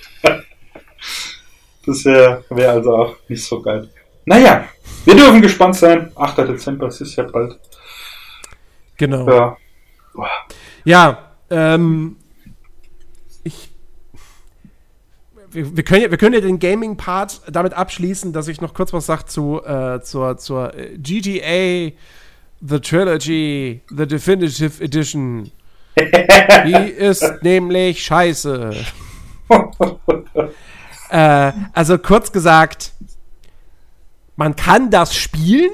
Das 1.87 2.05
wäre 2.05 2.45
wär 2.51 2.71
also 2.71 2.95
auch 2.95 3.17
nicht 3.29 3.43
so 3.43 3.63
geil. 3.63 3.89
Naja, 4.27 4.67
wir 5.07 5.15
dürfen 5.15 5.41
gespannt 5.41 5.77
sein. 5.77 6.13
8. 6.15 6.39
Dezember, 6.39 6.89
es 6.89 7.01
ist 7.01 7.17
ja 7.17 7.25
bald. 7.25 7.59
Genau. 8.99 9.27
Ja. 9.27 9.57
Ja, 10.85 11.33
ähm, 11.49 12.17
ich. 13.43 13.71
Wir, 15.51 15.77
wir, 15.77 15.83
können 15.83 16.03
ja, 16.03 16.11
wir 16.11 16.19
können 16.19 16.35
ja 16.35 16.43
den 16.43 16.59
Gaming-Part 16.59 17.41
damit 17.51 17.73
abschließen, 17.73 18.35
dass 18.35 18.49
ich 18.49 18.61
noch 18.61 18.75
kurz 18.75 18.93
was 18.93 19.07
sage 19.07 19.25
zu, 19.25 19.65
äh, 19.65 20.03
zur, 20.03 20.37
zur 20.37 20.75
äh, 20.75 20.99
GTA 20.99 21.97
The 22.61 22.79
Trilogy, 22.81 23.83
The 23.89 24.07
Definitive 24.07 24.83
Edition. 24.83 25.51
Die 25.97 26.91
ist 26.91 27.43
nämlich 27.43 28.05
scheiße. 28.05 28.73
Äh, 31.13 31.53
also 31.73 31.99
kurz 31.99 32.31
gesagt, 32.31 32.93
man 34.37 34.55
kann 34.55 34.91
das 34.91 35.13
spielen, 35.13 35.73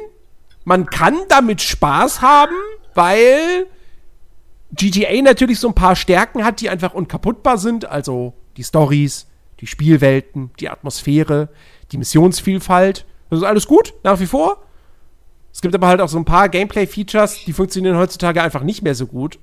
man 0.65 0.87
kann 0.87 1.15
damit 1.29 1.61
Spaß 1.61 2.23
haben, 2.23 2.57
weil 2.95 3.67
GTA 4.73 5.23
natürlich 5.23 5.61
so 5.61 5.69
ein 5.69 5.75
paar 5.75 5.95
Stärken 5.95 6.43
hat, 6.43 6.61
die 6.61 6.71
einfach 6.71 6.95
unkaputtbar 6.95 7.59
sind. 7.59 7.85
Also 7.85 8.33
die 8.57 8.65
Stories, 8.65 9.27
die 9.61 9.67
Spielwelten, 9.67 10.51
die 10.59 10.69
Atmosphäre, 10.69 11.51
die 11.93 11.99
Missionsvielfalt. 11.99 13.05
Das 13.31 13.41
ist 13.41 13.45
alles 13.45 13.67
gut, 13.67 13.95
nach 14.03 14.19
wie 14.21 14.27
vor. 14.27 14.66
Es 15.57 15.63
gibt 15.63 15.75
aber 15.75 15.87
halt 15.87 16.03
auch 16.03 16.11
so 16.11 16.19
ein 16.19 16.27
paar 16.27 16.51
Gameplay-Features, 16.51 17.47
die 17.47 17.55
funktionieren 17.55 17.97
heutzutage 17.97 18.43
einfach 18.43 18.63
nicht 18.63 18.83
mehr 18.83 18.95
so 18.95 19.07
gut. 19.07 19.39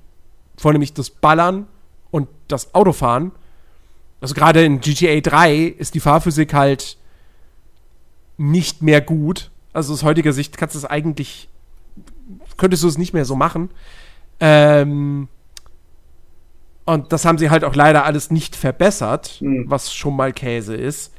Vornehmlich 0.57 0.93
das 0.93 1.09
Ballern 1.09 1.66
und 2.11 2.30
das 2.47 2.76
Autofahren. 2.76 3.32
Also 4.22 4.36
gerade 4.36 4.64
in 4.64 4.80
GTA 4.80 5.22
3 5.22 5.64
ist 5.66 5.95
die 5.95 5.99
Fahrphysik 5.99 6.53
halt 6.53 6.99
nicht 8.38 8.84
mehr 8.84 9.01
gut. 9.01 9.49
Also 9.74 9.91
aus 9.93 10.03
heutiger 10.03 10.34
Sicht 10.34 10.55
kannst 10.55 10.76
du 10.76 10.78
es 10.78 10.86
eigentlich, 10.86 11.49
könntest 12.57 12.84
du 12.84 12.89
es 12.89 12.99
nicht 12.99 13.14
mehr 13.14 13.26
so 13.26 13.36
machen. 13.36 13.72
Ähm, 14.39 15.30
und 16.86 17.11
das 17.11 17.26
haben 17.26 17.39
sie 17.39 17.49
halt 17.49 17.64
auch 17.64 17.74
leider 17.74 18.05
alles 18.05 18.30
nicht 18.30 18.55
verbessert, 18.55 19.38
Hm. 19.39 19.66
was 19.68 19.91
schon 19.91 20.16
mal 20.16 20.32
Käse 20.32 20.76
ist. 20.76 21.11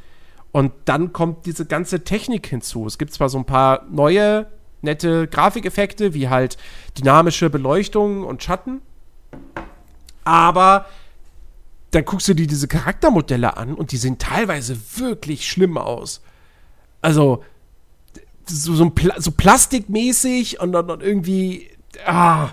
Und 0.52 0.70
dann 0.84 1.12
kommt 1.12 1.46
diese 1.46 1.66
ganze 1.66 2.04
Technik 2.04 2.46
hinzu. 2.46 2.86
Es 2.86 2.96
gibt 2.96 3.12
zwar 3.12 3.28
so 3.28 3.38
ein 3.38 3.44
paar 3.44 3.86
neue, 3.90 4.46
nette 4.84 5.26
Grafikeffekte, 5.26 6.14
wie 6.14 6.28
halt 6.28 6.56
dynamische 6.96 7.50
Beleuchtung 7.50 8.24
und 8.24 8.42
Schatten, 8.42 8.80
aber 10.24 10.86
dann 11.90 12.04
guckst 12.04 12.26
du 12.28 12.34
dir 12.34 12.46
diese 12.46 12.66
Charaktermodelle 12.66 13.56
an 13.56 13.74
und 13.74 13.92
die 13.92 13.96
sehen 13.96 14.18
teilweise 14.18 14.76
wirklich 14.96 15.48
schlimm 15.48 15.78
aus. 15.78 16.22
Also, 17.00 17.44
so, 18.46 18.74
so, 18.74 18.90
Pla 18.90 19.20
so 19.20 19.30
plastikmäßig 19.30 20.60
und 20.60 20.72
dann 20.72 21.00
irgendwie. 21.00 21.70
Ah. 22.04 22.50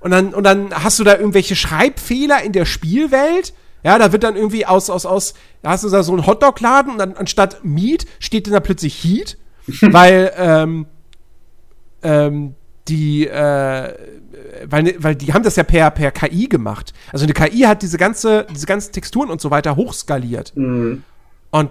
Und 0.00 0.10
dann, 0.10 0.34
und 0.34 0.44
dann 0.44 0.72
hast 0.72 0.98
du 0.98 1.04
da 1.04 1.16
irgendwelche 1.16 1.54
Schreibfehler 1.54 2.42
in 2.42 2.52
der 2.52 2.64
Spielwelt. 2.64 3.54
Ja, 3.84 3.98
da 3.98 4.12
wird 4.12 4.24
dann 4.24 4.36
irgendwie 4.36 4.66
aus, 4.66 4.90
aus, 4.90 5.06
aus, 5.06 5.34
da 5.62 5.70
hast 5.70 5.84
du 5.84 5.88
da 5.90 6.02
so 6.02 6.12
einen 6.12 6.26
Hotdog-Laden 6.26 6.92
und 6.92 6.98
dann 6.98 7.16
anstatt 7.16 7.64
Meat 7.64 8.06
steht 8.20 8.46
dann 8.46 8.54
da 8.54 8.60
plötzlich 8.60 9.02
Heat, 9.02 9.38
weil, 9.80 10.32
ähm, 10.36 10.86
ähm, 12.02 12.54
die, 12.88 13.26
äh, 13.26 13.94
weil, 14.64 14.94
weil 14.98 15.14
die 15.14 15.32
haben 15.32 15.42
das 15.42 15.56
ja 15.56 15.62
per, 15.62 15.90
per 15.90 16.10
KI 16.10 16.48
gemacht. 16.48 16.92
Also 17.12 17.24
eine 17.24 17.32
KI 17.32 17.60
hat 17.60 17.82
diese 17.82 17.98
ganze, 17.98 18.46
diese 18.52 18.66
ganzen 18.66 18.92
Texturen 18.92 19.30
und 19.30 19.40
so 19.40 19.50
weiter 19.50 19.76
hochskaliert. 19.76 20.52
Mhm. 20.56 21.04
Und 21.50 21.70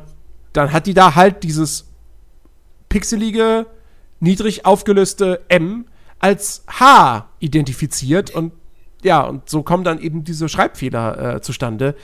dann 0.53 0.71
hat 0.71 0.87
die 0.87 0.93
da 0.93 1.15
halt 1.15 1.43
dieses 1.43 1.87
pixelige, 2.89 3.67
niedrig 4.19 4.65
aufgelöste 4.65 5.41
M 5.47 5.85
als 6.19 6.63
H 6.67 7.29
identifiziert 7.39 8.29
und 8.29 8.53
ja, 9.03 9.21
und 9.21 9.49
so 9.49 9.63
kommen 9.63 9.83
dann 9.83 9.99
eben 9.99 10.23
diese 10.23 10.47
Schreibfehler 10.47 11.37
äh, 11.37 11.41
zustande. 11.41 11.95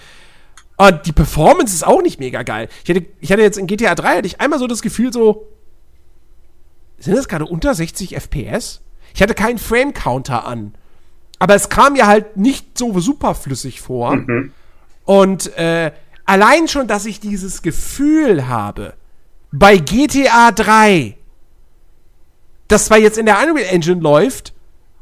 Und 0.77 1.05
die 1.05 1.11
Performance 1.11 1.75
ist 1.75 1.85
auch 1.85 2.01
nicht 2.01 2.19
mega 2.19 2.41
geil. 2.41 2.69
Ich 2.83 2.89
hatte, 2.89 3.05
ich 3.19 3.31
hatte 3.31 3.41
jetzt 3.41 3.57
in 3.57 3.67
GTA 3.67 3.93
3 3.93 4.17
hatte 4.17 4.27
ich 4.27 4.41
einmal 4.41 4.57
so 4.57 4.65
das 4.65 4.81
Gefühl 4.81 5.13
so, 5.13 5.47
sind 6.99 7.15
das 7.15 7.27
gerade 7.27 7.45
unter 7.45 7.73
60 7.73 8.15
FPS? 8.15 8.81
Ich 9.13 9.21
hatte 9.21 9.33
keinen 9.33 9.57
Frame-Counter 9.57 10.45
an. 10.45 10.73
Aber 11.39 11.55
es 11.55 11.69
kam 11.69 11.93
mir 11.93 12.07
halt 12.07 12.37
nicht 12.37 12.77
so 12.77 12.99
super 12.99 13.35
flüssig 13.35 13.81
vor. 13.81 14.15
Mhm. 14.15 14.51
Und 15.05 15.55
äh, 15.57 15.91
allein 16.25 16.67
schon, 16.67 16.87
dass 16.87 17.05
ich 17.05 17.19
dieses 17.19 17.61
Gefühl 17.61 18.47
habe, 18.47 18.93
bei 19.51 19.77
GTA 19.77 20.51
3, 20.51 21.15
das 22.67 22.85
zwar 22.85 22.97
jetzt 22.97 23.17
in 23.17 23.25
der 23.25 23.39
Unreal 23.39 23.73
Engine 23.73 24.01
läuft, 24.01 24.53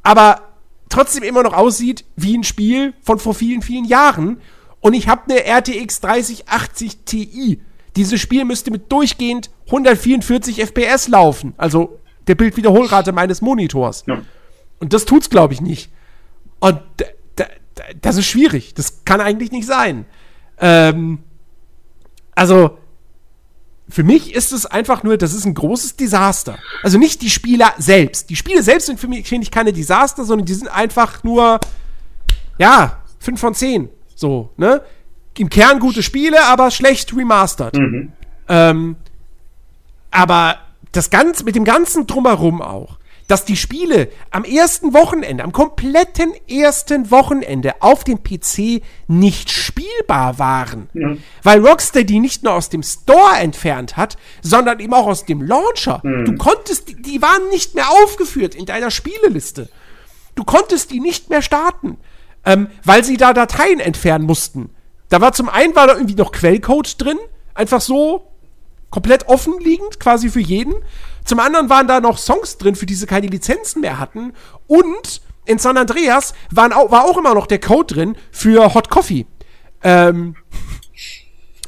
aber 0.04 0.42
trotzdem 0.90 1.24
immer 1.24 1.44
noch 1.44 1.54
aussieht 1.54 2.06
wie 2.16 2.38
ein 2.38 2.44
Spiel 2.44 2.94
von 3.02 3.20
vor 3.20 3.34
vielen, 3.34 3.62
vielen 3.62 3.86
Jahren. 3.86 4.40
Und 4.82 4.94
ich 4.94 5.08
habe 5.08 5.24
eine 5.34 5.46
RTX 5.46 6.02
3080 6.02 7.00
Ti. 7.06 7.62
Dieses 7.96 8.20
Spiel 8.20 8.46
müsste 8.46 8.72
mit 8.72 8.92
durchgehend 8.92 9.50
144 9.68 10.62
FPS 10.62 11.08
laufen. 11.08 11.54
Also 11.58 12.00
der 12.28 12.36
Bildwiederholrate 12.36 13.12
meines 13.12 13.42
Monitors. 13.42 14.04
Ja. 14.08 14.22
Und 14.80 14.94
das 14.94 15.06
tut's, 15.06 15.30
glaube 15.30 15.54
ich, 15.54 15.62
nicht. 15.62 15.92
Und 16.60 16.82
da, 16.98 17.06
da, 17.36 17.46
da, 17.76 17.84
das 18.02 18.18
ist 18.18 18.26
schwierig. 18.26 18.74
Das 18.74 19.06
kann 19.06 19.22
eigentlich 19.22 19.52
nicht 19.52 19.68
sein. 19.68 20.06
Ähm, 20.60 21.20
also, 22.34 22.78
für 23.88 24.04
mich 24.04 24.34
ist 24.34 24.52
es 24.52 24.66
einfach 24.66 25.04
nur, 25.04 25.18
das 25.18 25.34
ist 25.34 25.46
ein 25.46 25.54
großes 25.54 25.96
Desaster. 25.96 26.58
Also 26.82 26.98
nicht 26.98 27.22
die 27.22 27.30
Spieler 27.30 27.74
selbst. 27.78 28.30
Die 28.30 28.36
Spiele 28.36 28.64
selbst 28.64 28.88
sind 28.88 29.00
für 29.00 29.08
mich, 29.08 29.28
finde 29.28 29.44
ich, 29.44 29.52
keine 29.52 29.72
Desaster, 29.72 30.26
sondern 30.26 30.46
die 30.46 30.54
sind 30.56 30.68
einfach 30.68 31.24
nur, 31.24 31.60
ja, 32.58 33.04
5 33.20 33.40
von 33.40 33.54
10. 33.54 33.90
So, 34.16 34.52
ne? 34.58 34.82
Im 35.38 35.50
Kern 35.50 35.80
gute 35.80 36.04
Spiele, 36.04 36.46
aber 36.46 36.72
schlecht 36.72 37.16
remastered. 37.16 37.76
Mhm. 37.76 38.12
Ähm, 38.48 38.96
aber 40.12 40.60
das 40.92 41.10
Ganze, 41.10 41.44
mit 41.44 41.56
dem 41.56 41.66
ganzen 41.66 42.08
Drumherum 42.08 42.62
auch, 42.62 42.98
dass 43.28 43.44
die 43.44 43.58
Spiele 43.58 44.10
am 44.30 44.44
ersten 44.44 44.94
Wochenende, 44.94 45.44
am 45.44 45.52
kompletten 45.52 46.34
ersten 46.48 47.10
Wochenende 47.10 47.74
auf 47.80 48.04
dem 48.04 48.24
PC 48.24 48.84
nicht 49.08 49.50
spielbar 49.52 50.38
waren. 50.38 50.90
Mhm. 50.94 51.24
Weil 51.42 51.66
Rockstar 51.66 52.04
die 52.04 52.20
nicht 52.20 52.44
nur 52.44 52.54
aus 52.54 52.70
dem 52.70 52.84
Store 52.84 53.38
entfernt 53.40 53.98
hat, 53.98 54.18
sondern 54.42 54.80
eben 54.80 54.94
auch 54.94 55.08
aus 55.08 55.26
dem 55.26 55.42
Launcher. 55.42 56.02
Du 56.04 56.36
konntest, 56.36 56.90
die, 56.90 57.02
die 57.02 57.22
waren 57.22 57.50
nicht 57.50 57.74
mehr 57.74 57.90
aufgeführt 57.90 58.54
in 58.54 58.66
deiner 58.66 58.92
Spieleliste. 58.92 59.70
Du 60.36 60.44
konntest 60.44 60.92
die 60.92 61.00
nicht 61.00 61.30
mehr 61.30 61.42
starten, 61.42 61.98
ähm, 62.46 62.68
weil 62.84 63.04
sie 63.04 63.18
da 63.18 63.34
Dateien 63.34 63.80
entfernen 63.80 64.26
mussten. 64.26 64.70
Da 65.16 65.22
war 65.22 65.32
zum 65.32 65.48
einen 65.48 65.74
war 65.78 65.88
da 65.88 65.94
irgendwie 65.94 66.16
noch 66.16 66.34
Quellcode 66.34 67.02
drin, 67.02 67.18
einfach 67.54 67.80
so 67.80 68.34
komplett 68.90 69.30
offen 69.30 69.54
liegend, 69.62 69.98
quasi 69.98 70.30
für 70.30 70.42
jeden. 70.42 70.74
Zum 71.24 71.40
anderen 71.40 71.70
waren 71.70 71.88
da 71.88 72.02
noch 72.02 72.18
Songs 72.18 72.58
drin, 72.58 72.76
für 72.76 72.86
die 72.86 72.96
sie 72.96 73.06
keine 73.06 73.28
Lizenzen 73.28 73.80
mehr 73.80 73.98
hatten. 73.98 74.34
Und 74.68 75.22
in 75.46 75.58
San 75.58 75.78
Andreas 75.78 76.34
waren 76.52 76.74
auch, 76.74 76.92
war 76.92 77.06
auch 77.06 77.18
immer 77.18 77.34
noch 77.34 77.48
der 77.48 77.62
Code 77.62 77.94
drin 77.94 78.18
für 78.30 78.74
Hot 78.74 78.90
Coffee. 78.90 79.26
Ähm, 79.84 80.36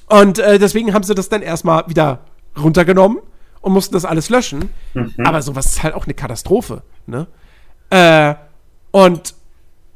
und 0.08 0.40
äh, 0.40 0.60
deswegen 0.60 0.94
haben 0.94 1.04
sie 1.04 1.16
das 1.16 1.30
dann 1.30 1.42
erstmal 1.42 1.88
wieder 1.88 2.26
runtergenommen 2.60 3.20
und 3.62 3.72
mussten 3.72 3.94
das 3.94 4.04
alles 4.04 4.28
löschen. 4.28 4.72
Mhm. 4.94 5.14
Aber 5.24 5.42
sowas 5.42 5.68
ist 5.68 5.84
halt 5.84 5.94
auch 5.94 6.04
eine 6.04 6.16
Katastrophe. 6.16 6.84
Ne? 7.06 7.28
Äh, 7.92 8.36
und, 8.92 9.36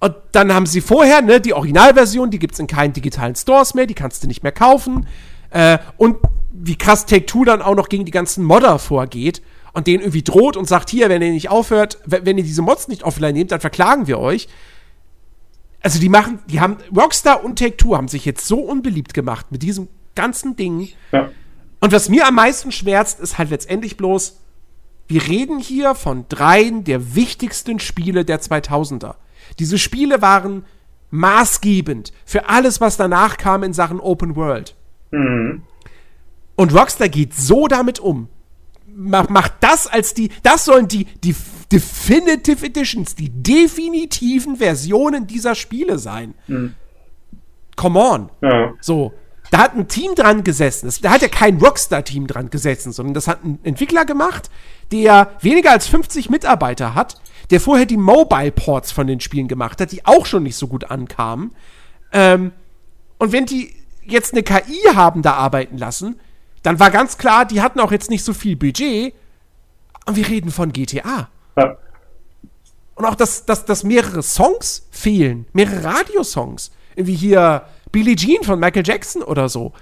und 0.01 0.15
dann 0.31 0.51
haben 0.51 0.65
sie 0.65 0.81
vorher, 0.81 1.21
ne, 1.21 1.39
die 1.39 1.53
Originalversion, 1.53 2.31
die 2.31 2.39
gibt 2.39 2.55
es 2.55 2.59
in 2.59 2.65
keinen 2.65 2.91
digitalen 2.91 3.35
Stores 3.35 3.75
mehr, 3.75 3.85
die 3.85 3.93
kannst 3.93 4.23
du 4.23 4.27
nicht 4.27 4.41
mehr 4.41 4.51
kaufen. 4.51 5.07
Äh, 5.51 5.77
und 5.95 6.17
wie 6.51 6.75
krass 6.75 7.05
Take-Two 7.05 7.45
dann 7.45 7.61
auch 7.61 7.75
noch 7.75 7.87
gegen 7.87 8.03
die 8.03 8.11
ganzen 8.11 8.43
Modder 8.43 8.79
vorgeht 8.79 9.43
und 9.73 9.85
denen 9.85 10.01
irgendwie 10.01 10.23
droht 10.23 10.57
und 10.57 10.67
sagt, 10.67 10.89
hier, 10.89 11.07
wenn 11.09 11.21
ihr 11.21 11.31
nicht 11.31 11.49
aufhört, 11.49 11.99
wenn 12.05 12.37
ihr 12.37 12.43
diese 12.43 12.63
Mods 12.63 12.87
nicht 12.87 13.03
offline 13.03 13.35
nehmt, 13.35 13.51
dann 13.51 13.61
verklagen 13.61 14.07
wir 14.07 14.17
euch. 14.17 14.47
Also 15.83 15.99
die 15.99 16.09
machen, 16.09 16.39
die 16.47 16.59
haben, 16.59 16.77
Rockstar 16.95 17.43
und 17.43 17.59
Take-Two 17.59 17.95
haben 17.95 18.07
sich 18.07 18.25
jetzt 18.25 18.47
so 18.47 18.59
unbeliebt 18.59 19.13
gemacht 19.13 19.51
mit 19.51 19.61
diesem 19.61 19.87
ganzen 20.15 20.55
Ding. 20.55 20.89
Ja. 21.11 21.29
Und 21.79 21.91
was 21.91 22.09
mir 22.09 22.27
am 22.27 22.35
meisten 22.35 22.71
schmerzt, 22.71 23.19
ist 23.19 23.37
halt 23.37 23.51
letztendlich 23.51 23.97
bloß, 23.97 24.37
wir 25.07 25.27
reden 25.27 25.59
hier 25.59 25.93
von 25.93 26.25
dreien 26.27 26.85
der 26.85 27.13
wichtigsten 27.13 27.79
Spiele 27.79 28.25
der 28.25 28.41
2000er. 28.41 29.15
Diese 29.59 29.77
Spiele 29.77 30.21
waren 30.21 30.65
maßgebend 31.09 32.13
für 32.25 32.47
alles, 32.49 32.81
was 32.81 32.97
danach 32.97 33.37
kam 33.37 33.63
in 33.63 33.73
Sachen 33.73 33.99
Open 33.99 34.35
World. 34.35 34.75
Mhm. 35.11 35.63
Und 36.55 36.73
Rockstar 36.73 37.09
geht 37.09 37.33
so 37.33 37.67
damit 37.67 37.99
um. 37.99 38.29
Macht 38.93 39.53
das 39.61 39.87
als 39.87 40.13
die, 40.13 40.29
das 40.43 40.65
sollen 40.65 40.87
die, 40.87 41.05
die 41.05 41.35
Definitive 41.71 42.65
Editions, 42.65 43.15
die 43.15 43.29
definitiven 43.29 44.57
Versionen 44.57 45.27
dieser 45.27 45.55
Spiele 45.55 45.97
sein. 45.97 46.33
Mhm. 46.47 46.75
Come 47.77 47.99
on. 47.99 48.29
Ja. 48.41 48.73
So. 48.81 49.13
Da 49.49 49.59
hat 49.59 49.75
ein 49.75 49.87
Team 49.87 50.15
dran 50.15 50.43
gesessen. 50.43 50.89
da 51.01 51.11
hat 51.11 51.21
ja 51.21 51.27
kein 51.27 51.57
Rockstar-Team 51.57 52.27
dran 52.27 52.49
gesessen, 52.49 52.93
sondern 52.93 53.13
das 53.13 53.27
hat 53.27 53.43
ein 53.43 53.59
Entwickler 53.63 54.05
gemacht, 54.05 54.49
der 54.91 55.31
weniger 55.41 55.71
als 55.71 55.87
50 55.87 56.29
Mitarbeiter 56.29 56.95
hat, 56.95 57.15
der 57.51 57.59
vorher 57.59 57.85
die 57.85 57.97
Mobile-Ports 57.97 58.91
von 58.91 59.07
den 59.07 59.19
Spielen 59.19 59.47
gemacht 59.47 59.81
hat, 59.81 59.91
die 59.91 60.05
auch 60.05 60.25
schon 60.25 60.43
nicht 60.43 60.55
so 60.55 60.67
gut 60.67 60.89
ankamen. 60.89 61.53
Ähm, 62.13 62.53
und 63.17 63.33
wenn 63.33 63.45
die 63.45 63.75
jetzt 64.03 64.33
eine 64.33 64.41
KI 64.41 64.79
haben 64.95 65.21
da 65.21 65.33
arbeiten 65.33 65.77
lassen, 65.77 66.19
dann 66.63 66.79
war 66.79 66.91
ganz 66.91 67.17
klar, 67.17 67.45
die 67.45 67.61
hatten 67.61 67.79
auch 67.79 67.91
jetzt 67.91 68.09
nicht 68.09 68.23
so 68.23 68.33
viel 68.33 68.55
Budget. 68.55 69.13
Und 70.05 70.15
wir 70.15 70.27
reden 70.27 70.49
von 70.49 70.71
GTA. 70.71 71.29
Ja. 71.57 71.77
Und 72.95 73.05
auch, 73.05 73.15
dass, 73.15 73.45
dass, 73.45 73.65
dass 73.65 73.83
mehrere 73.83 74.23
Songs 74.23 74.87
fehlen, 74.89 75.45
mehrere 75.53 75.83
Radiosongs. 75.83 76.71
Irgendwie 76.95 77.15
hier 77.15 77.65
Billie 77.91 78.15
Jean 78.15 78.43
von 78.43 78.59
Michael 78.59 78.85
Jackson 78.85 79.23
oder 79.23 79.49
so. 79.49 79.73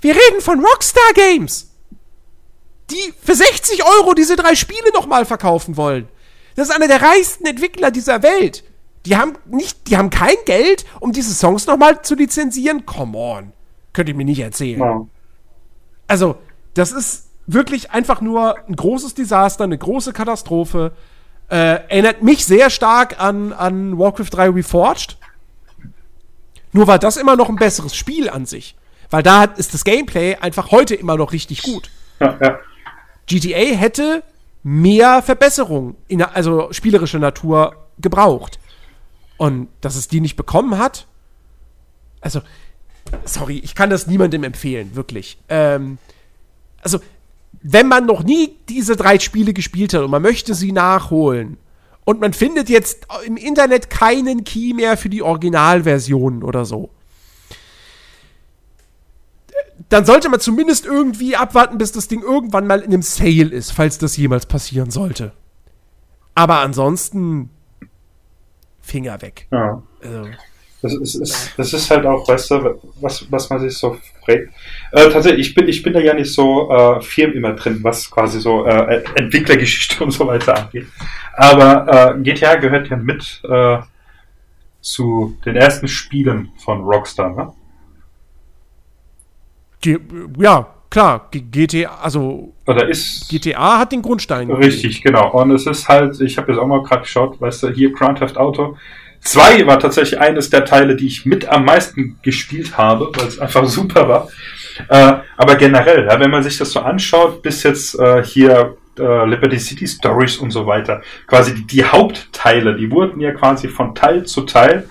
Wir 0.00 0.14
reden 0.14 0.40
von 0.40 0.64
Rockstar 0.64 1.12
Games. 1.14 1.70
Die 2.90 3.12
für 3.22 3.34
60 3.34 3.84
Euro 3.84 4.14
diese 4.14 4.36
drei 4.36 4.54
Spiele 4.54 4.92
nochmal 4.94 5.26
verkaufen 5.26 5.76
wollen. 5.76 6.08
Das 6.58 6.70
ist 6.70 6.74
einer 6.74 6.88
der 6.88 7.00
reichsten 7.00 7.46
Entwickler 7.46 7.92
dieser 7.92 8.24
Welt. 8.24 8.64
Die 9.06 9.16
haben 9.16 9.34
nicht, 9.46 9.86
die 9.86 9.96
haben 9.96 10.10
kein 10.10 10.34
Geld, 10.44 10.86
um 10.98 11.12
diese 11.12 11.32
Songs 11.32 11.68
nochmal 11.68 12.02
zu 12.02 12.16
lizenzieren. 12.16 12.84
Come 12.84 13.16
on. 13.16 13.52
Könnt 13.92 14.08
ihr 14.08 14.16
mir 14.16 14.24
nicht 14.24 14.40
erzählen. 14.40 14.80
Ja. 14.80 15.06
Also, 16.08 16.34
das 16.74 16.90
ist 16.90 17.28
wirklich 17.46 17.92
einfach 17.92 18.20
nur 18.20 18.58
ein 18.66 18.74
großes 18.74 19.14
Desaster, 19.14 19.62
eine 19.62 19.78
große 19.78 20.12
Katastrophe. 20.12 20.90
Äh, 21.48 21.54
erinnert 21.90 22.24
mich 22.24 22.44
sehr 22.44 22.70
stark 22.70 23.20
an, 23.20 23.52
an 23.52 23.96
Warcraft 23.96 24.30
3 24.32 24.50
Reforged. 24.50 25.16
Nur 26.72 26.88
war 26.88 26.98
das 26.98 27.18
immer 27.18 27.36
noch 27.36 27.48
ein 27.48 27.54
besseres 27.54 27.94
Spiel 27.94 28.28
an 28.28 28.46
sich. 28.46 28.74
Weil 29.10 29.22
da 29.22 29.44
ist 29.44 29.74
das 29.74 29.84
Gameplay 29.84 30.34
einfach 30.34 30.72
heute 30.72 30.96
immer 30.96 31.16
noch 31.16 31.32
richtig 31.32 31.62
gut. 31.62 31.88
Ja, 32.20 32.36
ja. 32.42 32.58
GTA 33.28 33.76
hätte 33.76 34.24
mehr 34.68 35.22
Verbesserungen, 35.22 35.96
in, 36.08 36.22
also 36.22 36.68
spielerischer 36.72 37.18
Natur, 37.18 37.74
gebraucht. 37.98 38.58
Und 39.38 39.68
dass 39.80 39.96
es 39.96 40.08
die 40.08 40.20
nicht 40.20 40.36
bekommen 40.36 40.78
hat, 40.78 41.06
also, 42.20 42.42
sorry, 43.24 43.58
ich 43.58 43.74
kann 43.74 43.90
das 43.90 44.06
niemandem 44.06 44.44
empfehlen, 44.44 44.94
wirklich. 44.94 45.38
Ähm, 45.48 45.98
also, 46.82 46.98
wenn 47.62 47.88
man 47.88 48.06
noch 48.06 48.22
nie 48.22 48.56
diese 48.68 48.96
drei 48.96 49.18
Spiele 49.18 49.52
gespielt 49.52 49.94
hat 49.94 50.02
und 50.02 50.10
man 50.10 50.22
möchte 50.22 50.54
sie 50.54 50.72
nachholen, 50.72 51.56
und 52.04 52.20
man 52.20 52.32
findet 52.32 52.70
jetzt 52.70 53.06
im 53.26 53.36
Internet 53.36 53.90
keinen 53.90 54.42
Key 54.42 54.72
mehr 54.72 54.96
für 54.96 55.10
die 55.10 55.20
Originalversion 55.20 56.42
oder 56.42 56.64
so. 56.64 56.88
Dann 59.88 60.04
sollte 60.04 60.28
man 60.28 60.40
zumindest 60.40 60.86
irgendwie 60.86 61.36
abwarten, 61.36 61.78
bis 61.78 61.92
das 61.92 62.08
Ding 62.08 62.22
irgendwann 62.22 62.66
mal 62.66 62.80
in 62.80 62.92
einem 62.92 63.02
Sale 63.02 63.48
ist, 63.48 63.72
falls 63.72 63.98
das 63.98 64.16
jemals 64.16 64.46
passieren 64.46 64.90
sollte. 64.90 65.32
Aber 66.34 66.58
ansonsten 66.58 67.50
Finger 68.80 69.20
weg. 69.22 69.46
Ja. 69.50 69.82
Also. 70.02 70.30
Das 70.80 70.94
ist, 70.94 71.14
ist, 71.16 71.52
das 71.56 71.72
ist 71.72 71.90
halt 71.90 72.06
auch, 72.06 72.28
weißt 72.28 72.52
du, 72.52 72.80
was, 73.00 73.26
was 73.30 73.50
man 73.50 73.58
sich 73.58 73.76
so 73.76 73.96
fragt. 74.24 74.48
Äh, 74.92 75.10
tatsächlich, 75.10 75.48
ich 75.48 75.54
bin, 75.54 75.68
ich 75.68 75.82
bin 75.82 75.92
da 75.92 75.98
ja 75.98 76.14
nicht 76.14 76.32
so 76.32 76.70
äh, 76.70 77.00
firm 77.00 77.32
immer 77.32 77.54
drin, 77.54 77.80
was 77.82 78.08
quasi 78.08 78.40
so 78.40 78.64
äh, 78.64 79.02
Entwicklergeschichte 79.16 80.04
und 80.04 80.12
so 80.12 80.26
weiter 80.26 80.56
angeht. 80.56 80.86
Aber 81.36 82.14
äh, 82.16 82.20
GTA 82.22 82.56
gehört 82.56 82.88
ja 82.88 82.96
mit 82.96 83.42
äh, 83.48 83.78
zu 84.80 85.36
den 85.44 85.56
ersten 85.56 85.88
Spielen 85.88 86.52
von 86.58 86.82
Rockstar, 86.82 87.34
ne? 87.34 87.52
Die, 89.84 89.98
ja, 90.38 90.66
klar, 90.90 91.28
GTA, 91.30 91.98
also 92.02 92.52
Oder 92.66 92.88
ist 92.88 93.28
GTA 93.28 93.78
hat 93.78 93.92
den 93.92 94.02
Grundstein. 94.02 94.50
Richtig, 94.50 95.02
genau. 95.02 95.30
Und 95.32 95.50
es 95.52 95.66
ist 95.66 95.88
halt, 95.88 96.20
ich 96.20 96.38
habe 96.38 96.52
jetzt 96.52 96.60
auch 96.60 96.66
mal 96.66 96.82
gerade 96.82 97.02
geschaut, 97.02 97.40
weißt 97.40 97.64
du, 97.64 97.68
hier 97.70 97.92
Grand 97.92 98.18
Theft 98.18 98.36
Auto 98.36 98.76
2 99.20 99.66
war 99.66 99.78
tatsächlich 99.78 100.20
eines 100.20 100.50
der 100.50 100.64
Teile, 100.64 100.96
die 100.96 101.06
ich 101.06 101.26
mit 101.26 101.48
am 101.48 101.64
meisten 101.64 102.18
gespielt 102.22 102.78
habe, 102.78 103.10
weil 103.14 103.26
es 103.26 103.38
einfach 103.38 103.64
super 103.66 104.08
war. 104.08 104.28
Äh, 104.88 105.22
aber 105.36 105.56
generell, 105.56 106.06
ja, 106.06 106.20
wenn 106.20 106.30
man 106.30 106.42
sich 106.42 106.56
das 106.56 106.70
so 106.70 106.80
anschaut, 106.80 107.42
bis 107.42 107.62
jetzt 107.64 107.98
äh, 107.98 108.22
hier 108.24 108.76
äh, 108.98 109.26
Liberty 109.26 109.58
City 109.58 109.86
Stories 109.86 110.36
und 110.36 110.50
so 110.50 110.66
weiter, 110.66 111.02
quasi 111.26 111.54
die, 111.54 111.66
die, 111.66 111.84
Hauptteile, 111.84 112.76
die 112.76 112.90
wurden 112.90 113.20
ja 113.20 113.32
quasi 113.32 113.68
von 113.68 113.94
Teil 113.94 114.24
zu 114.24 114.42
Teil, 114.42 114.88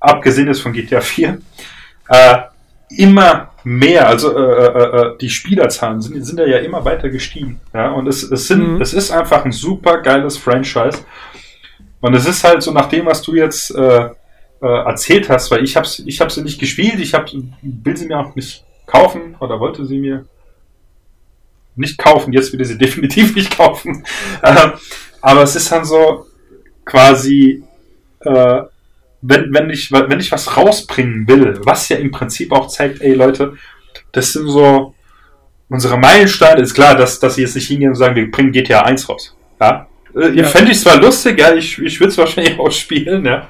abgesehen 0.00 0.48
ist 0.48 0.60
von 0.60 0.72
GTA 0.72 1.02
4, 1.02 1.38
äh, 2.08 2.36
immer 2.96 3.49
mehr, 3.64 4.08
also 4.08 4.36
äh, 4.36 4.66
äh, 4.66 4.96
äh, 4.96 5.18
die 5.18 5.28
Spielerzahlen 5.28 6.00
sind, 6.00 6.24
sind 6.24 6.38
ja 6.38 6.58
immer 6.58 6.84
weiter 6.84 7.08
gestiegen. 7.08 7.60
Ja? 7.74 7.90
Und 7.90 8.06
es, 8.06 8.22
es, 8.22 8.48
sind, 8.48 8.74
mhm. 8.74 8.80
es 8.80 8.94
ist 8.94 9.10
einfach 9.10 9.44
ein 9.44 9.52
super 9.52 9.98
geiles 9.98 10.36
Franchise. 10.36 10.98
Und 12.00 12.14
es 12.14 12.26
ist 12.26 12.44
halt 12.44 12.62
so 12.62 12.72
nach 12.72 12.88
dem, 12.88 13.06
was 13.06 13.22
du 13.22 13.34
jetzt 13.34 13.74
äh, 13.74 14.08
äh, 14.62 14.66
erzählt 14.66 15.28
hast, 15.28 15.50
weil 15.50 15.64
ich 15.64 15.76
habe 15.76 15.86
ich 16.06 16.20
hab 16.20 16.32
sie 16.32 16.42
nicht 16.42 16.58
gespielt, 16.58 16.98
ich 16.98 17.14
hab, 17.14 17.30
will 17.62 17.96
sie 17.96 18.06
mir 18.06 18.18
auch 18.18 18.34
nicht 18.34 18.64
kaufen 18.86 19.36
oder 19.40 19.60
wollte 19.60 19.84
sie 19.86 19.98
mir 19.98 20.26
nicht 21.76 21.98
kaufen, 21.98 22.32
jetzt 22.32 22.52
will 22.52 22.60
ich 22.60 22.68
sie 22.68 22.78
definitiv 22.78 23.34
nicht 23.34 23.56
kaufen. 23.56 24.04
Äh, 24.42 24.70
aber 25.22 25.42
es 25.42 25.54
ist 25.54 25.70
dann 25.70 25.84
so 25.84 26.26
quasi, 26.86 27.62
äh, 28.20 28.62
wenn, 29.22 29.52
wenn, 29.52 29.70
ich, 29.70 29.92
wenn 29.92 30.20
ich 30.20 30.32
was 30.32 30.56
rausbringen 30.56 31.28
will, 31.28 31.60
was 31.64 31.88
ja 31.88 31.96
im 31.96 32.10
Prinzip 32.10 32.52
auch 32.52 32.68
zeigt, 32.68 33.02
ey 33.02 33.14
Leute, 33.14 33.54
das 34.12 34.32
sind 34.32 34.48
so 34.48 34.94
unsere 35.68 35.98
Meilensteine, 35.98 36.62
ist 36.62 36.74
klar, 36.74 36.96
dass, 36.96 37.20
dass 37.20 37.34
sie 37.34 37.42
jetzt 37.42 37.54
nicht 37.54 37.68
hingehen 37.68 37.90
und 37.90 37.96
sagen, 37.96 38.16
wir 38.16 38.30
bringen 38.30 38.52
GTA 38.52 38.82
1 38.82 39.08
raus. 39.08 39.36
Ja, 39.60 39.86
äh, 40.16 40.30
ja. 40.30 40.44
Fände 40.44 40.72
ich 40.72 40.80
zwar 40.80 40.96
lustig, 40.96 41.38
ja, 41.38 41.54
ich, 41.54 41.78
ich 41.78 42.00
würde 42.00 42.10
es 42.10 42.18
wahrscheinlich 42.18 42.58
auch 42.58 42.70
spielen, 42.70 43.24
ja. 43.24 43.48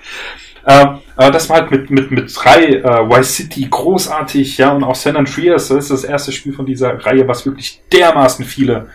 Ähm, 0.66 0.98
aber 1.16 1.30
das 1.30 1.48
war 1.48 1.62
halt 1.62 1.70
mit, 1.70 1.90
mit, 1.90 2.10
mit 2.10 2.32
drei 2.36 2.66
äh, 2.66 2.82
Vice 2.82 3.36
City 3.36 3.66
großartig, 3.70 4.58
ja, 4.58 4.72
und 4.72 4.84
auch 4.84 4.94
San 4.94 5.16
Andreas, 5.16 5.68
das 5.68 5.84
ist 5.84 5.90
das 5.90 6.04
erste 6.04 6.32
Spiel 6.32 6.52
von 6.52 6.66
dieser 6.66 6.94
Reihe, 7.04 7.26
was 7.26 7.46
wirklich 7.46 7.80
dermaßen 7.92 8.44
viele 8.44 8.88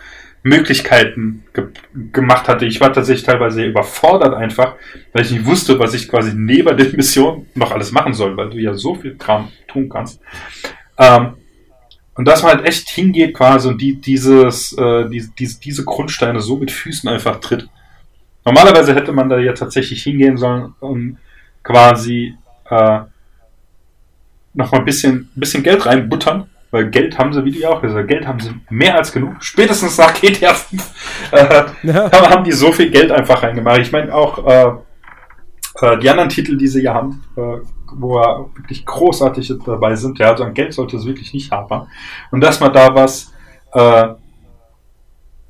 Möglichkeiten 0.46 1.42
ge 1.52 1.66
gemacht 2.12 2.46
hatte. 2.46 2.66
Ich 2.66 2.80
war 2.80 2.92
tatsächlich 2.92 3.26
teilweise 3.26 3.64
überfordert 3.64 4.32
einfach, 4.34 4.76
weil 5.12 5.22
ich 5.22 5.32
nicht 5.32 5.44
wusste, 5.44 5.78
was 5.80 5.92
ich 5.92 6.08
quasi 6.08 6.32
neben 6.36 6.76
der 6.76 6.92
Mission 6.92 7.46
noch 7.54 7.72
alles 7.72 7.90
machen 7.90 8.14
soll, 8.14 8.36
weil 8.36 8.50
du 8.50 8.58
ja 8.58 8.74
so 8.74 8.94
viel 8.94 9.16
Kram 9.16 9.48
tun 9.66 9.88
kannst. 9.88 10.20
Ähm, 10.98 11.34
und 12.14 12.26
dass 12.26 12.44
man 12.44 12.52
halt 12.52 12.66
echt 12.66 12.88
hingeht 12.88 13.34
quasi 13.34 13.68
und 13.68 13.80
die, 13.82 14.00
dieses, 14.00 14.72
äh, 14.78 15.08
die, 15.08 15.28
die, 15.36 15.48
diese 15.62 15.84
Grundsteine 15.84 16.40
so 16.40 16.56
mit 16.56 16.70
Füßen 16.70 17.08
einfach 17.08 17.40
tritt. 17.40 17.68
Normalerweise 18.44 18.94
hätte 18.94 19.12
man 19.12 19.28
da 19.28 19.38
ja 19.38 19.52
tatsächlich 19.52 20.04
hingehen 20.04 20.36
sollen 20.36 20.74
und 20.78 21.18
quasi 21.64 22.34
äh, 22.70 23.00
noch 24.54 24.70
mal 24.70 24.78
ein 24.78 24.84
bisschen, 24.84 25.28
bisschen 25.34 25.64
Geld 25.64 25.84
reinbuttern, 25.84 26.48
Weil 26.76 26.90
Geld 26.90 27.18
haben 27.18 27.32
sie, 27.32 27.42
wie 27.46 27.52
du 27.52 27.60
ja 27.60 27.70
auch 27.70 27.80
gesagt 27.80 28.06
Geld 28.06 28.26
haben 28.26 28.38
sie 28.38 28.50
mehr 28.68 28.96
als 28.96 29.10
genug. 29.10 29.42
Spätestens 29.42 29.96
nach 29.96 30.12
GTA 30.12 30.52
5 30.52 31.30
äh, 31.32 31.64
ja. 31.84 32.12
haben 32.30 32.44
die 32.44 32.52
so 32.52 32.70
viel 32.70 32.90
Geld 32.90 33.10
einfach 33.10 33.42
reingemacht. 33.42 33.78
Ich 33.80 33.92
meine 33.92 34.14
auch 34.14 34.46
äh, 34.46 34.72
äh, 35.80 35.98
die 35.98 36.10
anderen 36.10 36.28
Titel, 36.28 36.58
die 36.58 36.68
sie 36.68 36.82
ja 36.82 36.92
haben, 36.92 37.24
äh, 37.34 37.64
wo 37.94 38.16
wirklich 38.56 38.84
großartig 38.84 39.54
dabei 39.64 39.96
sind, 39.96 40.18
ja, 40.18 40.32
also 40.32 40.44
an 40.44 40.52
Geld 40.52 40.74
sollte 40.74 40.98
es 40.98 41.06
wirklich 41.06 41.32
nicht 41.32 41.50
hapern. 41.50 41.88
Und 42.30 42.42
dass 42.42 42.60
man 42.60 42.74
da 42.74 42.94
was 42.94 43.32
äh, 43.72 44.08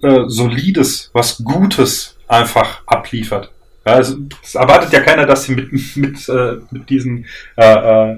äh, 0.03 0.28
Solides, 0.28 1.11
was 1.12 1.43
Gutes 1.43 2.19
einfach 2.28 2.86
abliefert. 2.86 3.51
Ja, 3.85 3.94
also, 3.94 4.16
es 4.44 4.55
erwartet 4.55 4.93
ja 4.93 5.01
keiner, 5.01 5.27
dass 5.27 5.43
sie 5.43 5.57
mit, 5.57 5.73
mit, 5.97 6.28
äh, 6.28 6.59
mit 6.70 6.89
diesen 6.89 7.27
äh, 7.57 8.12
äh, 8.12 8.16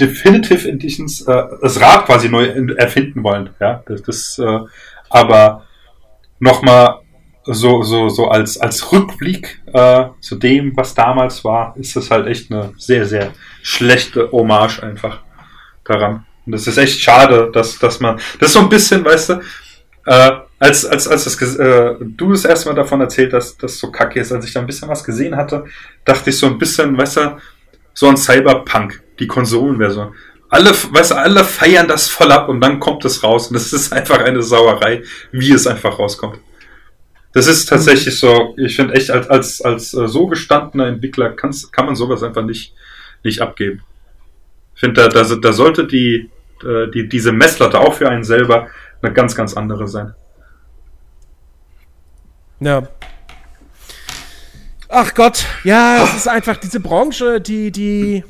Definitive 0.00 0.68
Editions 0.68 1.22
äh, 1.22 1.42
das 1.60 1.80
Rad 1.80 2.06
quasi 2.06 2.28
neu 2.28 2.46
erfinden 2.76 3.22
wollen. 3.22 3.50
Ja, 3.60 3.82
das, 3.86 4.02
das 4.02 4.38
äh, 4.38 4.58
aber 5.10 5.64
nochmal 6.38 7.00
so, 7.44 7.82
so, 7.82 8.08
so 8.08 8.28
als, 8.28 8.58
als 8.58 8.92
Rückblick 8.92 9.60
äh, 9.72 10.04
zu 10.20 10.36
dem, 10.36 10.76
was 10.76 10.94
damals 10.94 11.44
war, 11.44 11.74
ist 11.76 11.96
das 11.96 12.10
halt 12.10 12.26
echt 12.26 12.52
eine 12.52 12.72
sehr, 12.78 13.04
sehr 13.04 13.32
schlechte 13.62 14.30
Hommage 14.30 14.82
einfach 14.82 15.20
daran. 15.84 16.24
Und 16.46 16.52
das 16.52 16.66
ist 16.66 16.78
echt 16.78 17.00
schade, 17.00 17.50
dass, 17.52 17.78
dass 17.78 18.00
man, 18.00 18.16
das 18.38 18.48
ist 18.48 18.54
so 18.54 18.60
ein 18.60 18.68
bisschen, 18.68 19.04
weißt 19.04 19.30
du, 19.30 19.40
äh, 20.06 20.30
als, 20.58 20.84
als, 20.84 21.08
als 21.08 21.24
das, 21.24 21.56
äh, 21.56 21.94
du 22.00 22.30
das 22.30 22.44
erste 22.44 22.68
Mal 22.68 22.74
davon 22.76 23.00
erzählt 23.00 23.32
hast, 23.32 23.62
dass 23.62 23.72
das 23.72 23.78
so 23.78 23.90
kacke 23.90 24.20
ist, 24.20 24.32
als 24.32 24.46
ich 24.46 24.52
da 24.52 24.60
ein 24.60 24.66
bisschen 24.66 24.88
was 24.88 25.04
gesehen 25.04 25.36
hatte, 25.36 25.64
dachte 26.04 26.30
ich 26.30 26.38
so 26.38 26.46
ein 26.46 26.58
bisschen, 26.58 26.96
weißt 26.96 27.16
du, 27.16 27.36
so 27.94 28.08
ein 28.08 28.16
Cyberpunk, 28.16 29.02
die 29.22 29.28
Konsolenversion. 29.28 30.14
Alle, 30.48 30.70
weißt 30.70 31.12
du, 31.12 31.14
alle 31.14 31.44
feiern 31.44 31.88
das 31.88 32.08
voll 32.08 32.30
ab 32.30 32.48
und 32.48 32.60
dann 32.60 32.78
kommt 32.78 33.04
es 33.04 33.22
raus 33.22 33.48
und 33.48 33.56
es 33.56 33.72
ist 33.72 33.92
einfach 33.92 34.18
eine 34.18 34.42
Sauerei, 34.42 35.02
wie 35.30 35.52
es 35.52 35.66
einfach 35.66 35.98
rauskommt. 35.98 36.38
Das 37.32 37.46
ist 37.46 37.66
tatsächlich 37.66 38.18
so, 38.18 38.54
ich 38.58 38.76
finde 38.76 38.94
echt, 38.94 39.10
als, 39.10 39.28
als, 39.30 39.62
als 39.62 39.94
äh, 39.94 40.06
so 40.06 40.26
gestandener 40.26 40.88
Entwickler 40.88 41.30
kann's, 41.30 41.72
kann 41.72 41.86
man 41.86 41.96
sowas 41.96 42.22
einfach 42.22 42.44
nicht, 42.44 42.74
nicht 43.24 43.40
abgeben. 43.40 43.80
Ich 44.74 44.80
finde, 44.80 45.08
da, 45.08 45.08
da, 45.08 45.34
da 45.36 45.52
sollte 45.54 45.86
die, 45.86 46.30
äh, 46.62 46.90
die, 46.90 47.08
diese 47.08 47.32
Messlatte 47.32 47.80
auch 47.80 47.94
für 47.94 48.10
einen 48.10 48.24
selber 48.24 48.68
eine 49.00 49.14
ganz, 49.14 49.34
ganz 49.34 49.56
andere 49.56 49.88
sein. 49.88 50.14
Ja. 52.60 52.86
Ach 54.88 55.14
Gott, 55.14 55.46
ja, 55.64 56.04
es 56.04 56.14
ist 56.14 56.28
einfach 56.28 56.58
diese 56.58 56.80
Branche, 56.80 57.40
die, 57.40 57.72
die, 57.72 58.24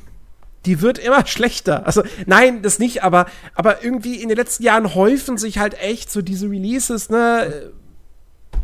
die 0.66 0.80
wird 0.80 0.98
immer 0.98 1.26
schlechter. 1.26 1.86
Also, 1.86 2.02
nein, 2.26 2.62
das 2.62 2.78
nicht, 2.78 3.02
aber, 3.02 3.26
aber 3.54 3.84
irgendwie 3.84 4.16
in 4.16 4.28
den 4.28 4.36
letzten 4.36 4.62
Jahren 4.62 4.94
häufen 4.94 5.38
sich 5.38 5.58
halt 5.58 5.74
echt 5.80 6.10
so 6.10 6.22
diese 6.22 6.50
Releases, 6.50 7.10
ne, 7.10 7.72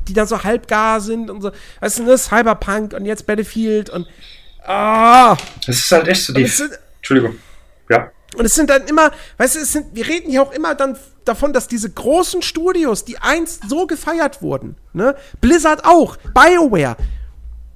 die 0.06 0.14
dann 0.14 0.26
so 0.26 0.42
halbgar 0.44 1.00
sind 1.00 1.30
und 1.30 1.42
so, 1.42 1.50
weißt 1.80 1.98
du, 1.98 2.02
ne, 2.04 2.18
Cyberpunk 2.18 2.94
und 2.94 3.04
jetzt 3.04 3.26
Battlefield 3.26 3.90
und, 3.90 4.06
ah. 4.64 5.36
Es 5.66 5.78
ist 5.78 5.92
halt 5.92 6.08
echt 6.08 6.24
so 6.24 6.32
die, 6.32 6.46
sind, 6.46 6.78
Entschuldigung, 6.98 7.36
ja. 7.90 8.10
Und 8.36 8.44
es 8.44 8.54
sind 8.54 8.70
dann 8.70 8.86
immer, 8.86 9.10
weißt 9.38 9.56
du, 9.56 9.60
es 9.60 9.72
sind, 9.72 9.94
wir 9.94 10.06
reden 10.06 10.30
hier 10.30 10.42
auch 10.42 10.52
immer 10.52 10.74
dann 10.74 10.98
davon, 11.24 11.52
dass 11.52 11.66
diese 11.66 11.90
großen 11.90 12.42
Studios, 12.42 13.04
die 13.04 13.18
einst 13.18 13.68
so 13.68 13.86
gefeiert 13.86 14.42
wurden, 14.42 14.76
ne, 14.92 15.16
Blizzard 15.40 15.84
auch, 15.84 16.16
BioWare, 16.34 16.96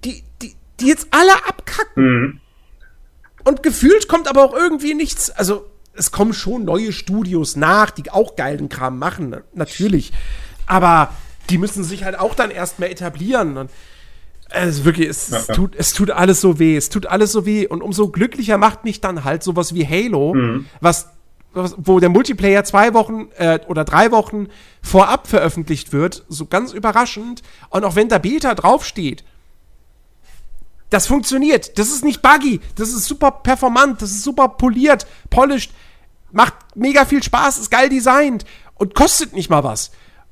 die, 0.04 0.22
die, 0.40 0.54
die 0.80 0.86
jetzt 0.86 1.08
alle 1.10 1.34
abkacken. 1.46 2.04
Mhm. 2.04 2.40
Und 3.44 3.62
gefühlt 3.62 4.08
kommt 4.08 4.28
aber 4.28 4.44
auch 4.44 4.54
irgendwie 4.54 4.94
nichts, 4.94 5.30
also 5.30 5.66
es 5.94 6.10
kommen 6.10 6.32
schon 6.32 6.64
neue 6.64 6.92
Studios 6.92 7.56
nach, 7.56 7.90
die 7.90 8.10
auch 8.10 8.36
geilen 8.36 8.68
Kram 8.68 8.98
machen, 8.98 9.36
natürlich. 9.54 10.12
Aber 10.66 11.12
die 11.50 11.58
müssen 11.58 11.84
sich 11.84 12.04
halt 12.04 12.18
auch 12.18 12.34
dann 12.34 12.50
erstmal 12.50 12.90
etablieren. 12.90 13.56
Und 13.56 13.70
es 14.48 14.84
wirklich, 14.84 15.08
es, 15.08 15.30
ja, 15.30 15.40
ja. 15.46 15.54
Tut, 15.54 15.74
es 15.76 15.92
tut 15.92 16.10
alles 16.10 16.40
so 16.40 16.58
weh. 16.58 16.76
Es 16.76 16.88
tut 16.88 17.06
alles 17.06 17.32
so 17.32 17.46
weh. 17.46 17.66
Und 17.66 17.82
umso 17.82 18.08
glücklicher 18.08 18.58
macht 18.58 18.84
mich 18.84 19.00
dann 19.00 19.24
halt 19.24 19.42
sowas 19.42 19.74
wie 19.74 19.86
Halo, 19.86 20.34
mhm. 20.34 20.66
was, 20.80 21.10
was, 21.52 21.74
wo 21.78 22.00
der 22.00 22.08
Multiplayer 22.08 22.64
zwei 22.64 22.94
Wochen 22.94 23.28
äh, 23.36 23.60
oder 23.66 23.84
drei 23.84 24.10
Wochen 24.12 24.48
vorab 24.82 25.26
veröffentlicht 25.26 25.92
wird. 25.92 26.24
So 26.28 26.46
ganz 26.46 26.72
überraschend. 26.72 27.42
Und 27.70 27.84
auch 27.84 27.96
wenn 27.96 28.08
da 28.08 28.18
Beta 28.18 28.54
draufsteht, 28.54 29.24
das 30.92 31.06
funktioniert. 31.06 31.78
Das 31.78 31.88
ist 31.88 32.04
nicht 32.04 32.20
buggy. 32.20 32.60
Das 32.76 32.90
ist 32.90 33.06
super 33.06 33.30
performant. 33.30 34.02
Das 34.02 34.10
ist 34.10 34.22
super 34.22 34.48
poliert, 34.48 35.06
polished. 35.30 35.72
Macht 36.32 36.54
mega 36.74 37.04
viel 37.04 37.22
Spaß, 37.22 37.58
ist 37.58 37.70
geil 37.70 37.88
designt 37.88 38.44
und 38.74 38.94
kostet 38.94 39.34
nicht 39.34 39.50
mal 39.50 39.64
was. 39.64 39.90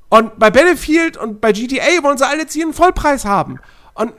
Und 0.09 0.39
bei 0.39 0.51
Battlefield 0.51 1.17
und 1.17 1.41
bei 1.41 1.53
GTA 1.53 2.03
wollen 2.03 2.19
sie 2.19 2.27
alle 2.27 2.43
jetzt 2.43 2.55
hier 2.55 2.65
einen 2.65 2.75
Vollpreis 2.75 3.25
haben. 3.25 3.59
Und 3.95 4.13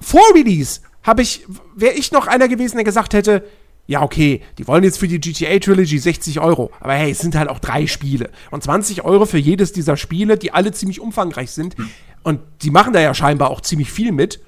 vor 0.00 0.22
Release 0.34 0.80
habe 1.02 1.22
ich, 1.22 1.46
wäre 1.74 1.94
ich 1.94 2.12
noch 2.12 2.26
einer 2.26 2.48
gewesen, 2.48 2.76
der 2.76 2.84
gesagt 2.84 3.14
hätte, 3.14 3.44
ja, 3.86 4.02
okay, 4.02 4.42
die 4.58 4.68
wollen 4.68 4.84
jetzt 4.84 4.98
für 4.98 5.08
die 5.08 5.20
GTA 5.20 5.58
Trilogy 5.58 5.98
60 5.98 6.40
Euro. 6.40 6.70
Aber 6.80 6.94
hey, 6.94 7.10
es 7.10 7.18
sind 7.18 7.34
halt 7.34 7.48
auch 7.48 7.58
drei 7.58 7.86
Spiele. 7.86 8.30
Und 8.50 8.62
20 8.62 9.04
Euro 9.04 9.26
für 9.26 9.38
jedes 9.38 9.72
dieser 9.72 9.96
Spiele, 9.96 10.36
die 10.36 10.52
alle 10.52 10.72
ziemlich 10.72 11.00
umfangreich 11.00 11.50
sind. 11.50 11.74
Und 12.22 12.40
die 12.62 12.70
machen 12.70 12.92
da 12.92 13.00
ja 13.00 13.14
scheinbar 13.14 13.50
auch 13.50 13.60
ziemlich 13.60 13.90
viel 13.90 14.12
mit 14.12 14.40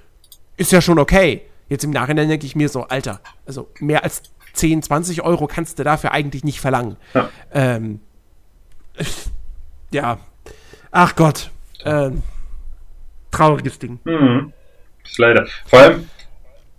ist 0.56 0.72
ja 0.72 0.80
schon 0.80 0.98
okay. 0.98 1.42
Jetzt 1.68 1.84
im 1.84 1.90
Nachhinein 1.90 2.28
denke 2.28 2.46
ich 2.46 2.54
mir 2.56 2.68
so, 2.68 2.84
Alter, 2.84 3.20
also 3.46 3.70
mehr 3.80 4.04
als 4.04 4.22
10, 4.52 4.82
20 4.82 5.22
Euro 5.22 5.46
kannst 5.46 5.78
du 5.78 5.84
dafür 5.84 6.12
eigentlich 6.12 6.44
nicht 6.44 6.60
verlangen. 6.60 6.96
Ja. 7.14 7.30
Ähm, 7.52 8.00
ja. 9.90 10.18
Ach 10.90 11.16
Gott. 11.16 11.50
Ähm, 11.84 12.22
trauriges 13.30 13.78
Ding. 13.78 13.98
Mhm. 14.04 14.52
ist 15.04 15.18
leider. 15.18 15.46
Vor 15.66 15.78
allem 15.78 16.08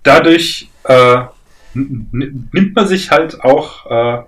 dadurch 0.04 0.70
äh, 0.84 1.24
nimmt 1.74 2.76
man 2.76 2.88
sich 2.88 3.10
halt 3.10 3.42
auch 3.44 3.86
äh, 3.90 4.24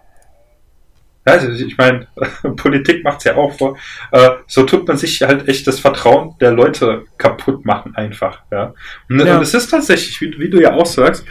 ja, 1.25 1.43
ich 1.43 1.77
meine, 1.77 2.07
Politik 2.55 3.03
macht's 3.03 3.23
ja 3.23 3.35
auch 3.35 3.57
vor. 3.57 3.77
Äh, 4.11 4.29
so 4.47 4.63
tut 4.63 4.87
man 4.87 4.97
sich 4.97 5.21
halt 5.21 5.47
echt 5.47 5.65
das 5.65 5.79
Vertrauen 5.79 6.35
der 6.39 6.51
Leute 6.51 7.05
kaputt 7.17 7.65
machen 7.65 7.95
einfach. 7.95 8.41
Ja. 8.51 8.73
Und, 9.09 9.25
ja. 9.25 9.37
und 9.37 9.41
es 9.41 9.53
ist 9.53 9.69
tatsächlich, 9.69 10.21
wie, 10.21 10.39
wie, 10.39 10.49
du 10.49 10.61
ja 10.61 10.73
auch 10.73 10.85
sagst, 10.85 11.25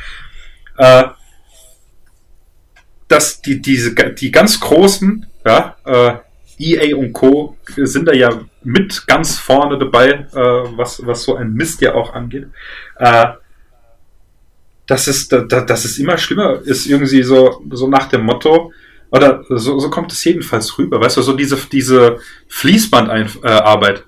äh, 0.79 1.05
dass 3.07 3.41
die 3.41 3.63
diese 3.63 3.95
die 3.95 4.33
ganz 4.33 4.59
großen, 4.59 5.27
ja, 5.47 5.77
äh, 5.85 6.15
EA 6.59 6.97
und 6.97 7.13
Co. 7.13 7.57
sind 7.77 8.09
da 8.09 8.13
ja 8.13 8.41
mit 8.63 9.07
ganz 9.07 9.39
vorne 9.39 9.79
dabei, 9.79 10.11
äh, 10.11 10.77
was 10.77 11.05
was 11.07 11.23
so 11.23 11.37
ein 11.37 11.53
Mist 11.53 11.81
ja 11.81 11.95
auch 11.95 12.15
angeht. 12.15 12.49
Äh, 12.99 13.27
dass 14.87 15.07
es, 15.07 15.29
da, 15.29 15.41
dass 15.41 15.85
es 15.85 15.99
immer 15.99 16.19
schlimmer 16.19 16.61
ist, 16.63 16.87
irgendwie 16.87 17.23
so, 17.23 17.63
so 17.71 17.89
nach 17.89 18.09
dem 18.09 18.23
Motto, 18.23 18.71
oder 19.15 19.45
so, 19.49 19.79
so 19.79 19.91
kommt 19.91 20.13
es 20.13 20.25
jedenfalls 20.25 20.77
rüber, 20.77 21.01
weißt 21.01 21.19
du, 21.19 21.23
so 21.23 21.35
diese, 21.35 21.57
diese 21.71 22.19
Fließbandarbeit. 22.49 24.05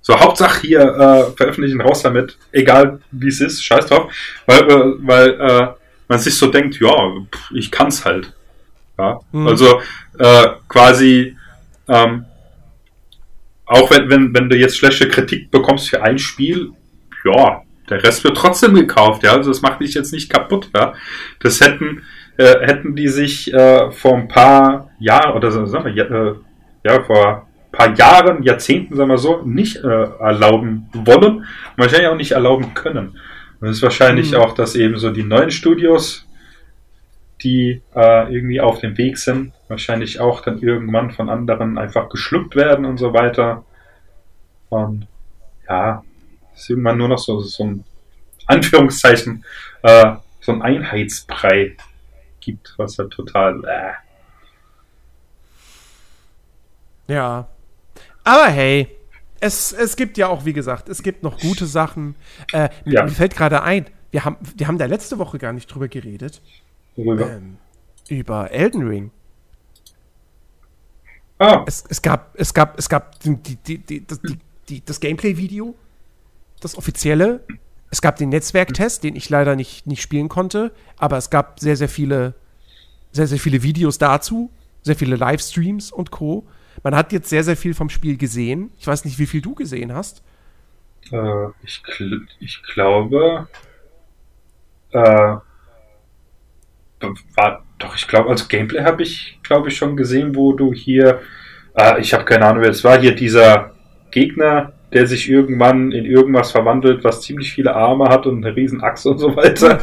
So, 0.00 0.18
Hauptsache 0.18 0.62
hier 0.62 0.80
äh, 0.80 1.36
veröffentlichen, 1.36 1.82
raus 1.82 2.00
damit, 2.00 2.38
egal 2.50 3.00
wie 3.10 3.28
es 3.28 3.42
ist, 3.42 3.62
scheiß 3.62 3.86
drauf, 3.86 4.10
weil, 4.46 4.62
äh, 4.62 4.94
weil 5.00 5.40
äh, 5.40 5.66
man 6.08 6.18
sich 6.18 6.38
so 6.38 6.46
denkt, 6.46 6.80
ja, 6.80 6.94
ich 7.52 7.70
kann's 7.70 8.06
halt. 8.06 8.32
Ja, 8.98 9.20
mhm. 9.32 9.48
also 9.48 9.82
äh, 10.18 10.46
quasi, 10.66 11.36
ähm, 11.86 12.24
auch 13.66 13.90
wenn, 13.90 14.08
wenn, 14.08 14.32
wenn 14.32 14.48
du 14.48 14.56
jetzt 14.56 14.78
schlechte 14.78 15.08
Kritik 15.08 15.50
bekommst 15.50 15.90
für 15.90 16.02
ein 16.02 16.18
Spiel, 16.18 16.70
ja, 17.22 17.62
der 17.90 18.02
Rest 18.02 18.24
wird 18.24 18.38
trotzdem 18.38 18.72
gekauft, 18.74 19.24
ja, 19.24 19.32
also 19.32 19.50
das 19.50 19.60
macht 19.60 19.80
dich 19.80 19.92
jetzt 19.92 20.14
nicht 20.14 20.30
kaputt, 20.30 20.70
ja. 20.74 20.94
Das 21.40 21.60
hätten, 21.60 22.02
äh, 22.38 22.66
hätten 22.66 22.94
die 22.96 23.08
sich 23.08 23.52
äh, 23.52 23.90
vor 23.90 24.16
ein 24.16 24.28
paar 24.28 24.90
Jahren, 24.98 25.34
oder 25.34 25.50
sagen 25.50 25.94
wir, 25.94 26.10
äh, 26.10 26.34
ja, 26.84 27.02
vor 27.02 27.46
ein 27.46 27.72
paar 27.72 27.96
Jahren, 27.96 28.42
Jahrzehnten, 28.42 28.96
sagen 28.96 29.10
wir 29.10 29.18
so, 29.18 29.42
nicht 29.42 29.76
äh, 29.76 30.04
erlauben 30.18 30.88
wollen 30.92 31.44
wahrscheinlich 31.76 32.08
auch 32.08 32.16
nicht 32.16 32.32
erlauben 32.32 32.74
können. 32.74 33.18
Und 33.60 33.68
es 33.68 33.78
ist 33.78 33.82
wahrscheinlich 33.82 34.32
mhm. 34.32 34.38
auch, 34.38 34.54
dass 34.54 34.74
eben 34.74 34.98
so 34.98 35.10
die 35.10 35.22
neuen 35.22 35.50
Studios, 35.50 36.26
die 37.42 37.82
äh, 37.94 38.34
irgendwie 38.34 38.60
auf 38.60 38.80
dem 38.80 38.96
Weg 38.98 39.18
sind, 39.18 39.52
wahrscheinlich 39.68 40.20
auch 40.20 40.40
dann 40.40 40.58
irgendwann 40.60 41.10
von 41.10 41.28
anderen 41.28 41.78
einfach 41.78 42.08
geschluckt 42.08 42.56
werden 42.56 42.84
und 42.84 42.98
so 42.98 43.12
weiter. 43.12 43.64
Und 44.68 45.06
ja, 45.68 46.02
ist 46.54 46.70
irgendwann 46.70 46.98
nur 46.98 47.08
noch 47.08 47.18
so, 47.18 47.40
so 47.40 47.64
ein 47.64 47.84
Anführungszeichen, 48.46 49.44
äh, 49.82 50.12
so 50.40 50.52
ein 50.52 50.62
Einheitsbrei 50.62 51.76
gibt, 52.46 52.74
was 52.78 52.96
halt 52.96 53.10
total. 53.10 53.62
Äh. 53.64 53.92
Ja. 57.12 57.48
Aber 58.24 58.46
hey, 58.46 58.88
es, 59.40 59.72
es 59.72 59.96
gibt 59.96 60.16
ja 60.16 60.28
auch, 60.28 60.44
wie 60.44 60.52
gesagt, 60.52 60.88
es 60.88 61.02
gibt 61.02 61.22
noch 61.22 61.38
gute 61.40 61.66
Sachen. 61.66 62.14
Äh, 62.52 62.70
ja. 62.84 63.04
Mir 63.04 63.10
fällt 63.10 63.36
gerade 63.36 63.62
ein, 63.62 63.86
wir 64.10 64.24
haben, 64.24 64.36
wir 64.56 64.66
haben 64.68 64.78
da 64.78 64.86
letzte 64.86 65.18
Woche 65.18 65.38
gar 65.38 65.52
nicht 65.52 65.66
drüber 65.66 65.88
geredet. 65.88 66.40
Worüber? 66.94 67.30
Ähm, 67.30 67.58
über 68.08 68.50
Elden 68.50 68.86
Ring. 68.86 69.10
Ah. 71.38 71.64
Es, 71.66 71.84
es, 71.88 72.00
gab, 72.00 72.34
es 72.38 72.54
gab, 72.54 72.78
es 72.78 72.88
gab 72.88 73.20
die, 73.20 73.36
die, 73.56 73.78
die, 73.78 74.06
das, 74.06 74.20
das 74.84 75.00
Gameplay-Video, 75.00 75.74
das 76.60 76.78
offizielle. 76.78 77.40
Es 77.90 78.02
gab 78.02 78.16
den 78.16 78.30
Netzwerktest, 78.30 79.04
den 79.04 79.16
ich 79.16 79.30
leider 79.30 79.56
nicht, 79.56 79.86
nicht 79.86 80.02
spielen 80.02 80.28
konnte, 80.28 80.72
aber 80.96 81.16
es 81.16 81.30
gab 81.30 81.60
sehr, 81.60 81.76
sehr 81.76 81.88
viele, 81.88 82.34
sehr, 83.12 83.26
sehr 83.26 83.38
viele 83.38 83.62
Videos 83.62 83.98
dazu, 83.98 84.50
sehr 84.82 84.96
viele 84.96 85.16
Livestreams 85.16 85.92
und 85.92 86.10
Co. 86.10 86.46
Man 86.82 86.94
hat 86.94 87.12
jetzt 87.12 87.28
sehr, 87.28 87.44
sehr 87.44 87.56
viel 87.56 87.74
vom 87.74 87.88
Spiel 87.88 88.16
gesehen. 88.16 88.70
Ich 88.78 88.86
weiß 88.86 89.04
nicht, 89.04 89.18
wie 89.18 89.26
viel 89.26 89.40
du 89.40 89.54
gesehen 89.54 89.94
hast. 89.94 90.22
Äh, 91.12 91.46
ich, 91.62 91.82
ich 92.40 92.62
glaube, 92.74 93.48
äh, 94.90 95.36
war 97.36 97.64
doch, 97.78 97.94
ich 97.94 98.08
glaube, 98.08 98.30
als 98.30 98.48
Gameplay 98.48 98.82
habe 98.82 99.02
ich, 99.02 99.38
glaube 99.42 99.68
ich, 99.68 99.76
schon 99.76 99.96
gesehen, 99.96 100.34
wo 100.34 100.52
du 100.52 100.72
hier, 100.72 101.20
äh, 101.74 102.00
ich 102.00 102.12
habe 102.14 102.24
keine 102.24 102.46
Ahnung, 102.46 102.62
wer 102.62 102.70
es 102.70 102.84
war, 102.84 102.98
hier 102.98 103.14
dieser 103.14 103.74
Gegner, 104.10 104.72
der 104.92 105.06
sich 105.06 105.28
irgendwann 105.28 105.92
in 105.92 106.04
irgendwas 106.04 106.52
verwandelt, 106.52 107.04
was 107.04 107.22
ziemlich 107.22 107.52
viele 107.52 107.74
Arme 107.74 108.08
hat 108.08 108.26
und 108.26 108.44
eine 108.44 108.54
riesen 108.54 108.82
Achse 108.82 109.10
und 109.10 109.18
so 109.18 109.34
weiter. 109.36 109.80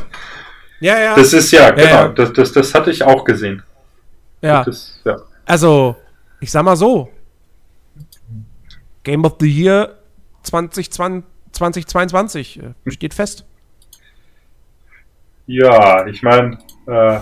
Ja, 0.80 1.00
ja. 1.00 1.16
Das 1.16 1.34
ist 1.34 1.52
ja, 1.52 1.72
genau, 1.72 1.88
ja, 1.88 2.04
ja. 2.04 2.08
Das, 2.10 2.34
das, 2.34 2.52
das 2.52 2.74
hatte 2.74 2.92
ich 2.92 3.04
auch 3.04 3.24
gesehen. 3.24 3.64
Ja. 4.42 4.64
Das, 4.64 5.02
ja. 5.06 5.18
Also, 5.46 5.96
ich 6.40 6.52
sag 6.52 6.64
mal 6.64 6.76
so, 6.76 7.10
Game 9.04 9.26
of 9.26 9.36
the 9.40 9.50
Year 9.50 9.98
2020, 10.44 11.24
2022 11.52 12.60
äh, 12.60 12.92
steht 12.92 13.14
fest. 13.14 13.46
Ja, 15.46 16.06
ich 16.08 16.22
meine, 16.22 16.58
äh, 16.88 17.20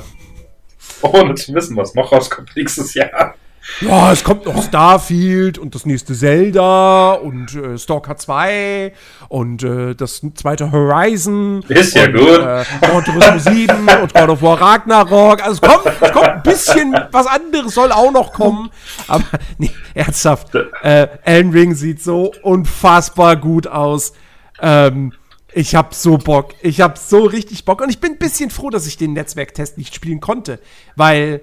ohne 1.01 1.35
zu 1.35 1.53
wissen, 1.53 1.75
was 1.77 1.95
noch 1.95 2.11
rauskommt 2.11 2.55
nächstes 2.55 2.93
Jahr. 2.93 3.35
Ja, 3.81 4.11
es 4.11 4.23
kommt 4.23 4.45
noch 4.45 4.61
Starfield 4.63 5.57
und 5.57 5.75
das 5.75 5.85
nächste 5.85 6.13
Zelda 6.13 7.13
und 7.13 7.55
äh, 7.55 7.77
Stalker 7.77 8.17
2 8.17 8.93
und 9.29 9.63
äh, 9.63 9.95
das 9.95 10.21
zweite 10.35 10.71
Horizon. 10.71 11.63
Ist 11.67 11.95
ja 11.95 12.05
und, 12.05 12.13
gut. 12.13 12.39
Äh, 12.39 12.63
Gran 12.81 13.03
Turismo 13.03 13.39
7 13.39 13.87
und 14.01 14.13
God 14.13 14.29
of 14.29 14.41
War 14.41 14.61
Ragnarok. 14.61 15.43
Also 15.43 15.59
es 15.61 15.61
kommt, 15.61 15.95
es 16.01 16.11
kommt 16.11 16.27
ein 16.27 16.43
bisschen 16.43 16.95
was 17.11 17.27
anderes 17.27 17.73
soll 17.73 17.91
auch 17.91 18.11
noch 18.11 18.33
kommen. 18.33 18.69
Aber 19.07 19.25
nee, 19.57 19.71
ernsthaft. 19.93 20.53
Äh, 20.83 21.07
Elden 21.23 21.51
Ring 21.51 21.75
sieht 21.75 22.01
so 22.01 22.33
unfassbar 22.43 23.35
gut 23.35 23.67
aus. 23.67 24.13
Ähm, 24.61 25.13
ich 25.53 25.75
hab 25.75 25.93
so 25.93 26.17
Bock. 26.17 26.53
Ich 26.61 26.81
hab 26.81 26.97
so 26.97 27.23
richtig 27.23 27.65
Bock. 27.65 27.81
Und 27.81 27.89
ich 27.89 27.99
bin 27.99 28.13
ein 28.13 28.17
bisschen 28.17 28.49
froh, 28.49 28.69
dass 28.69 28.87
ich 28.87 28.97
den 28.97 29.13
Netzwerktest 29.13 29.77
nicht 29.77 29.95
spielen 29.95 30.21
konnte. 30.21 30.59
Weil 30.95 31.41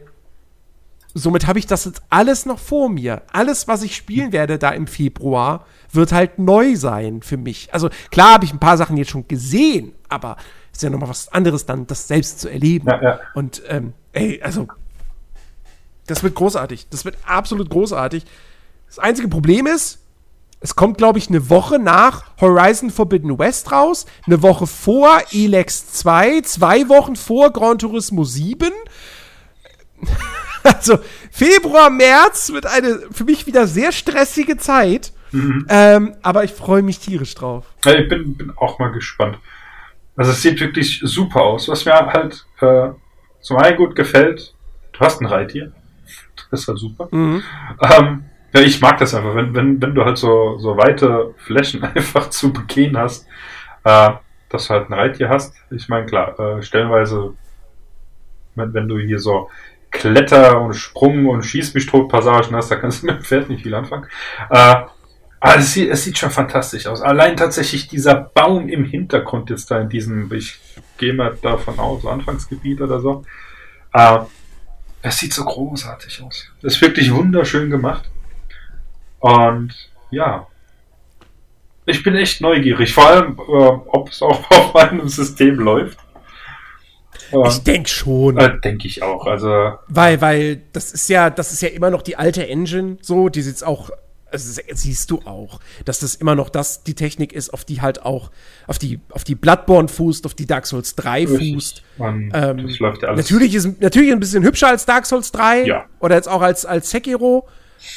somit 1.18 1.46
habe 1.46 1.58
ich 1.58 1.66
das 1.66 1.84
jetzt 1.84 2.02
alles 2.10 2.46
noch 2.46 2.58
vor 2.58 2.88
mir. 2.88 3.22
Alles, 3.32 3.68
was 3.68 3.82
ich 3.82 3.96
spielen 3.96 4.32
werde 4.32 4.58
da 4.58 4.70
im 4.70 4.86
Februar, 4.86 5.66
wird 5.92 6.12
halt 6.12 6.38
neu 6.38 6.76
sein 6.76 7.22
für 7.22 7.36
mich. 7.36 7.72
Also 7.72 7.90
klar 8.10 8.34
habe 8.34 8.44
ich 8.44 8.52
ein 8.52 8.60
paar 8.60 8.76
Sachen 8.76 8.96
jetzt 8.96 9.10
schon 9.10 9.28
gesehen, 9.28 9.92
aber 10.08 10.36
ist 10.72 10.82
ja 10.82 10.90
nochmal 10.90 11.08
was 11.08 11.32
anderes 11.32 11.66
dann, 11.66 11.86
das 11.86 12.08
selbst 12.08 12.40
zu 12.40 12.48
erleben. 12.48 12.88
Ja, 12.88 13.02
ja. 13.02 13.20
Und 13.34 13.62
ähm, 13.68 13.94
ey, 14.12 14.40
also 14.42 14.68
das 16.06 16.22
wird 16.22 16.34
großartig. 16.34 16.88
Das 16.90 17.04
wird 17.04 17.16
absolut 17.26 17.70
großartig. 17.70 18.24
Das 18.86 18.98
einzige 18.98 19.28
Problem 19.28 19.66
ist, 19.66 19.98
es 20.60 20.74
kommt, 20.74 20.98
glaube 20.98 21.18
ich, 21.18 21.28
eine 21.28 21.50
Woche 21.50 21.78
nach 21.78 22.24
Horizon 22.40 22.90
Forbidden 22.90 23.38
West 23.38 23.70
raus, 23.70 24.06
eine 24.26 24.42
Woche 24.42 24.66
vor 24.66 25.20
Elex 25.32 25.92
2, 25.92 26.40
zwei 26.42 26.88
Wochen 26.88 27.14
vor 27.14 27.52
Gran 27.52 27.78
Turismo 27.78 28.24
7. 28.24 28.72
also 30.74 30.98
Februar, 31.30 31.90
März 31.90 32.52
wird 32.52 32.66
eine 32.66 33.00
für 33.10 33.24
mich 33.24 33.46
wieder 33.46 33.66
sehr 33.66 33.92
stressige 33.92 34.56
Zeit. 34.56 35.12
Mhm. 35.32 35.66
Ähm, 35.68 36.14
aber 36.22 36.44
ich 36.44 36.52
freue 36.52 36.82
mich 36.82 36.98
tierisch 36.98 37.34
drauf. 37.34 37.66
Ja, 37.84 37.94
ich 37.94 38.08
bin, 38.08 38.34
bin, 38.34 38.52
auch 38.56 38.78
mal 38.78 38.92
gespannt. 38.92 39.38
Also 40.16 40.32
es 40.32 40.42
sieht 40.42 40.60
wirklich 40.60 41.00
super 41.02 41.42
aus. 41.42 41.68
Was 41.68 41.84
mir 41.84 41.94
halt 41.94 42.46
äh, 42.60 42.90
zum 43.40 43.56
einen 43.58 43.76
gut 43.76 43.94
gefällt, 43.94 44.54
du 44.92 45.00
hast 45.00 45.20
ein 45.20 45.26
Reittier. 45.26 45.72
Das 46.50 46.60
ist 46.60 46.68
ja 46.68 46.76
super. 46.76 47.08
Mhm. 47.10 47.42
Ähm, 47.80 48.24
ja, 48.52 48.60
ich 48.60 48.80
mag 48.80 48.98
das 48.98 49.14
einfach, 49.14 49.34
wenn, 49.34 49.54
wenn, 49.54 49.80
wenn 49.80 49.94
du 49.94 50.04
halt 50.04 50.16
so, 50.16 50.58
so 50.58 50.76
weite 50.76 51.34
Flächen 51.36 51.84
einfach 51.94 52.30
zu 52.30 52.52
begehen 52.52 52.96
hast, 52.96 53.26
äh, 53.84 54.10
dass 54.48 54.66
du 54.66 54.74
halt 54.74 54.88
ein 54.88 54.94
Reittier 54.94 55.28
hast. 55.28 55.54
Ich 55.70 55.88
meine, 55.88 56.06
klar, 56.06 56.38
äh, 56.40 56.62
stellenweise, 56.62 57.34
wenn, 58.54 58.72
wenn 58.72 58.88
du 58.88 58.98
hier 58.98 59.18
so 59.18 59.50
Kletter- 59.90 60.60
und 60.60 60.74
Sprung- 60.74 61.26
und 61.26 61.42
Schieß 61.42 61.74
mich 61.74 61.86
tot 61.86 62.08
Passagen 62.08 62.54
hast, 62.54 62.70
da 62.70 62.76
kannst 62.76 63.02
du 63.02 63.06
mit 63.06 63.16
dem 63.16 63.24
Pferd 63.24 63.48
nicht 63.48 63.62
viel 63.62 63.74
anfangen. 63.74 64.06
Äh, 64.50 64.76
aber 65.40 65.56
es 65.56 65.72
sieht, 65.72 65.90
es 65.90 66.04
sieht 66.04 66.18
schon 66.18 66.30
fantastisch 66.30 66.86
aus. 66.86 67.00
Allein 67.00 67.36
tatsächlich 67.36 67.88
dieser 67.88 68.14
Baum 68.14 68.68
im 68.68 68.84
Hintergrund 68.84 69.50
jetzt 69.50 69.70
da 69.70 69.80
in 69.80 69.88
diesem, 69.88 70.32
ich 70.32 70.58
gehe 70.98 71.14
mal 71.14 71.36
davon 71.40 71.78
aus, 71.78 72.04
Anfangsgebiet 72.04 72.80
oder 72.80 73.00
so. 73.00 73.24
Äh, 73.92 74.18
es 75.02 75.18
sieht 75.18 75.32
so 75.32 75.44
großartig 75.44 76.22
aus. 76.22 76.50
Es 76.62 76.74
ist 76.74 76.82
wirklich 76.82 77.12
wunderschön 77.12 77.70
gemacht. 77.70 78.10
Und 79.20 79.74
ja, 80.10 80.46
ich 81.86 82.02
bin 82.02 82.16
echt 82.16 82.40
neugierig, 82.40 82.92
vor 82.92 83.06
allem, 83.06 83.38
äh, 83.38 83.42
ob 83.42 84.10
es 84.10 84.22
auch 84.22 84.50
auf 84.50 84.74
meinem 84.74 85.08
System 85.08 85.56
läuft. 85.56 85.98
Äh, 87.32 87.48
ich 87.48 87.58
denke 87.62 87.88
schon. 87.88 88.36
Äh, 88.38 88.60
denke 88.60 88.86
ich 88.86 89.02
auch. 89.02 89.26
Also 89.26 89.72
weil, 89.88 90.20
weil 90.20 90.62
das 90.72 90.92
ist 90.92 91.08
ja, 91.08 91.30
das 91.30 91.52
ist 91.52 91.62
ja 91.62 91.68
immer 91.68 91.90
noch 91.90 92.02
die 92.02 92.16
alte 92.16 92.46
Engine, 92.48 92.98
so, 93.00 93.28
die 93.28 93.42
sitzt 93.42 93.64
auch. 93.64 93.90
Also 94.30 94.60
siehst 94.74 95.10
du 95.10 95.22
auch, 95.24 95.58
dass 95.86 96.00
das 96.00 96.14
immer 96.14 96.34
noch 96.34 96.50
das 96.50 96.82
die 96.82 96.92
Technik 96.92 97.32
ist, 97.32 97.48
auf 97.48 97.64
die 97.64 97.80
halt 97.80 98.02
auch 98.02 98.30
auf 98.66 98.78
die 98.78 99.00
auf 99.10 99.24
die 99.24 99.34
Bloodborne 99.34 99.88
fußt, 99.88 100.26
auf 100.26 100.34
die 100.34 100.44
Dark 100.44 100.66
Souls 100.66 100.94
3 100.96 101.26
fußt. 101.26 101.82
Man, 101.96 102.30
ähm, 102.34 102.66
das 102.66 102.78
läuft 102.78 103.02
ja 103.02 103.08
alles. 103.08 103.24
Natürlich 103.24 103.54
ist 103.54 103.80
natürlich 103.80 104.12
ein 104.12 104.20
bisschen 104.20 104.44
hübscher 104.44 104.68
als 104.68 104.84
Dark 104.84 105.06
Souls 105.06 105.32
3 105.32 105.64
ja. 105.64 105.86
oder 106.00 106.16
jetzt 106.16 106.28
auch 106.28 106.42
als 106.42 106.66
als 106.66 106.90
Sekiro. 106.90 107.48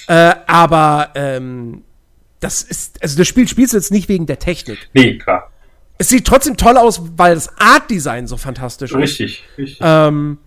Äh, 0.08 0.36
aber 0.48 1.10
ähm, 1.16 1.84
das 2.42 2.64
ist, 2.64 3.02
also 3.02 3.18
das 3.18 3.28
Spiel 3.28 3.48
spielst 3.48 3.74
du 3.74 3.78
jetzt 3.78 3.92
nicht 3.92 4.10
wegen 4.10 4.26
der 4.26 4.40
Technik. 4.40 4.90
Nee, 4.94 5.18
klar. 5.18 5.51
Es 6.02 6.10
sieht 6.10 6.26
trotzdem 6.26 6.58
toll 6.58 6.78
aus, 6.78 7.00
weil 7.16 7.36
das 7.36 7.60
Art-Design 7.60 8.26
so 8.26 8.36
fantastisch 8.36 8.96
richtig, 8.96 9.44
ist. 9.52 9.58
Richtig, 9.60 9.80
ähm, 9.82 10.40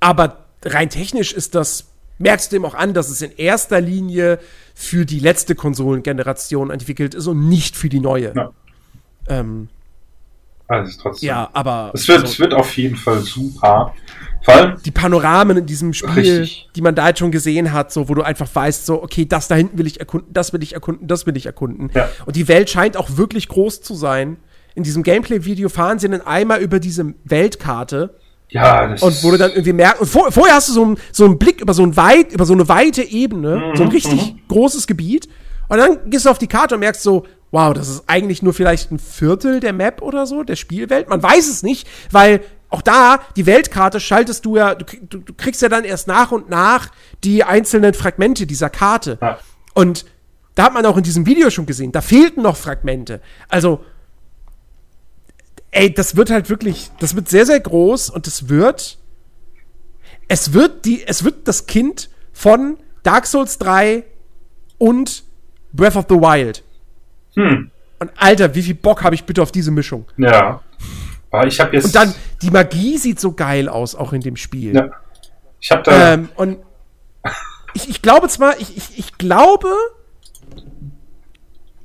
aber 0.00 0.46
rein 0.64 0.90
technisch 0.90 1.32
ist 1.32 1.54
das, 1.54 1.92
merkst 2.18 2.50
du 2.50 2.56
ihm 2.56 2.64
auch 2.64 2.74
an, 2.74 2.94
dass 2.94 3.08
es 3.08 3.22
in 3.22 3.30
erster 3.36 3.80
Linie 3.80 4.40
für 4.74 5.06
die 5.06 5.20
letzte 5.20 5.54
Konsolengeneration 5.54 6.72
entwickelt 6.72 7.14
ist 7.14 7.28
und 7.28 7.48
nicht 7.48 7.76
für 7.76 7.88
die 7.88 8.00
neue. 8.00 8.32
Ja. 8.34 8.50
Ähm, 9.28 9.68
also 10.66 11.00
trotzdem. 11.00 11.28
Ja, 11.28 11.48
aber. 11.52 11.92
Es 11.94 12.08
wird, 12.08 12.22
also, 12.22 12.32
es 12.32 12.40
wird 12.40 12.54
auf 12.54 12.76
jeden 12.76 12.96
Fall 12.96 13.20
super. 13.20 13.94
Vor 14.42 14.54
allem. 14.54 14.82
Die 14.84 14.90
Panoramen 14.90 15.58
in 15.58 15.66
diesem 15.66 15.92
Spiel, 15.92 16.40
richtig. 16.40 16.70
die 16.74 16.82
man 16.82 16.96
da 16.96 17.06
jetzt 17.06 17.20
schon 17.20 17.30
gesehen 17.30 17.72
hat, 17.72 17.92
so, 17.92 18.08
wo 18.08 18.16
du 18.16 18.22
einfach 18.22 18.52
weißt, 18.52 18.84
so, 18.84 19.00
okay, 19.00 19.26
das 19.26 19.46
da 19.46 19.54
hinten 19.54 19.78
will 19.78 19.86
ich 19.86 20.00
erkunden, 20.00 20.32
das 20.32 20.52
will 20.52 20.62
ich 20.64 20.72
erkunden, 20.72 21.06
das 21.06 21.24
will 21.24 21.36
ich 21.36 21.46
erkunden. 21.46 21.88
Ja. 21.94 22.08
Und 22.26 22.34
die 22.34 22.48
Welt 22.48 22.68
scheint 22.68 22.96
auch 22.96 23.16
wirklich 23.16 23.46
groß 23.46 23.80
zu 23.80 23.94
sein. 23.94 24.38
In 24.74 24.82
diesem 24.82 25.02
Gameplay-Video 25.02 25.68
fahren 25.68 25.98
sie 25.98 26.08
dann 26.08 26.20
einmal 26.20 26.60
über 26.60 26.80
diese 26.80 27.14
Weltkarte. 27.24 28.14
Ja, 28.50 28.88
das 28.88 29.02
Und 29.02 29.22
wo 29.22 29.30
du 29.30 29.38
dann 29.38 29.50
irgendwie 29.50 29.72
merkst, 29.72 30.06
vor, 30.06 30.32
vorher 30.32 30.56
hast 30.56 30.68
du 30.68 30.72
so, 30.72 30.84
ein, 30.84 30.98
so 31.12 31.24
einen 31.24 31.38
Blick 31.38 31.60
über 31.60 31.74
so, 31.74 31.82
ein 31.82 31.96
weit, 31.96 32.32
über 32.32 32.46
so 32.46 32.54
eine 32.54 32.68
weite 32.68 33.02
Ebene, 33.02 33.56
mhm, 33.56 33.76
so 33.76 33.82
ein 33.82 33.90
richtig 33.90 34.34
mhm. 34.34 34.40
großes 34.48 34.86
Gebiet. 34.86 35.28
Und 35.68 35.78
dann 35.78 36.10
gehst 36.10 36.24
du 36.24 36.30
auf 36.30 36.38
die 36.38 36.46
Karte 36.46 36.74
und 36.76 36.80
merkst 36.80 37.02
so, 37.02 37.26
wow, 37.50 37.74
das 37.74 37.88
ist 37.88 38.04
eigentlich 38.06 38.42
nur 38.42 38.54
vielleicht 38.54 38.90
ein 38.90 38.98
Viertel 38.98 39.60
der 39.60 39.72
Map 39.72 40.02
oder 40.02 40.26
so, 40.26 40.42
der 40.42 40.56
Spielwelt. 40.56 41.08
Man 41.08 41.22
weiß 41.22 41.48
es 41.48 41.62
nicht, 41.62 41.86
weil 42.10 42.40
auch 42.70 42.82
da, 42.82 43.20
die 43.36 43.46
Weltkarte 43.46 44.00
schaltest 44.00 44.44
du 44.44 44.56
ja, 44.56 44.74
du, 44.74 44.84
du, 44.84 45.18
du 45.18 45.34
kriegst 45.34 45.62
ja 45.62 45.68
dann 45.68 45.84
erst 45.84 46.06
nach 46.06 46.32
und 46.32 46.50
nach 46.50 46.90
die 47.24 47.44
einzelnen 47.44 47.94
Fragmente 47.94 48.46
dieser 48.46 48.68
Karte. 48.70 49.18
Ja. 49.20 49.38
Und 49.74 50.04
da 50.54 50.64
hat 50.64 50.74
man 50.74 50.84
auch 50.86 50.96
in 50.96 51.02
diesem 51.02 51.24
Video 51.24 51.50
schon 51.50 51.66
gesehen, 51.66 51.92
da 51.92 52.00
fehlten 52.00 52.42
noch 52.42 52.56
Fragmente. 52.56 53.20
Also, 53.48 53.84
ey, 55.70 55.92
das 55.92 56.16
wird 56.16 56.30
halt 56.30 56.50
wirklich, 56.50 56.90
das 57.00 57.14
wird 57.14 57.28
sehr, 57.28 57.46
sehr 57.46 57.60
groß 57.60 58.10
und 58.10 58.26
es 58.26 58.48
wird, 58.48 58.98
es 60.28 60.52
wird 60.52 60.84
die, 60.84 61.06
es 61.06 61.24
wird 61.24 61.48
das 61.48 61.66
Kind 61.66 62.10
von 62.32 62.78
Dark 63.02 63.26
Souls 63.26 63.58
3 63.58 64.04
und 64.78 65.24
Breath 65.72 65.96
of 65.96 66.06
the 66.08 66.16
Wild. 66.16 66.62
Hm. 67.34 67.70
Und 67.98 68.10
Alter, 68.16 68.54
wie 68.54 68.62
viel 68.62 68.74
Bock 68.74 69.02
habe 69.02 69.14
ich 69.14 69.24
bitte 69.24 69.42
auf 69.42 69.52
diese 69.52 69.70
Mischung? 69.70 70.06
Ja. 70.16 70.60
Aber 71.30 71.46
ich 71.46 71.60
habe 71.60 71.74
jetzt. 71.74 71.86
Und 71.86 71.94
dann, 71.94 72.14
die 72.42 72.50
Magie 72.50 72.96
sieht 72.96 73.20
so 73.20 73.32
geil 73.32 73.68
aus, 73.68 73.94
auch 73.94 74.12
in 74.12 74.20
dem 74.20 74.36
Spiel. 74.36 74.74
Ja. 74.74 74.90
Ich 75.60 75.70
habe 75.70 75.82
da. 75.82 76.14
Ähm, 76.14 76.28
und 76.36 76.58
ich, 77.74 77.88
ich 77.88 78.02
glaube 78.02 78.28
zwar, 78.28 78.58
ich, 78.60 78.76
ich, 78.76 78.98
ich 78.98 79.18
glaube, 79.18 79.68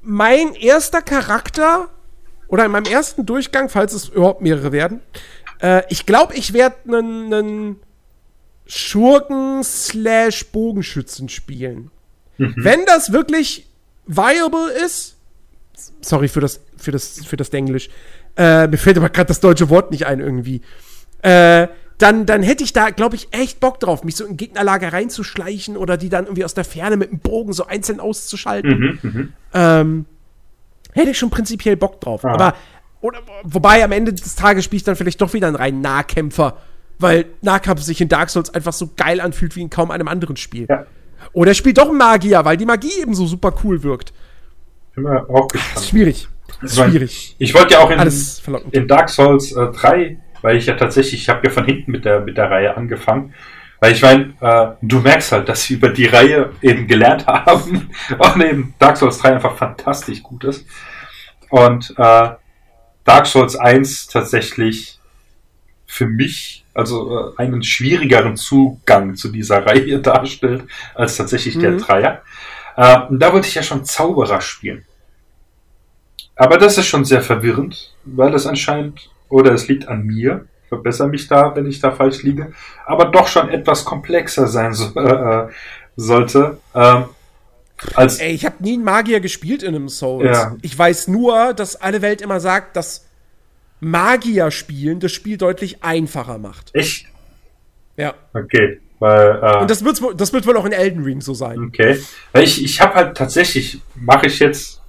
mein 0.02 0.54
erster 0.54 1.02
Charakter 1.02 1.90
oder 2.54 2.66
in 2.66 2.72
meinem 2.72 2.86
ersten 2.86 3.26
Durchgang, 3.26 3.68
falls 3.68 3.94
es 3.94 4.10
überhaupt 4.10 4.44
mehrere 4.44 4.72
werden, 4.72 5.00
äh, 5.60 5.82
ich 5.90 6.06
glaube, 6.06 6.36
ich 6.36 6.54
werde 6.54 6.76
einen 6.86 7.78
Schurken-Bogenschützen 8.68 11.30
spielen. 11.30 11.90
Mhm. 12.38 12.54
Wenn 12.58 12.86
das 12.86 13.12
wirklich 13.12 13.66
viable 14.06 14.72
ist, 14.86 15.18
sorry 16.02 16.28
für 16.28 16.42
das, 16.42 16.62
für 16.78 16.92
das, 16.92 17.26
für 17.26 17.38
das 17.38 17.50
Englisch, 17.50 17.90
äh, 18.38 18.68
mir 18.68 18.78
fällt 18.78 18.98
aber 18.98 19.10
gerade 19.10 19.30
das 19.30 19.40
deutsche 19.40 19.72
Wort 19.72 19.90
nicht 19.90 20.06
ein 20.06 20.20
irgendwie, 20.20 20.62
äh, 21.24 21.68
dann, 21.98 22.28
dann 22.28 22.44
hätte 22.44 22.64
ich 22.64 22.74
da, 22.74 22.92
glaube 22.92 23.16
ich, 23.16 23.30
echt 23.32 23.62
Bock 23.62 23.80
drauf, 23.80 24.04
mich 24.04 24.16
so 24.16 24.28
in 24.28 24.38
Gegnerlager 24.38 24.94
reinzuschleichen 24.94 25.76
oder 25.76 25.98
die 25.98 26.10
dann 26.10 26.26
irgendwie 26.26 26.46
aus 26.46 26.54
der 26.54 26.66
Ferne 26.66 26.98
mit 26.98 27.10
dem 27.10 27.18
Bogen 27.18 27.54
so 27.54 27.66
einzeln 27.66 28.00
auszuschalten. 28.00 29.00
Mhm, 29.02 29.02
mhm. 29.02 29.34
ähm, 29.56 30.06
hätte 30.94 31.12
ich 31.12 31.18
schon 31.18 31.30
prinzipiell 31.30 31.76
Bock 31.76 32.02
drauf. 32.02 32.26
Ah. 32.26 32.34
Aber, 32.34 32.56
oder, 33.02 33.20
wobei 33.44 33.84
am 33.84 33.92
Ende 33.92 34.14
des 34.14 34.36
Tages 34.36 34.66
spiele 34.66 34.78
ich 34.78 34.84
dann 34.84 34.96
vielleicht 34.96 35.22
doch 35.22 35.34
wieder 35.34 35.48
einen 35.48 35.56
reinen 35.56 35.82
Nahkämpfer, 35.82 36.58
weil 37.00 37.26
Nahkampf 37.42 37.82
sich 37.82 38.00
in 38.02 38.10
Dark 38.10 38.30
Souls 38.30 38.54
einfach 38.54 38.74
so 38.74 38.92
geil 38.96 39.20
anfühlt 39.20 39.56
wie 39.56 39.62
in 39.62 39.70
kaum 39.70 39.92
einem 39.92 40.08
anderen 40.08 40.38
Spiel. 40.38 40.68
Ja. 40.70 40.86
Oder 41.34 41.54
spielt 41.54 41.78
doch 41.78 41.90
einen 41.90 41.98
Magier, 41.98 42.44
weil 42.46 42.58
die 42.58 42.66
Magie 42.66 43.02
eben 43.02 43.16
so 43.16 43.26
super 43.26 43.54
cool 43.64 43.84
wirkt. 43.84 44.14
Bin 44.96 45.06
mir 45.06 45.30
auch 45.30 45.48
gespannt. 45.48 45.86
Schwierig. 45.86 46.28
Schwierig. 46.66 47.36
Ich, 47.40 47.54
wollte 47.54 47.74
ja 47.74 47.80
auch 47.80 47.90
in, 47.90 48.72
in 48.72 48.88
Dark 48.88 49.10
Souls 49.10 49.52
äh, 49.52 49.72
3, 49.72 50.18
weil 50.42 50.58
ich 50.58 50.66
ja 50.66 50.76
tatsächlich, 50.76 51.22
ich 51.22 51.30
habe 51.30 51.42
ja 51.44 51.50
von 51.50 51.66
hinten 51.66 51.92
mit 51.92 52.06
der, 52.06 52.22
mit 52.22 52.38
der 52.38 52.50
Reihe 52.50 52.78
angefangen. 52.78 53.34
Weil 53.84 53.92
ich 53.92 54.02
meine, 54.02 54.34
äh, 54.40 54.68
du 54.82 55.02
merkst 55.02 55.34
halt, 55.34 55.50
dass 55.50 55.64
sie 55.64 55.74
über 55.74 55.90
die 55.90 56.06
Reihe 56.06 56.54
eben 56.62 56.88
gelernt 56.88 57.28
haben 57.28 57.90
und 58.18 58.42
eben 58.42 58.74
Dark 58.80 58.96
Souls 58.96 59.18
3 59.18 59.34
einfach 59.34 59.58
fantastisch 59.58 60.24
gut 60.24 60.46
ist. 60.46 60.66
Und 61.50 61.94
äh, 61.98 62.30
Dark 63.04 63.28
Souls 63.28 63.58
1 63.58 64.08
tatsächlich 64.08 65.00
für 65.86 66.06
mich 66.06 66.64
also 66.74 67.34
äh, 67.38 67.42
einen 67.42 67.62
schwierigeren 67.62 68.38
Zugang 68.38 69.18
zu 69.18 69.28
dieser 69.28 69.66
Reihe 69.66 70.00
darstellt 70.02 70.64
als 70.96 71.18
tatsächlich 71.18 71.58
mhm. 71.58 71.62
der 71.64 71.72
Dreier. 71.72 72.22
Äh, 72.78 73.02
und 73.10 73.20
da 73.20 73.34
wollte 73.34 73.50
ich 73.50 73.56
ja 73.56 73.64
schon 73.64 73.84
Zauberer 73.84 74.40
spielen. 74.40 74.86
Aber 76.38 76.58
das 76.58 76.78
ist 76.78 76.88
schon 76.88 77.04
sehr 77.04 77.22
verwirrend, 77.22 77.94
weil 78.06 78.34
es 78.34 78.48
anscheinend, 78.48 79.10
oder 79.28 79.52
es 79.52 79.68
liegt 79.68 79.90
an 79.90 80.04
mir, 80.06 80.48
verbessere 80.74 81.08
mich 81.08 81.28
da, 81.28 81.56
wenn 81.56 81.66
ich 81.68 81.80
da 81.80 81.92
falsch 81.92 82.24
liege, 82.24 82.52
aber 82.86 83.06
doch 83.06 83.28
schon 83.28 83.50
etwas 83.50 83.86
komplexer 83.86 84.48
sein 84.48 84.74
so, 84.74 85.00
äh, 85.00 85.48
sollte. 85.96 86.58
Ähm, 86.74 87.06
als 87.96 88.20
Ey, 88.20 88.34
ich 88.34 88.46
habe 88.46 88.56
nie 88.60 88.74
einen 88.74 88.84
Magier 88.84 89.20
gespielt 89.20 89.64
in 89.64 89.76
einem 89.76 89.90
Souls. 89.90 90.26
Ja. 90.26 90.56
Ich 90.62 90.78
weiß 90.78 91.08
nur, 91.10 91.54
dass 91.54 91.76
alle 91.76 92.02
Welt 92.02 92.22
immer 92.22 92.40
sagt, 92.40 92.76
dass 92.76 93.06
Magier 93.80 94.52
spielen 94.52 95.00
das 95.00 95.12
Spiel 95.12 95.38
deutlich 95.38 95.84
einfacher 95.84 96.38
macht. 96.38 96.74
Echt? 96.74 97.08
Ja. 97.98 98.14
Okay. 98.34 98.80
Weil, 99.00 99.40
äh, 99.42 99.58
Und 99.62 99.70
das 99.70 99.84
wird, 99.84 100.00
das 100.20 100.32
wird 100.32 100.48
wohl 100.48 100.56
auch 100.56 100.66
in 100.66 100.72
Elden 100.72 101.04
Ring 101.04 101.20
so 101.20 101.34
sein. 101.34 101.60
Okay. 101.68 102.00
Ich, 102.36 102.64
ich 102.64 102.80
habe 102.80 102.96
halt 102.96 103.18
tatsächlich, 103.18 103.82
mache 103.96 104.28
ich 104.28 104.40
jetzt 104.40 104.82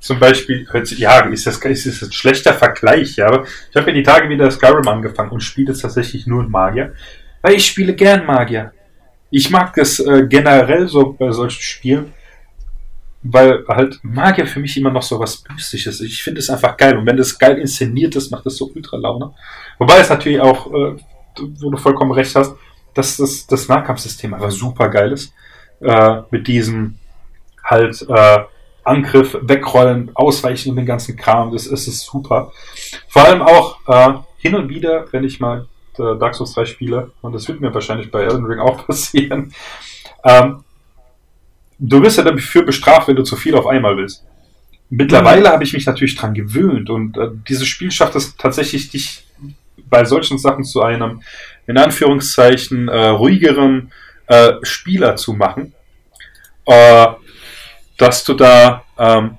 zum 0.00 0.20
Beispiel, 0.20 0.66
ja, 0.96 1.20
ist 1.20 1.46
das, 1.46 1.58
ist 1.58 1.86
das 1.86 2.02
ein 2.02 2.12
schlechter 2.12 2.54
Vergleich, 2.54 3.16
ja, 3.16 3.26
aber 3.26 3.44
ich 3.44 3.76
habe 3.76 3.90
ja 3.90 3.94
die 3.94 4.02
Tage 4.02 4.28
wieder 4.28 4.50
Skyrim 4.50 4.86
angefangen 4.86 5.30
und 5.30 5.40
spiele 5.40 5.68
jetzt 5.68 5.80
tatsächlich 5.80 6.26
nur 6.26 6.42
einen 6.42 6.50
Magier. 6.50 6.94
Weil 7.42 7.54
ich 7.54 7.66
spiele 7.66 7.94
gern 7.94 8.24
Magier. 8.24 8.72
Ich 9.30 9.50
mag 9.50 9.74
das 9.74 10.00
äh, 10.00 10.26
generell 10.28 10.88
so 10.88 11.12
bei 11.12 11.30
solchen 11.32 11.60
Spielen, 11.60 12.12
weil 13.22 13.64
halt 13.68 13.98
Magier 14.02 14.46
für 14.46 14.60
mich 14.60 14.76
immer 14.76 14.90
noch 14.90 15.02
so 15.02 15.18
was 15.18 15.44
Mystisches. 15.52 16.00
Ich 16.00 16.22
finde 16.22 16.40
es 16.40 16.50
einfach 16.50 16.76
geil. 16.76 16.96
Und 16.96 17.06
wenn 17.06 17.16
das 17.16 17.38
geil 17.38 17.58
inszeniert 17.58 18.14
ist, 18.16 18.30
macht 18.30 18.46
das 18.46 18.56
so 18.56 18.70
ultra 18.74 18.96
Laune. 18.96 19.34
Wobei 19.78 19.98
es 19.98 20.08
natürlich 20.08 20.40
auch, 20.40 20.66
äh, 20.72 20.96
wo 21.36 21.70
du 21.70 21.76
vollkommen 21.76 22.12
recht 22.12 22.34
hast, 22.34 22.54
dass 22.94 23.16
das, 23.16 23.46
das 23.46 23.68
Nahkampfsystem 23.68 24.32
einfach 24.34 24.50
super 24.50 24.88
geil 24.88 25.12
ist. 25.12 25.32
Äh, 25.80 26.22
mit 26.30 26.46
diesem 26.46 26.98
halt 27.62 28.04
äh, 28.08 28.38
Angriff, 28.88 29.36
wegrollen, 29.42 30.10
ausweichen 30.14 30.70
und 30.70 30.76
den 30.76 30.86
ganzen 30.86 31.16
Kram. 31.16 31.52
Das, 31.52 31.68
das 31.68 31.86
ist 31.86 32.00
super. 32.02 32.52
Vor 33.08 33.24
allem 33.24 33.42
auch 33.42 33.78
äh, 33.86 34.18
hin 34.38 34.54
und 34.54 34.68
wieder, 34.68 35.06
wenn 35.12 35.24
ich 35.24 35.40
mal 35.40 35.66
äh, 35.98 36.16
Dark 36.18 36.34
Souls 36.34 36.54
3 36.54 36.64
spiele, 36.64 37.10
und 37.22 37.34
das 37.34 37.48
wird 37.48 37.60
mir 37.60 37.72
wahrscheinlich 37.72 38.10
bei 38.10 38.22
Elden 38.22 38.46
Ring 38.46 38.60
auch 38.60 38.86
passieren, 38.86 39.52
ähm, 40.24 40.64
du 41.78 42.02
wirst 42.02 42.18
ja 42.18 42.24
dafür 42.24 42.62
bestraft, 42.62 43.08
wenn 43.08 43.16
du 43.16 43.22
zu 43.22 43.36
viel 43.36 43.54
auf 43.54 43.66
einmal 43.66 43.96
willst. 43.96 44.24
Mittlerweile 44.90 45.48
mhm. 45.48 45.52
habe 45.52 45.64
ich 45.64 45.72
mich 45.72 45.86
natürlich 45.86 46.16
dran 46.16 46.34
gewöhnt 46.34 46.88
und 46.90 47.16
äh, 47.16 47.28
dieses 47.48 47.66
Spiel 47.66 47.90
schafft 47.90 48.16
es 48.16 48.36
tatsächlich, 48.36 48.90
dich 48.90 49.24
bei 49.88 50.04
solchen 50.04 50.38
Sachen 50.38 50.64
zu 50.64 50.82
einem, 50.82 51.22
in 51.66 51.78
Anführungszeichen, 51.78 52.88
äh, 52.88 53.08
ruhigeren 53.08 53.92
äh, 54.26 54.54
Spieler 54.62 55.16
zu 55.16 55.34
machen, 55.34 55.72
äh, 56.66 57.06
dass 57.98 58.24
du 58.24 58.34
da 58.34 58.84
ähm, 58.96 59.36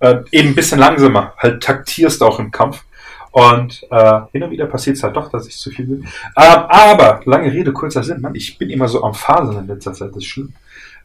äh, 0.00 0.16
eben 0.32 0.50
ein 0.50 0.54
bisschen 0.54 0.78
langsamer 0.78 1.32
halt 1.38 1.62
taktierst 1.62 2.22
auch 2.22 2.38
im 2.38 2.50
Kampf. 2.50 2.84
Und 3.30 3.82
äh, 3.90 4.20
hin 4.32 4.42
und 4.42 4.50
wieder 4.50 4.66
passiert 4.66 4.98
es 4.98 5.02
halt 5.02 5.16
doch, 5.16 5.30
dass 5.30 5.48
ich 5.48 5.56
zu 5.56 5.70
viel 5.70 5.88
will. 5.88 6.04
Ähm, 6.36 6.64
aber, 6.68 7.22
lange 7.24 7.50
Rede, 7.50 7.72
kurzer 7.72 8.02
Sinn, 8.02 8.20
Mann, 8.20 8.34
ich 8.34 8.58
bin 8.58 8.68
immer 8.68 8.88
so 8.88 9.02
am 9.02 9.14
Phasen 9.14 9.56
in 9.58 9.66
letzter 9.68 9.94
Zeit, 9.94 10.10
das 10.10 10.18
ist 10.18 10.26
schlimm. 10.26 10.52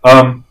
Ähm, 0.03 0.43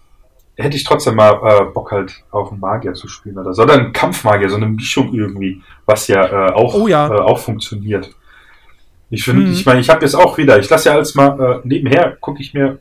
hätte 0.56 0.76
ich 0.76 0.84
trotzdem 0.84 1.16
mal 1.16 1.34
äh, 1.44 1.64
Bock 1.66 1.92
halt 1.92 2.24
auf 2.30 2.50
einen 2.50 2.60
Magier 2.60 2.94
zu 2.94 3.08
spielen 3.08 3.36
oder 3.36 3.52
so. 3.52 3.62
Oder 3.62 3.74
einen 3.74 3.92
Kampfmagier, 3.92 4.48
so 4.48 4.56
eine 4.56 4.68
Mischung 4.68 5.12
irgendwie, 5.12 5.60
was 5.84 6.08
ja 6.08 6.24
äh, 6.24 6.52
auch, 6.52 6.74
oh, 6.74 6.88
ja. 6.88 7.08
Äh, 7.08 7.20
auch 7.20 7.38
funktioniert. 7.38 8.10
Ich 9.10 9.24
finde, 9.24 9.44
hm. 9.44 9.52
ich 9.52 9.66
meine, 9.66 9.80
ich 9.80 9.90
habe 9.90 10.00
jetzt 10.00 10.14
auch 10.14 10.38
wieder, 10.38 10.58
ich 10.58 10.70
lasse 10.70 10.88
ja 10.88 10.94
alles 10.94 11.14
mal 11.14 11.38
äh, 11.38 11.68
nebenher, 11.68 12.16
gucke 12.20 12.40
ich 12.40 12.54
mir 12.54 12.78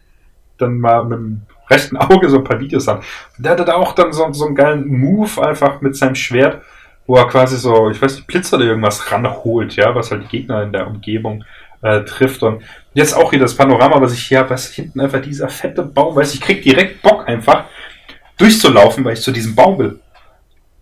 dann 0.58 0.80
mal 0.80 1.04
mit 1.04 1.20
dem 1.20 1.42
rechten 1.70 1.98
Auge 1.98 2.30
so 2.30 2.38
ein 2.38 2.44
paar 2.44 2.60
Videos 2.60 2.88
an. 2.88 3.02
Der 3.38 3.52
hatte 3.52 3.66
da 3.66 3.76
auch 3.76 3.94
dann 3.94 4.14
so, 4.14 4.32
so 4.34 4.46
einen 4.46 4.56
geilen 4.56 4.88
Move 4.88 5.46
einfach 5.46 5.82
mit 5.82 5.96
seinem 5.96 6.16
Schwert, 6.16 6.62
wo 7.08 7.16
er 7.16 7.28
quasi 7.28 7.58
so, 7.58 7.90
ich 7.90 8.02
weiß 8.02 8.16
nicht, 8.16 8.28
Blitzer 8.28 8.58
oder 8.58 8.66
irgendwas 8.66 9.12
ranholt, 9.12 9.76
ja, 9.76 9.94
was 9.94 10.12
halt 10.12 10.24
die 10.24 10.38
Gegner 10.38 10.64
in 10.64 10.72
der 10.72 10.88
Umgebung 10.88 11.44
äh, 11.82 12.02
trifft. 12.02 12.44
Und 12.44 12.64
jetzt 12.94 13.16
auch 13.16 13.32
hier 13.32 13.40
das 13.40 13.56
Panorama, 13.56 14.02
was 14.02 14.14
ich 14.14 14.24
hier 14.24 14.40
habe, 14.40 14.50
was 14.52 14.68
hinten 14.68 15.02
einfach 15.02 15.22
dieser 15.22 15.50
fette 15.50 15.84
Baum, 15.84 16.16
weiß 16.16 16.34
ich 16.34 16.42
krieg 16.42 16.64
direkt 16.64 17.02
Bock 17.02 17.28
einfach 17.28 17.66
durchzulaufen, 18.38 19.06
weil 19.06 19.14
ich 19.14 19.22
zu 19.22 19.32
diesem 19.32 19.56
Baum 19.56 19.78
will. 19.78 20.00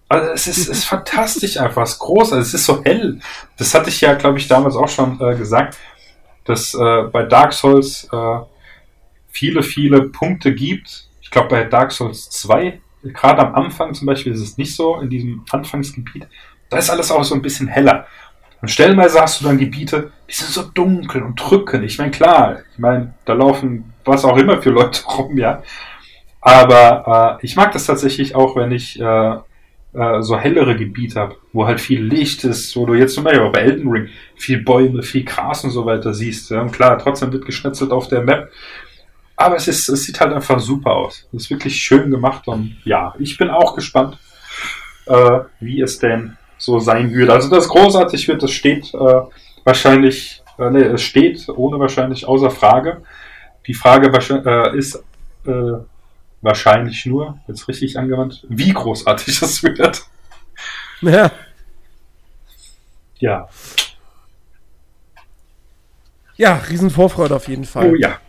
Also 0.09 0.29
es 0.31 0.47
ist, 0.47 0.67
ist 0.67 0.85
fantastisch 0.85 1.57
einfach, 1.57 1.83
es 1.83 1.93
ist 1.93 1.99
groß, 1.99 2.33
also 2.33 2.41
es 2.41 2.53
ist 2.53 2.65
so 2.65 2.83
hell. 2.83 3.19
Das 3.57 3.73
hatte 3.73 3.89
ich 3.89 3.99
ja, 4.01 4.13
glaube 4.13 4.37
ich, 4.37 4.47
damals 4.47 4.75
auch 4.75 4.87
schon 4.87 5.19
äh, 5.19 5.35
gesagt, 5.35 5.77
dass 6.45 6.73
äh, 6.73 7.03
bei 7.11 7.23
Dark 7.23 7.53
Souls 7.53 8.07
äh, 8.11 8.39
viele, 9.33 9.63
viele 9.63 10.03
Punkte 10.03 10.53
gibt. 10.53 11.07
Ich 11.21 11.29
glaube 11.29 11.49
bei 11.49 11.63
Dark 11.65 11.91
Souls 11.91 12.29
2, 12.29 12.79
gerade 13.03 13.41
am 13.41 13.55
Anfang 13.55 13.93
zum 13.93 14.05
Beispiel 14.05 14.31
ist 14.31 14.41
es 14.41 14.57
nicht 14.57 14.75
so, 14.75 14.99
in 15.01 15.09
diesem 15.09 15.43
Anfangsgebiet, 15.49 16.27
da 16.69 16.77
ist 16.77 16.89
alles 16.89 17.11
auch 17.11 17.23
so 17.23 17.35
ein 17.35 17.41
bisschen 17.41 17.67
heller. 17.67 18.07
Und 18.61 18.69
stellenweise 18.69 19.19
hast 19.19 19.41
du 19.41 19.45
dann 19.45 19.57
Gebiete, 19.57 20.11
die 20.29 20.33
sind 20.33 20.51
so 20.51 20.63
dunkel 20.63 21.23
und 21.23 21.35
drücken. 21.35 21.83
Ich 21.83 21.97
meine, 21.97 22.11
klar, 22.11 22.59
ich 22.71 22.79
meine, 22.79 23.13
da 23.25 23.33
laufen 23.33 23.93
was 24.05 24.23
auch 24.23 24.37
immer 24.37 24.61
für 24.61 24.69
Leute 24.69 25.03
rum, 25.17 25.37
ja. 25.37 25.61
Aber 26.39 27.39
äh, 27.41 27.45
ich 27.45 27.55
mag 27.55 27.71
das 27.73 27.85
tatsächlich 27.85 28.35
auch, 28.35 28.55
wenn 28.55 28.71
ich 28.71 28.99
äh, 28.99 29.35
äh, 29.93 30.21
so 30.21 30.37
hellere 30.37 30.75
Gebiete 30.75 31.19
habe, 31.19 31.35
wo 31.51 31.67
halt 31.67 31.79
viel 31.79 32.03
Licht 32.03 32.43
ist, 32.43 32.75
wo 32.75 32.85
du 32.85 32.95
jetzt 32.95 33.15
zum 33.15 33.23
Beispiel 33.23 33.49
bei 33.49 33.59
Elden 33.59 33.89
Ring 33.89 34.09
viel 34.35 34.63
Bäume, 34.63 35.03
viel 35.03 35.23
Gras 35.23 35.63
und 35.63 35.71
so 35.71 35.85
weiter 35.85 36.13
siehst. 36.13 36.49
Ja. 36.49 36.61
Und 36.61 36.71
klar, 36.71 36.97
trotzdem 36.97 37.31
wird 37.31 37.45
geschnetzelt 37.45 37.91
auf 37.91 38.07
der 38.07 38.21
Map. 38.21 38.49
Aber 39.35 39.55
es, 39.55 39.67
ist, 39.67 39.89
es 39.89 40.03
sieht 40.03 40.19
halt 40.19 40.33
einfach 40.33 40.59
super 40.59 40.91
aus. 40.91 41.27
Es 41.33 41.43
ist 41.43 41.49
wirklich 41.49 41.75
schön 41.75 42.11
gemacht 42.11 42.47
und 42.47 42.77
ja, 42.83 43.13
ich 43.19 43.37
bin 43.37 43.49
auch 43.49 43.75
gespannt, 43.75 44.17
äh, 45.07 45.39
wie 45.59 45.81
es 45.81 45.99
denn 45.99 46.37
so 46.57 46.79
sein 46.79 47.11
würde. 47.11 47.33
Also 47.33 47.49
das 47.49 47.67
großartig 47.67 48.27
wird, 48.27 48.43
das 48.43 48.51
steht 48.51 48.93
äh, 48.93 49.21
wahrscheinlich, 49.63 50.43
äh, 50.59 50.69
nee, 50.69 50.83
es 50.83 51.01
steht 51.01 51.49
ohne 51.49 51.79
wahrscheinlich 51.79 52.25
außer 52.27 52.51
Frage. 52.51 53.01
Die 53.67 53.73
Frage 53.73 54.11
äh, 54.45 54.77
ist 54.77 55.03
äh, 55.45 55.51
wahrscheinlich 56.41 57.05
nur, 57.05 57.39
jetzt 57.47 57.67
richtig 57.67 57.97
angewandt, 57.97 58.45
wie 58.49 58.71
großartig 58.71 59.27
es 59.41 59.63
wird. 59.63 60.05
Ja. 61.01 61.31
Ja. 63.19 63.49
Ja, 66.35 66.55
Riesenvorfreude 66.69 67.35
auf 67.35 67.47
jeden 67.47 67.65
Fall. 67.65 67.91
Oh 67.91 67.95
ja. 67.95 68.19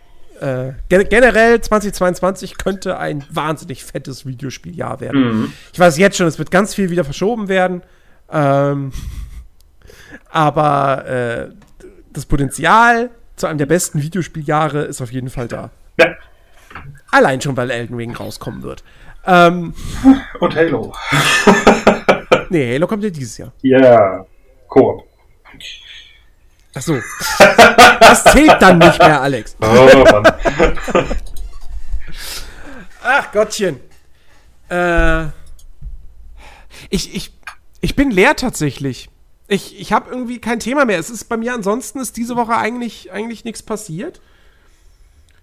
Äh, 0.44 0.74
generell 0.88 1.58
2022 1.58 2.58
könnte 2.58 2.98
ein 2.98 3.24
wahnsinnig 3.30 3.82
fettes 3.82 4.26
Videospieljahr 4.26 5.00
werden. 5.00 5.40
Mhm. 5.40 5.52
Ich 5.72 5.78
weiß 5.80 5.96
jetzt 5.96 6.18
schon, 6.18 6.26
es 6.26 6.38
wird 6.38 6.50
ganz 6.50 6.74
viel 6.74 6.90
wieder 6.90 7.04
verschoben 7.04 7.48
werden. 7.48 7.82
Ähm, 8.30 8.92
aber 10.30 11.06
äh, 11.06 11.48
das 12.12 12.26
Potenzial 12.26 13.08
zu 13.36 13.46
einem 13.46 13.56
der 13.56 13.66
besten 13.66 14.02
Videospieljahre 14.02 14.82
ist 14.82 15.00
auf 15.00 15.12
jeden 15.12 15.30
Fall 15.30 15.48
da. 15.48 15.70
Ja. 15.98 16.14
Allein 17.10 17.40
schon, 17.40 17.56
weil 17.56 17.70
Elden 17.70 17.96
Ring 17.96 18.14
rauskommen 18.14 18.62
wird. 18.62 18.84
Ähm, 19.24 19.72
Und 20.40 20.54
Halo. 20.54 20.92
nee, 22.50 22.74
Halo 22.74 22.86
kommt 22.86 23.02
ja 23.02 23.10
dieses 23.10 23.38
Jahr. 23.38 23.52
Ja, 23.62 23.78
yeah. 23.78 24.26
Koop. 24.68 25.04
Ach 26.74 26.82
so. 26.82 27.00
Das 28.00 28.24
zählt 28.24 28.60
dann 28.60 28.78
nicht 28.78 28.98
mehr, 28.98 29.20
Alex. 29.20 29.56
Oh, 29.60 30.04
Mann. 30.10 30.24
Ach 33.02 33.32
Gottchen. 33.32 33.80
Äh, 34.68 35.24
ich, 36.90 37.14
ich, 37.14 37.32
ich 37.80 37.96
bin 37.96 38.10
leer 38.10 38.36
tatsächlich. 38.36 39.10
Ich, 39.46 39.78
ich 39.78 39.92
habe 39.92 40.10
irgendwie 40.10 40.40
kein 40.40 40.58
Thema 40.58 40.84
mehr. 40.84 40.98
Es 40.98 41.10
ist 41.10 41.24
bei 41.24 41.36
mir 41.36 41.54
ansonsten 41.54 42.00
ist 42.00 42.16
diese 42.16 42.36
Woche 42.36 42.56
eigentlich, 42.56 43.12
eigentlich 43.12 43.44
nichts 43.44 43.62
passiert. 43.62 44.20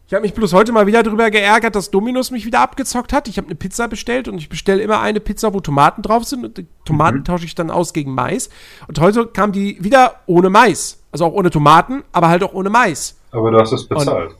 Ich 0.07 0.13
habe 0.13 0.23
mich 0.23 0.33
bloß 0.33 0.51
heute 0.51 0.73
mal 0.73 0.87
wieder 0.87 1.03
darüber 1.03 1.31
geärgert, 1.31 1.75
dass 1.75 1.91
Dominus 1.91 2.31
mich 2.31 2.45
wieder 2.45 2.59
abgezockt 2.59 3.13
hat. 3.13 3.29
Ich 3.29 3.37
habe 3.37 3.47
eine 3.47 3.55
Pizza 3.55 3.87
bestellt 3.87 4.27
und 4.27 4.39
ich 4.39 4.49
bestelle 4.49 4.81
immer 4.81 4.99
eine 4.99 5.21
Pizza, 5.21 5.53
wo 5.53 5.61
Tomaten 5.61 6.01
drauf 6.01 6.25
sind 6.25 6.43
und 6.43 6.57
die 6.57 6.67
Tomaten 6.83 7.19
mhm. 7.19 7.23
tausche 7.23 7.45
ich 7.45 7.55
dann 7.55 7.71
aus 7.71 7.93
gegen 7.93 8.13
Mais. 8.13 8.49
Und 8.87 8.99
heute 8.99 9.27
kam 9.27 9.53
die 9.53 9.81
wieder 9.81 10.19
ohne 10.25 10.49
Mais. 10.49 11.00
Also 11.11 11.25
auch 11.25 11.33
ohne 11.33 11.49
Tomaten, 11.49 12.03
aber 12.11 12.29
halt 12.29 12.43
auch 12.43 12.53
ohne 12.53 12.69
Mais. 12.69 13.17
Aber 13.31 13.51
du 13.51 13.59
hast 13.59 13.71
es 13.71 13.87
bezahlt. 13.87 14.35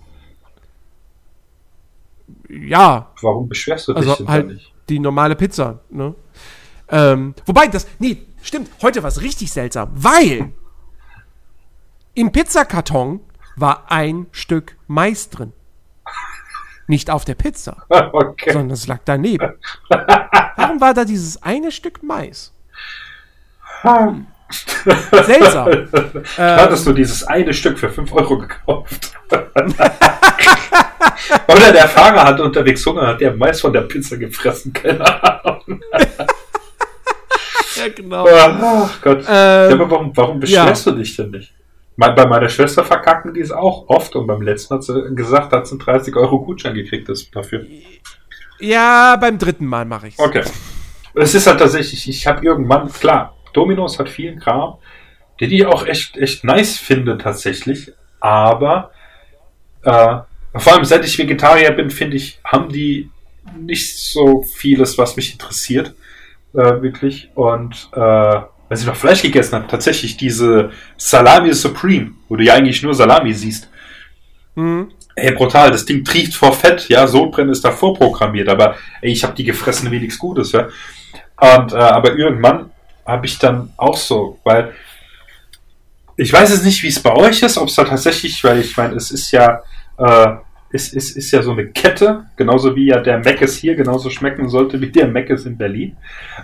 Und, 2.50 2.70
ja. 2.70 3.12
Warum 3.22 3.48
beschwerst 3.50 3.88
du 3.88 3.94
dich 3.94 4.10
also 4.10 4.28
halt 4.28 4.48
nicht? 4.48 4.74
Die 4.90 5.00
normale 5.00 5.36
Pizza, 5.36 5.80
ne? 5.90 6.16
Ähm, 6.90 7.34
wobei, 7.46 7.68
das, 7.68 7.88
nee, 8.00 8.26
stimmt, 8.42 8.70
heute 8.82 9.02
war 9.02 9.08
es 9.08 9.22
richtig 9.22 9.52
seltsam, 9.52 9.90
weil 9.94 10.52
im 12.14 12.32
Pizzakarton 12.32 13.22
war 13.56 13.90
ein 13.90 14.28
Stück 14.32 14.78
Mais 14.88 15.30
drin. 15.30 15.54
Nicht 16.88 17.10
auf 17.10 17.24
der 17.24 17.36
Pizza, 17.36 17.86
okay. 17.90 18.52
sondern 18.52 18.72
es 18.72 18.88
lag 18.88 19.00
daneben. 19.06 19.54
Warum 20.58 20.82
war 20.82 20.94
da 20.94 21.06
dieses 21.06 21.42
eine 21.42 21.72
Stück 21.72 22.04
Mais? 22.04 22.54
Hm. 23.82 24.28
Seltsam. 25.26 25.70
Hattest 26.38 26.88
du 26.88 26.94
dieses 26.94 27.24
eine 27.24 27.54
Stück 27.54 27.78
für 27.80 27.90
5 27.90 28.12
Euro 28.14 28.38
gekauft? 28.40 29.12
Oder 31.48 31.72
der 31.72 31.88
Fahrer 31.88 32.24
hat 32.24 32.40
unterwegs 32.40 32.86
Hunger, 32.86 33.08
hat 33.08 33.22
der 33.22 33.34
Mais 33.36 33.62
von 33.62 33.74
der 33.74 33.82
Pizza 33.82 34.18
gefressen, 34.18 34.74
keine 34.74 35.02
Ahnung. 35.06 35.82
ja, 37.76 37.88
genau. 37.96 38.26
Ach 38.28 39.02
Gott. 39.02 39.20
Ähm, 39.20 39.26
ja, 39.28 39.72
aber 39.72 39.90
warum, 39.92 40.12
warum 40.16 40.40
beschwerst 40.40 40.86
ja. 40.86 40.92
du 40.92 40.98
dich 40.98 41.16
denn 41.16 41.32
nicht? 41.32 41.54
Bei 41.98 42.26
meiner 42.26 42.50
Schwester 42.50 42.84
verkacken 42.84 43.34
die 43.34 43.42
es 43.42 43.52
auch 43.52 43.88
oft 43.88 44.16
und 44.16 44.26
beim 44.26 44.42
letzten 44.42 44.76
hat 44.76 44.84
sie 44.84 45.14
gesagt, 45.14 45.54
hat 45.54 45.68
sie 45.68 45.74
einen 45.74 45.80
30 45.80 46.16
Euro 46.16 46.40
Gutschein 46.44 46.74
gekriegt 46.74 47.12
dafür. 47.34 47.66
Ja, 48.60 49.16
beim 49.18 49.38
dritten 49.38 49.66
Mal 49.66 49.86
mache 49.86 50.08
ich 50.08 50.16
es. 50.16 50.20
Okay. 50.20 50.44
Es 51.14 51.36
ist 51.36 51.46
halt 51.46 51.60
tatsächlich, 51.60 52.08
ich 52.08 52.26
habe 52.26 52.44
irgendwann, 52.46 52.92
klar, 52.92 53.36
Dominos 53.54 54.00
hat 54.00 54.10
vielen 54.10 54.40
Kram, 54.40 54.76
den 55.40 55.52
ich 55.52 55.66
auch 55.66 55.86
echt, 55.86 56.18
echt 56.18 56.44
nice 56.44 56.78
finde 56.78 57.18
tatsächlich, 57.18 57.92
aber 58.20 58.92
äh, 59.84 60.18
vor 60.56 60.74
allem 60.74 60.86
seit 60.86 61.06
ich 61.06 61.18
Vegetarier 61.18 61.72
bin, 61.72 61.90
finde 61.90 62.18
ich, 62.18 62.40
haben 62.44 62.70
die 62.70 63.10
nicht 63.58 63.98
so 63.98 64.44
vieles, 64.44 64.98
was 64.98 65.16
mich 65.16 65.32
interessiert, 65.34 65.94
äh, 66.54 66.82
wirklich. 66.82 67.30
Und 67.36 67.90
äh, 67.94 68.00
wenn 68.00 68.78
ich 68.78 68.86
noch 68.86 68.96
Fleisch 68.96 69.22
gegessen 69.22 69.56
habe, 69.56 69.68
tatsächlich 69.68 70.18
diese 70.18 70.72
Salami 70.98 71.54
Supreme, 71.54 72.12
wo 72.30 72.36
du 72.36 72.44
ja 72.44 72.54
eigentlich 72.54 72.84
nur 72.84 72.94
Salami 72.94 73.34
siehst. 73.34 73.70
Mhm. 74.56 74.92
Ey, 75.16 75.32
brutal, 75.34 75.72
das 75.72 75.86
Ding 75.86 76.06
trieft 76.06 76.36
vor 76.36 76.54
Fett, 76.54 76.88
ja, 76.88 77.06
Sodbrennen 77.06 77.52
ist 77.52 77.66
da 77.66 77.72
vorprogrammiert, 77.72 78.48
aber 78.48 78.76
ey, 79.02 79.12
ich 79.12 79.24
habe 79.24 79.36
die 79.36 79.44
gefressen 79.44 79.92
wie 79.92 80.00
nichts 80.00 80.18
Gutes, 80.18 80.54
ja. 80.54 80.70
Und, 81.38 81.74
äh, 81.74 81.76
aber 81.76 82.16
irgendwann 82.16 82.72
habe 83.06 83.26
ich 83.26 83.40
dann 83.40 83.72
auch 83.78 83.98
so, 83.98 84.40
weil 84.44 84.74
ich 86.18 86.32
weiß 86.32 86.52
es 86.52 86.64
nicht, 86.64 86.84
wie 86.84 86.88
es 86.88 87.00
bei 87.00 87.16
euch 87.16 87.42
ist, 87.42 87.58
ob 87.58 87.68
es 87.68 87.76
da 87.76 87.84
tatsächlich, 87.84 88.44
weil 88.44 88.60
ich 88.60 88.76
meine, 88.78 88.96
es 88.96 89.12
ist 89.12 89.32
ja, 89.32 89.64
äh, 89.98 90.36
es, 90.72 90.94
es 90.94 91.12
ist 91.12 91.32
ja 91.32 91.42
so 91.42 91.52
eine 91.52 91.68
Kette, 91.68 92.26
genauso 92.36 92.76
wie 92.76 92.88
ja 92.88 93.00
der 93.00 93.20
Meckes 93.20 93.58
hier 93.58 93.76
genauso 93.76 94.10
schmecken 94.10 94.48
sollte 94.48 94.80
wie 94.80 94.90
der 94.90 95.08
Meckes 95.08 95.46
in 95.46 95.58
Berlin. 95.58 95.98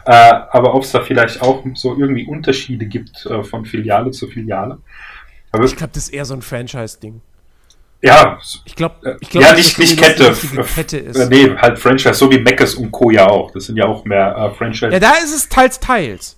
Äh, 0.06 0.12
aber 0.12 0.74
ob 0.74 0.84
es 0.84 0.92
da 0.92 1.02
vielleicht 1.02 1.42
auch 1.42 1.64
so 1.76 1.98
irgendwie 1.98 2.26
Unterschiede 2.26 2.86
gibt 2.86 3.26
äh, 3.26 3.44
von 3.44 3.66
Filiale 3.66 4.12
zu 4.12 4.28
Filiale. 4.28 4.80
Aber 5.52 5.64
ich 5.66 5.76
glaube, 5.76 5.94
das 5.94 6.04
ist 6.06 6.14
eher 6.14 6.26
so 6.26 6.34
ein 6.34 6.42
Franchise-Ding. 6.42 7.22
Ja, 8.02 8.38
ich 8.66 8.76
glaube, 8.76 8.96
äh, 9.04 9.26
glaub, 9.26 9.44
ja, 9.44 9.54
nicht, 9.54 9.80
nicht 9.80 10.00
Kette. 10.00 10.36
Kette 10.76 10.98
ist. 10.98 11.16
Äh, 11.16 11.28
nee, 11.30 11.56
halt 11.58 11.80
Franchise, 11.80 12.14
so 12.14 12.30
wie 12.32 12.38
Meckes 12.38 12.76
und 12.76 12.92
Co. 12.92 13.10
ja 13.10 13.28
auch. 13.28 13.52
Das 13.52 13.66
sind 13.66 13.78
ja 13.78 13.86
auch 13.86 14.06
mehr 14.06 14.36
äh, 14.36 14.56
Franchise. 14.56 14.90
Ja, 14.92 15.00
da 15.00 15.14
ist 15.16 15.34
es 15.34 15.50
teils, 15.50 15.80
teils. 15.80 16.36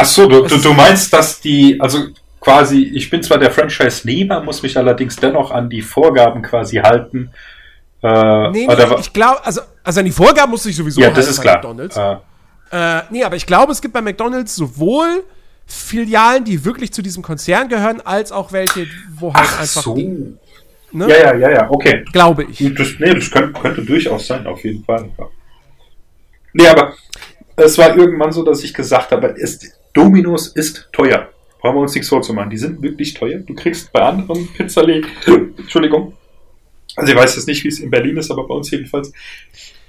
Ach 0.00 0.06
so, 0.06 0.26
du, 0.26 0.46
du, 0.46 0.56
du 0.56 0.72
meinst, 0.72 1.12
dass 1.12 1.40
die, 1.40 1.78
also 1.78 1.98
quasi, 2.40 2.90
ich 2.94 3.10
bin 3.10 3.22
zwar 3.22 3.36
der 3.36 3.50
Franchise-Nehmer, 3.50 4.40
muss 4.40 4.62
mich 4.62 4.76
allerdings 4.76 5.16
dennoch 5.16 5.50
an 5.50 5.68
die 5.68 5.82
Vorgaben 5.82 6.40
quasi 6.40 6.76
halten. 6.76 7.30
Äh, 8.02 8.50
nee, 8.50 8.66
nee 8.66 8.96
ich 8.98 9.12
glaube, 9.12 9.44
also, 9.44 9.60
also 9.84 10.00
an 10.00 10.06
die 10.06 10.12
Vorgaben 10.12 10.50
muss 10.50 10.64
ich 10.64 10.74
sowieso 10.74 11.00
ja, 11.00 11.08
halten 11.08 11.20
das 11.20 11.28
ist 11.28 11.40
klar. 11.42 11.56
McDonalds. 11.56 11.96
Äh. 11.98 12.16
Äh, 12.72 13.02
nee, 13.10 13.24
aber 13.24 13.36
ich 13.36 13.44
glaube, 13.44 13.72
es 13.72 13.82
gibt 13.82 13.92
bei 13.92 14.00
McDonalds 14.00 14.56
sowohl 14.56 15.24
Filialen, 15.66 16.44
die 16.44 16.64
wirklich 16.64 16.92
zu 16.92 17.02
diesem 17.02 17.22
Konzern 17.22 17.68
gehören, 17.68 18.00
als 18.00 18.32
auch 18.32 18.52
welche, 18.52 18.86
wo 19.18 19.34
halt 19.34 19.46
Ach 19.46 19.60
einfach. 19.60 19.82
So. 19.82 19.94
Die, 19.94 20.36
ne? 20.92 21.08
Ja, 21.08 21.16
ja, 21.16 21.34
ja, 21.34 21.50
ja, 21.50 21.70
okay. 21.70 22.04
Glaube 22.10 22.44
ich. 22.44 22.58
Das, 22.74 22.88
nee, 22.98 23.12
das 23.12 23.30
könnte, 23.30 23.60
könnte 23.60 23.82
durchaus 23.82 24.26
sein, 24.26 24.46
auf 24.46 24.64
jeden 24.64 24.82
Fall. 24.82 25.10
Ja. 25.18 25.26
Nee, 26.54 26.68
aber 26.68 26.94
es 27.56 27.76
war 27.76 27.94
irgendwann 27.96 28.32
so, 28.32 28.42
dass 28.42 28.64
ich 28.64 28.72
gesagt 28.72 29.12
habe, 29.12 29.26
ist, 29.28 29.79
Dominos 29.92 30.48
ist 30.48 30.88
teuer. 30.92 31.28
Brauchen 31.60 31.76
wir 31.76 31.82
uns 31.82 31.94
nichts 31.94 32.08
vorzumachen. 32.08 32.50
Die 32.50 32.58
sind 32.58 32.82
wirklich 32.82 33.14
teuer. 33.14 33.38
Du 33.38 33.54
kriegst 33.54 33.92
bei 33.92 34.00
anderen 34.00 34.48
Pizzaläden, 34.54 35.10
Entschuldigung, 35.58 36.14
also 36.96 37.12
ich 37.12 37.18
weiß 37.18 37.36
jetzt 37.36 37.46
nicht, 37.46 37.64
wie 37.64 37.68
es 37.68 37.80
in 37.80 37.90
Berlin 37.90 38.16
ist, 38.16 38.30
aber 38.30 38.46
bei 38.46 38.54
uns 38.54 38.70
jedenfalls, 38.70 39.12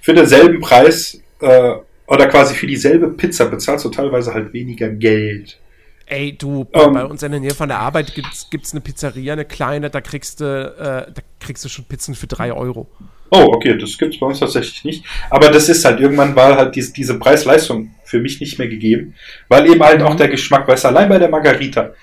für 0.02 0.14
denselben 0.14 0.60
Preis 0.60 1.22
äh, 1.40 1.73
oder 2.07 2.28
quasi 2.28 2.56
für 2.56 2.68
dieselbe 2.68 3.10
Pizza 3.10 3.45
bezahlst 3.45 3.86
du 3.86 3.90
teilweise 3.90 4.34
halt 4.34 4.53
weniger 4.53 4.90
Geld. 4.90 5.60
Ey, 6.06 6.38
du, 6.38 6.68
ähm, 6.73 6.94
bei 6.94 7.06
uns 7.06 7.23
in 7.23 7.32
der 7.32 7.40
Nähe 7.40 7.53
von 7.53 7.69
der 7.69 7.80
Arbeit 7.80 8.14
gibt 8.15 8.65
es 8.65 8.72
eine 8.72 8.82
Pizzeria, 8.82 9.34
eine 9.34 9.45
kleine, 9.45 9.90
da 9.90 10.02
kriegst 10.02 10.41
du, 10.41 10.45
äh, 10.45 11.11
da 11.11 11.22
kriegst 11.40 11.64
du 11.64 11.69
schon 11.69 11.86
Pizzen 11.86 12.15
für 12.15 12.28
3 12.28 12.53
Euro. 12.53 12.88
Oh, 13.34 13.53
okay, 13.53 13.78
das 13.78 13.98
gibt 13.98 14.14
es 14.14 14.20
bei 14.20 14.28
uns 14.28 14.40
tatsächlich 14.40 14.84
nicht. 14.84 15.06
Aber 15.30 15.49
das 15.49 15.70
ist 15.70 15.86
halt, 15.86 16.02
irgendwann 16.02 16.36
war 16.36 16.58
halt 16.58 16.76
diese, 16.76 16.91
diese 16.91 17.18
Preis-Leistung 17.18 17.95
für 18.03 18.20
mich 18.20 18.41
nicht 18.41 18.60
mehr 18.60 18.68
gegeben, 18.68 19.16
weil 19.48 19.72
eben 19.72 19.82
halt 19.82 20.02
auch 20.02 20.14
mhm. 20.14 20.18
der 20.18 20.28
Geschmack, 20.28 20.68
weißt 20.68 20.84
du, 20.84 20.88
allein 20.90 21.08
bei 21.08 21.18
der 21.18 21.30
Margarita, 21.30 21.94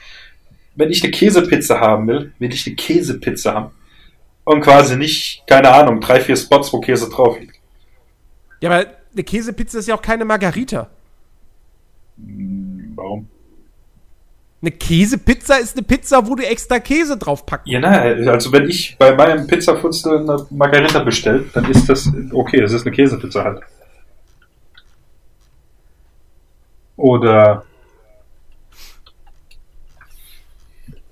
wenn 0.74 0.90
ich 0.90 1.02
eine 1.02 1.12
Käsepizza 1.12 1.78
haben 1.78 2.08
will, 2.08 2.32
will 2.38 2.52
ich 2.52 2.66
eine 2.66 2.76
Käsepizza 2.76 3.52
haben. 3.52 3.70
Und 4.44 4.62
quasi 4.62 4.96
nicht, 4.96 5.42
keine 5.46 5.70
Ahnung, 5.70 6.00
drei, 6.00 6.20
vier 6.20 6.36
Spots, 6.36 6.72
wo 6.72 6.80
Käse 6.80 7.10
drauf 7.10 7.38
liegt. 7.38 7.56
Ja, 8.62 8.70
aber 8.70 8.86
eine 9.12 9.24
Käsepizza 9.24 9.80
ist 9.80 9.88
ja 9.88 9.94
auch 9.94 10.02
keine 10.02 10.24
Margarita. 10.24 10.88
Hm, 12.16 12.92
warum? 12.96 13.28
Eine 14.60 14.72
Käsepizza 14.72 15.56
ist 15.56 15.76
eine 15.76 15.86
Pizza, 15.86 16.26
wo 16.26 16.34
du 16.34 16.44
extra 16.44 16.80
Käse 16.80 17.16
drauf 17.16 17.46
packst. 17.46 17.68
Ja, 17.68 17.78
na, 17.78 18.00
also 18.32 18.52
wenn 18.52 18.68
ich 18.68 18.96
bei 18.98 19.14
meinem 19.14 19.46
Pizzafunstel 19.46 20.18
eine 20.18 20.46
Margarita 20.50 20.98
bestelle, 21.00 21.44
dann 21.54 21.70
ist 21.70 21.88
das 21.88 22.10
okay, 22.32 22.60
es 22.60 22.72
ist 22.72 22.84
eine 22.84 22.94
Käsepizza 22.94 23.44
halt. 23.44 23.60
Oder. 26.96 27.64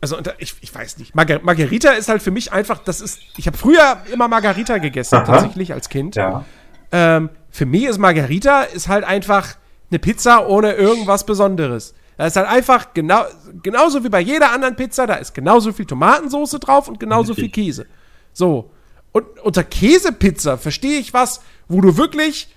Also 0.01 0.18
ich, 0.39 0.55
ich 0.60 0.74
weiß 0.74 0.98
nicht. 0.98 1.14
Margar 1.14 1.40
Margarita 1.43 1.93
ist 1.93 2.09
halt 2.09 2.23
für 2.23 2.32
mich 2.32 2.52
einfach, 2.52 2.78
das 2.78 3.01
ist. 3.01 3.20
Ich 3.36 3.47
habe 3.47 3.56
früher 3.56 3.98
immer 4.12 4.27
Margarita 4.27 4.78
gegessen, 4.78 5.14
Aha. 5.14 5.24
tatsächlich 5.24 5.73
als 5.73 5.89
Kind. 5.89 6.16
Ja. 6.16 6.44
Ähm, 6.90 7.31
für 7.51 7.66
mich 7.66 7.85
ist 7.85 7.98
Margarita 7.98 8.62
ist 8.62 8.89
halt 8.89 9.05
einfach 9.05 9.55
eine 9.90 10.01
Pizza 10.01 10.48
ohne 10.48 10.73
irgendwas 10.73 11.24
Besonderes. 11.24 11.94
Da 12.17 12.27
ist 12.27 12.37
halt 12.37 12.49
einfach 12.49 12.95
genau, 12.95 13.25
genauso 13.63 14.03
wie 14.03 14.09
bei 14.09 14.21
jeder 14.21 14.51
anderen 14.51 14.75
Pizza, 14.75 15.07
da 15.07 15.15
ist 15.15 15.35
genauso 15.35 15.73
viel 15.73 15.85
Tomatensauce 15.85 16.59
drauf 16.61 16.89
und 16.89 16.99
genauso 16.99 17.35
viel 17.35 17.51
Käse. 17.51 17.87
So. 18.33 18.71
Und 19.13 19.27
unter 19.41 19.65
Käsepizza 19.65 20.57
verstehe 20.57 20.99
ich 20.99 21.13
was, 21.13 21.43
wo 21.69 21.81
du 21.81 21.97
wirklich 21.97 22.49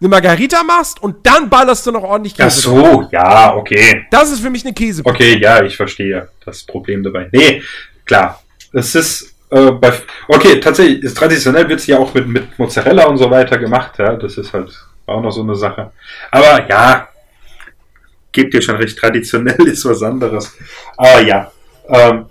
eine 0.00 0.08
Margarita 0.08 0.62
machst 0.62 1.02
und 1.02 1.26
dann 1.26 1.48
ballerst 1.48 1.86
du 1.86 1.92
noch 1.92 2.02
ordentlich 2.02 2.34
Käse. 2.34 2.48
Ach 2.48 2.50
so, 2.50 2.82
drauf. 2.82 3.12
ja, 3.12 3.54
okay. 3.54 4.06
Das 4.10 4.30
ist 4.30 4.40
für 4.40 4.50
mich 4.50 4.64
eine 4.64 4.74
Käsepizza. 4.74 5.14
Okay, 5.14 5.38
ja, 5.38 5.62
ich 5.62 5.76
verstehe 5.76 6.28
das 6.44 6.64
Problem 6.64 7.02
dabei. 7.02 7.28
Nee, 7.32 7.62
klar. 8.04 8.42
Es 8.72 8.94
ist 8.94 9.34
äh, 9.50 9.70
bei, 9.72 9.92
okay, 10.28 10.58
tatsächlich, 10.58 11.02
ist, 11.02 11.16
traditionell 11.16 11.68
wird 11.68 11.80
es 11.80 11.86
ja 11.86 11.98
auch 11.98 12.12
mit, 12.14 12.26
mit 12.26 12.58
Mozzarella 12.58 13.06
und 13.06 13.18
so 13.18 13.30
weiter 13.30 13.58
gemacht, 13.58 13.98
ja. 13.98 14.16
Das 14.16 14.38
ist 14.38 14.52
halt 14.52 14.72
auch 15.06 15.20
noch 15.20 15.30
so 15.30 15.42
eine 15.42 15.54
Sache. 15.54 15.92
Aber 16.30 16.68
ja, 16.68 17.08
gebt 18.32 18.54
ihr 18.54 18.62
schon 18.62 18.76
recht, 18.76 18.98
traditionell 18.98 19.66
ist 19.68 19.84
was 19.84 20.02
anderes. 20.02 20.56
Aber 20.96 21.20
ja. 21.20 21.52
Ähm, 21.88 22.26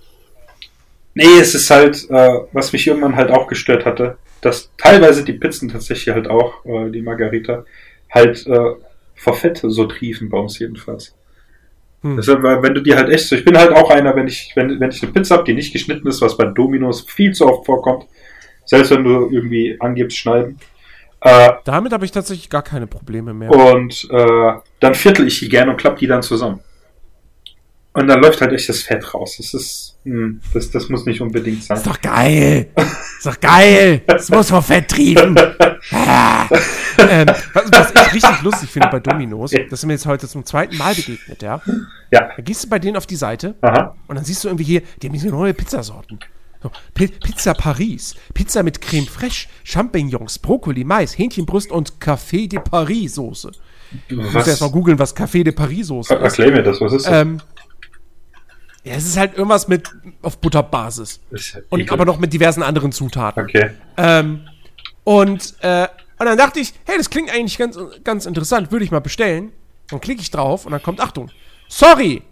nee, 1.13 1.39
es 1.39 1.55
ist 1.55 1.69
halt, 1.69 2.09
äh, 2.09 2.39
was 2.51 2.73
mich 2.73 2.87
irgendwann 2.87 3.15
halt 3.15 3.29
auch 3.31 3.47
gestört 3.47 3.85
hatte, 3.85 4.17
dass 4.41 4.71
teilweise 4.77 5.23
die 5.23 5.33
Pizzen 5.33 5.69
tatsächlich 5.69 6.13
halt 6.13 6.27
auch, 6.27 6.65
äh, 6.65 6.89
die 6.89 7.01
Margarita, 7.01 7.65
halt 8.09 8.45
äh, 8.47 8.73
vor 9.15 9.35
Fett 9.35 9.61
so 9.63 9.85
triefen 9.85 10.29
bei 10.29 10.37
uns 10.37 10.57
jedenfalls. 10.59 11.13
Hm. 12.01 12.17
Deshalb, 12.17 12.41
wenn 12.41 12.73
du 12.73 12.81
die 12.81 12.95
halt 12.95 13.09
echt 13.09 13.27
so, 13.27 13.35
ich 13.35 13.45
bin 13.45 13.57
halt 13.57 13.71
auch 13.71 13.91
einer, 13.91 14.15
wenn 14.15 14.27
ich, 14.27 14.51
wenn, 14.55 14.79
wenn 14.79 14.89
ich 14.89 15.03
eine 15.03 15.11
Pizza 15.11 15.35
habe, 15.35 15.45
die 15.45 15.53
nicht 15.53 15.71
geschnitten 15.71 16.07
ist, 16.07 16.21
was 16.21 16.35
bei 16.35 16.45
Dominos 16.45 17.01
viel 17.01 17.31
zu 17.33 17.45
oft 17.45 17.65
vorkommt, 17.65 18.05
selbst 18.65 18.91
wenn 18.91 19.03
du 19.03 19.29
irgendwie 19.29 19.77
angibst, 19.79 20.17
schneiden. 20.17 20.59
Äh, 21.21 21.51
Damit 21.65 21.93
habe 21.93 22.03
ich 22.03 22.11
tatsächlich 22.11 22.49
gar 22.49 22.63
keine 22.63 22.87
Probleme 22.87 23.33
mehr. 23.33 23.51
Und 23.51 24.07
äh, 24.09 24.53
dann 24.79 24.95
viertel 24.95 25.27
ich 25.27 25.39
die 25.39 25.49
gerne 25.49 25.71
und 25.71 25.77
klappe 25.77 25.99
die 25.99 26.07
dann 26.07 26.23
zusammen. 26.23 26.61
Und 27.93 28.07
dann 28.07 28.21
läuft 28.21 28.39
halt 28.41 28.53
echt 28.53 28.69
das 28.69 28.81
Fett 28.83 29.13
raus. 29.13 29.35
Das 29.37 29.53
ist, 29.53 29.97
mh, 30.05 30.13
hm, 30.13 30.41
das, 30.53 30.71
das 30.71 30.87
muss 30.89 31.05
nicht 31.05 31.21
unbedingt 31.21 31.63
sein. 31.63 31.77
Ist 31.77 31.85
doch 31.85 31.99
geil. 31.99 32.69
Ist 32.75 33.25
doch 33.25 33.39
geil. 33.39 34.01
Das 34.07 34.29
muss 34.29 34.49
vor 34.49 34.61
Fett 34.61 34.87
trieben. 34.87 35.35
Ah. 35.91 36.47
ähm, 36.97 37.27
was, 37.53 37.71
was, 37.71 37.91
ich 37.91 38.13
richtig 38.13 38.41
lustig 38.43 38.69
finde 38.69 38.87
bei 38.89 38.99
Dominos, 38.99 39.51
das 39.51 39.79
ist 39.79 39.85
mir 39.85 39.93
jetzt 39.93 40.05
heute 40.05 40.27
zum 40.27 40.45
zweiten 40.45 40.77
Mal 40.77 40.95
begegnet, 40.95 41.41
ja. 41.41 41.61
Ja. 42.11 42.29
Da 42.35 42.41
gehst 42.41 42.63
du 42.63 42.69
bei 42.69 42.79
denen 42.79 42.97
auf 42.97 43.07
die 43.07 43.15
Seite 43.15 43.55
Aha. 43.61 43.95
und 44.07 44.15
dann 44.15 44.23
siehst 44.23 44.43
du 44.43 44.47
irgendwie 44.47 44.63
hier, 44.63 44.81
die 45.01 45.07
haben 45.07 45.13
diese 45.13 45.29
neue 45.29 45.53
Pizzasorten. 45.53 46.19
Pizza 46.93 47.53
Paris, 47.53 48.15
Pizza 48.33 48.63
mit 48.63 48.81
Creme 48.81 49.07
fraiche, 49.07 49.47
Champignons, 49.63 50.39
Brokkoli, 50.39 50.83
Mais, 50.83 51.17
Hähnchenbrust 51.17 51.71
und 51.71 51.99
Café 51.99 52.47
de 52.47 52.59
Paris 52.59 53.15
Soße. 53.15 53.51
Du 54.07 54.21
musst 54.21 54.47
erst 54.47 54.61
mal 54.61 54.69
googeln, 54.69 54.99
was 54.99 55.15
Café 55.15 55.43
de 55.43 55.51
Paris 55.53 55.87
Soße 55.87 56.13
ist. 56.13 56.21
Erklär 56.21 56.51
mir 56.51 56.63
das, 56.63 56.79
was 56.79 56.93
ist 56.93 57.07
das? 57.07 57.21
Ähm, 57.21 57.41
ja, 58.83 58.93
es 58.93 59.05
ist 59.05 59.17
halt 59.17 59.33
irgendwas 59.35 59.67
mit 59.67 59.89
auf 60.21 60.39
Butterbasis. 60.39 61.19
und 61.69 61.91
aber 61.91 62.05
noch 62.05 62.17
mit 62.19 62.33
diversen 62.33 62.63
anderen 62.63 62.91
Zutaten. 62.91 63.43
Okay. 63.43 63.71
Ähm, 63.97 64.47
und, 65.03 65.55
äh, 65.61 65.87
und 66.17 66.25
dann 66.25 66.37
dachte 66.37 66.59
ich, 66.59 66.73
hey, 66.85 66.97
das 66.97 67.09
klingt 67.09 67.31
eigentlich 67.31 67.57
ganz, 67.57 67.77
ganz 68.03 68.25
interessant, 68.25 68.71
würde 68.71 68.85
ich 68.85 68.91
mal 68.91 69.01
bestellen. 69.01 69.51
Dann 69.89 70.01
klicke 70.01 70.21
ich 70.21 70.31
drauf 70.31 70.65
und 70.65 70.71
dann 70.71 70.81
kommt, 70.81 70.99
Achtung, 70.99 71.29
sorry, 71.67 72.23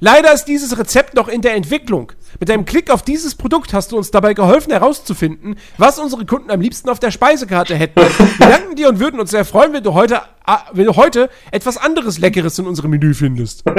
leider 0.00 0.32
ist 0.32 0.44
dieses 0.44 0.78
Rezept 0.78 1.14
noch 1.14 1.28
in 1.28 1.40
der 1.40 1.54
Entwicklung. 1.54 2.12
Mit 2.38 2.50
einem 2.50 2.64
Klick 2.64 2.90
auf 2.90 3.02
dieses 3.02 3.34
Produkt 3.34 3.72
hast 3.72 3.92
du 3.92 3.96
uns 3.96 4.10
dabei 4.10 4.34
geholfen 4.34 4.70
herauszufinden, 4.72 5.56
was 5.78 5.98
unsere 5.98 6.26
Kunden 6.26 6.50
am 6.50 6.60
liebsten 6.60 6.88
auf 6.90 7.00
der 7.00 7.10
Speisekarte 7.10 7.74
hätten. 7.74 8.00
Wir 8.38 8.46
danken 8.48 8.76
dir 8.76 8.88
und 8.88 9.00
würden 9.00 9.20
uns 9.20 9.30
sehr 9.30 9.44
freuen, 9.44 9.72
wenn 9.72 9.82
du 9.82 9.94
heute, 9.94 10.16
äh, 10.46 10.56
wenn 10.72 10.86
du 10.86 10.96
heute 10.96 11.30
etwas 11.50 11.76
anderes 11.76 12.18
Leckeres 12.18 12.58
in 12.58 12.66
unserem 12.66 12.90
Menü 12.90 13.14
findest. 13.14 13.64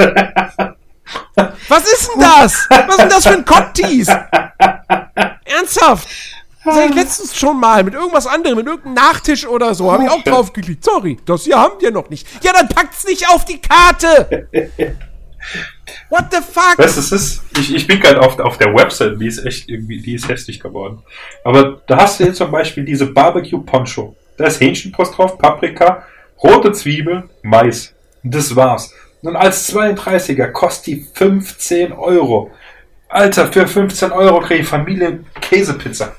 Was 1.69 1.83
ist 1.83 2.09
denn 2.13 2.21
das? 2.21 2.67
Was 2.69 2.89
ist 2.89 2.99
denn 2.99 3.09
das 3.09 3.23
für 3.23 3.33
ein 3.33 3.45
Cocktease? 3.45 4.25
Ernsthaft? 5.45 6.07
Habe 6.65 6.87
ich 6.89 6.95
letztens 6.95 7.37
schon 7.37 7.59
mal 7.59 7.83
mit 7.83 7.93
irgendwas 7.93 8.27
anderem, 8.27 8.57
mit 8.57 8.67
irgendeinem 8.67 8.95
Nachtisch 8.95 9.47
oder 9.47 9.73
so, 9.73 9.89
habe 9.91 10.03
ich 10.03 10.09
auch 10.09 10.23
drauf 10.23 10.51
geklickt. 10.51 10.83
Sorry, 10.83 11.17
das 11.25 11.43
hier 11.43 11.57
haben 11.57 11.79
wir 11.79 11.91
noch 11.91 12.09
nicht. 12.09 12.27
Ja, 12.43 12.51
dann 12.51 12.67
packt's 12.67 13.05
nicht 13.05 13.29
auf 13.29 13.45
die 13.45 13.61
Karte. 13.61 14.49
What 16.09 16.25
the 16.31 16.37
fuck? 16.37 16.77
Weißt 16.77 16.97
du, 16.97 17.01
es 17.01 17.11
ist, 17.11 17.43
ich, 17.57 17.75
ich 17.75 17.87
bin 17.87 17.99
gerade 17.99 18.21
auf, 18.21 18.39
auf 18.39 18.57
der 18.57 18.73
Website, 18.73 19.19
die 19.19 19.27
ist 19.27 19.45
echt 19.45 19.69
irgendwie, 19.69 20.01
die 20.01 20.15
ist 20.15 20.27
hässlich 20.27 20.59
geworden. 20.59 21.03
Aber 21.43 21.81
da 21.87 21.97
hast 21.97 22.19
du 22.19 22.25
jetzt 22.25 22.37
zum 22.37 22.51
Beispiel 22.51 22.85
diese 22.85 23.07
Barbecue 23.07 23.59
Poncho. 23.59 24.15
Da 24.37 24.45
ist 24.45 24.61
Hähnchenpost 24.61 25.17
drauf, 25.17 25.37
Paprika, 25.37 26.03
rote 26.43 26.71
Zwiebel, 26.71 27.29
Mais. 27.41 27.93
Das 28.23 28.55
war's. 28.55 28.93
Und 29.21 29.35
als 29.35 29.73
32er 29.73 30.47
kostet 30.47 30.87
die 30.87 31.07
15 31.13 31.91
Euro. 31.91 32.51
Alter, 33.09 33.47
für 33.47 33.67
15 33.67 34.11
Euro 34.11 34.39
kriege 34.41 34.61
ich 34.61 34.67
Familie 34.67 35.23
Käsepizza. 35.41 36.13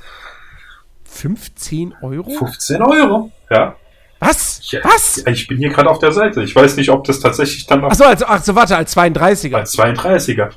15 1.04 1.94
Euro? 2.02 2.30
15 2.30 2.82
Euro, 2.82 3.30
ja. 3.50 3.76
Was? 4.20 4.60
Ja, 4.70 4.80
Was? 4.82 5.22
Ja, 5.24 5.32
ich 5.32 5.46
bin 5.46 5.58
hier 5.58 5.70
gerade 5.70 5.88
auf 5.88 5.98
der 5.98 6.12
Seite. 6.12 6.42
Ich 6.42 6.54
weiß 6.54 6.76
nicht, 6.76 6.90
ob 6.90 7.04
das 7.04 7.20
tatsächlich 7.20 7.66
dann 7.66 7.80
noch. 7.80 7.90
Achso, 7.90 8.04
also, 8.04 8.26
also 8.26 8.54
warte, 8.54 8.76
als 8.76 8.96
32er. 8.96 9.54
Als 9.54 9.78
32er. 9.78 10.50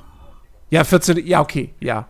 Ja, 0.69 0.83
14, 0.83 1.25
ja, 1.25 1.41
okay, 1.41 1.73
ja. 1.79 2.07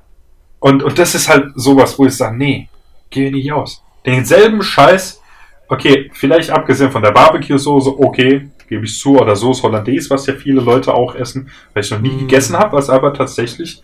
Und, 0.59 0.83
und 0.83 0.97
das 0.99 1.15
ist 1.15 1.27
halt 1.27 1.51
sowas, 1.55 1.97
wo 1.97 2.05
ich 2.05 2.15
sage, 2.15 2.37
nee, 2.37 2.69
geh 3.09 3.31
nicht 3.31 3.51
aus. 3.51 3.83
Denselben 4.05 4.61
Scheiß, 4.61 5.19
okay, 5.67 6.11
vielleicht 6.13 6.51
abgesehen 6.51 6.91
von 6.91 7.01
der 7.01 7.11
Barbecue-Soße, 7.11 7.99
okay, 7.99 8.49
gebe 8.69 8.85
ich 8.85 8.97
zu, 8.97 9.19
oder 9.19 9.35
Soße 9.35 9.63
Hollandaise, 9.63 10.09
was 10.09 10.27
ja 10.27 10.35
viele 10.35 10.61
Leute 10.61 10.93
auch 10.93 11.15
essen, 11.15 11.49
weil 11.73 11.83
ich 11.83 11.91
noch 11.91 11.99
nie 11.99 12.11
mm. 12.11 12.19
gegessen 12.19 12.57
habe, 12.57 12.77
was 12.77 12.89
aber 12.89 13.13
tatsächlich 13.13 13.81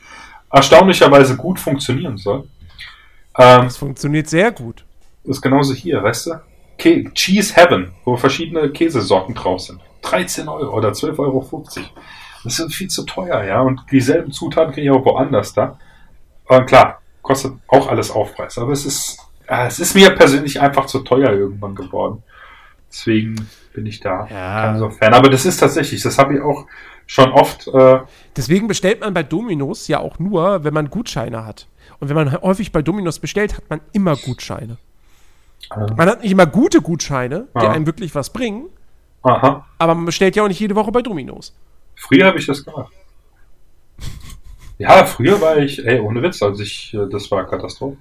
erstaunlicherweise 0.52 1.36
gut 1.36 1.60
funktionieren 1.60 2.18
soll. 2.18 2.48
Ähm, 3.38 3.64
das 3.64 3.78
funktioniert 3.78 4.28
sehr 4.28 4.52
gut. 4.52 4.86
Das 5.24 5.38
ist 5.38 5.42
genauso 5.42 5.74
hier, 5.74 6.02
weißt 6.02 6.28
du? 6.28 6.32
Ke 6.78 7.12
Cheese 7.14 7.56
Heaven, 7.56 7.92
wo 8.06 8.18
verschiedene 8.18 8.70
Käsesorten 8.70 9.34
drauf 9.34 9.62
sind. 9.62 9.82
13 10.04 10.48
Euro 10.48 10.76
oder 10.76 10.90
12,50 10.90 11.20
Euro. 11.20 11.62
Das 12.44 12.60
ist 12.60 12.76
viel 12.76 12.88
zu 12.88 13.04
teuer, 13.04 13.44
ja. 13.44 13.62
Und 13.62 13.82
dieselben 13.92 14.32
Zutaten 14.32 14.74
kriege 14.74 14.88
ich 14.88 14.92
auch 14.92 15.04
woanders 15.04 15.54
da. 15.54 15.78
Aber 16.46 16.66
klar, 16.66 17.02
kostet 17.22 17.54
auch 17.68 17.88
alles 17.88 18.12
Aufpreis. 18.12 18.58
Aber 18.58 18.72
es 18.72 18.86
ist, 18.86 19.20
äh, 19.48 19.68
es 19.68 19.80
ist 19.80 19.96
mir 19.96 20.12
persönlich 20.12 20.62
einfach 20.62 20.86
zu 20.86 21.00
teuer 21.00 21.32
irgendwann 21.32 21.76
geworden. 21.76 22.24
Deswegen 22.90 23.48
bin 23.74 23.86
ich 23.86 24.00
da 24.00 24.28
ja. 24.30 24.62
kein 24.62 24.80
so 24.80 24.90
Fan. 24.90 25.14
Aber 25.14 25.30
das 25.30 25.46
ist 25.46 25.58
tatsächlich, 25.58 26.02
das 26.02 26.18
habe 26.18 26.36
ich 26.36 26.42
auch 26.42 26.66
schon 27.06 27.32
oft. 27.32 27.68
Äh 27.68 28.00
Deswegen 28.36 28.68
bestellt 28.68 29.02
man 29.02 29.14
bei 29.14 29.24
Dominos 29.24 29.88
ja 29.88 30.00
auch 30.00 30.20
nur, 30.20 30.64
wenn 30.64 30.74
man 30.74 30.90
Gutscheine 30.90 31.46
hat. 31.46 31.68
Und 32.00 32.10
wenn 32.10 32.16
man 32.16 32.42
häufig 32.42 32.72
bei 32.72 32.82
Dominos 32.82 33.20
bestellt, 33.20 33.58
hat 33.58 33.70
man 33.70 33.82
immer 33.92 34.16
Gutscheine. 34.16 34.78
Ah. 35.70 35.88
Man 35.96 36.10
hat 36.10 36.22
nicht 36.22 36.32
immer 36.32 36.46
gute 36.46 36.82
Gutscheine, 36.82 37.48
die 37.60 37.66
einem 37.66 37.86
wirklich 37.86 38.16
was 38.16 38.32
bringen. 38.32 38.68
Aha. 39.24 39.66
Aber 39.78 39.96
man 39.96 40.06
bestellt 40.06 40.36
ja 40.36 40.44
auch 40.44 40.48
nicht 40.48 40.60
jede 40.60 40.76
Woche 40.76 40.92
bei 40.92 41.02
Dominos. 41.02 41.54
Früher 41.96 42.28
habe 42.28 42.40
ich 42.40 42.46
das 42.46 42.64
gemacht. 42.64 42.92
Ja, 44.78 45.06
früher 45.06 45.42
war 45.42 45.58
ich, 45.58 45.86
ey, 45.86 46.00
ohne 46.00 46.22
Witz, 46.22 46.42
als 46.42 46.60
ich, 46.60 46.94
äh, 46.94 47.08
das 47.10 47.30
war 47.32 47.48
Katastrophe. 47.48 47.98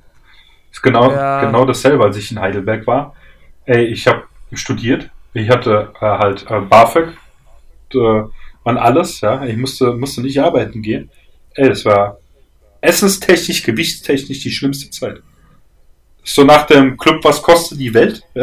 Ist 0.71 0.83
genau, 0.83 1.11
ja. 1.11 1.41
genau 1.41 1.65
dasselbe, 1.65 2.05
als 2.05 2.17
ich 2.19 2.31
in 2.31 2.39
Heidelberg 2.39 2.87
war. 2.87 3.15
Ey, 3.65 3.87
ich 3.87 4.07
habe 4.07 4.25
studiert, 4.53 5.11
ich 5.33 5.49
hatte 5.49 5.93
äh, 6.01 6.05
halt 6.05 6.45
äh, 6.51 6.61
BAföG 6.61 7.17
äh, 7.95 8.23
und 8.65 8.77
alles, 8.77 9.23
ja. 9.23 9.45
Ich 9.47 9.57
musste, 9.57 9.93
musste 9.95 10.21
nicht 10.21 10.39
arbeiten 10.41 10.83
gehen. 10.83 11.11
Ey, 11.55 11.71
das 11.71 11.85
war 11.87 12.19
essenstechnisch, 12.83 13.63
gewichtstechnisch 13.63 14.41
die 14.41 14.51
schlimmste 14.51 14.91
Zeit. 14.91 15.23
So 16.27 16.45
nach 16.45 16.67
dem 16.67 16.97
Club, 16.97 17.25
was 17.25 17.41
kostet 17.41 17.79
die 17.79 17.95
Welt? 17.95 18.23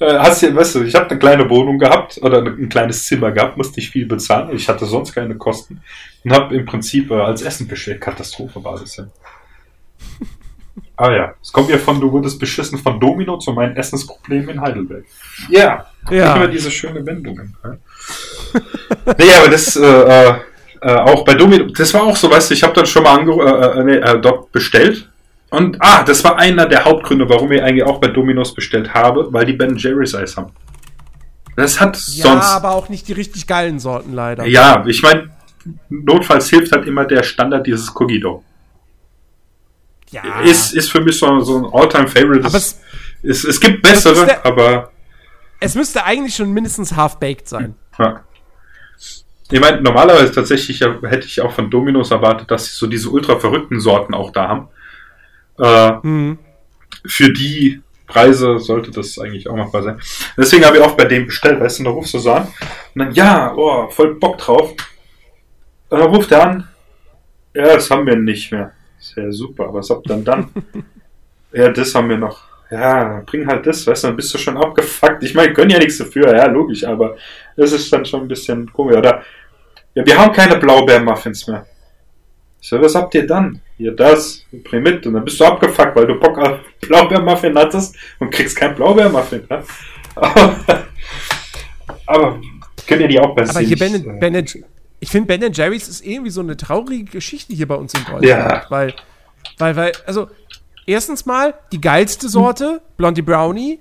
Äh, 0.00 0.18
hast 0.18 0.42
du, 0.42 0.52
weißt 0.52 0.74
du, 0.74 0.82
ich 0.82 0.96
habe 0.96 1.10
eine 1.10 1.18
kleine 1.20 1.48
Wohnung 1.48 1.78
gehabt 1.78 2.18
oder 2.22 2.42
ein 2.44 2.68
kleines 2.68 3.04
Zimmer 3.04 3.30
gehabt, 3.30 3.56
musste 3.56 3.78
ich 3.78 3.88
viel 3.88 4.04
bezahlen. 4.04 4.50
Ich 4.52 4.68
hatte 4.68 4.84
sonst 4.84 5.12
keine 5.12 5.36
Kosten 5.36 5.80
und 6.24 6.32
habe 6.32 6.56
im 6.56 6.66
Prinzip 6.66 7.12
äh, 7.12 7.20
als 7.20 7.42
Essen 7.42 7.68
bestellt. 7.68 8.00
Katastrophe 8.00 8.64
war 8.64 8.80
das 8.80 8.96
ja. 8.96 9.04
Ah 10.96 11.12
ja, 11.12 11.34
es 11.40 11.52
kommt 11.52 11.70
ja 11.70 11.78
von, 11.78 12.00
du 12.00 12.10
wurdest 12.10 12.40
beschissen 12.40 12.78
von 12.78 12.98
Domino 12.98 13.38
zu 13.38 13.52
meinen 13.52 13.76
Essensproblemen 13.76 14.48
in 14.48 14.60
Heidelberg. 14.60 15.04
Yeah. 15.48 15.86
Ja, 16.10 16.34
immer 16.34 16.48
diese 16.48 16.70
schöne 16.72 17.06
Wendungen. 17.06 17.56
Ja. 17.62 17.76
nee, 19.18 19.32
aber 19.40 19.50
das 19.50 19.76
äh, 19.76 19.84
äh, 19.84 20.34
äh, 20.80 20.96
auch 20.96 21.24
bei 21.24 21.34
Domino, 21.34 21.66
das 21.66 21.94
war 21.94 22.02
auch 22.02 22.16
so, 22.16 22.28
weißt 22.28 22.50
du, 22.50 22.54
ich 22.54 22.62
habe 22.64 22.74
dann 22.74 22.86
schon 22.86 23.04
mal 23.04 23.20
ange 23.20 23.32
äh, 23.32 23.80
äh, 23.80 23.84
nee, 23.84 23.96
äh, 23.98 24.20
dort 24.20 24.50
bestellt. 24.50 25.08
Und 25.52 25.76
ah, 25.80 26.02
das 26.02 26.24
war 26.24 26.38
einer 26.38 26.64
der 26.64 26.86
Hauptgründe, 26.86 27.28
warum 27.28 27.52
ich 27.52 27.62
eigentlich 27.62 27.84
auch 27.84 27.98
bei 28.00 28.08
Dominos 28.08 28.54
bestellt 28.54 28.94
habe, 28.94 29.30
weil 29.34 29.44
die 29.44 29.52
Ben 29.52 29.76
Jerry's 29.76 30.14
Eis 30.14 30.38
haben. 30.38 30.50
Das 31.56 31.78
hat 31.78 31.94
ja, 32.06 32.22
sonst. 32.22 32.48
Ja, 32.48 32.56
aber 32.56 32.70
auch 32.70 32.88
nicht 32.88 33.06
die 33.06 33.12
richtig 33.12 33.46
geilen 33.46 33.78
Sorten 33.78 34.14
leider. 34.14 34.46
Ja, 34.46 34.82
ich 34.86 35.02
meine, 35.02 35.28
notfalls 35.90 36.48
hilft 36.48 36.72
halt 36.72 36.86
immer 36.86 37.04
der 37.04 37.22
Standard 37.22 37.66
dieses 37.66 37.92
Dough. 37.92 38.42
Ja. 40.10 40.40
Ist, 40.40 40.72
ist 40.72 40.90
für 40.90 41.02
mich 41.02 41.18
so, 41.18 41.40
so 41.40 41.58
ein 41.58 41.66
All-Time-Favorite. 41.70 42.46
Aber 42.46 42.56
es, 42.56 42.80
es, 43.22 43.44
es 43.44 43.60
gibt 43.60 43.82
bessere, 43.82 44.24
müsste, 44.24 44.44
aber. 44.46 44.90
Es 45.60 45.74
müsste 45.74 46.02
eigentlich 46.04 46.34
schon 46.34 46.50
mindestens 46.50 46.96
half-baked 46.96 47.46
sein. 47.46 47.74
Ja. 47.98 48.24
Ich 49.50 49.60
meine, 49.60 49.82
normalerweise 49.82 50.32
tatsächlich 50.32 50.80
hätte 50.80 51.26
ich 51.26 51.42
auch 51.42 51.52
von 51.52 51.70
Dominos 51.70 52.10
erwartet, 52.10 52.50
dass 52.50 52.64
sie 52.64 52.72
so 52.74 52.86
diese 52.86 53.10
ultra 53.10 53.38
verrückten 53.38 53.80
Sorten 53.80 54.14
auch 54.14 54.30
da 54.30 54.48
haben. 54.48 54.68
Äh, 55.58 55.92
mhm. 56.02 56.38
Für 57.06 57.32
die 57.32 57.82
Preise 58.06 58.58
sollte 58.58 58.90
das 58.90 59.18
eigentlich 59.18 59.48
auch 59.48 59.56
machbar 59.56 59.82
sein. 59.82 60.00
Deswegen 60.36 60.64
habe 60.64 60.76
ich 60.76 60.82
auch 60.82 60.96
bei 60.96 61.06
dem 61.06 61.26
bestellt, 61.26 61.60
weißt 61.60 61.80
du, 61.80 61.84
da 61.84 61.90
rufst 61.90 62.14
du 62.14 62.18
so 62.18 62.32
an 62.32 62.46
und 62.94 62.98
dann, 62.98 63.12
ja, 63.12 63.54
oh, 63.56 63.88
voll 63.88 64.16
Bock 64.16 64.38
drauf. 64.38 64.74
Und 65.88 65.98
dann 65.98 66.08
ruft 66.08 66.30
er 66.30 66.42
an, 66.42 66.68
ja, 67.54 67.74
das 67.74 67.90
haben 67.90 68.06
wir 68.06 68.16
nicht 68.16 68.52
mehr. 68.52 68.72
Sehr 68.98 69.32
super. 69.32 69.72
Was 69.72 69.88
habt 69.88 70.06
ihr 70.06 70.16
dann 70.16 70.24
dann? 70.24 70.50
ja, 71.52 71.70
das 71.70 71.94
haben 71.94 72.10
wir 72.10 72.18
noch. 72.18 72.42
Ja, 72.70 73.22
bring 73.26 73.46
halt 73.46 73.66
das, 73.66 73.86
weißt 73.86 74.04
du, 74.04 74.08
dann 74.08 74.16
bist 74.16 74.32
du 74.32 74.38
schon 74.38 74.56
abgefuckt. 74.56 75.22
Ich 75.22 75.34
meine, 75.34 75.52
können 75.52 75.70
ja 75.70 75.78
nichts 75.78 75.98
dafür, 75.98 76.34
ja, 76.34 76.46
logisch, 76.46 76.84
aber 76.84 77.16
das 77.56 77.72
ist 77.72 77.92
dann 77.92 78.04
schon 78.04 78.22
ein 78.22 78.28
bisschen 78.28 78.70
komisch. 78.70 78.96
Oder, 78.96 79.22
ja, 79.94 80.06
wir 80.06 80.18
haben 80.18 80.32
keine 80.32 80.56
Blaubeermuffins 80.56 81.46
mehr. 81.48 81.66
Ich 82.60 82.68
so, 82.68 82.80
was 82.80 82.94
habt 82.94 83.14
ihr 83.14 83.26
dann? 83.26 83.60
Hier 83.78 83.92
das, 83.92 84.44
bring 84.52 84.82
mit. 84.82 85.06
Und 85.06 85.14
dann 85.14 85.24
bist 85.24 85.40
du 85.40 85.44
abgefuckt, 85.44 85.96
weil 85.96 86.06
du 86.06 86.18
Bock 86.18 86.38
auf 86.38 86.58
Blaubeermuffin 86.80 87.56
hattest 87.56 87.96
und 88.18 88.30
kriegst 88.30 88.56
kein 88.56 88.74
Blaubeermuffin. 88.74 89.42
Ne? 89.48 89.62
aber, 92.06 92.40
Könnt 92.86 93.00
ihr 93.00 93.08
die 93.08 93.20
auch 93.20 93.34
bei 93.34 93.48
Aber 93.48 93.60
hier 93.60 93.78
Ben, 93.78 94.18
ben 94.20 94.46
ich 95.00 95.10
finde 95.10 95.38
Ben 95.38 95.52
Jerry's 95.52 95.88
ist 95.88 96.04
irgendwie 96.04 96.30
so 96.30 96.40
eine 96.40 96.56
traurige 96.56 97.10
Geschichte 97.10 97.52
hier 97.54 97.66
bei 97.66 97.74
uns 97.74 97.92
in 97.94 98.00
Deutschland. 98.00 98.24
Ja. 98.24 98.66
Weil, 98.68 98.94
weil, 99.58 99.76
weil, 99.76 99.92
also, 100.06 100.28
erstens 100.86 101.26
mal, 101.26 101.54
die 101.72 101.80
geilste 101.80 102.28
Sorte, 102.28 102.80
Blondie 102.96 103.22
Brownie, 103.22 103.80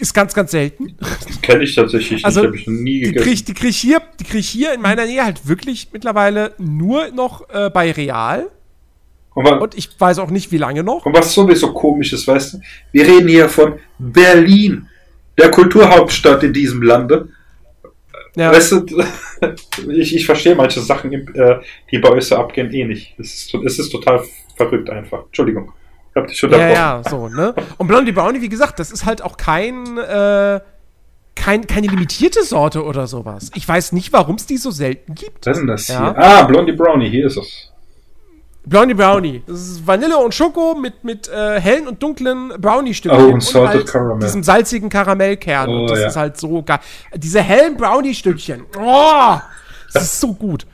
ist 0.00 0.14
ganz, 0.14 0.34
ganz 0.34 0.50
selten. 0.50 0.96
Kenne 1.42 1.64
ich 1.64 1.74
tatsächlich 1.74 2.24
Also, 2.24 2.40
nicht, 2.40 2.46
habe 2.48 2.56
ich 2.56 2.66
noch 2.66 2.72
nie 2.74 3.00
Die 3.00 3.00
gegessen. 3.12 3.24
krieg, 3.28 3.46
die 3.46 3.54
krieg 3.54 3.70
ich 3.70 3.76
hier, 3.78 4.02
die 4.18 4.24
krieg 4.24 4.40
ich 4.40 4.48
hier 4.48 4.72
in 4.74 4.80
meiner 4.80 5.04
Nähe 5.06 5.24
halt 5.24 5.46
wirklich 5.46 5.88
mittlerweile 5.92 6.54
nur 6.58 7.08
noch 7.12 7.48
äh, 7.50 7.70
bei 7.70 7.92
Real. 7.92 8.48
und, 9.34 9.44
wa- 9.44 9.58
Und 9.58 9.76
ich 9.76 9.88
weiß 9.98 10.18
auch 10.18 10.30
nicht, 10.30 10.50
wie 10.50 10.56
lange 10.58 10.82
noch. 10.82 11.06
und 11.06 11.14
was 11.14 11.32
sowieso 11.32 11.72
komisch 11.72 12.12
ist, 12.12 12.26
weißt 12.26 12.54
du, 12.54 12.60
wir 12.92 13.06
reden 13.06 13.28
hier 13.28 13.48
von 13.48 13.74
Berlin, 13.98 14.88
der 15.38 15.50
Kulturhauptstadt 15.50 16.42
in 16.42 16.52
diesem 16.52 16.82
Lande. 16.82 17.28
Ja. 18.34 18.50
Weißt 18.50 18.72
du, 18.72 18.86
ich, 19.90 20.16
ich 20.16 20.24
verstehe 20.26 20.54
manche 20.54 20.80
Sachen, 20.80 21.12
äh, 21.12 21.56
die 21.90 21.98
bei 21.98 22.08
euch 22.10 22.24
so 22.24 22.36
abgehen, 22.36 22.72
eh 22.72 22.84
nicht. 22.86 23.14
Es 23.18 23.34
ist, 23.34 23.54
es 23.54 23.78
ist 23.78 23.90
total 23.90 24.22
verrückt 24.56 24.88
einfach. 24.90 25.26
Entschuldigung. 25.26 25.72
Ich 26.14 26.20
hab 26.20 26.26
dich 26.26 26.38
schon 26.38 26.50
Ja, 26.50 26.68
ja, 26.68 27.02
so, 27.08 27.28
ne? 27.28 27.54
Und 27.78 27.86
Blondie 27.86 28.12
Brownie, 28.12 28.42
wie 28.42 28.48
gesagt, 28.50 28.78
das 28.78 28.90
ist 28.90 29.06
halt 29.06 29.22
auch 29.22 29.38
kein, 29.38 29.96
äh, 29.96 30.60
kein, 31.34 31.66
keine 31.66 31.86
limitierte 31.86 32.44
Sorte 32.44 32.84
oder 32.84 33.06
sowas. 33.06 33.50
Ich 33.54 33.66
weiß 33.66 33.92
nicht, 33.92 34.12
warum 34.12 34.36
es 34.36 34.44
die 34.46 34.58
so 34.58 34.70
selten 34.70 35.14
gibt. 35.14 35.46
Was 35.46 35.56
ist 35.56 35.60
denn 35.60 35.66
das 35.68 35.88
Ja. 35.88 36.12
hier? 36.12 36.18
Ah, 36.18 36.42
Blondie 36.42 36.72
Brownie, 36.72 37.08
hier 37.08 37.26
ist 37.26 37.38
es. 37.38 37.72
Blondie 38.64 38.94
Brownie. 38.94 39.42
Das 39.46 39.58
ist 39.58 39.86
Vanille 39.86 40.18
und 40.18 40.34
Schoko 40.34 40.74
mit, 40.74 41.02
mit 41.02 41.28
äh, 41.28 41.58
hellen 41.60 41.88
und 41.88 42.00
dunklen 42.02 42.52
Brownie-Stückchen. 42.60 43.20
Oh, 43.24 43.32
und 43.32 43.42
salted 43.42 43.74
halt 43.74 43.86
caramel. 43.88 44.18
diesem 44.20 44.42
salzigen 44.44 44.88
Karamellkern. 44.88 45.68
Oh, 45.68 45.80
und 45.80 45.90
das 45.90 45.98
ja. 45.98 46.06
ist 46.08 46.16
halt 46.16 46.36
so 46.36 46.62
geil. 46.62 46.78
Diese 47.16 47.40
hellen 47.40 47.76
Brownie-Stückchen. 47.76 48.66
Oh, 48.78 49.38
das 49.94 50.04
ist 50.04 50.20
so 50.20 50.32
gut. 50.34 50.66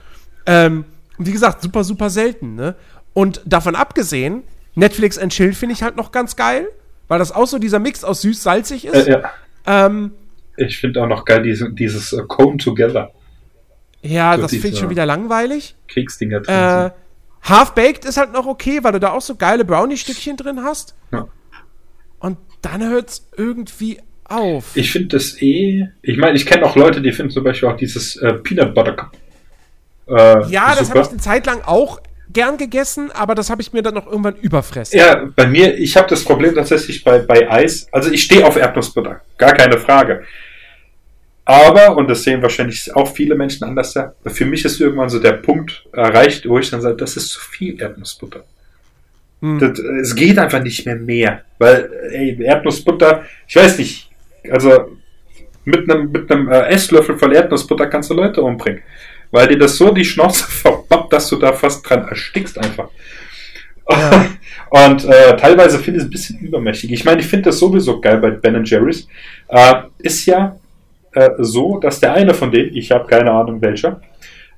Ähm, 0.45 0.85
und 1.17 1.25
wie 1.25 1.31
gesagt, 1.31 1.61
super, 1.63 1.83
super 1.83 2.09
selten, 2.09 2.55
ne? 2.55 2.75
Und 3.13 3.41
davon 3.45 3.75
abgesehen, 3.75 4.43
Netflix 4.79 5.17
and 5.17 5.31
Chill 5.31 5.53
finde 5.53 5.73
ich 5.73 5.83
halt 5.83 5.95
noch 5.95 6.11
ganz 6.11 6.35
geil, 6.35 6.67
weil 7.07 7.19
das 7.19 7.31
auch 7.31 7.47
so 7.47 7.59
dieser 7.59 7.79
Mix 7.79 8.03
aus 8.03 8.21
süß-salzig 8.21 8.85
ist. 8.85 9.07
Äh, 9.07 9.11
ja. 9.11 9.31
Ähm, 9.65 10.11
Ich 10.57 10.77
finde 10.79 11.01
auch 11.03 11.07
noch 11.07 11.25
geil 11.25 11.43
diese, 11.43 11.71
dieses 11.71 12.13
äh, 12.13 12.23
Come 12.27 12.57
Together. 12.57 13.11
ja, 14.01 14.35
So 14.35 14.43
das 14.43 14.51
finde 14.51 14.69
ich 14.69 14.79
schon 14.79 14.89
wieder 14.89 15.05
langweilig. 15.05 15.75
Kriegsdinger 15.87 16.41
drin 16.41 16.55
Äh. 16.55 16.89
Half-Baked 17.41 18.03
ist 18.05 18.17
halt 18.17 18.33
noch 18.33 18.45
okay, 18.47 18.79
weil 18.83 18.91
du 18.91 18.99
da 18.99 19.11
auch 19.11 19.21
so 19.21 19.35
geile 19.35 19.63
Brownie-Stückchen 19.63 20.35
drin 20.35 20.61
hast. 20.63 20.95
Ja. 21.11 21.27
Und 22.19 22.37
dann 22.61 22.83
hört's 22.83 23.27
irgendwie 23.37 23.99
auf. 24.25 24.75
Ich 24.75 24.91
finde 24.91 25.07
das 25.17 25.41
eh. 25.41 25.87
Ich 26.01 26.17
meine, 26.17 26.35
ich 26.35 26.45
kenne 26.45 26.65
auch 26.65 26.75
Leute, 26.75 27.01
die 27.01 27.13
finden 27.13 27.31
zum 27.31 27.45
Beispiel 27.45 27.69
auch 27.69 27.77
dieses 27.77 28.17
äh, 28.17 28.33
Peanut 28.33 28.75
Butter 28.75 28.93
Cup. 28.93 29.11
Äh, 30.07 30.49
ja, 30.49 30.75
das 30.75 30.87
super. 30.87 30.89
habe 30.89 31.01
ich 31.01 31.09
eine 31.11 31.17
Zeit 31.19 31.45
lang 31.45 31.61
auch 31.65 32.01
gern 32.31 32.57
gegessen, 32.57 33.11
aber 33.11 33.35
das 33.35 33.49
habe 33.49 33.61
ich 33.61 33.73
mir 33.73 33.81
dann 33.81 33.95
noch 33.95 34.07
irgendwann 34.07 34.35
überfressen. 34.35 34.97
Ja, 34.97 35.29
bei 35.35 35.47
mir, 35.47 35.77
ich 35.77 35.97
habe 35.97 36.07
das 36.07 36.23
Problem 36.23 36.55
tatsächlich 36.55 37.03
bei, 37.03 37.19
bei 37.19 37.49
Eis. 37.49 37.87
Also 37.91 38.11
ich 38.11 38.23
stehe 38.23 38.45
auf 38.45 38.55
Erdnussbutter, 38.55 39.21
gar 39.37 39.53
keine 39.53 39.77
Frage. 39.77 40.23
Aber, 41.45 41.97
und 41.97 42.07
das 42.07 42.21
sehen 42.21 42.43
wahrscheinlich 42.43 42.95
auch 42.95 43.11
viele 43.11 43.33
Menschen 43.33 43.63
anders, 43.63 43.97
für 44.27 44.45
mich 44.45 44.65
ist 44.65 44.79
irgendwann 44.79 45.09
so 45.09 45.17
der 45.17 45.33
Punkt 45.33 45.87
erreicht, 45.93 46.47
wo 46.47 46.59
ich 46.59 46.69
dann 46.69 46.81
sage, 46.81 46.95
das 46.95 47.17
ist 47.17 47.29
zu 47.29 47.39
viel 47.39 47.81
Erdnussbutter. 47.81 48.43
Hm. 49.41 49.57
Das, 49.57 49.79
es 49.79 50.15
geht 50.15 50.37
einfach 50.37 50.61
nicht 50.61 50.85
mehr 50.85 50.97
mehr. 50.97 51.41
Weil, 51.57 51.89
ey, 52.11 52.39
Erdnussbutter, 52.43 53.25
ich 53.47 53.55
weiß 53.55 53.79
nicht, 53.79 54.11
also 54.51 54.97
mit 55.65 55.89
einem, 55.89 56.11
mit 56.11 56.31
einem 56.31 56.49
äh, 56.49 56.67
Esslöffel 56.67 57.17
voll 57.17 57.33
Erdnussbutter 57.33 57.87
kannst 57.87 58.09
du 58.09 58.13
Leute 58.13 58.41
umbringen. 58.41 58.81
Weil 59.31 59.47
dir 59.47 59.59
das 59.59 59.77
so 59.77 59.91
die 59.91 60.05
Schnauze 60.05 60.45
verbappt, 60.49 61.13
dass 61.13 61.29
du 61.29 61.35
da 61.37 61.53
fast 61.53 61.87
dran 61.87 62.07
erstickst 62.07 62.57
einfach. 62.57 62.89
Ja. 63.89 64.25
Und 64.69 65.05
äh, 65.05 65.35
teilweise 65.35 65.79
finde 65.79 65.99
ich 65.99 66.03
es 66.03 66.07
ein 66.07 66.11
bisschen 66.11 66.39
übermächtig. 66.39 66.91
Ich 66.91 67.05
meine, 67.05 67.21
ich 67.21 67.27
finde 67.27 67.49
das 67.49 67.59
sowieso 67.59 67.99
geil 67.99 68.19
bei 68.19 68.29
Ben 68.31 68.63
Jerry's. 68.63 69.07
Äh, 69.47 69.75
ist 69.97 70.25
ja 70.27 70.57
äh, 71.13 71.29
so, 71.39 71.79
dass 71.79 71.99
der 71.99 72.13
eine 72.13 72.33
von 72.33 72.51
denen, 72.51 72.75
ich 72.75 72.91
habe 72.91 73.07
keine 73.07 73.31
Ahnung 73.31 73.61
welcher, 73.61 74.01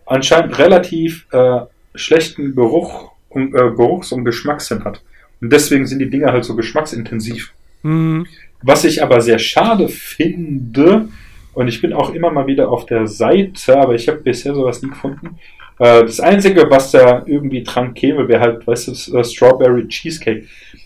anscheinend 0.06 0.58
relativ 0.60 1.28
äh, 1.32 1.62
schlechten 1.96 2.56
Geruch 2.56 3.12
und, 3.30 3.56
äh, 3.56 3.72
Geruchs- 3.72 4.12
und 4.12 4.26
Geschmackssinn 4.26 4.84
hat. 4.84 5.02
Und 5.40 5.52
deswegen 5.52 5.88
sind 5.88 6.00
die 6.00 6.10
Dinger 6.10 6.34
halt 6.34 6.44
so 6.44 6.56
geschmacksintensiv. 6.56 7.54
Hm. 7.84 8.28
Was 8.62 8.84
ich 8.84 9.02
aber 9.02 9.22
sehr 9.22 9.40
schade 9.40 9.88
finde, 9.88 11.08
und 11.54 11.68
ich 11.68 11.82
bin 11.82 11.94
auch 11.94 12.14
immer 12.14 12.32
mal 12.32 12.48
wieder 12.48 12.70
auf 12.70 12.86
der 12.86 13.08
Seite, 13.08 13.78
aber 13.78 13.96
ich 13.96 14.08
habe 14.08 14.20
bisher 14.20 14.54
sowas 14.54 14.82
nie 14.82 14.90
gefunden. 14.90 15.38
Äh, 15.80 16.04
das 16.04 16.20
Einzige, 16.20 16.70
was 16.70 16.92
da 16.92 17.24
irgendwie 17.26 17.64
dran 17.64 17.94
käme, 17.94 18.28
wäre 18.28 18.42
halt, 18.42 18.68
weißt 18.68 18.88
du, 18.88 19.18
äh, 19.18 19.24
Strawberry 19.24 19.88
Cheesecake. 19.88 20.46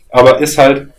Aber 0.09 0.39
ist 0.39 0.57
halt, 0.57 0.89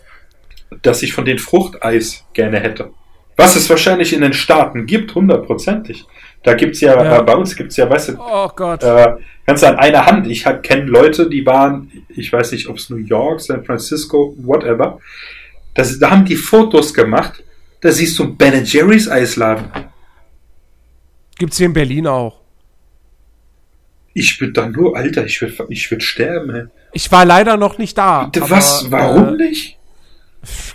dass 0.83 1.03
ich 1.03 1.13
von 1.13 1.25
den 1.25 1.39
Fruchteis 1.39 2.25
gerne 2.33 2.61
hätte. 2.61 2.91
Was 3.37 3.57
es 3.57 3.69
wahrscheinlich 3.69 4.13
in 4.13 4.23
den 4.23 4.33
Staaten 4.33 4.87
gibt, 4.87 5.15
hundertprozentig. 5.15 6.05
Da 6.43 6.55
gibt's 6.55 6.81
ja, 6.81 6.95
Ja. 7.03 7.19
Äh, 7.19 7.23
bei 7.23 7.35
uns 7.35 7.57
gibt's 7.57 7.77
ja, 7.77 7.89
weißt 7.89 8.11
du, 8.11 8.13
Oh 8.19 8.49
Gott. 8.55 8.83
äh, 8.83 9.15
kannst 9.47 9.63
du 9.63 9.69
an 9.69 9.77
einer 9.77 10.07
Hand. 10.07 10.27
Ich 10.29 10.45
kenne 10.63 10.85
Leute, 10.85 11.29
die 11.29 11.45
waren, 11.45 11.91
ich 12.09 12.33
weiß 12.33 12.53
nicht, 12.53 12.69
ob 12.69 12.77
es 12.77 12.89
New 12.89 12.97
York, 12.97 13.41
San 13.41 13.65
Francisco, 13.65 14.35
whatever. 14.39 15.01
Das, 15.75 15.99
da 15.99 16.11
haben 16.11 16.25
die 16.25 16.37
Fotos 16.37 16.95
gemacht. 16.95 17.43
Da 17.87 17.93
siehst 17.93 18.19
du 18.19 18.35
Ben 18.35 18.65
Jerry's 18.65 19.09
Eisladen. 19.09 19.71
Gibt's 21.39 21.57
hier 21.59 21.67
in 21.67 21.73
Berlin 21.73 22.09
auch. 22.09 22.41
Ich 24.13 24.41
würde 24.41 24.55
da 24.55 24.67
nur, 24.69 24.97
Alter, 24.97 25.25
ich 25.25 25.41
würde 25.41 25.55
ich 25.69 25.89
würd 25.89 26.03
sterben. 26.03 26.53
Ey. 26.53 26.65
Ich 26.95 27.13
war 27.13 27.25
leider 27.25 27.57
noch 27.57 27.79
nicht 27.79 27.97
da. 27.97 28.25
Bitte, 28.25 28.51
was? 28.51 28.87
aber, 28.87 28.91
Warum 28.91 29.29
Äh, 29.39 29.51
nicht? 29.51 29.79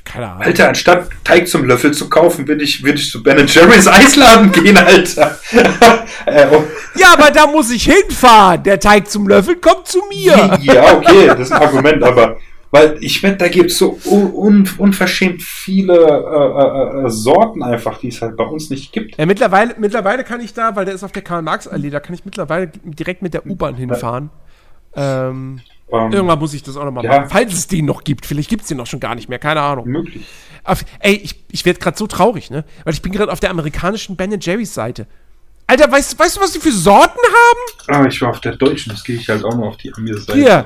keine 0.05 0.29
Ahnung. 0.29 0.43
Alter, 0.43 0.69
anstatt 0.69 1.09
Teig 1.25 1.49
zum 1.49 1.65
Löffel 1.65 1.91
zu 1.91 2.07
kaufen, 2.07 2.47
würde 2.47 2.63
ich, 2.63 2.81
ich 2.81 3.11
zu 3.11 3.21
Ben 3.21 3.45
Jerry's 3.45 3.89
Eisladen 3.89 4.49
gehen, 4.53 4.77
Alter. 4.77 5.37
äh, 6.27 6.47
oh, 6.49 6.63
Ja, 6.95 7.11
aber 7.11 7.29
da 7.31 7.45
muss 7.45 7.71
ich 7.71 7.83
hinfahren. 7.83 8.63
Der 8.63 8.79
Teig 8.79 9.09
zum 9.09 9.27
Löffel 9.27 9.57
kommt 9.57 9.85
zu 9.85 10.01
mir. 10.07 10.57
ja, 10.61 10.95
okay, 10.95 11.27
das 11.27 11.41
ist 11.41 11.51
ein 11.51 11.61
Argument, 11.61 12.03
aber 12.03 12.37
weil 12.71 12.97
ich 13.01 13.21
wette, 13.21 13.37
da 13.37 13.47
gibt 13.49 13.71
es 13.71 13.77
so 13.77 13.99
un 14.05 14.31
un 14.33 14.69
unverschämt 14.77 15.41
viele 15.41 15.93
äh, 15.93 17.01
äh, 17.03 17.05
äh, 17.05 17.09
Sorten 17.09 17.61
einfach, 17.63 17.99
die 17.99 18.07
es 18.07 18.21
halt 18.21 18.37
bei 18.37 18.45
uns 18.45 18.69
nicht 18.69 18.91
gibt. 18.93 19.17
Ja, 19.17 19.25
mittlerweile, 19.25 19.75
mittlerweile 19.77 20.23
kann 20.23 20.39
ich 20.41 20.53
da, 20.53 20.75
weil 20.75 20.85
der 20.85 20.93
ist 20.95 21.03
auf 21.03 21.11
der 21.11 21.21
Karl-Marx-Allee, 21.21 21.89
da 21.89 21.99
kann 21.99 22.13
ich 22.15 22.25
mittlerweile 22.25 22.71
direkt 22.83 23.21
mit 23.21 23.33
der 23.33 23.45
U-Bahn 23.45 23.75
hinfahren. 23.75 24.29
Ähm, 24.95 25.61
Ähm, 25.93 26.09
irgendwann 26.13 26.39
muss 26.39 26.53
ich 26.53 26.63
das 26.63 26.77
auch 26.77 26.85
nochmal 26.85 27.03
Ja. 27.03 27.17
machen. 27.19 27.29
Falls 27.29 27.53
es 27.53 27.67
den 27.67 27.83
noch 27.83 28.05
gibt. 28.05 28.25
Vielleicht 28.25 28.49
gibt 28.49 28.61
es 28.61 28.69
den 28.69 28.77
noch 28.77 28.87
schon 28.87 29.01
gar 29.01 29.13
nicht 29.13 29.27
mehr. 29.27 29.39
Keine 29.39 29.59
Ahnung. 29.59 29.85
möglich. 29.89 30.25
Auf, 30.63 30.85
ey, 31.01 31.15
ich, 31.15 31.43
ich 31.51 31.65
werde 31.65 31.79
gerade 31.79 31.97
so 31.97 32.07
traurig, 32.07 32.49
ne? 32.49 32.63
Weil 32.85 32.93
ich 32.93 33.01
bin 33.01 33.11
gerade 33.11 33.29
auf 33.29 33.41
der 33.41 33.49
amerikanischen 33.49 34.15
Ben 34.15 34.33
Jerry's 34.39 34.73
Seite. 34.73 35.05
Alter, 35.67 35.91
weißt, 35.91 36.17
weißt 36.17 36.37
du, 36.37 36.41
was 36.41 36.53
die 36.53 36.59
für 36.59 36.71
Sorten 36.71 37.19
haben? 37.19 37.93
Ah, 38.03 38.07
ich 38.07 38.21
war 38.21 38.29
auf 38.29 38.39
der 38.39 38.55
deutschen, 38.55 38.91
das 38.93 39.03
gehe 39.03 39.17
ich 39.17 39.27
halt 39.27 39.43
auch 39.43 39.53
noch 39.55 39.67
auf 39.67 39.77
die 39.77 39.93
Ami-Seite. 39.93 40.33
Hier. 40.39 40.65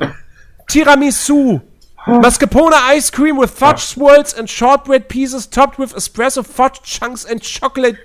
Tiramisu. 0.68 1.62
Mascarpone 2.06 2.74
ice 2.74 3.10
cream 3.10 3.36
with 3.36 3.50
fudge 3.50 3.80
swirls 3.80 4.32
and 4.32 4.48
shortbread 4.48 5.10
pieces 5.10 5.48
topped 5.48 5.80
with 5.80 5.92
espresso 5.96 6.46
fudge 6.46 6.82
chunks 6.84 7.26
and 7.26 7.42
chocolate 7.42 7.98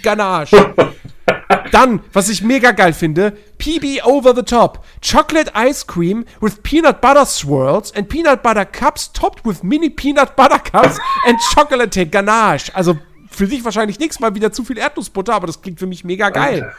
ganache. 0.00 0.52
Dann, 1.72 2.00
was 2.12 2.28
ich 2.28 2.42
mega 2.42 2.70
geil 2.70 2.92
finde, 2.92 3.36
PB 3.58 4.04
over 4.04 4.32
the 4.32 4.44
top. 4.44 4.84
Chocolate 5.00 5.50
ice 5.54 5.84
cream 5.84 6.24
with 6.40 6.62
peanut 6.62 7.00
butter 7.00 7.26
swirls 7.26 7.90
and 7.90 8.08
peanut 8.08 8.42
butter 8.44 8.64
cups 8.64 9.08
topped 9.12 9.44
with 9.44 9.64
mini 9.64 9.90
peanut 9.90 10.36
butter 10.36 10.58
cups 10.58 10.98
and 11.26 11.36
chocolate 11.52 12.06
ganache. 12.06 12.70
Also 12.74 12.96
für 13.28 13.48
dich 13.48 13.64
wahrscheinlich 13.64 13.98
nichts, 13.98 14.20
mal 14.20 14.34
wieder 14.34 14.52
zu 14.52 14.64
viel 14.64 14.78
Erdnussbutter, 14.78 15.34
aber 15.34 15.48
das 15.48 15.60
klingt 15.60 15.80
für 15.80 15.86
mich 15.86 16.04
mega 16.04 16.30
geil. 16.30 16.72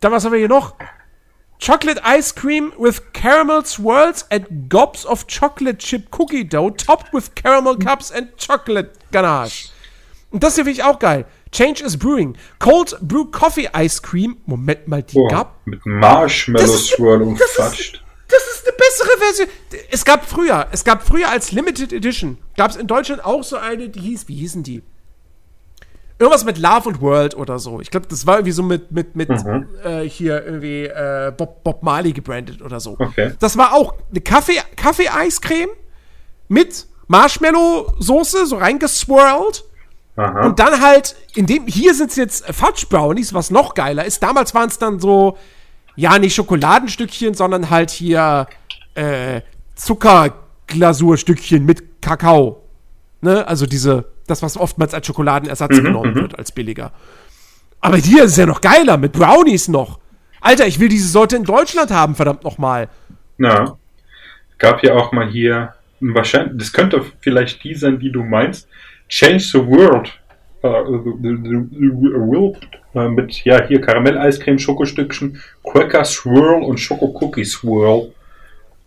Dann 0.00 0.12
was 0.12 0.24
haben 0.24 0.32
wir 0.32 0.38
hier 0.38 0.48
noch? 0.48 0.74
Chocolate 1.60 2.00
ice 2.02 2.32
cream 2.32 2.72
with 2.78 3.12
caramel 3.12 3.64
swirls 3.64 4.24
and 4.30 4.70
gobs 4.70 5.04
of 5.04 5.26
chocolate 5.26 5.78
chip 5.78 6.10
cookie 6.10 6.42
dough 6.42 6.70
topped 6.70 7.12
with 7.12 7.34
caramel 7.34 7.76
cups 7.76 8.10
and 8.10 8.34
chocolate 8.38 8.92
ganache. 9.12 9.68
Und 10.30 10.42
das 10.42 10.54
hier 10.54 10.64
finde 10.64 10.80
ich 10.80 10.84
auch 10.84 10.98
geil. 10.98 11.26
Change 11.52 11.82
is 11.84 11.98
brewing. 11.98 12.34
Cold 12.60 12.96
brew 13.02 13.26
coffee 13.26 13.68
ice 13.74 14.00
cream. 14.00 14.38
Moment 14.46 14.88
mal, 14.88 15.02
die 15.02 15.16
Boah, 15.16 15.28
gab. 15.28 15.66
mit 15.66 15.84
Marshmallow 15.84 16.66
Swirl 16.66 17.36
Fudged. 17.36 18.02
Das 18.28 18.42
ist 18.54 18.66
eine 18.66 18.76
bessere 18.78 19.18
Version. 19.18 19.48
Es 19.90 20.04
gab 20.04 20.24
früher, 20.24 20.68
es 20.72 20.84
gab 20.84 21.06
früher 21.06 21.28
als 21.28 21.52
Limited 21.52 21.92
Edition, 21.92 22.38
gab 22.56 22.70
es 22.70 22.76
in 22.76 22.86
Deutschland 22.86 23.24
auch 23.24 23.42
so 23.42 23.56
eine, 23.56 23.88
die 23.88 24.00
hieß, 24.00 24.28
wie 24.28 24.36
hießen 24.36 24.62
die? 24.62 24.82
Irgendwas 26.20 26.44
mit 26.44 26.58
Love 26.58 26.90
and 26.90 27.00
World 27.00 27.34
oder 27.34 27.58
so. 27.58 27.80
Ich 27.80 27.90
glaube, 27.90 28.06
das 28.06 28.26
war 28.26 28.36
irgendwie 28.36 28.52
so 28.52 28.62
mit, 28.62 28.92
mit, 28.92 29.16
mit 29.16 29.30
Mhm. 29.30 29.66
äh, 29.82 30.02
hier 30.02 30.44
irgendwie 30.44 30.84
äh, 30.84 31.32
Bob, 31.34 31.64
Bob 31.64 31.82
Marley 31.82 32.12
gebrandet 32.12 32.60
oder 32.60 32.78
so. 32.78 32.94
Okay. 32.98 33.32
Das 33.40 33.56
war 33.56 33.72
auch 33.72 33.94
eine 34.10 34.20
Kaffee, 34.20 34.60
Kaffee-Eiscreme 34.76 35.70
mit 36.48 36.86
Marshmallow-Soße, 37.08 38.44
so 38.44 38.56
reingeswirlt. 38.58 39.64
Aha. 40.16 40.44
Und 40.46 40.58
dann 40.58 40.82
halt, 40.82 41.16
in 41.34 41.46
dem, 41.46 41.66
hier 41.66 41.94
sind 41.94 42.10
es 42.10 42.16
jetzt 42.16 42.44
Fudge 42.54 42.84
Brownies, 42.90 43.32
was 43.32 43.50
noch 43.50 43.72
geiler 43.72 44.04
ist. 44.04 44.22
Damals 44.22 44.54
waren 44.54 44.68
es 44.68 44.76
dann 44.78 45.00
so, 45.00 45.38
ja, 45.96 46.18
nicht 46.18 46.34
Schokoladenstückchen, 46.34 47.32
sondern 47.32 47.70
halt 47.70 47.90
hier 47.90 48.46
äh, 48.94 49.40
Zuckerglasurstückchen 49.74 51.64
mit 51.64 52.02
Kakao. 52.02 52.62
Ne? 53.22 53.46
Also 53.48 53.64
diese, 53.66 54.04
das, 54.30 54.42
was 54.42 54.56
oftmals 54.56 54.94
als 54.94 55.06
Schokoladenersatz 55.06 55.76
Mhm, 55.76 55.84
genommen 55.84 56.14
wird, 56.14 56.38
als 56.38 56.52
billiger. 56.52 56.92
Aber 57.80 57.96
hier 57.96 58.24
ist 58.24 58.32
es 58.32 58.36
ja 58.36 58.46
noch 58.46 58.60
geiler, 58.60 58.96
mit 58.96 59.12
Brownies 59.12 59.68
noch. 59.68 59.98
Alter, 60.40 60.66
ich 60.66 60.80
will 60.80 60.88
diese 60.88 61.08
Sorte 61.08 61.36
in 61.36 61.44
Deutschland 61.44 61.90
haben, 61.90 62.14
verdammt 62.14 62.44
nochmal. 62.44 62.88
Ja. 63.38 63.76
Gab 64.58 64.82
ja 64.82 64.94
auch 64.94 65.12
mal 65.12 65.28
hier, 65.28 65.74
wahrscheinlich, 66.00 66.58
das 66.58 66.72
könnte 66.72 67.04
vielleicht 67.20 67.62
die 67.64 67.74
sein, 67.74 67.98
die 67.98 68.12
du 68.12 68.22
meinst. 68.22 68.68
Change 69.08 69.40
the 69.40 69.58
World. 69.58 70.12
Uh, 70.62 71.16
the, 71.22 71.36
the, 71.42 71.56
the 71.70 71.88
world 72.18 72.58
äh, 72.94 73.08
mit, 73.08 73.44
ja, 73.44 73.66
hier 73.66 73.80
Karamell-Eiscreme, 73.80 74.58
Schokostückchen, 74.58 75.40
Quaker 75.64 76.04
Swirl 76.04 76.62
und 76.62 76.78
Schoko-Cookie 76.78 77.44
Swirl. 77.44 78.12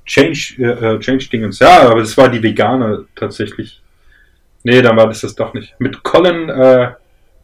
Change, 0.06 0.56
äh, 0.60 0.96
äh, 0.96 1.00
Change 1.00 1.30
Dingens. 1.30 1.60
Ja, 1.60 1.90
aber 1.90 2.02
das 2.02 2.18
war 2.18 2.30
die 2.30 2.44
vegane 2.44 3.06
tatsächlich. 3.16 3.82
Nee, 4.64 4.82
dann 4.82 4.96
war 4.98 5.08
das 5.08 5.22
das 5.22 5.36
doch 5.36 5.54
nicht. 5.54 5.76
Mit 5.80 6.04
Colin 6.04 6.50
äh, 6.50 6.92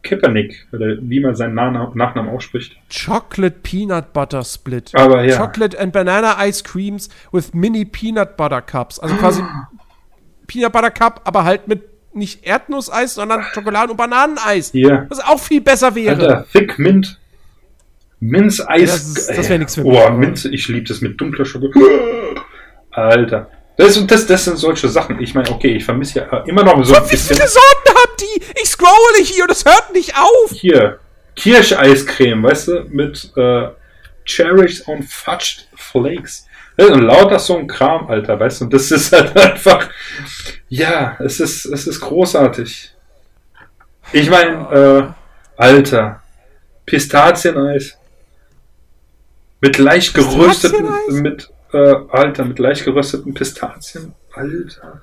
Kaepernick, 0.02 0.66
oder 0.72 0.96
wie 1.00 1.20
man 1.20 1.34
seinen 1.36 1.54
Nachnamen, 1.54 1.96
Nachnamen 1.96 2.30
ausspricht. 2.34 2.76
Chocolate 2.90 3.56
Peanut 3.62 4.12
Butter 4.14 4.42
Split. 4.44 4.90
Aber 4.94 5.22
ja. 5.24 5.36
Chocolate 5.36 5.78
and 5.78 5.92
Banana 5.92 6.36
Ice 6.46 6.62
Creams 6.64 7.10
with 7.32 7.52
Mini 7.52 7.84
Peanut 7.84 8.36
Butter 8.38 8.62
Cups. 8.62 8.98
Also 8.98 9.14
quasi 9.16 9.42
Peanut 10.46 10.72
Butter 10.72 10.90
Cup, 10.90 11.20
aber 11.24 11.44
halt 11.44 11.68
mit 11.68 11.82
nicht 12.14 12.44
Erdnusseis, 12.44 13.14
sondern 13.14 13.42
Schokoladen- 13.52 13.90
und 13.90 13.96
Bananeneis. 13.96 14.72
Hier. 14.72 15.06
Was 15.10 15.20
auch 15.20 15.38
viel 15.38 15.60
besser 15.60 15.94
wäre. 15.94 16.14
Alter, 16.20 16.46
Thick 16.52 16.78
Mint. 16.78 17.18
Minz-Eis. 18.20 18.80
Ja, 18.80 18.86
das 18.86 19.06
ist- 19.06 19.30
das 19.38 19.48
wär 19.48 19.58
nix 19.58 19.74
für 19.76 19.82
mich, 19.84 19.92
Oh, 19.92 19.98
aber- 19.98 20.16
Minze, 20.16 20.52
ich 20.52 20.66
liebe 20.68 20.86
das 20.88 21.00
mit 21.00 21.20
dunkler 21.20 21.44
Schokolade. 21.44 22.36
Alter. 22.90 23.48
Das, 23.76 24.06
das, 24.06 24.26
das 24.26 24.44
sind 24.44 24.58
solche 24.58 24.88
Sachen. 24.88 25.20
Ich 25.20 25.34
meine, 25.34 25.50
okay, 25.50 25.76
ich 25.76 25.84
vermisse 25.84 26.20
ja 26.20 26.38
immer 26.46 26.62
noch 26.62 26.84
so 26.84 26.94
ein 26.94 27.04
Wie 27.04 27.16
viele 27.16 27.40
bisschen. 27.40 27.48
Sorten 27.48 27.98
habt 28.02 28.22
ihr? 28.22 28.62
Ich 28.62 28.68
scrolle 28.68 29.22
hier 29.22 29.44
und 29.44 29.50
es 29.50 29.64
hört 29.64 29.92
nicht 29.92 30.14
auf. 30.16 30.50
Hier, 30.52 30.98
Kirscheiscreme, 31.36 32.42
weißt 32.42 32.68
du, 32.68 32.84
mit 32.90 33.32
äh, 33.36 33.68
Cherries 34.24 34.82
und 34.82 35.04
Fudged 35.04 35.68
Flakes. 35.74 36.46
Und 36.76 37.02
lauter 37.02 37.38
so 37.38 37.58
ein 37.58 37.66
Kram, 37.66 38.08
Alter, 38.08 38.38
weißt 38.40 38.60
du, 38.60 38.64
und 38.64 38.74
das 38.74 38.90
ist 38.90 39.12
halt 39.12 39.36
einfach, 39.36 39.90
ja, 40.68 41.16
es 41.20 41.40
ist, 41.40 41.66
es 41.66 41.86
ist 41.86 42.00
großartig. 42.00 42.92
Ich 44.12 44.30
meine, 44.30 45.14
äh, 45.56 45.60
Alter, 45.60 46.22
Pistazieneis. 46.86 47.96
Mit 49.60 49.76
leicht 49.76 50.14
gerösteten, 50.14 50.88
mit, 51.20 51.50
äh, 51.72 51.94
Alter, 52.10 52.44
mit 52.44 52.58
leicht 52.58 52.84
gerösteten 52.84 53.34
Pistazien. 53.34 54.14
Alter, 54.32 55.00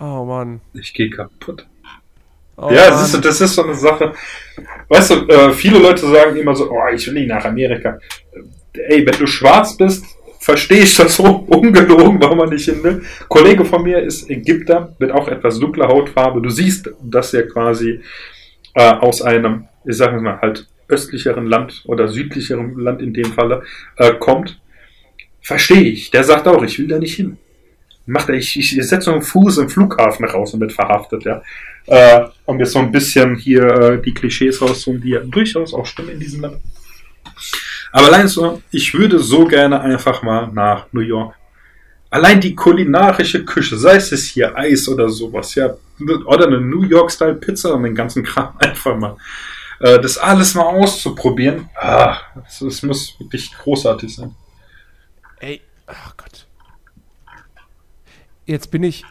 Oh 0.00 0.24
Mann. 0.24 0.60
ich 0.74 0.94
gehe 0.94 1.10
kaputt. 1.10 1.66
Oh, 2.56 2.70
Ja, 2.70 2.90
das 2.90 3.14
ist, 3.14 3.24
das 3.24 3.40
ist 3.40 3.54
so 3.54 3.64
eine 3.64 3.74
Sache. 3.74 4.12
Weißt 4.88 5.10
du, 5.10 5.14
äh, 5.26 5.52
viele 5.52 5.78
Leute 5.78 6.06
sagen 6.08 6.36
immer 6.36 6.54
so, 6.54 6.70
oh, 6.70 6.88
ich 6.94 7.06
will 7.06 7.14
nicht 7.14 7.28
nach 7.28 7.44
Amerika. 7.44 7.98
Ey, 8.74 9.04
wenn 9.04 9.18
du 9.18 9.26
schwarz 9.26 9.76
bist, 9.76 10.04
verstehe 10.40 10.82
ich 10.82 10.96
das 10.96 11.16
so 11.16 11.24
ungelogen, 11.24 12.20
warum 12.20 12.38
man 12.38 12.48
nicht 12.50 12.66
hin 12.66 12.82
will. 12.82 13.02
Kollege 13.28 13.64
von 13.64 13.82
mir 13.82 14.00
ist 14.00 14.30
Ägypter, 14.30 14.94
mit 14.98 15.10
auch 15.10 15.28
etwas 15.28 15.58
dunkler 15.58 15.88
Hautfarbe. 15.88 16.40
Du 16.40 16.50
siehst, 16.50 16.90
dass 17.02 17.34
er 17.34 17.48
quasi 17.48 18.00
äh, 18.74 18.92
aus 18.92 19.22
einem, 19.22 19.66
ich 19.84 19.96
sage 19.96 20.20
mal, 20.20 20.40
halt 20.40 20.68
östlicheren 20.88 21.46
Land 21.46 21.82
oder 21.84 22.08
südlicheren 22.08 22.78
Land 22.78 23.02
in 23.02 23.12
dem 23.14 23.32
Falle 23.32 23.62
äh, 23.96 24.14
kommt. 24.14 24.60
Verstehe 25.40 25.82
ich. 25.82 26.10
Der 26.10 26.24
sagt 26.24 26.46
auch, 26.48 26.62
ich 26.62 26.78
will 26.78 26.88
da 26.88 26.98
nicht 26.98 27.14
hin. 27.14 27.38
Macht 28.06 28.30
er, 28.30 28.36
ich, 28.36 28.58
ich 28.58 28.70
setze 28.70 29.02
so 29.02 29.12
einen 29.12 29.22
Fuß 29.22 29.58
im 29.58 29.68
Flughafen 29.68 30.24
raus 30.24 30.54
und 30.54 30.60
wird 30.60 30.72
verhaftet, 30.72 31.24
ja. 31.24 31.42
Äh, 31.86 32.24
um 32.46 32.58
jetzt 32.58 32.72
so 32.72 32.78
ein 32.78 32.90
bisschen 32.90 33.36
hier 33.36 33.64
äh, 33.64 34.02
die 34.02 34.14
Klischees 34.14 34.60
rauszuholen, 34.60 35.02
die 35.02 35.10
ja 35.10 35.20
durchaus 35.20 35.74
auch 35.74 35.86
stimmen 35.86 36.10
in 36.10 36.20
diesem 36.20 36.40
Land. 36.40 36.58
Aber 37.92 38.06
allein 38.06 38.28
so, 38.28 38.62
ich 38.70 38.92
würde 38.94 39.18
so 39.18 39.46
gerne 39.46 39.80
einfach 39.80 40.22
mal 40.22 40.50
nach 40.52 40.86
New 40.92 41.00
York. 41.00 41.34
Allein 42.10 42.40
die 42.40 42.54
kulinarische 42.54 43.44
Küche, 43.44 43.76
sei 43.76 43.96
es 43.96 44.26
hier 44.26 44.56
Eis 44.56 44.88
oder 44.88 45.08
sowas, 45.08 45.54
ja, 45.54 45.74
oder 46.26 46.46
eine 46.46 46.60
New 46.60 46.82
York-Style 46.82 47.34
Pizza 47.34 47.74
und 47.74 47.82
den 47.82 47.94
ganzen 47.94 48.22
Kram 48.22 48.54
einfach 48.58 48.96
mal. 48.96 49.16
Äh, 49.80 50.00
das 50.00 50.18
alles 50.18 50.54
mal 50.54 50.64
auszuprobieren, 50.64 51.68
ah, 51.76 52.18
das, 52.34 52.58
das 52.60 52.82
muss 52.82 53.14
wirklich 53.18 53.52
großartig 53.52 54.14
sein. 54.14 54.34
Ey, 55.40 55.60
ach 55.86 56.16
Gott. 56.16 56.46
Jetzt 58.46 58.70
bin 58.70 58.82
ich. 58.82 59.04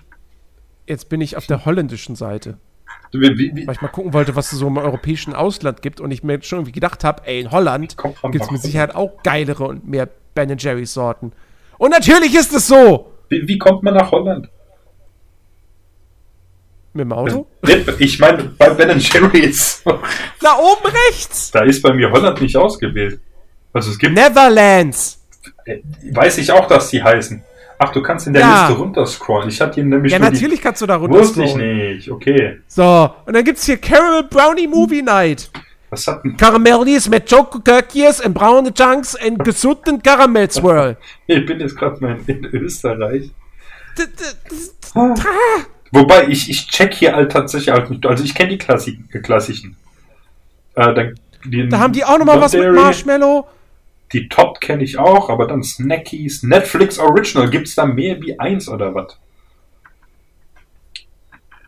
Jetzt 0.88 1.10
bin 1.10 1.20
ich 1.20 1.36
auf 1.36 1.48
der 1.48 1.66
holländischen 1.66 2.16
Seite. 2.16 2.58
Wie, 3.12 3.38
wie, 3.38 3.68
Weil 3.68 3.76
ich 3.76 3.82
mal 3.82 3.88
gucken 3.90 4.14
wollte, 4.14 4.36
was 4.36 4.52
es 4.52 4.60
so 4.60 4.68
im 4.68 4.78
europäischen 4.78 5.34
Ausland 5.34 5.82
gibt 5.82 6.00
und 6.00 6.12
ich 6.12 6.24
mir 6.24 6.42
schon 6.44 6.60
irgendwie 6.60 6.74
gedacht 6.74 7.04
habe, 7.04 7.26
ey, 7.26 7.40
in 7.40 7.52
Holland 7.52 7.96
gibt 8.32 8.44
es 8.44 8.52
mit 8.52 8.62
Sicherheit 8.62 8.96
auch 8.96 9.22
geilere 9.24 9.66
und 9.66 9.88
mehr 9.88 10.10
Ben 10.34 10.58
Jerry's 10.58 10.94
Sorten. 10.94 11.34
Und 11.78 11.92
natürlich 11.92 12.36
ist 12.36 12.54
es 12.54 12.68
so! 12.68 13.12
wie, 13.30 13.48
wie 13.48 13.58
kommt 13.58 13.84
man 13.84 13.94
nach 13.94 14.12
Holland? 14.12 14.50
Mit 16.98 17.06
dem 17.06 17.14
Auto? 17.14 17.48
Ich 18.00 18.18
meine, 18.20 18.44
bei 18.58 18.70
Ben 18.72 18.98
Jerry's, 19.00 19.84
Da 19.86 20.58
oben 20.58 20.92
rechts! 21.08 21.52
da 21.52 21.62
ist 21.62 21.82
bei 21.84 21.94
mir 21.94 22.12
Holland 22.12 22.42
nicht 22.42 22.58
ausgewählt. 22.58 23.20
Also 23.74 23.92
es 23.92 24.00
gibt, 24.00 24.16
Netherlands! 24.16 25.20
äh, 25.66 25.78
weiß 26.12 26.40
ich 26.40 26.52
auch, 26.52 26.68
dass 26.68 26.90
die 26.90 27.02
heißen. 27.04 27.44
Ach, 27.80 27.92
du 27.92 28.02
kannst 28.02 28.26
in 28.26 28.34
der 28.34 28.42
Ja. 28.42 28.68
Liste 28.68 28.82
runterscrollen. 28.82 29.50
Ich 29.50 29.62
hatte 29.62 29.76
hier 29.76 29.86
nämlich 29.86 30.12
Ja, 30.12 30.18
natürlich 30.18 30.60
kannst 30.60 30.82
du 30.82 30.88
da 30.88 30.98
die, 30.98 31.08
wusste 31.10 31.44
ich 31.44 31.56
nicht. 31.56 32.10
Okay. 32.10 32.60
So, 32.68 33.12
und 33.28 33.36
dann 33.36 33.44
gibt's 33.44 33.66
hier 33.68 33.78
Caramel 33.78 34.24
Brownie 34.24 34.68
Movie 34.68 35.04
Night. 35.04 35.52
Was 35.92 36.08
hat 36.08 36.24
denn, 36.24 36.36
Karamellis 36.36 37.08
mit 37.08 37.30
Schokokirkies 37.30 38.20
und 38.22 38.34
braune 38.34 38.74
Chunks 38.74 39.16
und 39.24 39.44
gesunden 39.44 40.02
Karamellswirl. 40.02 40.98
ich 41.28 41.46
bin 41.46 41.60
jetzt 41.60 41.78
gerade 41.78 42.02
mal 42.04 42.18
in 42.26 42.44
Österreich. 42.46 43.30
D- 43.98 44.04
d- 44.06 44.58
Wobei, 45.92 46.28
ich, 46.28 46.50
ich 46.50 46.68
check 46.68 46.94
hier 46.94 47.16
halt 47.16 47.32
tatsächlich 47.32 47.74
halt 47.74 47.90
nicht. 47.90 48.06
Also 48.06 48.24
ich 48.24 48.36
kenne 48.36 48.50
die 48.50 48.58
Klassik, 48.58 49.00
äh, 49.14 49.20
klassischen. 49.20 49.76
Äh, 50.76 50.94
dann, 50.94 51.20
die, 51.46 51.68
Da 51.70 51.80
haben 51.80 51.94
die 51.94 52.04
auch 52.04 52.18
nochmal 52.18 52.42
was 52.42 52.54
mit 52.54 52.72
Marshmallow. 52.74 53.48
Die 54.14 54.30
Top 54.30 54.62
kenne 54.62 54.84
ich 54.84 54.98
auch, 54.98 55.30
aber 55.30 55.48
dann 55.48 55.64
Snackies, 55.64 56.44
Netflix 56.44 56.98
Original. 56.98 57.50
Gibt's 57.50 57.76
da 57.76 57.86
mehr 57.86 58.22
wie 58.22 58.40
eins 58.40 58.70
oder 58.70 58.94
was? 58.96 59.18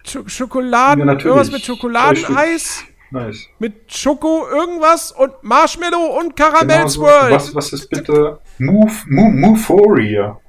Sch 0.06 0.18
Schokoladen, 0.28 1.00
Ja, 1.00 1.06
natürlich. 1.06 1.26
irgendwas 1.26 1.52
mit 1.52 1.66
Schokoladeneis, 1.66 2.84
Nice. 3.12 3.48
mit 3.60 3.94
Schoko 3.94 4.48
irgendwas 4.50 5.12
und 5.12 5.32
Marshmallow 5.44 6.18
und 6.20 6.36
Genau 6.36 6.88
so. 6.88 7.02
Was, 7.04 7.54
was 7.54 7.74
ist 7.74 7.90
bitte 7.90 8.40
Move, 8.58 8.92
Move, 9.08 9.32
Moveforia? 9.32 10.40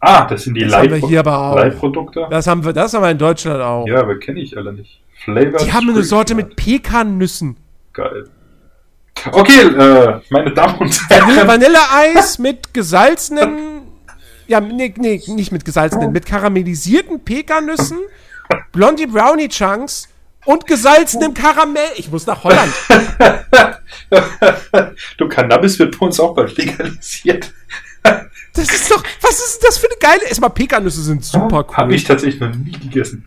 Ah, 0.00 0.26
das 0.26 0.44
sind 0.44 0.54
die 0.54 0.64
Das 0.64 0.74
haben 0.74 0.90
wir 0.90 1.08
hier 1.08 1.20
aber 1.20 1.38
auch. 1.38 1.56
Leitprodukte. 1.56 2.26
Das 2.30 2.46
haben 2.46 2.64
wir, 2.64 2.72
das 2.72 2.94
haben 2.94 3.02
wir 3.02 3.10
in 3.10 3.18
Deutschland 3.18 3.60
auch. 3.60 3.86
Ja, 3.86 4.00
aber 4.00 4.18
kenne 4.18 4.40
ich 4.40 4.56
alle 4.56 4.72
nicht. 4.72 5.00
Flavor 5.24 5.58
Die 5.58 5.72
haben 5.72 5.90
eine 5.90 6.04
Sorte 6.04 6.34
mit 6.34 6.56
Pekannüssen. 6.56 7.56
Geil. 7.92 8.28
Okay, 9.32 9.62
äh, 9.62 10.20
meine 10.30 10.52
Damen 10.52 10.78
und 10.78 11.00
Herren. 11.10 11.48
Vanilleeis 11.48 12.38
mit 12.38 12.72
gesalzenen, 12.72 13.82
ja, 14.46 14.60
nee, 14.60 14.94
nee, 14.96 15.20
nicht 15.26 15.50
mit 15.50 15.64
gesalzenen, 15.64 16.12
mit 16.12 16.24
karamellisierten 16.24 17.24
Pekannüssen, 17.24 17.98
Blondie 18.72 19.06
Brownie 19.06 19.48
Chunks 19.48 20.08
und 20.44 20.66
gesalzenem 20.66 21.34
Karamell. 21.34 21.90
Ich 21.96 22.10
muss 22.10 22.26
nach 22.26 22.44
Holland. 22.44 22.72
du, 25.18 25.28
Cannabis 25.28 25.78
wird 25.78 25.98
bei 25.98 26.06
uns 26.06 26.20
auch 26.20 26.34
bald 26.34 26.56
legalisiert. 26.56 27.52
Das 28.58 28.72
ist 28.72 28.90
doch, 28.90 29.02
was 29.20 29.38
ist 29.38 29.62
das 29.62 29.78
für 29.78 29.86
eine 29.86 29.96
geile, 30.00 30.28
erstmal 30.28 30.50
Pekannüsse 30.50 31.00
sind 31.02 31.24
super 31.24 31.64
Habe 31.72 31.88
cool. 31.90 31.94
ich 31.94 32.04
tatsächlich 32.04 32.40
noch 32.40 32.54
nie 32.54 32.72
gegessen. 32.72 33.26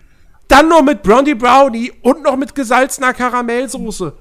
Dann 0.50 0.68
noch 0.68 0.84
mit 0.84 1.02
Blondie 1.04 1.36
Brownie 1.36 1.94
und 2.02 2.24
noch 2.24 2.36
mit 2.36 2.54
gesalzener 2.54 3.14
Karamellsoße. 3.14 4.12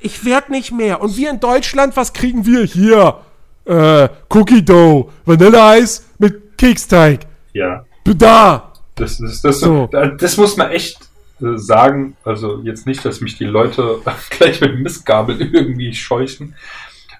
Ich 0.00 0.24
werd 0.24 0.50
nicht 0.50 0.72
mehr. 0.72 1.00
Und 1.00 1.16
wir 1.16 1.30
in 1.30 1.38
Deutschland, 1.38 1.96
was 1.96 2.12
kriegen 2.12 2.44
wir 2.44 2.64
hier? 2.64 3.20
Äh, 3.64 4.08
Cookie 4.28 4.64
Dough, 4.64 5.10
Vanilleeis 5.24 6.04
mit 6.18 6.58
Keksteig. 6.58 7.20
Ja. 7.52 7.84
Da. 8.04 8.72
Das, 8.96 9.18
das, 9.18 9.42
das, 9.42 9.60
So. 9.60 9.88
das 10.18 10.36
muss 10.36 10.56
man 10.56 10.70
echt 10.70 10.98
äh, 11.40 11.56
sagen. 11.56 12.16
Also 12.24 12.60
jetzt 12.64 12.86
nicht, 12.86 13.04
dass 13.04 13.20
mich 13.20 13.38
die 13.38 13.44
Leute 13.44 14.00
gleich 14.30 14.60
mit 14.60 14.80
Mistgabel 14.80 15.40
irgendwie 15.40 15.94
scheuchen. 15.94 16.54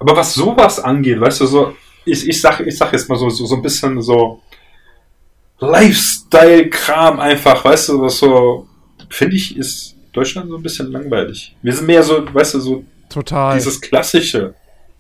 Aber 0.00 0.16
was 0.16 0.34
sowas 0.34 0.80
angeht, 0.80 1.20
weißt 1.20 1.40
du, 1.40 1.46
so, 1.46 1.76
ich, 2.06 2.28
ich 2.28 2.40
sag, 2.40 2.60
ich 2.60 2.76
sag 2.76 2.92
jetzt 2.92 3.08
mal 3.08 3.16
so, 3.18 3.28
so, 3.28 3.44
so 3.46 3.56
ein 3.56 3.62
bisschen 3.62 4.00
so, 4.00 4.40
Lifestyle-Kram 5.58 7.18
einfach, 7.20 7.64
weißt 7.64 7.88
du, 7.90 8.02
was 8.02 8.18
so, 8.18 8.66
finde 9.08 9.36
ich, 9.36 9.56
ist 9.56 9.96
Deutschland 10.12 10.48
so 10.50 10.56
ein 10.56 10.62
bisschen 10.62 10.90
langweilig. 10.92 11.56
Wir 11.62 11.72
sind 11.72 11.86
mehr 11.86 12.02
so, 12.02 12.22
weißt 12.32 12.54
du, 12.54 12.60
so 12.60 12.84
Total. 13.08 13.54
dieses 13.56 13.80
Klassische. 13.80 14.54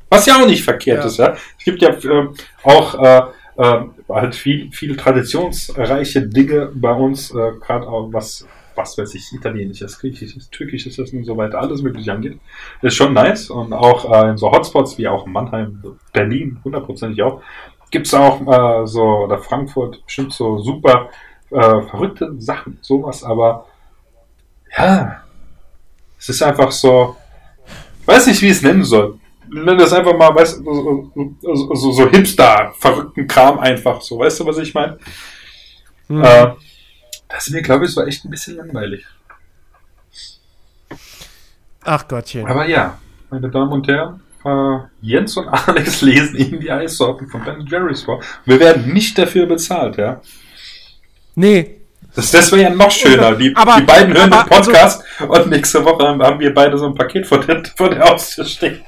Was 0.08 0.26
ja 0.26 0.40
auch 0.40 0.46
nicht 0.46 0.62
verkehrt 0.62 1.00
Ja. 1.00 1.06
ist, 1.06 1.18
ja. 1.18 1.36
Es 1.58 1.64
gibt 1.64 1.82
ja 1.82 1.90
ähm, 2.04 2.34
auch 2.62 2.94
äh, 3.02 3.22
äh, 3.58 3.80
halt 4.08 4.34
viel, 4.34 4.70
viel 4.72 4.96
traditionsreiche 4.96 6.22
Dinge 6.22 6.70
bei 6.74 6.92
uns, 6.92 7.30
äh, 7.32 7.52
gerade 7.60 7.86
auch 7.88 8.08
was, 8.12 8.46
was 8.76 8.96
weiß 8.98 9.14
ich, 9.14 9.32
italienisches, 9.32 9.98
griechisches, 9.98 10.50
türkisches 10.50 10.98
Essen 10.98 11.18
und 11.18 11.24
so 11.24 11.36
weiter, 11.36 11.60
alles 11.60 11.82
mögliche 11.82 12.12
angeht. 12.12 12.38
Das 12.82 12.92
ist 12.92 12.96
schon 12.96 13.12
nice 13.12 13.50
und 13.50 13.72
auch 13.72 14.12
äh, 14.12 14.30
in 14.30 14.36
so 14.36 14.50
Hotspots 14.50 14.98
wie 14.98 15.08
auch 15.08 15.26
Mannheim, 15.26 15.82
Berlin, 16.12 16.58
hundertprozentig 16.64 17.22
auch, 17.22 17.42
gibt's 17.90 18.14
auch 18.14 18.40
äh, 18.40 18.86
so, 18.86 19.02
oder 19.02 19.38
Frankfurt, 19.38 20.04
bestimmt 20.04 20.32
so 20.32 20.58
super 20.58 21.10
äh, 21.50 21.82
verrückte 21.82 22.34
Sachen, 22.38 22.78
sowas, 22.82 23.24
aber 23.24 23.66
ja, 24.76 25.22
es 26.18 26.28
ist 26.28 26.42
einfach 26.42 26.70
so, 26.70 27.16
weiß 28.04 28.26
nicht, 28.26 28.42
wie 28.42 28.46
ich 28.46 28.52
es 28.52 28.62
nennen 28.62 28.84
soll. 28.84 29.18
Nenn 29.48 29.78
das 29.78 29.92
einfach 29.92 30.16
mal, 30.16 30.34
weißt 30.34 30.58
du, 30.58 30.64
so, 30.64 31.36
so, 31.40 31.74
so, 31.74 31.92
so 31.92 32.10
Hipster, 32.10 32.72
verrückten 32.78 33.28
Kram 33.28 33.60
einfach, 33.60 34.00
so, 34.00 34.18
weißt 34.18 34.40
du, 34.40 34.46
was 34.46 34.58
ich 34.58 34.74
meine? 34.74 34.98
Hm. 36.08 36.22
Äh, 36.22 36.48
das 37.28 37.46
ist 37.46 37.52
mir, 37.52 37.62
glaube 37.62 37.84
ich, 37.86 37.92
so 37.92 38.02
echt 38.04 38.24
ein 38.24 38.30
bisschen 38.30 38.56
langweilig. 38.56 39.04
Ach 41.84 42.06
Gottchen. 42.08 42.46
Aber 42.46 42.66
ja, 42.68 42.98
meine 43.30 43.48
Damen 43.50 43.72
und 43.72 43.86
Herren, 43.88 44.20
äh, 44.44 44.78
Jens 45.00 45.36
und 45.36 45.48
Alex 45.48 46.00
lesen 46.02 46.36
Ihnen 46.36 46.60
die 46.60 46.70
Eissorten 46.70 47.28
von 47.28 47.44
Ben 47.44 47.66
Jerry's 47.66 48.02
vor. 48.02 48.20
Wir 48.44 48.58
werden 48.60 48.92
nicht 48.92 49.16
dafür 49.18 49.46
bezahlt, 49.46 49.96
ja. 49.96 50.20
Nee. 51.34 51.80
Das, 52.14 52.30
das 52.30 52.50
wäre 52.50 52.62
ja 52.62 52.70
noch 52.70 52.90
schöner. 52.90 53.34
Die, 53.34 53.54
Aber- 53.54 53.76
die 53.78 53.82
beiden 53.82 54.14
hören 54.16 54.30
den 54.30 54.38
aber 54.38 54.56
also- 54.56 54.70
Podcast 54.72 55.04
und 55.28 55.48
nächste 55.50 55.84
Woche 55.84 56.06
haben, 56.08 56.40
wir 56.40 56.54
beide 56.54 56.78
so 56.78 56.86
ein 56.86 56.94
Paket 56.94 57.26
vor 57.26 57.40
der, 57.40 57.62
vor 57.76 57.90
der 57.90 58.08
Haustür 58.08 58.44
stehen. 58.46 58.80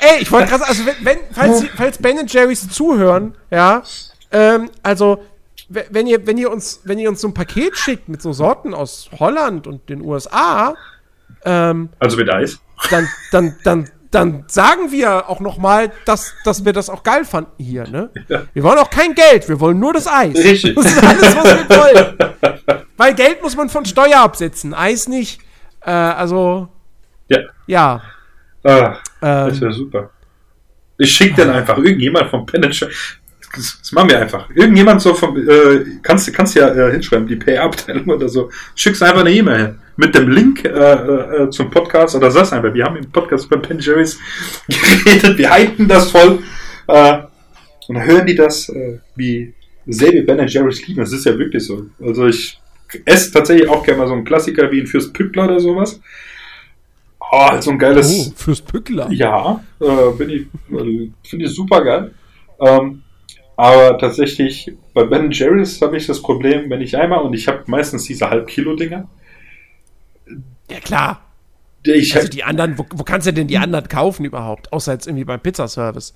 Ey, 0.00 0.22
ich 0.22 0.30
wollte 0.30 0.48
gerade 0.48 0.60
sagen, 0.64 0.70
also 0.70 0.86
wenn, 0.86 1.04
wenn 1.04 1.18
falls, 1.32 1.64
falls 1.76 1.98
Ben 1.98 2.24
Jerry's 2.26 2.68
zuhören, 2.70 3.34
ja, 3.50 3.82
ähm, 4.30 4.70
also 4.82 5.22
wenn 5.68 6.06
ihr, 6.06 6.26
wenn 6.26 6.38
ihr 6.38 6.50
uns, 6.50 6.80
wenn 6.84 6.98
ihr 6.98 7.08
uns 7.08 7.20
so 7.20 7.28
ein 7.28 7.34
Paket 7.34 7.76
schickt 7.76 8.08
mit 8.08 8.22
so 8.22 8.32
Sorten 8.32 8.72
aus 8.74 9.10
Holland 9.18 9.66
und 9.66 9.88
den 9.88 10.00
USA, 10.02 10.74
ähm, 11.44 11.90
Also 11.98 12.16
mit 12.16 12.30
Eis. 12.30 12.58
dann, 12.90 13.06
dann, 13.32 13.54
dann, 13.64 13.90
dann 14.10 14.44
sagen 14.48 14.90
wir 14.90 15.28
auch 15.28 15.40
noch 15.40 15.58
mal, 15.58 15.92
dass, 16.06 16.32
dass 16.44 16.64
wir 16.64 16.72
das 16.72 16.88
auch 16.88 17.02
geil 17.02 17.24
fanden 17.26 17.62
hier, 17.62 17.86
ne? 17.86 18.10
Ja. 18.28 18.42
Wir 18.54 18.62
wollen 18.62 18.78
auch 18.78 18.88
kein 18.90 19.14
Geld, 19.14 19.46
wir 19.48 19.60
wollen 19.60 19.78
nur 19.78 19.92
das 19.92 20.06
Eis. 20.06 20.34
Richtig. 20.36 20.74
Das 20.74 20.86
ist 20.86 21.04
alles, 21.06 21.36
was 21.36 21.44
wir 21.44 21.68
wollen. 21.76 22.18
Weil 22.96 23.14
Geld 23.14 23.42
muss 23.42 23.54
man 23.56 23.68
von 23.68 23.84
Steuer 23.84 24.20
absetzen, 24.20 24.72
Eis 24.74 25.06
nicht. 25.08 25.40
Äh, 25.82 25.90
also, 25.90 26.68
Ja. 27.28 27.38
ja. 27.66 28.02
Ah, 28.64 28.96
das 29.20 29.54
Ähm, 29.56 29.60
wäre 29.60 29.72
super. 29.72 30.10
Ich 30.96 31.12
schicke 31.12 31.44
dann 31.44 31.50
einfach 31.54 31.76
irgendjemand 31.78 32.28
vom 32.30 32.44
Manager. 32.52 32.88
Das, 33.54 33.78
das 33.80 33.92
machen 33.92 34.10
wir 34.10 34.20
einfach. 34.20 34.48
Irgendjemand 34.54 35.00
so 35.00 35.14
vom, 35.14 35.36
äh, 35.36 35.84
kannst, 36.02 36.32
kannst 36.34 36.54
ja 36.54 36.68
äh, 36.68 36.92
hinschreiben, 36.92 37.26
die 37.26 37.36
PR-Abteilung 37.36 38.06
oder 38.08 38.28
so. 38.28 38.50
Schickst 38.74 39.02
einfach 39.02 39.20
eine 39.20 39.32
E-Mail 39.32 39.58
hin. 39.58 39.78
Mit 39.96 40.14
dem 40.14 40.28
Link 40.28 40.64
äh, 40.64 40.68
äh, 40.68 41.50
zum 41.50 41.70
Podcast 41.70 42.14
oder 42.14 42.30
sagst 42.30 42.52
einfach, 42.52 42.72
wir 42.72 42.84
haben 42.84 42.96
im 42.96 43.10
Podcast 43.10 43.48
bei 43.48 43.56
Ben 43.56 43.78
Jerry's 43.80 44.18
geredet, 44.68 45.38
wir 45.38 45.54
hypen 45.54 45.88
das 45.88 46.10
voll. 46.10 46.40
Äh, 46.86 47.18
und 47.88 47.94
dann 47.94 48.06
hören 48.06 48.26
die 48.26 48.34
das, 48.34 48.68
äh, 48.68 48.98
wie 49.16 49.54
sehr 49.86 50.12
wir 50.12 50.26
Ben 50.26 50.46
Jerry's 50.46 50.86
lieben. 50.86 51.00
Das 51.00 51.12
ist 51.12 51.24
ja 51.24 51.36
wirklich 51.38 51.64
so. 51.64 51.86
Also 52.00 52.26
ich 52.26 52.60
esse 53.04 53.32
tatsächlich 53.32 53.68
auch 53.68 53.82
gerne 53.82 54.00
mal 54.00 54.08
so 54.08 54.14
einen 54.14 54.24
Klassiker 54.24 54.70
wie 54.70 54.80
ein 54.80 54.86
Fürst 54.86 55.12
Pückler 55.12 55.44
oder 55.44 55.60
sowas. 55.60 56.00
Oh, 57.30 57.60
so 57.60 57.70
ein 57.72 57.78
geiles. 57.78 58.10
oh, 58.10 58.32
fürs 58.36 58.60
Pückler. 58.60 59.10
Ja, 59.10 59.62
äh, 59.80 60.10
bin 60.16 60.30
ich, 60.30 60.42
äh, 60.72 61.10
finde 61.22 61.44
ich 61.44 61.50
super 61.50 61.82
geil. 61.84 62.14
Ähm, 62.60 63.02
aber 63.58 63.98
tatsächlich, 63.98 64.72
bei 64.94 65.02
Ben 65.02 65.32
Jerry's 65.32 65.82
habe 65.82 65.96
ich 65.96 66.06
das 66.06 66.22
Problem, 66.22 66.70
wenn 66.70 66.80
ich 66.80 66.96
einmal, 66.96 67.22
und 67.22 67.34
ich 67.34 67.48
habe 67.48 67.64
meistens 67.66 68.04
diese 68.04 68.30
Halb-Kilo-Dinger, 68.30 69.08
Ja, 70.70 70.78
klar. 70.78 71.24
ich 71.82 72.14
Also 72.14 72.28
die 72.28 72.44
anderen, 72.44 72.78
wo, 72.78 72.86
wo 72.94 73.02
kannst 73.02 73.26
du 73.26 73.32
denn 73.32 73.48
die 73.48 73.58
anderen 73.58 73.88
kaufen 73.88 74.24
überhaupt? 74.24 74.72
Außer 74.72 74.92
jetzt 74.92 75.08
irgendwie 75.08 75.24
beim 75.24 75.40
Pizzaservice. 75.40 76.14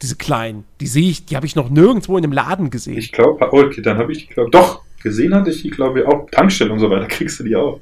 Diese 0.00 0.14
kleinen. 0.14 0.64
Die 0.80 0.86
sehe 0.86 1.10
ich, 1.10 1.26
die 1.26 1.34
habe 1.34 1.44
ich 1.44 1.56
noch 1.56 1.70
nirgendwo 1.70 2.16
in 2.16 2.22
einem 2.22 2.32
Laden 2.32 2.70
gesehen. 2.70 2.98
ich 2.98 3.10
glaube, 3.10 3.48
oh, 3.50 3.62
okay, 3.62 3.82
dann 3.82 3.98
habe 3.98 4.12
ich 4.12 4.28
die, 4.28 4.34
glaube 4.34 4.50
doch, 4.52 4.82
gesehen 5.02 5.34
hatte 5.34 5.50
ich 5.50 5.62
die, 5.62 5.70
glaube 5.70 6.00
ich, 6.00 6.06
auch 6.06 6.30
Tankstellen 6.30 6.70
und 6.70 6.78
so 6.78 6.88
weiter, 6.88 7.06
kriegst 7.08 7.40
du 7.40 7.44
die 7.44 7.56
auch. 7.56 7.80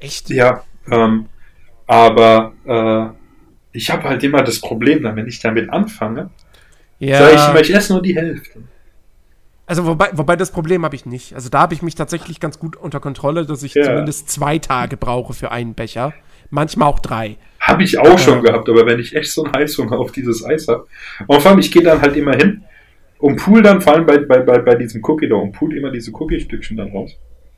Echt? 0.00 0.30
Ja, 0.30 0.64
ähm, 0.90 1.26
aber 1.86 2.54
äh, 2.64 3.76
ich 3.76 3.90
habe 3.90 4.04
halt 4.04 4.24
immer 4.24 4.42
das 4.42 4.58
Problem, 4.58 5.02
dann, 5.02 5.16
wenn 5.16 5.28
ich 5.28 5.40
damit 5.40 5.68
anfange, 5.68 6.30
Ja. 7.06 7.18
sage 7.18 7.60
ich 7.60 7.70
ich 7.70 7.76
esse 7.76 7.92
nur 7.92 8.02
die 8.02 8.14
Hälfte. 8.14 8.60
also 9.66 9.86
wobei, 9.86 10.10
wobei 10.12 10.36
das 10.36 10.50
Problem 10.50 10.84
habe 10.84 10.94
ich 10.94 11.04
nicht. 11.06 11.34
Also 11.34 11.48
da 11.48 11.60
habe 11.60 11.74
ich 11.74 11.82
mich 11.82 11.94
tatsächlich 11.94 12.38
ganz 12.40 12.58
gut 12.58 12.76
unter 12.76 13.00
Kontrolle, 13.00 13.44
dass 13.46 13.62
ich 13.62 13.74
Ja. 13.74 13.84
zumindest 13.84 14.30
zwei 14.30 14.58
Tage 14.58 14.96
brauche 14.96 15.32
für 15.32 15.50
einen 15.50 15.74
Becher. 15.74 16.12
Manchmal 16.50 16.88
auch 16.88 16.98
drei. 16.98 17.38
Habe 17.60 17.82
ich 17.82 17.98
auch 17.98 18.18
schon 18.18 18.42
gehabt, 18.42 18.68
aber 18.68 18.84
wenn 18.86 18.98
ich 19.00 19.16
echt 19.16 19.32
so 19.32 19.42
einen 19.44 19.54
Heißhunger 19.54 19.98
auf 19.98 20.12
dieses 20.12 20.44
Eis 20.44 20.68
habe. 20.68 20.86
Und 21.26 21.40
vor 21.40 21.50
allem, 21.52 21.60
ich 21.60 21.72
gehe 21.72 21.82
dann 21.82 22.00
halt 22.02 22.14
immer 22.16 22.36
hin 22.36 22.62
und 23.18 23.36
pool 23.36 23.62
dann, 23.62 23.80
vor 23.80 23.94
allem 23.94 24.04
bei, 24.06 24.18
bei, 24.18 24.38
bei, 24.40 24.58
bei 24.58 24.74
diesem 24.74 25.02
Cookie 25.04 25.28
da, 25.28 25.36
und 25.36 25.52
pool 25.52 25.74
immer 25.76 25.90
diese 25.90 26.12
Cookie-Stückchen 26.12 26.76
dann 26.76 26.90
raus. 26.90 27.12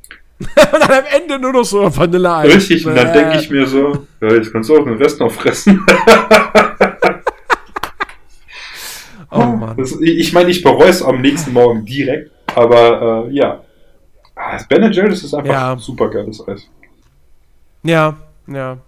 Und 0.40 0.48
dann 0.56 0.90
am 0.90 1.04
Ende 1.22 1.38
nur 1.38 1.52
noch 1.52 1.64
so 1.64 1.96
Vanilleeis. 1.96 2.52
Richtig, 2.54 2.84
und 2.84 2.96
dann 2.96 3.12
denke 3.12 3.38
ich 3.38 3.48
mir 3.50 3.66
so, 3.66 4.04
ja, 4.20 4.34
jetzt 4.34 4.52
kannst 4.52 4.68
du 4.68 4.76
auch 4.76 4.84
den 4.84 4.94
Rest 4.94 5.20
noch 5.20 5.30
fressen. 5.30 5.80
Das, 9.76 9.92
ich 10.01 10.32
meine, 10.32 10.51
ich 10.51 10.62
bereue 10.62 10.88
es 10.88 11.02
am 11.02 11.20
nächsten 11.20 11.52
Morgen 11.52 11.84
direkt, 11.84 12.30
aber 12.55 13.26
äh, 13.28 13.32
ja. 13.34 13.60
Ah, 14.36 14.52
Das 14.52 14.66
Ben 14.68 14.92
Jerry's 14.92 15.22
ist 15.22 15.34
einfach 15.34 15.52
Ja. 15.52 15.76
super 15.78 16.09
geiles 16.10 16.46
Eis. 16.48 16.68
Ja, 17.82 18.16
ja. 18.46 18.78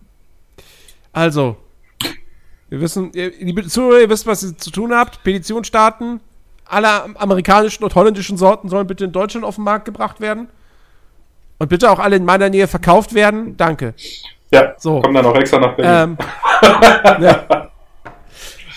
Also, 1.13 1.57
wir 2.69 2.81
wissen, 2.81 3.11
ihr, 3.15 3.31
liebe 3.39 3.65
Zuhörer, 3.67 4.01
ihr 4.01 4.11
wisst, 4.11 4.27
was 4.27 4.43
ihr 4.43 4.57
zu 4.59 4.71
tun 4.71 4.93
habt. 4.95 5.23
Petition 5.23 5.65
starten. 5.65 6.21
Alle 6.69 6.89
amerikanischen 7.17 7.85
und 7.85 7.95
holländischen 7.95 8.37
Sorten 8.37 8.69
sollen 8.69 8.87
bitte 8.89 9.05
in 9.05 9.13
Deutschland 9.13 9.47
auf 9.47 9.55
den 9.55 9.65
Markt 9.65 9.85
gebracht 9.85 10.21
werden. 10.21 10.49
Und 11.59 11.69
bitte 11.69 11.91
auch 11.91 12.01
alle 12.01 12.17
in 12.17 12.25
meiner 12.25 12.49
Nähe 12.51 12.67
verkauft 12.67 13.15
werden. 13.15 13.57
Danke. 13.57 13.95
Ja, 14.51 14.75
So. 14.79 15.01
komm 15.01 15.15
dann 15.15 15.25
auch 15.27 15.37
extra 15.37 15.59
nach 15.59 15.75
Berlin. 15.77 16.17
Ähm, 16.63 17.23
ja. 17.23 17.47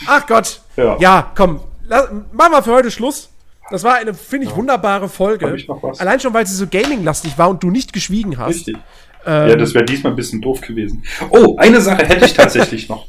Ach 0.07 0.25
Gott. 0.27 0.61
Ja. 0.77 0.97
Ja, 0.99 1.31
komm. 1.35 1.59
Machen 1.89 2.51
wir 2.51 2.63
für 2.63 2.71
heute 2.71 2.91
Schluss. 2.91 3.29
Das 3.71 3.83
war 3.83 3.95
eine, 3.95 4.13
finde 4.13 4.47
ich, 4.47 4.55
wunderbare 4.55 5.09
Folge. 5.09 5.53
Ich 5.55 5.67
noch 5.67 5.81
was? 5.83 5.99
Allein 5.99 6.19
schon, 6.19 6.33
weil 6.33 6.45
sie 6.47 6.55
so 6.55 6.65
gaming-lastig 6.67 7.37
war 7.37 7.49
und 7.49 7.61
du 7.61 7.69
nicht 7.69 7.93
geschwiegen 7.93 8.37
hast. 8.37 8.55
Richtig. 8.55 8.77
Ähm, 9.25 9.49
Ja, 9.49 9.55
das 9.55 9.73
wäre 9.73 9.85
diesmal 9.85 10.13
ein 10.13 10.15
bisschen 10.15 10.41
doof 10.41 10.61
gewesen. 10.61 11.03
Oh, 11.29 11.55
eine 11.57 11.79
Sache 11.81 12.05
hätte 12.05 12.25
ich 12.25 12.33
tatsächlich 12.33 12.89
noch. 12.89 13.05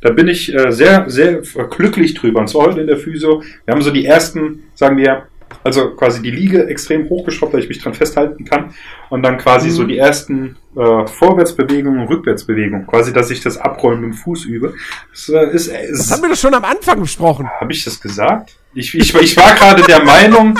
Da 0.00 0.10
bin 0.10 0.26
ich 0.26 0.52
äh, 0.52 0.72
sehr, 0.72 1.08
sehr 1.08 1.42
glücklich 1.70 2.14
drüber. 2.14 2.40
Und 2.40 2.48
zwar 2.48 2.66
heute 2.66 2.80
in 2.80 2.86
der 2.88 2.96
Physio. 2.96 3.42
Wir 3.64 3.74
haben 3.74 3.82
so 3.82 3.90
die 3.92 4.04
ersten, 4.04 4.64
sagen 4.74 4.96
wir, 4.96 5.28
also 5.64 5.90
quasi 5.96 6.22
die 6.22 6.30
Liege 6.30 6.66
extrem 6.68 7.08
hochgeschraubt, 7.08 7.54
dass 7.54 7.62
ich 7.62 7.68
mich 7.68 7.82
dran 7.82 7.94
festhalten 7.94 8.44
kann. 8.44 8.74
Und 9.10 9.22
dann 9.22 9.38
quasi 9.38 9.68
Mhm. 9.68 9.72
so 9.72 9.84
die 9.84 9.98
ersten 9.98 10.56
äh, 10.76 11.06
Vorwärtsbewegungen 11.06 12.00
und 12.02 12.08
Rückwärtsbewegungen. 12.08 12.86
Quasi, 12.86 13.12
dass 13.12 13.30
ich 13.30 13.40
das 13.42 13.56
Abrollen 13.58 14.00
mit 14.00 14.12
dem 14.12 14.14
Fuß 14.14 14.44
übe. 14.44 14.74
Das 15.10 15.28
äh, 15.28 15.50
ist, 15.52 15.68
äh, 15.68 15.88
das 15.90 16.10
haben 16.10 16.22
wir 16.22 16.28
doch 16.30 16.36
schon 16.36 16.54
am 16.54 16.64
Anfang 16.64 17.00
besprochen. 17.00 17.48
habe 17.60 17.72
ich 17.72 17.84
das 17.84 18.00
gesagt? 18.00 18.56
Ich, 18.74 18.94
ich, 18.94 19.14
ich 19.14 19.36
war 19.36 19.54
gerade 19.54 19.82
der 19.82 20.04
Meinung, 20.04 20.56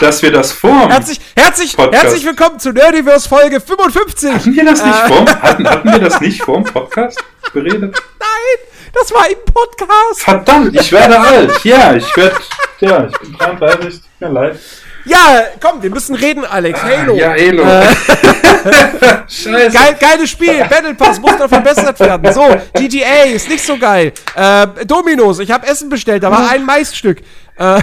dass 0.00 0.22
wir 0.22 0.30
das 0.30 0.52
vor. 0.52 0.88
Herzlich, 0.90 1.20
herzlich, 1.36 1.76
Podcast. 1.76 2.02
herzlich 2.04 2.24
willkommen 2.26 2.58
zu 2.58 2.70
Nerdiverse 2.72 3.28
Folge 3.28 3.60
55. 3.60 4.32
Hatten 4.32 4.54
wir 4.56 4.64
das 4.64 4.84
nicht 4.84 5.04
Äh. 5.04 5.08
vor? 5.08 5.26
Hatten, 5.42 5.68
hatten 5.68 5.92
wir 5.92 5.98
das 5.98 6.20
nicht 6.20 6.42
vor 6.42 6.56
dem 6.56 6.64
Podcast 6.64 7.18
beredet? 7.52 7.80
Nein, 8.20 8.68
das 8.94 9.12
war 9.12 9.26
im 9.28 9.38
Podcast. 9.52 10.20
Verdammt, 10.22 10.74
ich 10.78 10.92
werde 10.92 11.18
alt. 11.18 11.64
Ja, 11.64 11.94
ich 11.94 12.16
werde. 12.16 12.36
Ja, 12.80 13.06
ich 13.06 13.18
bin 13.18 13.32
33. 13.38 13.94
Tut 13.94 14.02
mir 14.20 14.28
leid. 14.28 14.58
Ja, 15.06 15.44
komm, 15.62 15.80
wir 15.82 15.90
müssen 15.90 16.16
reden, 16.16 16.44
Alex. 16.44 16.82
Halo. 16.82 17.14
Ja, 17.14 17.30
Halo. 17.30 17.62
Äh, 17.62 17.86
Scheiße. 19.28 19.70
geil, 19.72 19.96
geiles 20.00 20.30
Spiel. 20.30 20.64
Battle 20.68 20.94
Pass 20.94 21.20
muss 21.20 21.38
noch 21.38 21.48
verbessert 21.48 21.98
werden. 22.00 22.32
So, 22.32 22.44
GTA 22.74 23.22
ist 23.32 23.48
nicht 23.48 23.64
so 23.64 23.78
geil. 23.78 24.12
Äh, 24.34 24.66
Dominos, 24.84 25.38
ich 25.38 25.50
habe 25.52 25.64
Essen 25.68 25.88
bestellt, 25.88 26.24
da 26.24 26.30
war 26.32 26.50
ein 26.50 26.64
Maisstück. 26.66 27.20
Äh, 27.56 27.80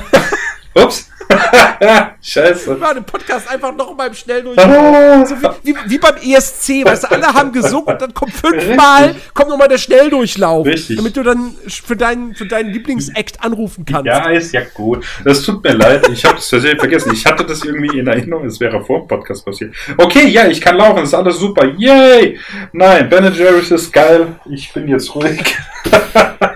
Ups. 0.75 1.09
Scheiße. 2.21 2.67
Wir 2.71 2.77
machen 2.77 2.95
den 2.95 3.03
Podcast 3.05 3.49
einfach 3.49 3.75
noch 3.75 3.95
mal 3.95 4.07
im 4.07 4.13
Schnelldurchlauf. 4.13 4.67
Ah. 4.67 5.25
So 5.25 5.35
wie, 5.35 5.47
wie, 5.63 5.75
wie, 5.87 5.97
beim 5.97 6.15
ESC, 6.15 6.85
weißt 6.85 7.03
du, 7.03 7.11
alle 7.11 7.27
haben 7.27 7.51
gesungen 7.51 7.87
und 7.87 8.01
dann 8.01 8.13
kommt 8.13 8.33
fünfmal, 8.33 9.15
kommt 9.33 9.49
noch 9.49 9.57
mal 9.57 9.67
der 9.67 9.77
Schnelldurchlauf. 9.77 10.65
Richtig. 10.65 10.97
Damit 10.97 11.17
du 11.17 11.23
dann 11.23 11.55
für 11.67 11.95
deinen, 11.95 12.35
für 12.35 12.45
deinen 12.45 12.71
Lieblingsakt 12.71 13.43
anrufen 13.43 13.85
kannst. 13.85 14.05
Ja, 14.05 14.29
ist 14.29 14.53
ja 14.53 14.61
gut. 14.73 15.05
Das 15.23 15.41
tut 15.41 15.63
mir 15.63 15.73
leid. 15.73 16.07
Ich 16.09 16.23
habe 16.25 16.35
das 16.35 16.49
tatsächlich 16.49 16.79
vergessen. 16.79 17.11
Ich 17.13 17.25
hatte 17.25 17.45
das 17.45 17.63
irgendwie 17.63 17.97
in 17.97 18.07
Erinnerung. 18.07 18.45
Es 18.45 18.59
wäre 18.59 18.83
vor 18.83 18.99
dem 18.99 19.07
Podcast 19.07 19.45
passiert. 19.45 19.75
Okay, 19.97 20.27
ja, 20.27 20.47
ich 20.47 20.61
kann 20.61 20.77
laufen. 20.77 21.03
Ist 21.03 21.13
alles 21.13 21.37
super. 21.37 21.65
Yay! 21.77 22.39
Nein, 22.71 23.09
Ben 23.09 23.33
Jerry's 23.33 23.71
ist 23.71 23.91
geil. 23.91 24.35
Ich 24.49 24.71
bin 24.73 24.87
jetzt 24.87 25.13
ruhig. 25.13 25.57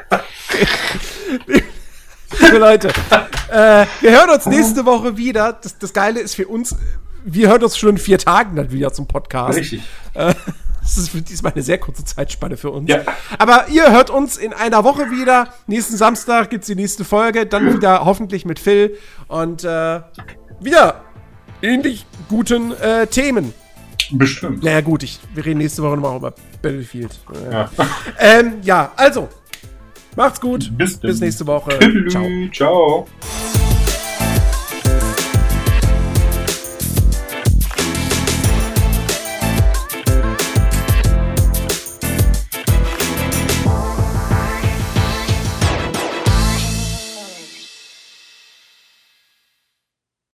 Liebe 2.48 2.60
Leute, 2.60 2.88
äh, 3.52 3.86
wir 4.00 4.12
hören 4.12 4.30
uns 4.30 4.46
nächste 4.46 4.86
Woche 4.86 5.18
wieder. 5.18 5.52
Das, 5.62 5.78
das 5.78 5.92
Geile 5.92 6.22
ist 6.22 6.34
für 6.34 6.48
uns, 6.48 6.78
wir 7.26 7.50
hören 7.50 7.62
uns 7.62 7.78
schon 7.78 7.90
in 7.90 7.98
vier 7.98 8.18
Tagen 8.18 8.56
dann 8.56 8.72
wieder 8.72 8.94
zum 8.94 9.06
Podcast. 9.06 9.60
Richtig. 9.60 9.82
Äh, 10.14 10.34
das 10.82 10.98
ist 10.98 11.30
diesmal 11.30 11.52
eine 11.52 11.62
sehr 11.62 11.78
kurze 11.78 12.06
Zeitspanne 12.06 12.56
für 12.56 12.70
uns. 12.70 12.90
Ja. 12.90 13.02
Aber 13.38 13.68
ihr 13.68 13.92
hört 13.92 14.10
uns 14.10 14.38
in 14.38 14.54
einer 14.54 14.86
Woche 14.86 15.12
wieder. 15.12 15.50
Nächsten 15.68 15.98
Samstag 15.98 16.50
gibt 16.50 16.64
es 16.64 16.68
die 16.68 16.76
nächste 16.76 17.04
Folge. 17.04 17.48
Dann 17.48 17.74
wieder 17.74 18.06
hoffentlich 18.06 18.46
mit 18.46 18.60
Phil. 18.60 18.98
Und 19.28 19.66
äh, 19.66 20.00
wieder 20.62 21.02
ähnlich 21.62 22.06
guten 22.30 22.72
äh, 22.78 23.08
Themen. 23.08 23.54
Bestimmt. 24.12 24.64
Naja, 24.64 24.80
gut, 24.80 25.04
ich, 25.04 25.20
wir 25.34 25.46
reden 25.46 25.58
nächste 25.58 25.84
Woche 25.84 25.98
nochmal 25.98 26.16
über 26.16 26.34
Battlefield. 26.62 27.20
Ja. 27.52 27.70
Ähm, 28.18 28.54
ja, 28.62 28.94
also. 28.96 29.28
Macht's 30.18 30.42
gut. 30.42 30.76
Bis, 30.76 30.98
Bis 30.98 31.22
nächste 31.22 31.46
Woche. 31.46 31.78
Ciao. 32.10 32.26
Ciao. 32.52 33.08